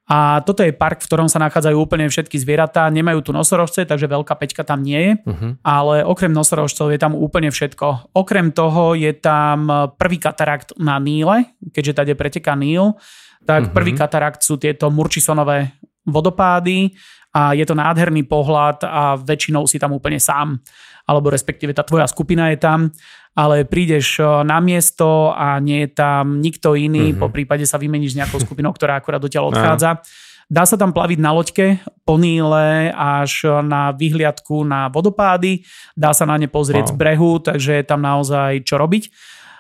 A 0.08 0.40
toto 0.42 0.64
je 0.64 0.72
park, 0.72 1.04
v 1.04 1.08
ktorom 1.12 1.28
sa 1.28 1.38
nachádzajú 1.44 1.78
úplne 1.84 2.08
všetky 2.08 2.40
zvieratá. 2.40 2.88
Nemajú 2.88 3.28
tu 3.28 3.32
nosorožce, 3.36 3.84
takže 3.84 4.08
veľká 4.08 4.40
peťka 4.40 4.64
tam 4.64 4.80
nie 4.80 4.98
je. 4.98 5.12
Uh-huh. 5.20 5.60
Ale 5.68 6.08
okrem 6.08 6.32
nosorožcov 6.32 6.96
je 6.96 6.98
tam 6.98 7.12
úplne 7.12 7.52
všetko. 7.52 8.16
Okrem 8.16 8.56
toho 8.56 8.96
je 8.96 9.12
tam 9.12 9.68
prvý 10.00 10.18
katarakt 10.18 10.80
na 10.80 10.96
Níle, 10.96 11.52
keďže 11.76 11.94
tady 12.02 12.12
preteká 12.16 12.56
Níl. 12.56 12.96
Tak 13.44 13.68
uh-huh. 13.68 13.76
prvý 13.76 14.00
katarakt 14.00 14.42
sú 14.48 14.56
tieto 14.56 14.88
Murchisonové 14.88 15.76
vodopády 16.08 16.96
a 17.38 17.54
je 17.54 17.62
to 17.70 17.78
nádherný 17.78 18.26
pohľad 18.26 18.82
a 18.82 19.14
väčšinou 19.22 19.70
si 19.70 19.78
tam 19.78 19.94
úplne 19.94 20.18
sám. 20.18 20.58
Alebo 21.06 21.30
respektíve 21.30 21.72
tá 21.78 21.86
tvoja 21.86 22.10
skupina 22.10 22.50
je 22.50 22.58
tam 22.58 22.90
ale 23.38 23.70
prídeš 23.70 24.18
eh, 24.18 24.26
na 24.42 24.58
miesto 24.58 25.30
a 25.38 25.62
nie 25.62 25.86
je 25.86 25.90
tam 25.94 26.42
nikto 26.42 26.74
iný, 26.74 27.14
mm-hmm. 27.14 27.22
po 27.22 27.30
prípade 27.30 27.70
sa 27.70 27.78
vymeníš 27.78 28.18
s 28.18 28.20
nejakou 28.26 28.42
skupinou, 28.42 28.74
ktorá 28.74 28.98
akurát 28.98 29.22
dotiaľ 29.22 29.54
odchádza. 29.54 30.02
Dá 30.48 30.64
sa 30.64 30.80
tam 30.80 30.96
plaviť 30.96 31.20
na 31.20 31.36
loďke 31.36 31.84
po 32.08 32.16
Níle 32.16 32.90
až 32.96 33.44
na 33.68 33.92
vyhliadku 33.92 34.64
na 34.64 34.88
vodopády, 34.88 35.68
dá 35.92 36.16
sa 36.16 36.24
na 36.24 36.40
ne 36.40 36.48
pozrieť 36.48 36.88
wow. 36.88 36.92
z 36.96 36.96
brehu, 36.96 37.32
takže 37.44 37.72
je 37.76 37.86
tam 37.86 38.00
naozaj 38.00 38.64
čo 38.64 38.80
robiť. 38.80 39.12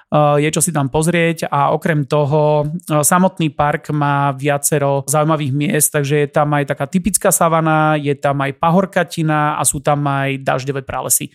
Eh, 0.08 0.39
je 0.39 0.49
čo 0.55 0.64
si 0.64 0.72
tam 0.72 0.88
pozrieť 0.88 1.51
a 1.51 1.76
okrem 1.76 2.08
toho 2.08 2.64
eh, 2.64 3.03
samotný 3.03 3.51
park 3.51 3.91
má 3.91 4.32
viacero 4.32 5.03
zaujímavých 5.03 5.51
miest, 5.51 5.91
takže 5.91 6.24
je 6.24 6.30
tam 6.32 6.47
aj 6.55 6.72
taká 6.72 6.88
typická 6.88 7.28
savana, 7.28 7.99
je 7.99 8.16
tam 8.16 8.39
aj 8.39 8.55
pahorkatina 8.55 9.60
a 9.60 9.68
sú 9.68 9.84
tam 9.84 10.08
aj 10.08 10.47
dažďové 10.47 10.88
pralesy. 10.88 11.28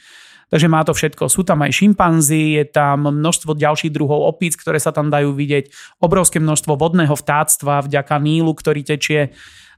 Takže 0.48 0.72
má 0.72 0.84
to 0.88 0.96
všetko. 0.96 1.32
Sú 1.32 1.44
tam 1.44 1.64
aj 1.64 1.72
šimpanzi, 1.72 2.60
je 2.60 2.64
tam 2.68 3.08
množstvo 3.08 3.56
ďalších 3.56 3.92
druhov 3.92 4.24
opíc, 4.24 4.56
ktoré 4.56 4.80
sa 4.80 4.92
tam 4.92 5.12
dajú 5.12 5.36
vidieť, 5.36 5.96
obrovské 6.00 6.40
množstvo 6.40 6.76
vodného 6.76 7.12
vtáctva 7.12 7.84
vďaka 7.84 8.20
Nílu, 8.20 8.52
ktorý 8.56 8.84
tečie. 8.84 9.32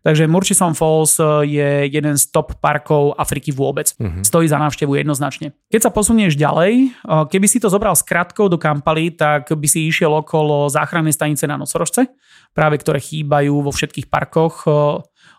Takže 0.05 0.29
Murchison 0.29 0.77
Falls 0.77 1.17
je 1.49 1.89
jeden 1.89 2.13
z 2.21 2.29
top 2.29 2.61
parkov 2.61 3.17
Afriky 3.17 3.57
vôbec. 3.57 3.89
Uh-huh. 3.97 4.21
Stojí 4.21 4.45
za 4.45 4.61
návštevu 4.61 5.01
jednoznačne. 5.01 5.57
Keď 5.73 5.81
sa 5.81 5.91
posunieš 5.91 6.37
ďalej, 6.37 6.93
keby 7.33 7.47
si 7.49 7.57
to 7.57 7.73
zobral 7.73 7.97
s 7.97 8.05
krátkou 8.05 8.53
do 8.53 8.61
Kampaly, 8.61 9.17
tak 9.17 9.49
by 9.49 9.65
si 9.65 9.89
išiel 9.89 10.13
okolo 10.13 10.69
záchrannej 10.69 11.17
stanice 11.17 11.49
na 11.49 11.57
nosorožce, 11.57 12.13
práve 12.53 12.77
ktoré 12.85 13.01
chýbajú 13.01 13.65
vo 13.65 13.73
všetkých 13.73 14.13
parkoch 14.13 14.69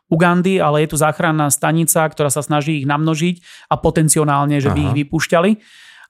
Ugandy, 0.10 0.58
ale 0.58 0.86
je 0.86 0.94
tu 0.94 0.98
záchranná 0.98 1.50
stanica, 1.54 2.02
ktorá 2.06 2.34
sa 2.34 2.42
snaží 2.42 2.82
ich 2.82 2.90
namnožiť 2.90 3.70
a 3.70 3.78
potenciálne, 3.78 4.58
že 4.62 4.74
by 4.74 4.82
Aha. 4.82 4.86
ich 4.90 4.94
vypúšťali 5.06 5.52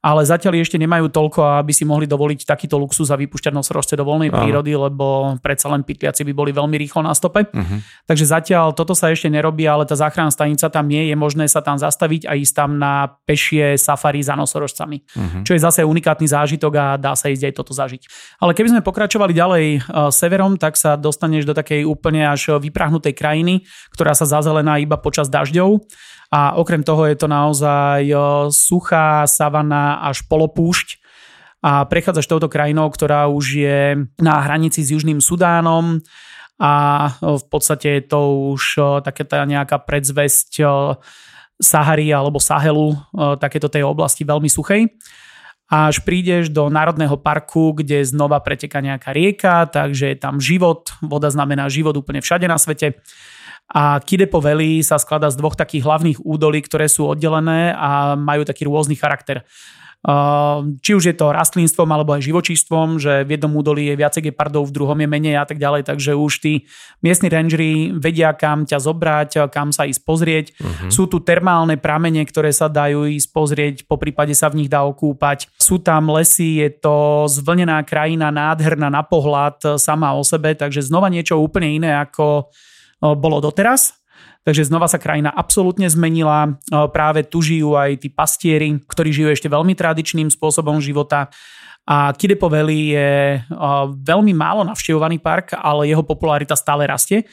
ale 0.06 0.22
zatiaľ 0.22 0.62
ešte 0.62 0.78
nemajú 0.78 1.10
toľko, 1.10 1.66
aby 1.66 1.74
si 1.74 1.82
mohli 1.82 2.06
dovoliť 2.06 2.46
takýto 2.46 2.78
luxus 2.78 3.10
a 3.10 3.18
vypúšťať 3.18 3.50
nosorožce 3.50 3.98
do 3.98 4.06
voľnej 4.06 4.30
Áno. 4.30 4.38
prírody, 4.38 4.78
lebo 4.78 5.34
predsa 5.42 5.74
len 5.74 5.82
pytliaci 5.82 6.22
by 6.22 6.34
boli 6.38 6.54
veľmi 6.54 6.78
rýchlo 6.78 7.02
na 7.02 7.18
stope. 7.18 7.50
Uh-huh. 7.50 7.82
Takže 8.06 8.30
zatiaľ 8.30 8.78
toto 8.78 8.94
sa 8.94 9.10
ešte 9.10 9.34
nerobí, 9.34 9.66
ale 9.66 9.90
tá 9.90 9.98
záchranná 9.98 10.30
stanica 10.30 10.70
tam 10.70 10.86
nie 10.86 11.10
je 11.10 11.18
možné 11.18 11.50
sa 11.50 11.66
tam 11.66 11.82
zastaviť 11.82 12.30
a 12.30 12.38
ísť 12.38 12.54
tam 12.54 12.78
na 12.78 13.18
pešie 13.26 13.82
safari 13.82 14.22
za 14.22 14.38
nosorožcami. 14.38 15.02
Uh-huh. 15.02 15.42
Čo 15.42 15.58
je 15.58 15.66
zase 15.66 15.82
unikátny 15.82 16.30
zážitok 16.30 16.74
a 16.78 16.86
dá 17.02 17.18
sa 17.18 17.34
ísť 17.34 17.50
aj 17.50 17.54
toto 17.58 17.74
zažiť. 17.74 18.06
Ale 18.46 18.54
keby 18.54 18.78
sme 18.78 18.82
pokračovali 18.86 19.34
ďalej 19.34 19.66
uh, 19.90 20.14
severom, 20.14 20.62
tak 20.62 20.78
sa 20.78 20.94
dostaneš 21.02 21.50
do 21.50 21.58
takej 21.58 21.82
úplne 21.82 22.30
až 22.30 22.62
vyprahnutej 22.62 23.18
krajiny, 23.18 23.66
ktorá 23.90 24.14
sa 24.14 24.30
zazelená 24.30 24.78
iba 24.78 25.02
počas 25.02 25.34
dažďov 25.34 25.82
a 26.36 26.60
okrem 26.60 26.84
toho 26.84 27.08
je 27.08 27.16
to 27.16 27.32
naozaj 27.32 28.04
suchá 28.52 29.24
savana 29.24 30.04
až 30.04 30.28
polopúšť. 30.28 31.00
A 31.64 31.88
prechádzaš 31.88 32.28
touto 32.28 32.52
krajinou, 32.52 32.92
ktorá 32.92 33.32
už 33.32 33.46
je 33.56 33.80
na 34.20 34.44
hranici 34.44 34.84
s 34.84 34.92
Južným 34.92 35.24
Sudánom. 35.24 36.04
A 36.60 37.08
v 37.24 37.46
podstate 37.48 38.00
je 38.00 38.04
to 38.12 38.52
už 38.52 38.80
taká 39.08 39.48
nejaká 39.48 39.80
predzvesť 39.80 40.60
Sahary 41.56 42.12
alebo 42.12 42.44
Sahelu, 42.44 43.00
takéto 43.40 43.72
tej 43.72 43.88
oblasti 43.88 44.28
veľmi 44.28 44.52
suchej. 44.52 44.92
Až 45.72 46.04
prídeš 46.06 46.54
do 46.54 46.70
Národného 46.70 47.18
parku, 47.18 47.74
kde 47.74 48.04
znova 48.06 48.44
preteká 48.44 48.84
nejaká 48.84 49.16
rieka, 49.16 49.66
takže 49.66 50.14
je 50.14 50.18
tam 50.20 50.38
život, 50.38 50.94
voda 51.02 51.32
znamená 51.32 51.72
život 51.72 51.98
úplne 51.98 52.22
všade 52.22 52.46
na 52.46 52.60
svete 52.60 53.02
a 53.70 53.98
Kidepo 53.98 54.38
Valley 54.38 54.86
sa 54.86 55.02
skladá 55.02 55.30
z 55.34 55.40
dvoch 55.42 55.58
takých 55.58 55.86
hlavných 55.86 56.22
údolí, 56.22 56.62
ktoré 56.62 56.86
sú 56.86 57.10
oddelené 57.10 57.74
a 57.74 58.14
majú 58.14 58.46
taký 58.46 58.70
rôzny 58.70 58.94
charakter. 58.94 59.42
Či 60.86 60.92
už 60.94 61.10
je 61.10 61.18
to 61.18 61.34
rastlinstvom 61.34 61.90
alebo 61.90 62.14
aj 62.14 62.30
živočístvom, 62.30 63.02
že 63.02 63.26
v 63.26 63.34
jednom 63.34 63.50
údolí 63.58 63.90
je 63.90 63.98
viacej 63.98 64.30
gepardov, 64.30 64.70
v 64.70 64.76
druhom 64.78 64.94
je 65.02 65.10
menej 65.10 65.42
a 65.42 65.50
tak 65.50 65.58
ďalej, 65.58 65.82
takže 65.82 66.14
už 66.14 66.46
tí 66.46 66.70
miestni 67.02 67.26
rangery 67.26 67.90
vedia, 67.90 68.30
kam 68.38 68.70
ťa 68.70 68.86
zobrať, 68.86 69.50
kam 69.50 69.74
sa 69.74 69.90
ísť 69.90 70.06
pozrieť. 70.06 70.46
Uh-huh. 70.62 70.94
Sú 70.94 71.10
tu 71.10 71.26
termálne 71.26 71.74
pramene, 71.82 72.22
ktoré 72.22 72.54
sa 72.54 72.70
dajú 72.70 73.10
ísť 73.10 73.30
pozrieť, 73.34 73.76
po 73.90 73.98
prípade 73.98 74.38
sa 74.38 74.54
v 74.54 74.62
nich 74.62 74.70
dá 74.70 74.86
okúpať. 74.86 75.50
Sú 75.58 75.82
tam 75.82 76.14
lesy, 76.14 76.62
je 76.62 76.70
to 76.86 77.26
zvlnená 77.26 77.82
krajina, 77.82 78.30
nádherná 78.30 78.94
na 78.94 79.02
pohľad 79.02 79.82
sama 79.82 80.14
o 80.14 80.22
sebe, 80.22 80.54
takže 80.54 80.86
znova 80.86 81.10
niečo 81.10 81.42
úplne 81.42 81.82
iné 81.82 81.98
ako 81.98 82.54
bolo 83.02 83.44
doteraz. 83.44 83.98
Takže 84.46 84.70
znova 84.70 84.86
sa 84.86 85.02
krajina 85.02 85.34
absolútne 85.34 85.90
zmenila. 85.90 86.62
Práve 86.70 87.26
tu 87.26 87.42
žijú 87.42 87.74
aj 87.74 88.06
tí 88.06 88.14
pastieri, 88.14 88.78
ktorí 88.86 89.10
žijú 89.10 89.34
ešte 89.34 89.50
veľmi 89.50 89.74
tradičným 89.74 90.30
spôsobom 90.30 90.78
života. 90.78 91.34
A 91.90 92.14
Kidepo 92.14 92.46
Valley 92.46 92.94
je 92.94 93.42
veľmi 94.06 94.34
málo 94.38 94.62
navštevovaný 94.66 95.18
park, 95.18 95.58
ale 95.58 95.90
jeho 95.90 96.06
popularita 96.06 96.54
stále 96.54 96.86
rastie 96.86 97.26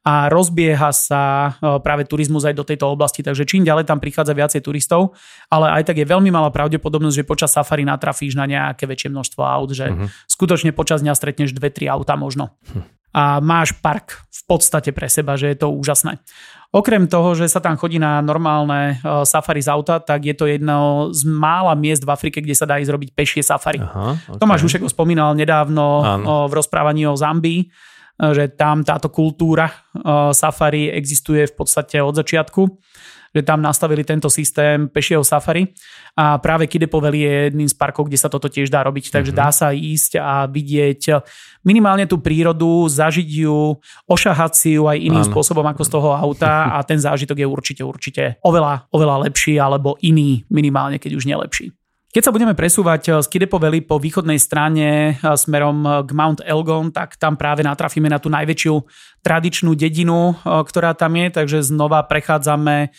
a 0.00 0.32
rozbieha 0.32 0.96
sa 0.96 1.52
práve 1.60 2.08
turizmus 2.08 2.48
aj 2.48 2.56
do 2.56 2.64
tejto 2.64 2.88
oblasti, 2.88 3.20
takže 3.20 3.44
čím 3.44 3.68
ďalej 3.68 3.84
tam 3.84 4.00
prichádza 4.00 4.32
viacej 4.32 4.64
turistov, 4.64 5.12
ale 5.52 5.76
aj 5.76 5.92
tak 5.92 6.00
je 6.00 6.08
veľmi 6.08 6.32
malá 6.32 6.48
pravdepodobnosť, 6.48 7.20
že 7.20 7.28
počas 7.28 7.52
safari 7.52 7.84
natrafíš 7.84 8.32
na 8.32 8.48
nejaké 8.48 8.88
väčšie 8.88 9.12
množstvo 9.12 9.44
aut, 9.44 9.76
že 9.76 9.92
uh-huh. 9.92 10.08
skutočne 10.24 10.72
počas 10.72 11.04
dňa 11.04 11.12
stretneš 11.12 11.52
dve, 11.52 11.68
tri 11.68 11.84
auta 11.90 12.16
možno. 12.16 12.56
Hm 12.72 12.99
a 13.10 13.42
máš 13.42 13.74
park 13.74 14.22
v 14.30 14.42
podstate 14.46 14.94
pre 14.94 15.10
seba, 15.10 15.34
že 15.34 15.50
je 15.54 15.58
to 15.58 15.68
úžasné. 15.70 16.22
Okrem 16.70 17.10
toho, 17.10 17.34
že 17.34 17.50
sa 17.50 17.58
tam 17.58 17.74
chodí 17.74 17.98
na 17.98 18.22
normálne 18.22 18.94
e, 19.02 19.26
safari 19.26 19.58
z 19.58 19.74
auta, 19.74 19.98
tak 19.98 20.22
je 20.22 20.34
to 20.38 20.46
jedno 20.46 21.10
z 21.10 21.26
mála 21.26 21.74
miest 21.74 22.06
v 22.06 22.14
Afrike, 22.14 22.38
kde 22.38 22.54
sa 22.54 22.62
dá 22.62 22.78
ísť 22.78 22.94
robiť 22.94 23.10
pešie 23.10 23.42
safari. 23.42 23.82
Aha, 23.82 24.14
okay. 24.14 24.38
Tomáš 24.38 24.70
Ušek 24.70 24.86
spomínal 24.86 25.34
nedávno 25.34 26.06
Áno. 26.06 26.46
v 26.46 26.52
rozprávaní 26.54 27.10
o 27.10 27.18
Zambii, 27.18 27.66
e, 27.66 27.66
že 28.30 28.54
tam 28.54 28.86
táto 28.86 29.10
kultúra 29.10 29.66
e, 29.66 29.74
safari 30.30 30.94
existuje 30.94 31.50
v 31.50 31.54
podstate 31.58 31.98
od 31.98 32.14
začiatku 32.14 32.62
že 33.30 33.46
tam 33.46 33.62
nastavili 33.62 34.02
tento 34.02 34.26
systém 34.26 34.90
pešieho 34.90 35.22
safari 35.22 35.70
a 36.18 36.38
práve 36.42 36.66
Kidepo 36.66 36.98
Valley 36.98 37.22
je 37.22 37.34
jedným 37.50 37.68
z 37.70 37.76
parkov, 37.78 38.10
kde 38.10 38.18
sa 38.18 38.26
toto 38.26 38.50
tiež 38.50 38.66
dá 38.66 38.82
robiť, 38.82 39.14
takže 39.14 39.30
mm-hmm. 39.30 39.46
dá 39.46 39.54
sa 39.54 39.70
ísť 39.70 40.18
a 40.18 40.50
vidieť 40.50 41.22
minimálne 41.62 42.10
tú 42.10 42.18
prírodu, 42.18 42.90
zažiť 42.90 43.28
ju, 43.46 43.78
ošahať 44.10 44.52
si 44.58 44.70
ju 44.74 44.90
aj 44.90 44.98
iným 44.98 45.22
Áno. 45.22 45.30
spôsobom 45.30 45.62
ako 45.62 45.82
z 45.86 45.90
toho 45.94 46.10
auta 46.10 46.74
a 46.74 46.82
ten 46.82 46.98
zážitok 46.98 47.38
je 47.38 47.46
určite, 47.46 47.82
určite 47.86 48.22
oveľa, 48.42 48.90
oveľa 48.90 49.30
lepší 49.30 49.56
alebo 49.62 49.94
iný 50.02 50.42
minimálne, 50.50 50.98
keď 50.98 51.14
už 51.14 51.30
nelepší. 51.30 51.70
Keď 52.10 52.26
sa 52.26 52.34
budeme 52.34 52.58
presúvať 52.58 53.22
z 53.22 53.26
Kidepo 53.30 53.62
Valley 53.62 53.86
po 53.86 54.02
východnej 54.02 54.42
strane 54.42 55.14
smerom 55.22 55.86
k 56.02 56.10
Mount 56.10 56.42
Elgon, 56.42 56.90
tak 56.90 57.14
tam 57.14 57.38
práve 57.38 57.62
natrafíme 57.62 58.10
na 58.10 58.18
tú 58.18 58.26
najväčšiu 58.26 58.74
tradičnú 59.22 59.78
dedinu, 59.78 60.34
ktorá 60.42 60.98
tam 60.98 61.14
je, 61.14 61.30
takže 61.30 61.62
znova 61.62 62.02
prechádzame 62.02 62.90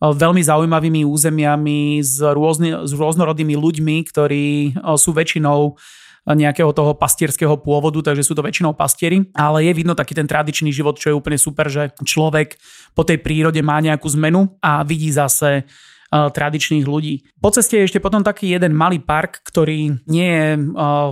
veľmi 0.00 0.40
zaujímavými 0.40 1.04
územiami 1.04 2.00
s, 2.00 2.24
rôzny, 2.24 2.88
s 2.88 2.92
rôznorodými 2.96 3.52
ľuďmi, 3.52 3.96
ktorí 4.08 4.74
sú 4.96 5.12
väčšinou 5.12 5.76
nejakého 6.28 6.72
toho 6.76 6.92
pastierského 6.96 7.56
pôvodu, 7.56 8.12
takže 8.12 8.24
sú 8.24 8.36
to 8.36 8.44
väčšinou 8.44 8.76
pastieri, 8.76 9.24
ale 9.32 9.64
je 9.64 9.72
vidno 9.72 9.96
taký 9.96 10.12
ten 10.12 10.28
tradičný 10.28 10.68
život, 10.68 11.00
čo 11.00 11.12
je 11.12 11.16
úplne 11.16 11.40
super, 11.40 11.68
že 11.72 11.92
človek 12.04 12.60
po 12.92 13.08
tej 13.08 13.24
prírode 13.24 13.60
má 13.64 13.80
nejakú 13.80 14.04
zmenu 14.20 14.52
a 14.60 14.84
vidí 14.84 15.08
zase 15.08 15.64
tradičných 16.10 16.82
ľudí. 16.82 17.22
Po 17.38 17.54
ceste 17.54 17.78
je 17.78 17.86
ešte 17.86 18.02
potom 18.02 18.26
taký 18.26 18.50
jeden 18.50 18.74
malý 18.74 18.98
park, 18.98 19.46
ktorý 19.46 20.02
nie 20.10 20.26
je 20.26 20.58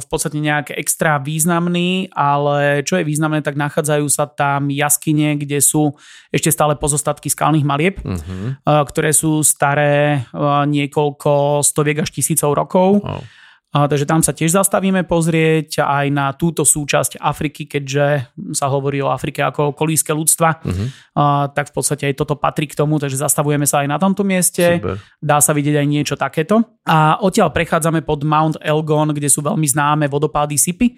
v 0.02 0.06
podstate 0.10 0.42
nejak 0.42 0.74
extra 0.74 1.22
významný, 1.22 2.10
ale 2.10 2.82
čo 2.82 2.98
je 2.98 3.06
významné, 3.06 3.46
tak 3.46 3.54
nachádzajú 3.54 4.06
sa 4.10 4.26
tam 4.26 4.74
jaskyne, 4.74 5.38
kde 5.38 5.62
sú 5.62 5.94
ešte 6.34 6.50
stále 6.50 6.74
pozostatky 6.74 7.30
skalných 7.30 7.62
malieb, 7.62 8.02
uh-huh. 8.02 8.58
ktoré 8.66 9.14
sú 9.14 9.46
staré 9.46 10.26
niekoľko 10.66 11.62
stoviek 11.62 12.02
až 12.02 12.10
tisícov 12.10 12.58
rokov. 12.58 13.06
Oh 13.06 13.22
a, 13.68 13.84
takže 13.84 14.08
tam 14.08 14.24
sa 14.24 14.32
tiež 14.32 14.56
zastavíme 14.56 15.04
pozrieť 15.04 15.84
aj 15.84 16.06
na 16.08 16.32
túto 16.32 16.64
súčasť 16.64 17.20
Afriky, 17.20 17.68
keďže 17.68 18.32
sa 18.56 18.72
hovorí 18.72 19.04
o 19.04 19.12
Afrike 19.12 19.44
ako 19.44 19.72
o 19.72 19.76
kolíske 19.76 20.08
ľudstva, 20.16 20.48
uh-huh. 20.64 20.86
a, 21.14 21.52
tak 21.52 21.68
v 21.70 21.74
podstate 21.76 22.08
aj 22.08 22.14
toto 22.16 22.40
patrí 22.40 22.64
k 22.64 22.78
tomu, 22.78 22.96
takže 22.96 23.20
zastavujeme 23.20 23.68
sa 23.68 23.84
aj 23.84 23.88
na 23.92 24.00
tomto 24.00 24.24
mieste. 24.24 24.80
Super. 24.80 24.96
Dá 25.20 25.44
sa 25.44 25.52
vidieť 25.52 25.84
aj 25.84 25.86
niečo 25.86 26.16
takéto. 26.16 26.80
A 26.88 27.20
odtiaľ 27.20 27.52
prechádzame 27.52 28.00
pod 28.00 28.24
Mount 28.24 28.56
Elgon, 28.64 29.12
kde 29.12 29.28
sú 29.28 29.44
veľmi 29.44 29.68
známe 29.68 30.08
vodopády 30.08 30.56
Sipy, 30.56 30.96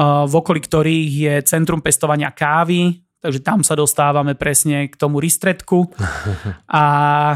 v 0.00 0.32
okolí 0.32 0.60
ktorých 0.64 1.12
je 1.12 1.34
centrum 1.44 1.82
pestovania 1.82 2.32
kávy, 2.32 3.04
takže 3.20 3.44
tam 3.44 3.60
sa 3.60 3.76
dostávame 3.76 4.32
presne 4.32 4.88
k 4.88 4.96
tomu 4.96 5.20
ristretku 5.20 5.92
a 6.72 6.84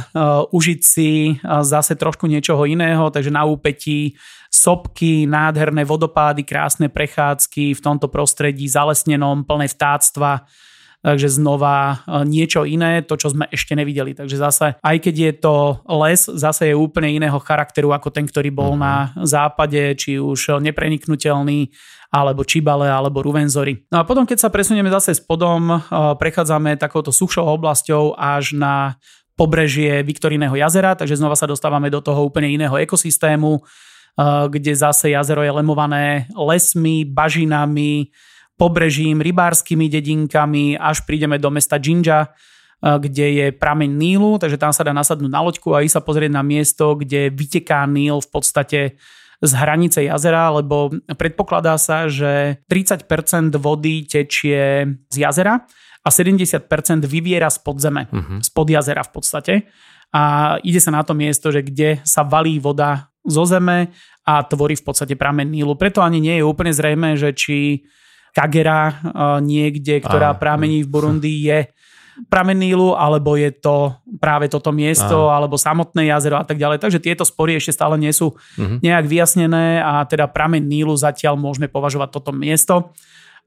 uh, 0.00 0.48
užiť 0.48 0.80
si 0.80 1.36
uh, 1.36 1.60
zase 1.60 1.94
trošku 2.00 2.24
niečoho 2.24 2.64
iného, 2.64 3.12
takže 3.12 3.28
na 3.28 3.44
úpetí 3.44 4.16
sopky, 4.54 5.26
nádherné 5.26 5.82
vodopády, 5.82 6.46
krásne 6.46 6.86
prechádzky 6.86 7.74
v 7.74 7.80
tomto 7.82 8.06
prostredí 8.06 8.70
zalesnenom, 8.70 9.42
plné 9.42 9.66
vtáctva, 9.66 10.46
takže 11.02 11.26
znova 11.26 11.76
e, 11.76 11.96
niečo 12.22 12.62
iné, 12.62 13.02
to, 13.02 13.18
čo 13.18 13.34
sme 13.34 13.50
ešte 13.50 13.74
nevideli. 13.74 14.14
Takže 14.14 14.36
zase, 14.38 14.66
aj 14.78 14.96
keď 15.02 15.14
je 15.18 15.32
to 15.42 15.54
les, 15.90 16.20
zase 16.22 16.70
je 16.70 16.74
úplne 16.78 17.10
iného 17.10 17.36
charakteru 17.42 17.90
ako 17.90 18.14
ten, 18.14 18.30
ktorý 18.30 18.54
bol 18.54 18.78
uh-huh. 18.78 18.84
na 18.86 18.96
západe, 19.26 19.98
či 19.98 20.22
už 20.22 20.62
nepreniknutelný, 20.62 21.74
alebo 22.14 22.46
Čibale, 22.46 22.86
alebo 22.86 23.26
Ruvenzory. 23.26 23.90
No 23.90 24.00
a 24.00 24.06
potom, 24.06 24.22
keď 24.22 24.46
sa 24.46 24.54
presunieme 24.54 24.88
zase 24.88 25.18
spodom, 25.18 25.66
e, 25.66 25.78
prechádzame 26.14 26.78
takouto 26.78 27.10
suchšou 27.10 27.42
oblasťou 27.58 28.14
až 28.14 28.54
na 28.54 28.96
pobrežie 29.34 30.06
Viktoriného 30.06 30.54
jazera, 30.54 30.94
takže 30.94 31.18
znova 31.18 31.34
sa 31.34 31.50
dostávame 31.50 31.90
do 31.90 31.98
toho 31.98 32.22
úplne 32.22 32.54
iného 32.54 32.78
ekosystému, 32.78 33.66
kde 34.22 34.72
zase 34.78 35.10
jazero 35.10 35.42
je 35.42 35.50
lemované 35.50 36.30
lesmi, 36.34 37.02
bažinami, 37.02 38.14
pobrežím, 38.54 39.18
rybárskymi 39.18 39.90
dedinkami, 39.90 40.78
až 40.78 41.02
prídeme 41.02 41.38
do 41.42 41.50
mesta 41.50 41.78
Jinja, 41.78 42.30
eh, 42.30 42.98
kde 42.98 43.26
je 43.30 43.46
prameň 43.50 43.90
Nílu, 43.90 44.38
takže 44.38 44.58
tam 44.58 44.70
sa 44.70 44.86
dá 44.86 44.94
nasadnúť 44.94 45.30
na 45.30 45.42
loďku 45.42 45.74
a 45.74 45.82
ísť 45.82 45.98
sa 45.98 46.02
pozrieť 46.06 46.30
na 46.30 46.42
miesto, 46.46 46.94
kde 46.94 47.34
vyteká 47.34 47.82
Níl 47.90 48.22
v 48.22 48.30
podstate 48.30 48.80
z 49.42 49.52
hranice 49.52 50.06
jazera, 50.06 50.48
lebo 50.54 50.94
predpokladá 51.18 51.76
sa, 51.76 52.06
že 52.08 52.64
30% 52.70 53.58
vody 53.58 54.06
tečie 54.06 54.88
z 55.10 55.16
jazera 55.20 55.66
a 56.00 56.08
70% 56.08 56.64
vyviera 57.04 57.50
z 57.50 57.58
podzeme, 57.60 58.08
uh-huh. 58.08 58.40
spod 58.40 58.70
jazera 58.70 59.04
v 59.04 59.10
podstate. 59.12 59.54
A 60.14 60.56
ide 60.62 60.78
sa 60.78 60.94
na 60.94 61.02
to 61.02 61.12
miesto, 61.12 61.50
že 61.50 61.66
kde 61.66 61.98
sa 62.06 62.22
valí 62.22 62.62
voda 62.62 63.10
zo 63.24 63.44
zeme 63.48 63.90
a 64.24 64.44
tvorí 64.44 64.76
v 64.76 64.84
podstate 64.84 65.16
pramen 65.16 65.48
Nílu. 65.48 65.76
Preto 65.76 66.04
ani 66.04 66.20
nie 66.20 66.40
je 66.40 66.44
úplne 66.44 66.72
zrejme, 66.72 67.16
že 67.16 67.32
či 67.32 67.84
Kagera 68.34 68.90
e, 68.90 68.94
niekde, 69.44 70.00
ktorá 70.00 70.36
pramení 70.36 70.84
v 70.84 70.92
Burundi 70.92 71.32
je 71.48 71.68
pramen 72.30 72.54
Nílu, 72.54 72.94
alebo 72.94 73.34
je 73.34 73.50
to 73.50 73.94
práve 74.22 74.46
toto 74.46 74.70
miesto, 74.70 75.26
Aha. 75.26 75.40
alebo 75.40 75.58
samotné 75.58 76.06
jazero 76.10 76.38
a 76.38 76.46
tak 76.46 76.58
ďalej. 76.62 76.78
Takže 76.78 77.02
tieto 77.02 77.26
spory 77.26 77.58
ešte 77.58 77.74
stále 77.74 77.98
nie 77.98 78.14
sú 78.14 78.34
uh-huh. 78.34 78.78
nejak 78.78 79.06
vyjasnené 79.10 79.82
a 79.82 80.06
teda 80.06 80.30
pramen 80.30 80.62
Nílu 80.62 80.94
zatiaľ 80.94 81.34
môžeme 81.34 81.66
považovať 81.66 82.08
toto 82.14 82.30
miesto 82.30 82.94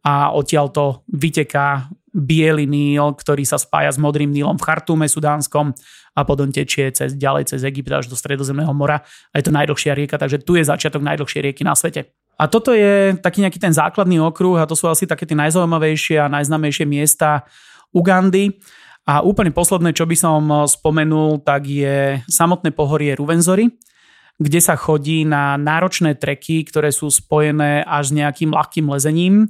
a 0.04 0.36
odtiaľ 0.36 0.68
to 0.72 0.86
vyteká 1.08 1.88
biely 2.18 2.66
Níl, 2.66 3.14
ktorý 3.14 3.46
sa 3.46 3.62
spája 3.62 3.94
s 3.94 4.02
modrým 4.02 4.34
Nílom 4.34 4.58
v 4.58 4.66
Chartume 4.66 5.06
sudánskom 5.06 5.78
a 6.18 6.26
potom 6.26 6.50
tečie 6.50 6.90
cez, 6.90 7.14
ďalej 7.14 7.54
cez 7.54 7.62
Egypt 7.62 7.94
až 7.94 8.06
do 8.10 8.18
Stredozemného 8.18 8.74
mora. 8.74 9.06
A 9.30 9.38
je 9.38 9.46
to 9.46 9.54
najdlhšia 9.54 9.94
rieka, 9.94 10.18
takže 10.18 10.42
tu 10.42 10.58
je 10.58 10.66
začiatok 10.66 11.06
najdlhšej 11.06 11.42
rieky 11.46 11.62
na 11.62 11.78
svete. 11.78 12.10
A 12.42 12.50
toto 12.50 12.74
je 12.74 13.14
taký 13.22 13.46
nejaký 13.46 13.62
ten 13.62 13.74
základný 13.74 14.18
okruh 14.22 14.58
a 14.58 14.66
to 14.66 14.74
sú 14.74 14.90
asi 14.90 15.06
také 15.06 15.30
tie 15.30 15.38
najzaujímavejšie 15.38 16.18
a 16.18 16.30
najznamejšie 16.30 16.86
miesta 16.90 17.46
Ugandy. 17.94 18.58
A 19.08 19.24
úplne 19.24 19.56
posledné, 19.56 19.96
čo 19.96 20.04
by 20.04 20.18
som 20.20 20.42
spomenul, 20.68 21.40
tak 21.40 21.64
je 21.70 22.20
samotné 22.28 22.76
pohorie 22.76 23.16
Ruvenzory, 23.16 23.72
kde 24.36 24.60
sa 24.60 24.76
chodí 24.76 25.24
na 25.24 25.56
náročné 25.56 26.20
treky, 26.20 26.68
ktoré 26.68 26.92
sú 26.92 27.08
spojené 27.08 27.88
až 27.88 28.12
s 28.12 28.16
nejakým 28.20 28.52
ľahkým 28.52 28.86
lezením 28.90 29.48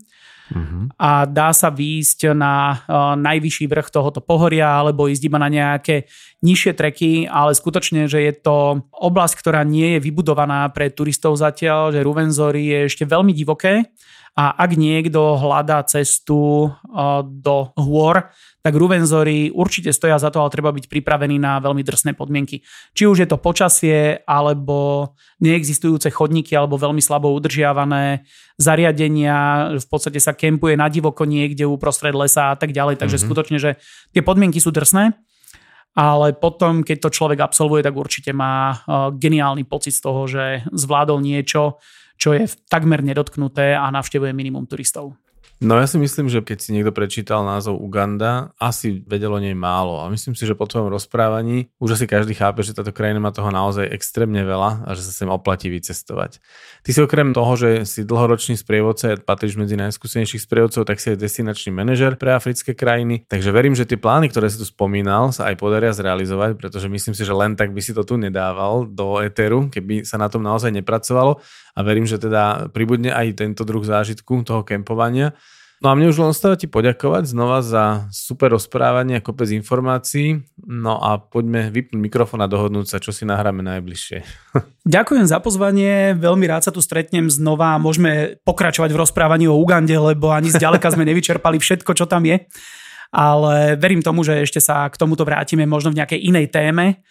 Uh-huh. 0.48 0.88
A 0.96 1.28
dá 1.28 1.52
sa 1.52 1.68
výjsť 1.68 2.32
na 2.32 2.80
uh, 2.88 3.20
najvyšší 3.20 3.68
vrch 3.68 3.90
tohoto 3.92 4.24
pohoria 4.24 4.80
alebo 4.80 5.12
ísť 5.12 5.24
iba 5.28 5.40
na 5.40 5.52
nejaké 5.52 6.08
nižšie 6.40 6.72
treky, 6.72 7.12
ale 7.28 7.52
skutočne, 7.52 8.08
že 8.08 8.24
je 8.24 8.34
to 8.36 8.88
oblasť, 8.96 9.36
ktorá 9.44 9.68
nie 9.68 9.98
je 9.98 10.04
vybudovaná 10.08 10.72
pre 10.72 10.88
turistov 10.88 11.36
zatiaľ, 11.36 11.92
že 11.92 12.06
Ruvenzory 12.06 12.64
je 12.72 12.80
ešte 12.88 13.04
veľmi 13.04 13.36
divoké 13.36 13.92
a 14.38 14.54
ak 14.54 14.78
niekto 14.78 15.34
hľadá 15.42 15.82
cestu 15.90 16.70
uh, 16.70 17.26
do 17.26 17.74
hôr, 17.74 18.30
tak 18.62 18.78
Ruvenzory 18.78 19.50
určite 19.50 19.90
stoja 19.90 20.22
za 20.22 20.30
to, 20.30 20.38
ale 20.38 20.54
treba 20.54 20.70
byť 20.70 20.86
pripravený 20.86 21.42
na 21.42 21.58
veľmi 21.58 21.82
drsné 21.82 22.14
podmienky. 22.14 22.62
Či 22.94 23.10
už 23.10 23.26
je 23.26 23.30
to 23.32 23.42
počasie, 23.42 24.22
alebo 24.30 25.10
neexistujúce 25.42 26.14
chodníky, 26.14 26.54
alebo 26.54 26.78
veľmi 26.78 27.02
slabo 27.02 27.34
udržiavané 27.34 28.30
zariadenia, 28.62 29.74
v 29.74 29.88
podstate 29.90 30.22
sa 30.22 30.38
kempuje 30.38 30.78
na 30.78 30.86
divoko 30.86 31.26
niekde 31.26 31.66
uprostred 31.66 32.14
lesa 32.14 32.54
a 32.54 32.56
tak 32.60 32.78
ďalej. 32.78 33.02
Takže 33.02 33.18
mm-hmm. 33.18 33.26
skutočne, 33.26 33.58
že 33.58 33.82
tie 34.14 34.22
podmienky 34.22 34.62
sú 34.62 34.70
drsné, 34.70 35.18
ale 35.98 36.38
potom, 36.38 36.86
keď 36.86 37.10
to 37.10 37.16
človek 37.16 37.42
absolvuje, 37.42 37.82
tak 37.82 37.98
určite 37.98 38.30
má 38.38 38.70
uh, 38.70 39.10
geniálny 39.18 39.66
pocit 39.66 39.98
z 39.98 40.02
toho, 40.06 40.30
že 40.30 40.62
zvládol 40.70 41.26
niečo, 41.26 41.82
čo 42.18 42.34
je 42.34 42.50
takmer 42.68 43.06
nedotknuté 43.06 43.78
a 43.78 43.88
navštevuje 43.94 44.34
minimum 44.34 44.66
turistov. 44.66 45.16
No 45.58 45.74
ja 45.82 45.90
si 45.90 45.98
myslím, 45.98 46.30
že 46.30 46.46
keď 46.46 46.58
si 46.62 46.70
niekto 46.70 46.94
prečítal 46.94 47.42
názov 47.42 47.82
Uganda, 47.82 48.54
asi 48.62 49.02
vedelo 49.10 49.42
nej 49.42 49.58
málo. 49.58 49.98
A 49.98 50.06
myslím 50.06 50.38
si, 50.38 50.46
že 50.46 50.54
po 50.54 50.70
tvojom 50.70 50.86
rozprávaní 50.94 51.74
už 51.82 51.98
asi 51.98 52.06
každý 52.06 52.38
chápe, 52.38 52.62
že 52.62 52.78
táto 52.78 52.94
krajina 52.94 53.18
má 53.18 53.34
toho 53.34 53.50
naozaj 53.50 53.90
extrémne 53.90 54.46
veľa 54.46 54.86
a 54.86 54.90
že 54.94 55.02
sa 55.02 55.10
sem 55.10 55.26
oplatí 55.26 55.74
vycestovať. 55.74 56.38
Ty 56.86 56.90
si 56.94 57.00
okrem 57.02 57.34
toho, 57.34 57.58
že 57.58 57.90
si 57.90 58.06
dlhoročný 58.06 58.54
sprievodca 58.54 59.10
a 59.10 59.18
patríš 59.18 59.58
medzi 59.58 59.74
najskúsenejších 59.82 60.46
sprievodcov, 60.46 60.86
tak 60.86 61.02
si 61.02 61.18
aj 61.18 61.26
destinačný 61.26 61.74
manažer 61.74 62.22
pre 62.22 62.38
africké 62.38 62.78
krajiny. 62.78 63.26
Takže 63.26 63.50
verím, 63.50 63.74
že 63.74 63.90
tie 63.90 63.98
plány, 63.98 64.30
ktoré 64.30 64.54
si 64.54 64.62
tu 64.62 64.66
spomínal, 64.70 65.34
sa 65.34 65.50
aj 65.50 65.58
podaria 65.58 65.90
zrealizovať, 65.90 66.54
pretože 66.62 66.86
myslím 66.86 67.18
si, 67.18 67.26
že 67.26 67.34
len 67.34 67.58
tak 67.58 67.74
by 67.74 67.82
si 67.82 67.98
to 67.98 68.06
tu 68.06 68.14
nedával 68.14 68.86
do 68.86 69.18
Eteru, 69.26 69.74
keby 69.74 70.06
sa 70.06 70.22
na 70.22 70.30
tom 70.30 70.46
naozaj 70.46 70.70
nepracovalo 70.70 71.42
a 71.78 71.80
verím, 71.86 72.10
že 72.10 72.18
teda 72.18 72.74
pribudne 72.74 73.14
aj 73.14 73.38
tento 73.38 73.62
druh 73.62 73.86
zážitku 73.86 74.42
toho 74.42 74.66
kempovania. 74.66 75.38
No 75.78 75.94
a 75.94 75.96
mne 75.96 76.10
už 76.10 76.18
len 76.18 76.34
ostáva 76.34 76.58
ti 76.58 76.66
poďakovať 76.66 77.30
znova 77.30 77.62
za 77.62 78.10
super 78.10 78.50
rozprávanie 78.50 79.22
a 79.22 79.22
kopec 79.22 79.54
informácií. 79.54 80.42
No 80.66 80.98
a 80.98 81.22
poďme 81.22 81.70
vypnúť 81.70 82.02
mikrofón 82.02 82.42
a 82.42 82.50
dohodnúť 82.50 82.90
sa, 82.90 82.98
čo 82.98 83.14
si 83.14 83.30
nahráme 83.30 83.62
najbližšie. 83.62 84.18
Ďakujem 84.98 85.30
za 85.30 85.38
pozvanie, 85.38 86.18
veľmi 86.18 86.50
rád 86.50 86.66
sa 86.66 86.74
tu 86.74 86.82
stretnem 86.82 87.30
znova. 87.30 87.78
Môžeme 87.78 88.42
pokračovať 88.42 88.90
v 88.90 89.02
rozprávaní 89.06 89.46
o 89.46 89.54
Ugande, 89.54 89.94
lebo 89.94 90.34
ani 90.34 90.50
zďaleka 90.50 90.90
sme 90.90 91.06
nevyčerpali 91.06 91.62
všetko, 91.62 91.94
čo 91.94 92.10
tam 92.10 92.26
je. 92.26 92.42
Ale 93.14 93.78
verím 93.78 94.02
tomu, 94.02 94.26
že 94.26 94.42
ešte 94.42 94.58
sa 94.58 94.90
k 94.90 94.98
tomuto 94.98 95.30
vrátime 95.30 95.70
možno 95.70 95.94
v 95.94 96.02
nejakej 96.02 96.26
inej 96.26 96.50
téme 96.50 97.06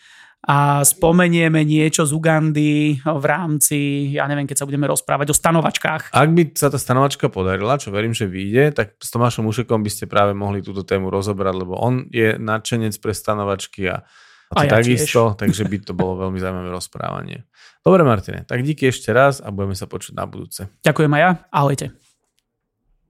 a 0.46 0.86
spomenieme 0.86 1.66
niečo 1.66 2.06
z 2.06 2.14
Ugandy 2.14 3.02
v 3.02 3.24
rámci, 3.26 4.10
ja 4.14 4.30
neviem, 4.30 4.46
keď 4.46 4.62
sa 4.62 4.66
budeme 4.70 4.86
rozprávať 4.86 5.34
o 5.34 5.36
stanovačkách. 5.36 6.14
Ak 6.14 6.30
by 6.30 6.42
sa 6.54 6.70
tá 6.70 6.78
stanovačka 6.78 7.26
podarila, 7.26 7.82
čo 7.82 7.90
verím, 7.90 8.14
že 8.14 8.30
vyjde, 8.30 8.70
tak 8.78 8.94
s 9.02 9.10
Tomášom 9.10 9.50
Ušekom 9.50 9.82
by 9.82 9.90
ste 9.90 10.06
práve 10.06 10.38
mohli 10.38 10.62
túto 10.62 10.86
tému 10.86 11.10
rozobrať, 11.10 11.54
lebo 11.66 11.74
on 11.74 12.06
je 12.14 12.38
nadšenec 12.38 12.94
pre 13.02 13.10
stanovačky 13.10 13.90
a, 13.90 14.06
a 14.54 14.54
a 14.54 14.70
ja 14.70 14.78
takisto, 14.78 15.34
tiež. 15.34 15.42
takže 15.42 15.62
by 15.66 15.76
to 15.82 15.92
bolo 15.98 16.30
veľmi 16.30 16.38
zaujímavé 16.38 16.70
rozprávanie. 16.70 17.42
Dobre, 17.82 18.06
Martine, 18.06 18.46
tak 18.46 18.62
díky 18.62 18.86
ešte 18.94 19.10
raz 19.10 19.42
a 19.42 19.50
budeme 19.50 19.74
sa 19.74 19.90
počuť 19.90 20.14
na 20.14 20.30
budúce. 20.30 20.70
Ďakujem 20.86 21.10
aj 21.10 21.22
ja, 21.26 21.30
ahojte. 21.50 22.05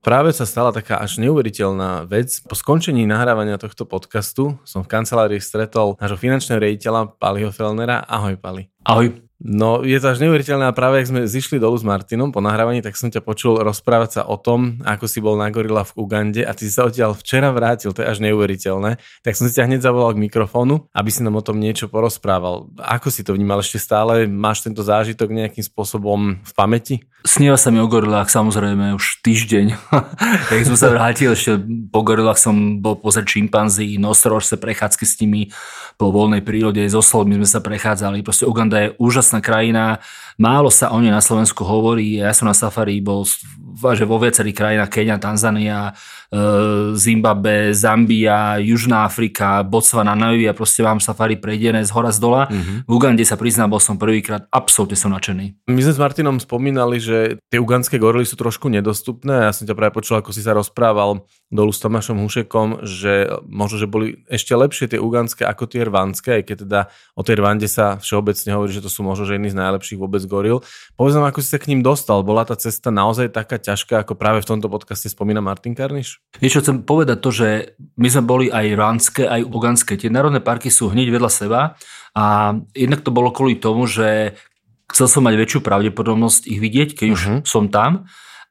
Práve 0.07 0.31
sa 0.31 0.47
stala 0.47 0.71
taká 0.71 1.03
až 1.03 1.19
neuveriteľná 1.19 2.07
vec. 2.07 2.39
Po 2.47 2.55
skončení 2.55 3.03
nahrávania 3.03 3.59
tohto 3.59 3.83
podcastu 3.83 4.55
som 4.63 4.79
v 4.79 4.87
kancelárii 4.87 5.43
stretol 5.43 5.99
nášho 5.99 6.15
finančného 6.15 6.63
riaditeľa 6.63 7.19
Paliho 7.19 7.51
Felnera. 7.51 8.07
Ahoj, 8.07 8.39
Pali. 8.39 8.71
Ahoj. 8.87 9.26
No, 9.37 9.85
je 9.85 9.93
to 10.01 10.17
až 10.17 10.25
neuveriteľné 10.25 10.65
a 10.65 10.73
práve 10.73 10.97
ak 10.97 11.13
sme 11.13 11.21
zišli 11.29 11.61
dolu 11.61 11.77
s 11.77 11.85
Martinom 11.85 12.33
po 12.33 12.41
nahrávaní, 12.41 12.81
tak 12.81 12.97
som 12.97 13.13
ťa 13.13 13.21
počul 13.21 13.61
rozprávať 13.61 14.09
sa 14.17 14.21
o 14.25 14.33
tom, 14.33 14.81
ako 14.81 15.05
si 15.05 15.21
bol 15.21 15.37
na 15.37 15.53
gorila 15.53 15.85
v 15.85 15.93
Ugande 15.93 16.41
a 16.41 16.57
ty 16.57 16.65
si 16.65 16.73
sa 16.73 16.89
odtiaľ 16.89 17.13
včera 17.13 17.53
vrátil, 17.53 17.93
to 17.93 18.01
je 18.01 18.09
až 18.09 18.17
neuveriteľné. 18.25 18.97
Tak 19.21 19.37
som 19.37 19.45
si 19.45 19.53
ťa 19.53 19.69
hneď 19.69 19.85
zavolal 19.85 20.17
k 20.17 20.23
mikrofónu, 20.25 20.89
aby 20.89 21.09
si 21.13 21.21
nám 21.21 21.37
o 21.37 21.45
tom 21.45 21.61
niečo 21.61 21.85
porozprával. 21.85 22.65
Ako 22.81 23.13
si 23.13 23.21
to 23.21 23.37
vnímal 23.37 23.61
ešte 23.61 23.77
stále? 23.77 24.25
Máš 24.25 24.65
tento 24.65 24.81
zážitok 24.81 25.29
nejakým 25.29 25.61
spôsobom 25.61 26.41
v 26.41 26.51
pamäti? 26.57 27.05
Sníva 27.21 27.59
sa 27.59 27.69
mi 27.69 27.77
o 27.77 27.85
gorilách 27.85 28.33
samozrejme 28.33 28.97
už 28.97 29.21
týždeň. 29.21 29.75
Keď 30.49 30.63
som 30.65 30.77
sa 30.79 30.89
vrátil, 30.89 31.35
ešte 31.35 31.61
po 31.93 32.01
gorilách 32.01 32.39
som 32.41 32.81
bol 32.81 32.97
pozrieť 32.97 33.37
čimpanzí, 33.37 34.01
nosorožce, 34.01 34.57
prechádzky 34.57 35.05
s 35.05 35.19
nimi 35.21 35.51
po 35.99 36.13
voľnej 36.13 36.45
prírode, 36.45 36.79
so 36.87 37.03
slodmi 37.03 37.35
sme 37.41 37.49
sa 37.49 37.59
prechádzali. 37.59 38.23
Proste 38.23 38.47
Uganda 38.47 38.79
je 38.79 38.93
úžasná 38.95 39.26
krajina, 39.43 39.99
málo 40.39 40.71
sa 40.71 40.95
o 40.95 40.97
nej 41.03 41.11
na 41.11 41.19
Slovensku 41.19 41.67
hovorí. 41.67 42.23
Ja 42.23 42.31
som 42.31 42.47
na 42.47 42.55
safari 42.55 43.03
bol 43.03 43.27
že 43.93 44.05
vo 44.07 44.17
viacerých 44.17 44.57
krajinách, 44.57 44.89
Kenia, 44.89 45.21
Tanzania, 45.21 45.93
Zimbabwe, 46.97 47.71
Zambia, 47.71 48.59
Južná 48.59 49.07
Afrika, 49.07 49.63
Botswana, 49.63 50.11
Namibia, 50.11 50.51
proste 50.51 50.83
mám 50.83 50.99
safari 50.99 51.39
prejdené 51.39 51.87
z 51.87 51.91
hora 51.95 52.11
z 52.11 52.19
dola. 52.19 52.51
Mm-hmm. 52.51 52.77
V 52.83 52.91
Ugande 52.91 53.23
sa 53.23 53.39
priznám, 53.39 53.71
bol 53.71 53.79
som 53.79 53.95
prvýkrát, 53.95 54.43
absolútne 54.51 54.99
som 54.99 55.13
nadšený. 55.15 55.71
My 55.71 55.79
sme 55.79 55.93
s 55.95 56.01
Martinom 56.01 56.37
spomínali, 56.43 56.99
že 56.99 57.39
tie 57.47 57.63
ugandské 57.63 57.95
gorily 57.95 58.27
sú 58.27 58.35
trošku 58.35 58.67
nedostupné. 58.67 59.47
Ja 59.47 59.55
som 59.55 59.63
ťa 59.63 59.77
práve 59.77 59.95
počul, 59.95 60.19
ako 60.19 60.35
si 60.35 60.43
sa 60.43 60.51
rozprával 60.51 61.23
dolu 61.47 61.71
s 61.71 61.79
Tomášom 61.79 62.19
Hušekom, 62.19 62.83
že 62.83 63.31
možno, 63.47 63.79
že 63.79 63.87
boli 63.87 64.19
ešte 64.27 64.51
lepšie 64.51 64.91
tie 64.91 64.99
ugandské 64.99 65.47
ako 65.47 65.63
tie 65.71 65.87
rvanské, 65.87 66.41
aj 66.41 66.43
keď 66.43 66.57
teda 66.67 66.79
o 67.15 67.23
tej 67.23 67.39
rvande 67.39 67.71
sa 67.71 67.95
všeobecne 68.03 68.51
hovorí, 68.51 68.75
že 68.75 68.83
to 68.83 68.91
sú 68.91 68.99
možno 68.99 69.23
že 69.23 69.39
jedni 69.39 69.47
z 69.47 69.55
najlepších 69.55 69.95
vôbec 69.95 70.19
goril. 70.27 70.59
Povedz 70.99 71.15
nám, 71.15 71.31
ako 71.31 71.39
si 71.39 71.55
sa 71.55 71.59
k 71.63 71.71
ním 71.71 71.79
dostal. 71.79 72.19
Bola 72.19 72.43
tá 72.43 72.59
cesta 72.59 72.91
naozaj 72.91 73.31
taká 73.31 73.55
ťažká, 73.55 74.03
ako 74.03 74.19
práve 74.19 74.43
v 74.43 74.49
tomto 74.51 74.67
podcaste 74.67 75.07
spomína 75.07 75.39
Martin 75.39 75.71
Karniš? 75.71 76.16
Vieš, 76.37 76.61
čo 76.61 76.63
chcem 76.63 76.77
povedať 76.85 77.17
to, 77.17 77.29
že 77.33 77.49
my 77.97 78.07
sme 78.13 78.23
boli 78.29 78.45
aj 78.53 78.65
rvanské, 78.77 79.23
aj 79.25 79.41
ugandské. 79.47 79.97
Tie 79.97 80.13
národné 80.13 80.37
parky 80.37 80.69
sú 80.69 80.93
hneď 80.93 81.09
vedľa 81.09 81.31
seba 81.33 81.61
a 82.13 82.53
jednak 82.77 83.01
to 83.01 83.09
bolo 83.09 83.33
kvôli 83.33 83.57
tomu, 83.57 83.89
že 83.89 84.37
chcel 84.91 85.09
som 85.09 85.25
mať 85.25 85.33
väčšiu 85.33 85.59
pravdepodobnosť 85.65 86.45
ich 86.45 86.61
vidieť, 86.61 86.89
keď 86.93 87.07
už 87.09 87.21
uh-huh. 87.21 87.39
som 87.41 87.73
tam 87.73 88.05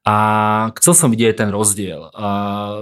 a 0.06 0.16
chcel 0.78 0.94
som 0.94 1.10
vidieť 1.10 1.42
ten 1.42 1.50
rozdiel. 1.50 2.14
A 2.14 2.28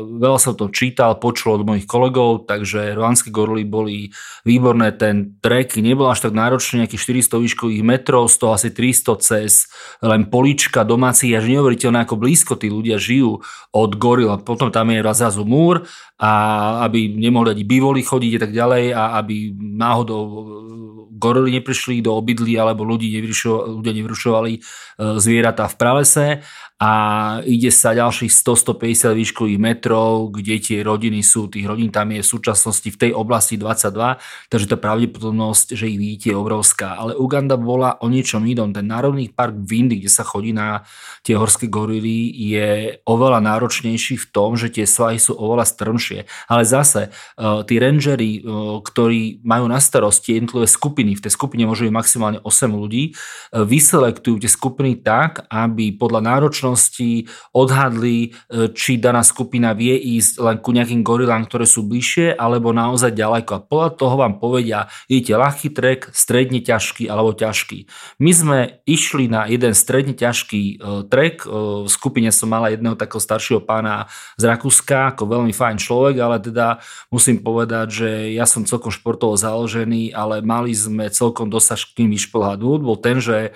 veľa 0.04 0.36
som 0.36 0.52
to 0.52 0.68
čítal, 0.68 1.16
počul 1.16 1.56
od 1.56 1.64
mojich 1.64 1.88
kolegov, 1.88 2.44
takže 2.44 2.92
rwandské 2.92 3.32
gorily 3.32 3.64
boli 3.64 4.12
výborné. 4.44 4.92
Ten 4.92 5.40
trek 5.40 5.72
nebol 5.80 6.04
až 6.12 6.28
tak 6.28 6.36
náročný, 6.36 6.84
nejakých 6.84 7.24
400 7.24 7.40
výškových 7.40 7.80
metrov, 7.80 8.28
z 8.28 8.36
toho 8.36 8.52
asi 8.52 8.68
300 8.68 9.24
cez 9.24 9.72
len 10.04 10.28
polička 10.28 10.84
domácich, 10.84 11.32
až 11.32 11.48
neuveriteľné, 11.48 12.04
ako 12.04 12.20
blízko 12.20 12.60
tí 12.60 12.68
ľudia 12.68 13.00
žijú 13.00 13.40
od 13.72 13.90
goril. 13.96 14.28
A 14.28 14.36
potom 14.36 14.68
tam 14.68 14.92
je 14.92 15.00
zrazu 15.16 15.48
múr 15.48 15.88
a 16.20 16.30
aby 16.84 17.08
nemohli 17.08 17.56
ani 17.56 17.64
bývoli 17.64 18.04
chodiť 18.04 18.32
a 18.36 18.40
tak 18.44 18.52
ďalej 18.52 18.84
a 18.92 19.16
aby 19.16 19.56
náhodou 19.56 20.22
gorily 21.24 21.56
neprišli 21.56 22.04
do 22.04 22.18
obydlí 22.20 22.58
alebo 22.58 22.84
ľudí 22.84 23.08
nevyrušovali, 23.16 23.80
ľudia 23.80 23.92
nevyrušovali 23.96 24.52
e, 24.52 24.60
zvieratá 25.22 25.64
v 25.70 25.78
pralese 25.78 26.26
a 26.82 26.92
ide 27.46 27.70
sa 27.70 27.94
ďalších 27.94 28.34
100-150 28.34 29.14
výškových 29.14 29.60
metrov, 29.62 30.34
kde 30.34 30.58
tie 30.58 30.82
rodiny 30.82 31.22
sú, 31.22 31.46
tých 31.46 31.70
rodín 31.70 31.94
tam 31.94 32.10
je 32.10 32.18
v 32.18 32.26
súčasnosti 32.26 32.90
v 32.90 32.98
tej 32.98 33.10
oblasti 33.14 33.54
22, 33.54 34.18
takže 34.50 34.66
tá 34.66 34.74
pravdepodobnosť, 34.74 35.78
že 35.78 35.86
ich 35.86 35.94
vidíte 36.02 36.34
je 36.34 36.36
obrovská. 36.36 36.98
Ale 36.98 37.14
Uganda 37.14 37.54
bola 37.54 37.94
o 38.02 38.10
niečom 38.10 38.42
inom. 38.42 38.74
Ten 38.74 38.90
národný 38.90 39.30
park 39.30 39.54
Vindy, 39.54 40.02
kde 40.02 40.10
sa 40.10 40.26
chodí 40.26 40.50
na 40.50 40.82
tie 41.22 41.38
horské 41.38 41.70
gorily, 41.70 42.34
je 42.34 42.98
oveľa 43.06 43.38
náročnejší 43.38 44.18
v 44.18 44.26
tom, 44.34 44.58
že 44.58 44.74
tie 44.74 44.82
svahy 44.82 45.22
sú 45.22 45.38
oveľa 45.38 45.70
strmšie. 45.70 46.26
Ale 46.50 46.66
zase, 46.66 47.14
uh, 47.38 47.62
tí 47.62 47.78
rangery, 47.78 48.42
uh, 48.42 48.82
ktorí 48.82 49.46
majú 49.46 49.70
na 49.70 49.78
starosti 49.78 50.42
jednotlivé 50.42 50.66
skupiny, 50.66 51.14
v 51.14 51.22
tej 51.22 51.32
skupine 51.38 51.70
môžu 51.70 51.86
byť 51.86 51.94
maximálne 51.94 52.42
8 52.42 52.74
ľudí, 52.74 53.14
uh, 53.14 53.62
vyselektujú 53.62 54.42
tie 54.42 54.50
skupiny 54.50 54.98
tak, 54.98 55.46
aby 55.54 55.94
podľa 55.94 56.34
náročnosti 56.34 56.63
spoločnosti 56.64 57.28
odhadli, 57.52 58.32
e, 58.48 58.72
či 58.72 58.96
daná 58.96 59.20
skupina 59.20 59.76
vie 59.76 59.92
ísť 60.16 60.40
len 60.40 60.56
ku 60.64 60.72
nejakým 60.72 61.04
gorilám, 61.04 61.44
ktoré 61.44 61.68
sú 61.68 61.84
bližšie, 61.84 62.32
alebo 62.32 62.72
naozaj 62.72 63.12
ďaleko. 63.12 63.50
A 63.52 63.64
podľa 63.64 63.90
toho 64.00 64.14
vám 64.16 64.40
povedia, 64.40 64.88
idete 65.12 65.36
ľahký 65.36 65.68
trek, 65.76 66.08
stredne 66.16 66.64
ťažký 66.64 67.04
alebo 67.12 67.36
ťažký. 67.36 67.78
My 68.24 68.32
sme 68.32 68.58
išli 68.88 69.28
na 69.28 69.44
jeden 69.44 69.76
stredne 69.76 70.16
ťažký 70.16 70.62
e, 70.64 70.74
trek, 71.12 71.44
e, 71.44 71.48
v 71.84 71.88
skupine 71.92 72.32
som 72.32 72.48
mala 72.48 72.72
jedného 72.72 72.96
takého 72.96 73.20
staršieho 73.20 73.60
pána 73.60 74.08
z 74.40 74.48
Rakúska, 74.48 75.12
ako 75.12 75.28
veľmi 75.28 75.52
fajn 75.52 75.76
človek, 75.76 76.16
ale 76.24 76.40
teda 76.40 76.80
musím 77.12 77.44
povedať, 77.44 77.86
že 77.92 78.10
ja 78.32 78.48
som 78.48 78.64
celkom 78.64 78.88
športovo 78.88 79.36
založený, 79.36 80.16
ale 80.16 80.40
mali 80.40 80.72
sme 80.72 81.12
celkom 81.12 81.52
tým 81.94 82.08
vyšplhať. 82.14 82.56
Dôvod 82.58 82.82
bol 82.82 82.98
ten, 82.98 83.20
že 83.20 83.52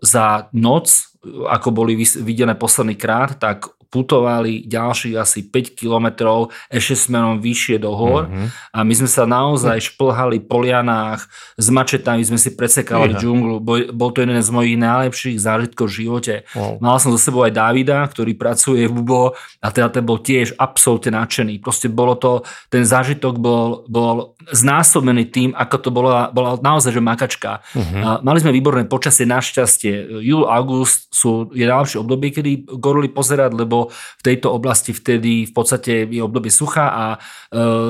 za 0.00 0.26
noc 0.52 1.09
ako 1.28 1.68
boli 1.70 1.96
videné 2.00 2.56
posledný 2.56 2.96
krát, 2.96 3.36
tak 3.36 3.68
putovali 3.90 4.64
ďalších 4.70 5.18
asi 5.18 5.42
5 5.42 5.74
kilometrov 5.74 6.54
ešte 6.70 7.10
smerom 7.10 7.42
vyššie 7.42 7.82
do 7.82 7.90
hor 7.90 8.30
mm-hmm. 8.30 8.48
a 8.70 8.78
my 8.86 8.94
sme 8.94 9.10
sa 9.10 9.26
naozaj 9.26 9.82
šplhali 9.90 10.38
po 10.46 10.62
lianách, 10.62 11.26
s 11.58 11.66
mačetami 11.74 12.22
sme 12.22 12.38
si 12.38 12.54
presekávali 12.54 13.18
yeah. 13.18 13.22
džunglu. 13.26 13.58
Bol, 13.58 13.90
bol 13.90 14.14
to 14.14 14.22
jeden 14.22 14.38
z 14.38 14.50
mojich 14.54 14.78
najlepších 14.78 15.42
zážitkov 15.42 15.90
v 15.90 16.06
živote. 16.06 16.34
Wow. 16.54 16.78
Mal 16.78 16.96
som 17.02 17.10
zo 17.10 17.18
sebou 17.18 17.42
aj 17.42 17.58
Davida, 17.58 18.06
ktorý 18.06 18.38
pracuje 18.38 18.86
v 18.86 18.94
Bubo 18.94 19.34
a 19.58 19.66
teda 19.74 19.90
ten 19.90 20.06
bol 20.06 20.22
tiež 20.22 20.54
absolútne 20.54 21.18
nadšený. 21.18 21.58
Proste 21.58 21.90
bolo 21.90 22.14
to, 22.14 22.46
ten 22.70 22.86
zážitok 22.86 23.42
bol, 23.42 23.82
bol 23.90 24.38
znásobený 24.54 25.34
tým, 25.34 25.50
ako 25.58 25.76
to 25.82 25.90
bola, 25.90 26.30
bola 26.30 26.54
naozaj 26.62 26.94
že 26.94 27.02
makačka. 27.02 27.60
Mm-hmm. 27.74 28.02
A 28.06 28.08
mali 28.22 28.38
sme 28.38 28.54
výborné 28.54 28.86
počasie, 28.86 29.26
našťastie. 29.26 30.22
Júl, 30.22 30.46
august 30.46 31.10
sú 31.10 31.50
je 31.50 31.66
najlepšie 31.66 31.98
obdobie, 32.02 32.30
kedy 32.30 32.50
goruli 32.78 33.08
pozerať, 33.08 33.56
lebo 33.56 33.79
v 33.88 34.22
tejto 34.22 34.52
oblasti 34.52 34.92
vtedy 34.92 35.48
v 35.48 35.52
podstate 35.56 36.04
je 36.04 36.20
obdobie 36.20 36.52
sucha 36.52 36.92
a 36.92 37.04
e, 37.14 37.18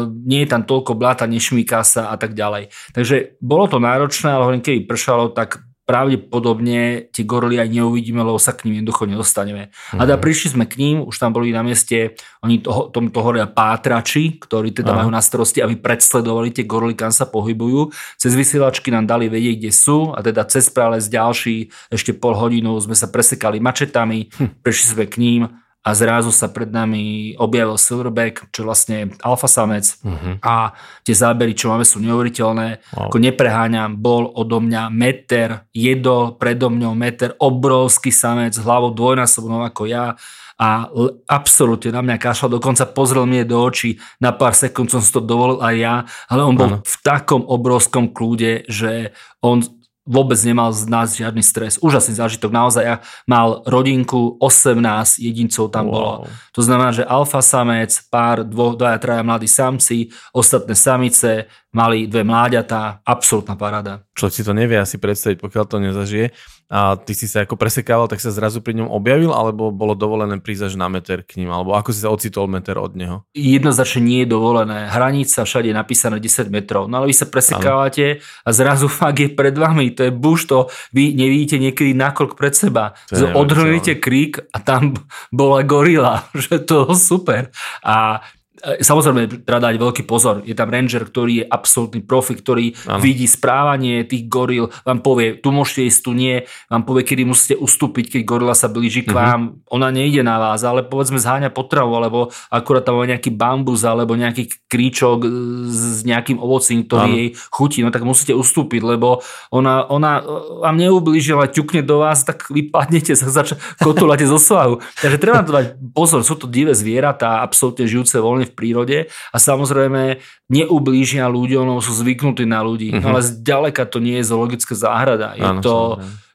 nie 0.06 0.46
je 0.46 0.48
tam 0.54 0.62
toľko 0.62 0.94
bláta, 0.94 1.26
nešmíka 1.26 1.82
sa 1.82 2.14
a 2.14 2.16
tak 2.20 2.38
ďalej. 2.38 2.70
Takže 2.94 3.40
bolo 3.42 3.66
to 3.66 3.82
náročné, 3.82 4.30
ale 4.30 4.46
hovorím, 4.46 4.62
keby 4.62 4.86
pršalo, 4.86 5.34
tak 5.34 5.64
pravdepodobne 5.90 7.10
tie 7.10 7.26
gorily 7.26 7.58
aj 7.58 7.66
neuvidíme, 7.66 8.22
lebo 8.22 8.38
sa 8.38 8.54
k 8.54 8.70
ním 8.70 8.78
jednoducho 8.78 9.10
nedostaneme. 9.10 9.74
Mm-hmm. 9.74 9.98
A 9.98 10.02
teda 10.06 10.16
mhm. 10.16 10.22
prišli 10.22 10.48
sme 10.54 10.64
k 10.70 10.74
ním, 10.78 10.96
už 11.02 11.18
tam 11.18 11.34
boli 11.34 11.50
na 11.50 11.66
mieste, 11.66 12.14
oni 12.46 12.62
to, 12.62 12.94
tomto 12.94 13.18
hovoria 13.18 13.50
pátrači, 13.50 14.38
ktorí 14.38 14.70
teda 14.70 14.94
Aha. 14.94 15.02
majú 15.02 15.10
na 15.10 15.18
starosti, 15.18 15.58
aby 15.58 15.74
predsledovali 15.82 16.54
tie 16.54 16.62
gorily, 16.62 16.94
kam 16.94 17.10
sa 17.10 17.26
pohybujú. 17.26 17.90
Cez 18.14 18.38
vysielačky 18.38 18.94
nám 18.94 19.10
dali 19.10 19.26
vedieť, 19.26 19.66
kde 19.66 19.72
sú 19.74 20.14
a 20.14 20.22
teda 20.22 20.46
cez 20.46 20.70
prales 20.70 21.10
ďalší 21.10 21.74
ešte 21.90 22.14
pol 22.14 22.38
hodinu 22.38 22.78
sme 22.78 22.94
sa 22.94 23.10
presekali 23.10 23.58
mačetami, 23.58 24.30
hm. 24.30 24.62
prišli 24.62 24.86
sme 24.94 25.04
k 25.10 25.14
ním 25.18 25.42
a 25.80 25.96
zrazu 25.96 26.28
sa 26.28 26.52
pred 26.52 26.68
nami 26.68 27.32
objavil 27.40 27.80
Silverback, 27.80 28.52
čo 28.52 28.68
vlastne 28.68 29.16
alfa 29.24 29.48
samec 29.48 29.96
uh-huh. 30.04 30.36
a 30.44 30.76
tie 31.08 31.16
zábery, 31.16 31.56
čo 31.56 31.72
máme, 31.72 31.88
sú 31.88 32.04
neuveriteľné. 32.04 32.84
Wow. 32.92 33.08
Ako 33.08 33.16
nepreháňam, 33.16 33.96
bol 33.96 34.28
odo 34.28 34.60
mňa 34.60 34.92
meter, 34.92 35.64
jedol 35.72 36.36
predo 36.36 36.68
mňou 36.68 36.92
meter, 36.92 37.32
obrovský 37.40 38.12
samec, 38.12 38.52
hlavou 38.60 38.92
dvojnásobnou 38.92 39.64
ako 39.64 39.88
ja 39.88 40.20
a 40.60 40.92
absolútne 41.24 41.88
na 41.88 42.04
mňa 42.04 42.16
kašľal, 42.20 42.60
dokonca 42.60 42.84
pozrel 42.92 43.24
mi 43.24 43.40
do 43.48 43.56
očí, 43.56 43.96
na 44.20 44.36
pár 44.36 44.52
sekúnd 44.52 44.92
som 44.92 45.00
si 45.00 45.08
to 45.08 45.24
dovolil 45.24 45.64
aj 45.64 45.74
ja, 45.80 45.94
ale 46.28 46.40
on 46.44 46.52
bol 46.52 46.68
ano. 46.76 46.78
v 46.84 46.96
takom 47.00 47.48
obrovskom 47.48 48.12
kľúde, 48.12 48.68
že 48.68 49.16
on 49.40 49.64
vôbec 50.10 50.36
nemal 50.42 50.74
z 50.74 50.90
nás 50.90 51.14
žiadny 51.14 51.38
stres. 51.46 51.78
Úžasný 51.78 52.18
zážitok, 52.18 52.50
naozaj 52.50 52.82
ja 52.82 52.96
mal 53.30 53.62
rodinku, 53.62 54.34
18 54.42 55.22
jedincov 55.22 55.70
tam 55.70 55.86
wow. 55.86 55.94
bolo. 55.94 56.14
To 56.58 56.60
znamená, 56.66 56.90
že 56.90 57.06
alfa 57.06 57.38
samec, 57.38 57.94
pár, 58.10 58.42
dvo, 58.42 58.74
dvaja, 58.74 58.98
traja 58.98 59.22
mladí 59.22 59.46
samci, 59.46 60.10
ostatné 60.34 60.74
samice, 60.74 61.46
mali 61.70 62.10
dve 62.10 62.26
mláďatá, 62.26 63.02
absolútna 63.06 63.54
paráda. 63.54 64.02
Človek 64.18 64.34
si 64.34 64.42
to 64.42 64.52
nevie 64.52 64.78
asi 64.78 64.98
predstaviť, 64.98 65.38
pokiaľ 65.38 65.64
to 65.70 65.76
nezažije. 65.78 66.34
A 66.70 66.94
ty 66.94 67.18
si 67.18 67.26
sa 67.26 67.42
ako 67.42 67.58
presekával, 67.58 68.06
tak 68.06 68.22
sa 68.22 68.30
zrazu 68.30 68.62
pri 68.62 68.78
ňom 68.78 68.94
objavil, 68.94 69.34
alebo 69.34 69.74
bolo 69.74 69.98
dovolené 69.98 70.38
prísť 70.38 70.70
až 70.70 70.74
na 70.78 70.86
meter 70.86 71.26
k 71.26 71.42
ním, 71.42 71.50
alebo 71.50 71.74
ako 71.74 71.90
si 71.90 71.98
sa 71.98 72.14
ocitol 72.14 72.46
meter 72.46 72.78
od 72.78 72.94
neho? 72.94 73.26
Jednoznačne 73.34 74.06
nie 74.06 74.22
je 74.22 74.30
dovolené. 74.30 74.86
Hranica 74.86 75.42
všade 75.42 75.66
je 75.66 75.74
napísané 75.74 76.22
10 76.22 76.46
metrov. 76.46 76.86
No 76.86 77.02
ale 77.02 77.10
vy 77.10 77.16
sa 77.18 77.26
presekávate 77.26 78.22
a 78.46 78.48
zrazu 78.54 78.86
fakt 78.86 79.18
je 79.18 79.34
pred 79.34 79.54
vami. 79.54 79.90
To 79.98 80.06
je 80.06 80.12
buš, 80.14 80.46
to 80.46 80.58
vy 80.94 81.10
nevidíte 81.10 81.58
niekedy 81.58 81.90
nakrok 81.90 82.38
pred 82.38 82.54
seba. 82.54 82.94
Odhrnete 83.10 83.98
krík 83.98 84.38
a 84.54 84.62
tam 84.62 84.94
bola 85.34 85.66
gorila. 85.66 86.30
Že 86.38 86.54
to 86.70 86.78
super. 86.94 87.50
A 87.82 88.22
samozrejme, 88.60 89.46
treba 89.48 89.60
dať 89.60 89.76
veľký 89.80 90.02
pozor. 90.04 90.44
Je 90.44 90.52
tam 90.52 90.68
ranger, 90.68 91.08
ktorý 91.08 91.42
je 91.42 91.44
absolútny 91.48 92.04
profi, 92.04 92.36
ktorý 92.36 92.76
ano. 92.84 93.00
vidí 93.00 93.24
správanie 93.24 94.04
tých 94.04 94.28
goril, 94.28 94.68
vám 94.84 95.00
povie, 95.00 95.40
tu 95.40 95.48
môžete 95.50 95.88
ísť, 95.88 96.00
tu 96.04 96.12
nie, 96.12 96.44
vám 96.68 96.84
povie, 96.84 97.02
kedy 97.08 97.22
musíte 97.24 97.56
ustúpiť, 97.56 98.18
keď 98.18 98.22
gorila 98.28 98.52
sa 98.52 98.68
blíži 98.68 99.02
k 99.06 99.12
mhm. 99.12 99.16
vám. 99.16 99.40
Uh-huh. 99.40 99.76
Ona 99.80 99.88
nejde 99.88 100.20
na 100.20 100.36
vás, 100.36 100.60
ale 100.60 100.84
povedzme 100.84 101.16
zháňa 101.16 101.48
potravu, 101.48 101.96
alebo 101.96 102.28
akurát 102.52 102.84
tam 102.84 103.00
má 103.00 103.08
nejaký 103.08 103.32
bambus, 103.32 103.82
alebo 103.88 104.12
nejaký 104.12 104.68
kríčok 104.68 105.24
s 105.70 106.04
nejakým 106.04 106.36
ovocím, 106.36 106.84
ktorý 106.84 107.08
ano. 107.08 107.18
jej 107.18 107.28
chutí, 107.48 107.78
no 107.80 107.88
tak 107.88 108.04
musíte 108.04 108.36
ustúpiť, 108.36 108.84
lebo 108.84 109.24
ona, 109.48 109.88
ona 109.88 110.20
vám 110.60 110.76
neublížila, 110.76 111.48
ťukne 111.48 111.80
do 111.80 112.04
vás, 112.04 112.22
tak 112.26 112.46
vypadnete 112.52 113.16
sa, 113.16 113.32
zač- 113.32 113.56
kotuláte 113.80 114.28
zo 114.28 114.36
svahu. 114.36 114.84
Takže 115.00 115.18
treba 115.18 115.40
to 115.40 115.52
dať 115.54 115.66
pozor, 115.96 116.20
sú 116.20 116.36
to 116.36 116.44
divé 116.50 116.76
zvieratá, 116.76 117.40
absolútne 117.40 117.88
žijúce 117.88 118.20
voľne 118.20 118.49
v 118.50 118.58
prírode 118.58 118.98
a 119.08 119.36
samozrejme 119.38 120.18
neublížia 120.50 121.30
ľuďom, 121.30 121.70
lebo 121.70 121.80
sú 121.80 121.94
zvyknutí 121.94 122.44
na 122.44 122.60
ľudí. 122.66 122.90
Mm-hmm. 122.90 123.02
No 123.06 123.14
ale 123.14 123.22
zďaleka 123.22 123.86
to 123.86 124.02
nie 124.02 124.18
je 124.18 124.28
zoologická 124.28 124.74
záhrada. 124.74 125.38
Je 125.38 125.46
Áno, 125.46 125.62
to... 125.62 125.74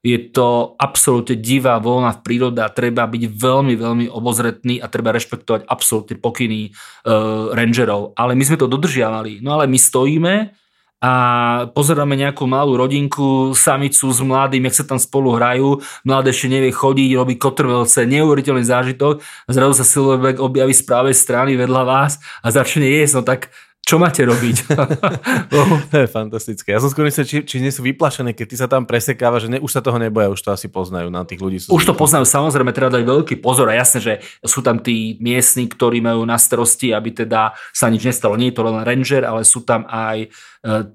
Je 0.06 0.22
to 0.22 0.78
absolútne 0.78 1.34
divá 1.34 1.82
voľna 1.82 2.14
v 2.14 2.22
prírode 2.22 2.62
a 2.62 2.70
treba 2.70 3.10
byť 3.10 3.26
veľmi, 3.26 3.74
veľmi 3.74 4.06
obozretný 4.14 4.78
a 4.78 4.86
treba 4.86 5.10
rešpektovať 5.10 5.66
absolútne 5.66 6.22
pokyny 6.22 6.70
uh, 6.70 7.50
rangerov. 7.50 8.14
Ale 8.14 8.38
my 8.38 8.44
sme 8.46 8.62
to 8.62 8.70
dodržiavali. 8.70 9.42
No 9.42 9.58
ale 9.58 9.66
my 9.66 9.82
stojíme 9.82 10.54
a 11.06 11.10
pozeráme 11.70 12.18
nejakú 12.18 12.50
malú 12.50 12.82
rodinku, 12.82 13.54
samicu 13.54 14.10
s 14.10 14.20
mladým, 14.26 14.66
jak 14.66 14.82
sa 14.82 14.86
tam 14.90 14.98
spolu 14.98 15.38
hrajú, 15.38 15.86
mladé 16.02 16.34
ešte 16.34 16.50
nevie 16.50 16.74
chodiť, 16.74 17.14
robí 17.14 17.38
kotrvelce, 17.38 18.10
neuveriteľný 18.10 18.66
zážitok, 18.66 19.22
zrazu 19.46 19.74
sa 19.78 19.86
Silverback 19.86 20.42
objaví 20.42 20.74
z 20.74 20.82
pravej 20.82 21.14
strany 21.14 21.54
vedľa 21.54 21.84
vás 21.86 22.18
a 22.42 22.50
začne 22.50 22.90
jesť, 22.90 23.22
no 23.22 23.22
tak 23.22 23.54
čo 23.86 24.02
máte 24.02 24.26
robiť? 24.26 24.66
to 25.94 25.96
je 26.02 26.08
fantastické. 26.10 26.74
Ja 26.74 26.82
som 26.82 26.90
skôr 26.90 27.06
myslel, 27.06 27.30
či, 27.30 27.38
či 27.46 27.62
nie 27.62 27.70
sú 27.70 27.86
vyplašené, 27.86 28.34
keď 28.34 28.46
ty 28.50 28.56
sa 28.58 28.66
tam 28.66 28.90
presekáva, 28.90 29.38
že 29.38 29.46
ne, 29.46 29.62
už 29.62 29.78
sa 29.78 29.86
toho 29.86 30.02
neboja, 30.02 30.34
už 30.34 30.42
to 30.42 30.50
asi 30.50 30.74
poznajú 30.74 31.14
na 31.14 31.22
tých 31.22 31.38
ľudí. 31.38 31.62
Sú 31.62 31.70
už 31.70 31.86
to 31.86 31.94
poznajú, 31.94 32.26
samozrejme, 32.26 32.74
treba 32.74 32.90
dať 32.90 33.06
veľký 33.06 33.38
pozor 33.46 33.70
a 33.70 33.78
jasné, 33.78 34.02
že 34.02 34.14
sú 34.42 34.66
tam 34.66 34.82
tí 34.82 35.22
miestni, 35.22 35.70
ktorí 35.70 36.02
majú 36.02 36.26
na 36.26 36.42
starosti, 36.42 36.98
aby 36.98 37.14
teda 37.14 37.54
sa 37.70 37.86
nič 37.94 38.02
nestalo. 38.10 38.34
Nie 38.34 38.50
je 38.50 38.58
to 38.58 38.66
len 38.66 38.82
ranger, 38.82 39.22
ale 39.22 39.46
sú 39.46 39.62
tam 39.62 39.86
aj 39.86 40.18
e, 40.26 40.28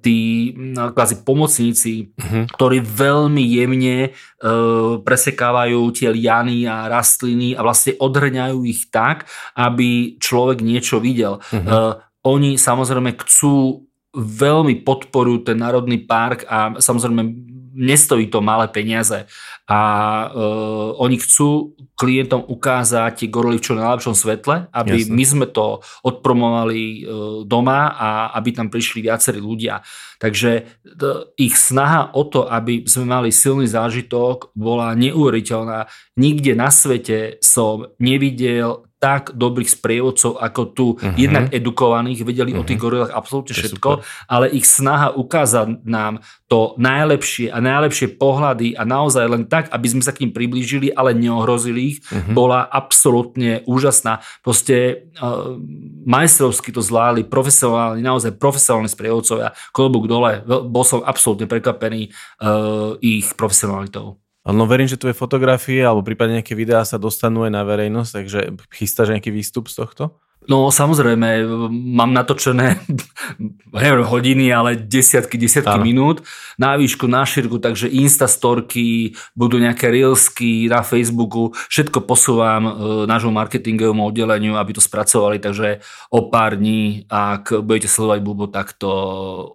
tí 0.03 0.19
no, 0.59 0.91
kvázi 0.91 1.23
pomocníci, 1.23 2.11
uh-huh. 2.11 2.51
ktorí 2.59 2.83
veľmi 2.83 3.45
jemne 3.55 4.11
uh, 4.11 4.99
presekávajú 4.99 5.95
tie 5.95 6.11
liany 6.11 6.67
a 6.67 6.91
rastliny 6.91 7.55
a 7.55 7.63
vlastne 7.63 7.95
odhrňajú 8.03 8.59
ich 8.67 8.91
tak, 8.91 9.31
aby 9.55 10.19
človek 10.19 10.59
niečo 10.59 10.99
videl. 10.99 11.39
Uh-huh. 11.55 11.95
Uh, 11.95 12.10
oni 12.27 12.61
samozrejme 12.61 13.17
chcú 13.25 13.87
veľmi 14.17 14.83
podporujú 14.83 15.53
ten 15.53 15.57
národný 15.57 16.03
park 16.03 16.43
a 16.51 16.75
samozrejme 16.83 17.51
nestojí 17.71 18.27
to 18.27 18.43
malé 18.43 18.67
peniaze 18.67 19.31
a 19.71 19.81
uh, 20.27 20.99
oni 20.99 21.17
chcú 21.23 21.79
klientom 21.95 22.43
ukázať 22.43 23.31
gorily 23.31 23.63
v 23.63 23.67
čo 23.71 23.79
najlepšom 23.79 24.19
svetle, 24.19 24.67
aby 24.75 25.07
Jasne. 25.07 25.15
my 25.15 25.25
sme 25.25 25.47
to 25.47 25.79
odpromovali 26.03 26.83
uh, 26.83 26.99
doma 27.47 27.95
a 27.95 28.09
aby 28.35 28.51
tam 28.51 28.67
prišli 28.67 29.07
viacerí 29.07 29.39
ľudia. 29.39 29.87
Takže 30.19 30.51
t- 30.83 31.21
ich 31.39 31.55
snaha 31.55 32.11
o 32.19 32.27
to, 32.27 32.51
aby 32.51 32.83
sme 32.91 33.07
mali 33.07 33.31
silný 33.31 33.71
zážitok, 33.71 34.51
bola 34.59 34.91
neuveriteľná. 34.99 35.87
Nikde 36.19 36.59
na 36.59 36.75
svete 36.75 37.39
som 37.39 37.95
nevidel 38.03 38.90
tak 39.01 39.33
dobrých 39.33 39.73
sprievodcov 39.73 40.37
ako 40.37 40.63
tu, 40.77 40.87
uh-huh. 40.93 41.17
jednak 41.17 41.49
edukovaných, 41.49 42.21
vedeli 42.23 42.53
uh-huh. 42.53 42.63
o 42.63 42.69
tých 42.69 42.77
mhm. 42.77 42.85
gorilách 42.85 43.13
absolútne 43.17 43.57
všetko, 43.57 44.05
ale 44.29 44.53
ich 44.53 44.69
snaha 44.69 45.17
ukázať 45.17 45.83
nám 45.89 46.21
to 46.53 46.77
najlepšie 46.77 47.49
a 47.49 47.65
najlepšie 47.65 48.21
pohľady 48.21 48.77
a 48.77 48.85
naozaj 48.85 49.25
len 49.25 49.49
tak, 49.49 49.73
aby 49.73 49.87
sme 49.89 50.03
sa 50.05 50.13
k 50.13 50.29
ním 50.29 50.37
priblížili, 50.37 50.93
ale 50.93 51.17
neohrozili 51.17 51.97
ich, 51.97 51.99
uh-huh. 52.05 52.37
bola 52.37 52.69
absolútne 52.69 53.65
úžasná. 53.65 54.21
Proste 54.45 55.09
uh, 55.17 55.57
majstrovsky 56.05 56.69
to 56.69 56.85
zvládli, 56.85 57.25
profesionálni, 57.25 58.05
naozaj 58.05 58.37
profesionálni 58.37 58.93
sprievodcovia, 58.93 59.57
klobúk 59.73 60.05
dole, 60.05 60.45
bol 60.45 60.85
som 60.85 61.01
absolútne 61.01 61.49
prekvapený 61.49 62.13
uh, 62.45 63.01
ich 63.01 63.33
profesionalitou. 63.33 64.21
No 64.49 64.65
verím, 64.65 64.89
že 64.89 64.97
tvoje 64.97 65.13
fotografie 65.13 65.85
alebo 65.85 66.01
prípadne 66.01 66.41
nejaké 66.41 66.57
videá 66.57 66.81
sa 66.89 66.97
dostanú 66.97 67.45
aj 67.45 67.53
na 67.53 67.63
verejnosť, 67.63 68.11
takže 68.11 68.41
chystáš 68.73 69.13
nejaký 69.13 69.29
výstup 69.29 69.69
z 69.69 69.85
tohto? 69.85 70.17
No 70.49 70.73
samozrejme, 70.73 71.45
mám 71.69 72.17
natočené 72.17 72.81
neviem, 73.77 74.09
hodiny, 74.09 74.49
ale 74.49 74.73
desiatky, 74.81 75.37
desiatky 75.37 75.77
ano. 75.77 75.85
minút 75.85 76.17
na 76.57 76.81
výšku, 76.81 77.05
na 77.05 77.29
šírku, 77.29 77.61
takže 77.61 77.93
instastorky, 77.93 79.13
budú 79.37 79.61
nejaké 79.61 79.93
reelsky 79.93 80.65
na 80.73 80.81
Facebooku, 80.81 81.53
všetko 81.69 82.09
posúvam 82.09 82.63
e, 82.65 82.73
nášmu 83.05 83.37
marketingovému 83.37 84.01
oddeleniu, 84.01 84.57
aby 84.57 84.73
to 84.73 84.81
spracovali, 84.81 85.37
takže 85.37 85.85
o 86.09 86.33
pár 86.33 86.57
dní, 86.57 87.05
ak 87.13 87.61
budete 87.61 87.93
sledovať 87.93 88.21
Bubo, 88.25 88.49
tak 88.49 88.73
to 88.81 88.91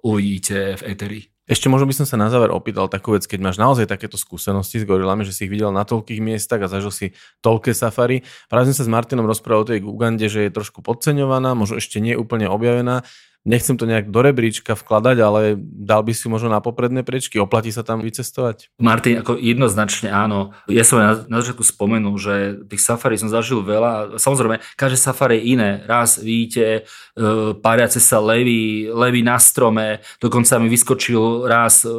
uvidíte 0.06 0.78
v 0.78 0.82
Eteri. 0.86 1.35
Ešte 1.46 1.70
možno 1.70 1.86
by 1.86 1.94
som 1.94 2.10
sa 2.10 2.18
na 2.18 2.34
záver 2.34 2.50
opýtal 2.50 2.90
takú 2.90 3.14
vec, 3.14 3.30
keď 3.30 3.38
máš 3.38 3.62
naozaj 3.62 3.86
takéto 3.86 4.18
skúsenosti 4.18 4.82
s 4.82 4.86
gorilami, 4.90 5.22
že 5.22 5.30
si 5.30 5.46
ich 5.46 5.54
videl 5.54 5.70
na 5.70 5.86
toľkých 5.86 6.18
miestach 6.18 6.58
a 6.66 6.72
zažil 6.72 6.90
si 6.90 7.08
toľké 7.46 7.70
safari. 7.70 8.26
Práve 8.50 8.74
sme 8.74 8.76
sa 8.82 8.86
s 8.86 8.90
Martinom 8.90 9.30
rozprával 9.30 9.62
o 9.62 9.70
tej 9.70 9.86
Ugande, 9.86 10.26
že 10.26 10.50
je 10.50 10.52
trošku 10.52 10.82
podceňovaná, 10.82 11.54
možno 11.54 11.78
ešte 11.78 12.02
nie 12.02 12.18
úplne 12.18 12.50
objavená 12.50 13.06
nechcem 13.46 13.78
to 13.78 13.86
nejak 13.86 14.10
do 14.10 14.26
rebríčka 14.26 14.74
vkladať, 14.74 15.18
ale 15.22 15.42
dal 15.62 16.02
by 16.02 16.12
si 16.18 16.26
možno 16.26 16.50
na 16.50 16.60
popredné 16.60 17.06
prečky, 17.06 17.38
oplatí 17.38 17.70
sa 17.70 17.86
tam 17.86 18.02
vycestovať? 18.02 18.74
Martin, 18.82 19.22
ako 19.22 19.38
jednoznačne 19.38 20.10
áno. 20.10 20.58
Ja 20.66 20.82
som 20.82 20.98
na, 20.98 21.22
na 21.30 21.38
začiatku 21.40 21.62
spomenul, 21.62 22.18
že 22.18 22.66
tých 22.66 22.82
safari 22.82 23.22
som 23.22 23.30
zažil 23.30 23.62
veľa. 23.62 24.18
Samozrejme, 24.18 24.60
každé 24.74 24.98
safari 24.98 25.38
je 25.38 25.54
iné. 25.54 25.70
Raz 25.86 26.18
vidíte 26.18 26.66
e, 26.66 26.82
páriace 27.62 28.02
sa 28.02 28.18
levy, 28.18 28.90
levy 28.90 29.22
na 29.22 29.38
strome, 29.38 30.02
dokonca 30.18 30.58
mi 30.58 30.68
vyskočil 30.68 31.46
raz 31.46 31.86
e, 31.86 31.94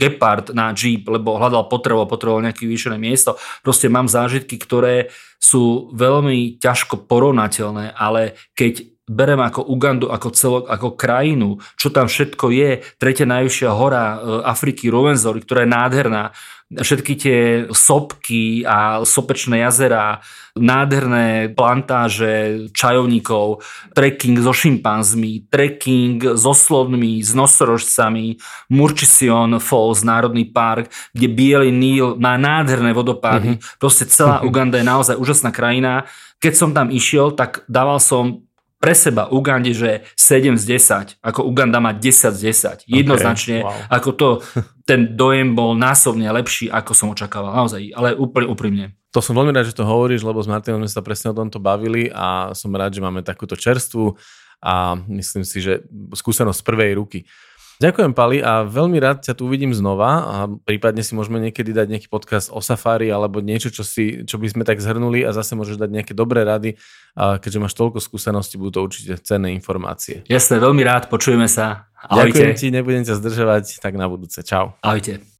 gepard 0.00 0.56
na 0.56 0.72
jeep, 0.72 1.04
lebo 1.04 1.36
hľadal 1.36 1.68
potrebu, 1.68 2.08
potreboval 2.08 2.48
nejaké 2.48 2.64
vyššie 2.64 2.96
miesto. 2.96 3.36
Proste 3.60 3.92
mám 3.92 4.08
zážitky, 4.08 4.56
ktoré 4.56 5.12
sú 5.42 5.90
veľmi 5.92 6.62
ťažko 6.62 7.10
porovnateľné, 7.10 7.98
ale 7.98 8.38
keď 8.54 8.91
berem 9.12 9.40
ako 9.44 9.68
Ugandu, 9.68 10.08
ako 10.08 10.28
celok, 10.32 10.64
ako 10.72 10.96
krajinu, 10.96 11.60
čo 11.76 11.92
tam 11.92 12.08
všetko 12.08 12.48
je, 12.48 12.70
tretia 12.96 13.28
najvyššia 13.28 13.70
hora 13.70 14.04
e, 14.04 14.16
Afriky, 14.48 14.88
Rovenzory, 14.88 15.44
ktorá 15.44 15.68
je 15.68 15.70
nádherná, 15.70 16.24
všetky 16.80 17.12
tie 17.20 17.38
sopky 17.68 18.64
a 18.64 19.04
sopečné 19.04 19.60
jazera, 19.60 20.24
nádherné 20.56 21.52
plantáže 21.52 22.68
čajovníkov, 22.72 23.60
trekking 23.92 24.40
so 24.40 24.56
šimpanzmi, 24.56 25.52
trekking 25.52 26.36
so 26.36 26.56
slonmi, 26.56 27.20
s 27.20 27.36
nosorožcami, 27.36 28.40
Murchison 28.72 29.60
Falls, 29.60 30.00
Národný 30.00 30.48
park, 30.48 30.88
kde 31.12 31.28
Bielý 31.28 31.72
Níl 31.72 32.16
má 32.16 32.40
nádherné 32.40 32.96
vodopády. 32.96 33.56
Mm-hmm. 33.56 33.76
Proste 33.76 34.08
celá 34.08 34.40
Uganda 34.48 34.80
je 34.80 34.88
naozaj 34.88 35.20
úžasná 35.20 35.52
krajina. 35.52 36.08
Keď 36.40 36.52
som 36.56 36.70
tam 36.72 36.88
išiel, 36.88 37.36
tak 37.36 37.68
dával 37.68 38.00
som 38.00 38.48
pre 38.82 38.98
seba 38.98 39.30
Ugande, 39.30 39.70
že 39.70 40.02
7 40.18 40.58
z 40.58 40.64
10, 41.14 41.22
ako 41.22 41.46
Uganda 41.46 41.78
má 41.78 41.94
10 41.94 42.34
z 42.34 42.40
10. 42.82 42.90
Jednoznačne, 42.90 43.62
okay, 43.62 43.70
wow. 43.70 43.86
ako 43.94 44.10
to, 44.18 44.28
ten 44.90 45.14
dojem 45.14 45.54
bol 45.54 45.78
násobne 45.78 46.26
lepší, 46.34 46.66
ako 46.66 46.90
som 46.90 47.14
očakával. 47.14 47.54
Naozaj, 47.54 47.94
ale 47.94 48.18
úplne 48.18 48.50
úprimne. 48.50 48.84
To 49.14 49.22
som 49.22 49.38
veľmi 49.38 49.54
rád, 49.54 49.70
že 49.70 49.78
to 49.78 49.86
hovoríš, 49.86 50.26
lebo 50.26 50.42
s 50.42 50.50
Martinom 50.50 50.82
sme 50.82 50.90
sa 50.90 51.04
presne 51.04 51.30
o 51.30 51.38
tomto 51.38 51.62
bavili 51.62 52.10
a 52.10 52.50
som 52.58 52.74
rád, 52.74 52.98
že 52.98 53.04
máme 53.04 53.22
takúto 53.22 53.54
čerstvu 53.54 54.18
a 54.58 54.98
myslím 55.06 55.46
si, 55.46 55.62
že 55.62 55.86
skúsenosť 56.10 56.58
z 56.58 56.66
prvej 56.66 56.90
ruky. 56.98 57.22
Ďakujem, 57.82 58.14
Pali, 58.14 58.38
a 58.38 58.62
veľmi 58.62 59.02
rád 59.02 59.26
ťa 59.26 59.34
tu 59.34 59.50
uvidím 59.50 59.74
znova 59.74 60.10
a 60.22 60.36
prípadne 60.46 61.02
si 61.02 61.18
môžeme 61.18 61.42
niekedy 61.42 61.74
dať 61.74 61.90
nejaký 61.90 62.06
podcast 62.06 62.54
o 62.54 62.62
safari 62.62 63.10
alebo 63.10 63.42
niečo, 63.42 63.74
čo, 63.74 63.82
si, 63.82 64.22
čo 64.22 64.38
by 64.38 64.46
sme 64.46 64.62
tak 64.62 64.78
zhrnuli 64.78 65.26
a 65.26 65.34
zase 65.34 65.58
môžeš 65.58 65.82
dať 65.82 65.90
nejaké 65.90 66.14
dobré 66.14 66.46
rady, 66.46 66.78
a 67.18 67.42
keďže 67.42 67.58
máš 67.58 67.74
toľko 67.74 67.98
skúseností, 67.98 68.54
budú 68.54 68.78
to 68.78 68.80
určite 68.86 69.18
cenné 69.26 69.50
informácie. 69.58 70.22
Jasné, 70.30 70.62
veľmi 70.62 70.86
rád, 70.86 71.10
počujeme 71.10 71.50
sa. 71.50 71.90
Ahojte. 71.98 72.38
Ďakujem 72.38 72.50
ti, 72.54 72.66
nebudem 72.70 73.02
ťa 73.02 73.18
zdržovať, 73.18 73.82
tak 73.82 73.98
na 73.98 74.06
budúce. 74.06 74.46
Čau. 74.46 74.78
Ahojte. 74.78 75.31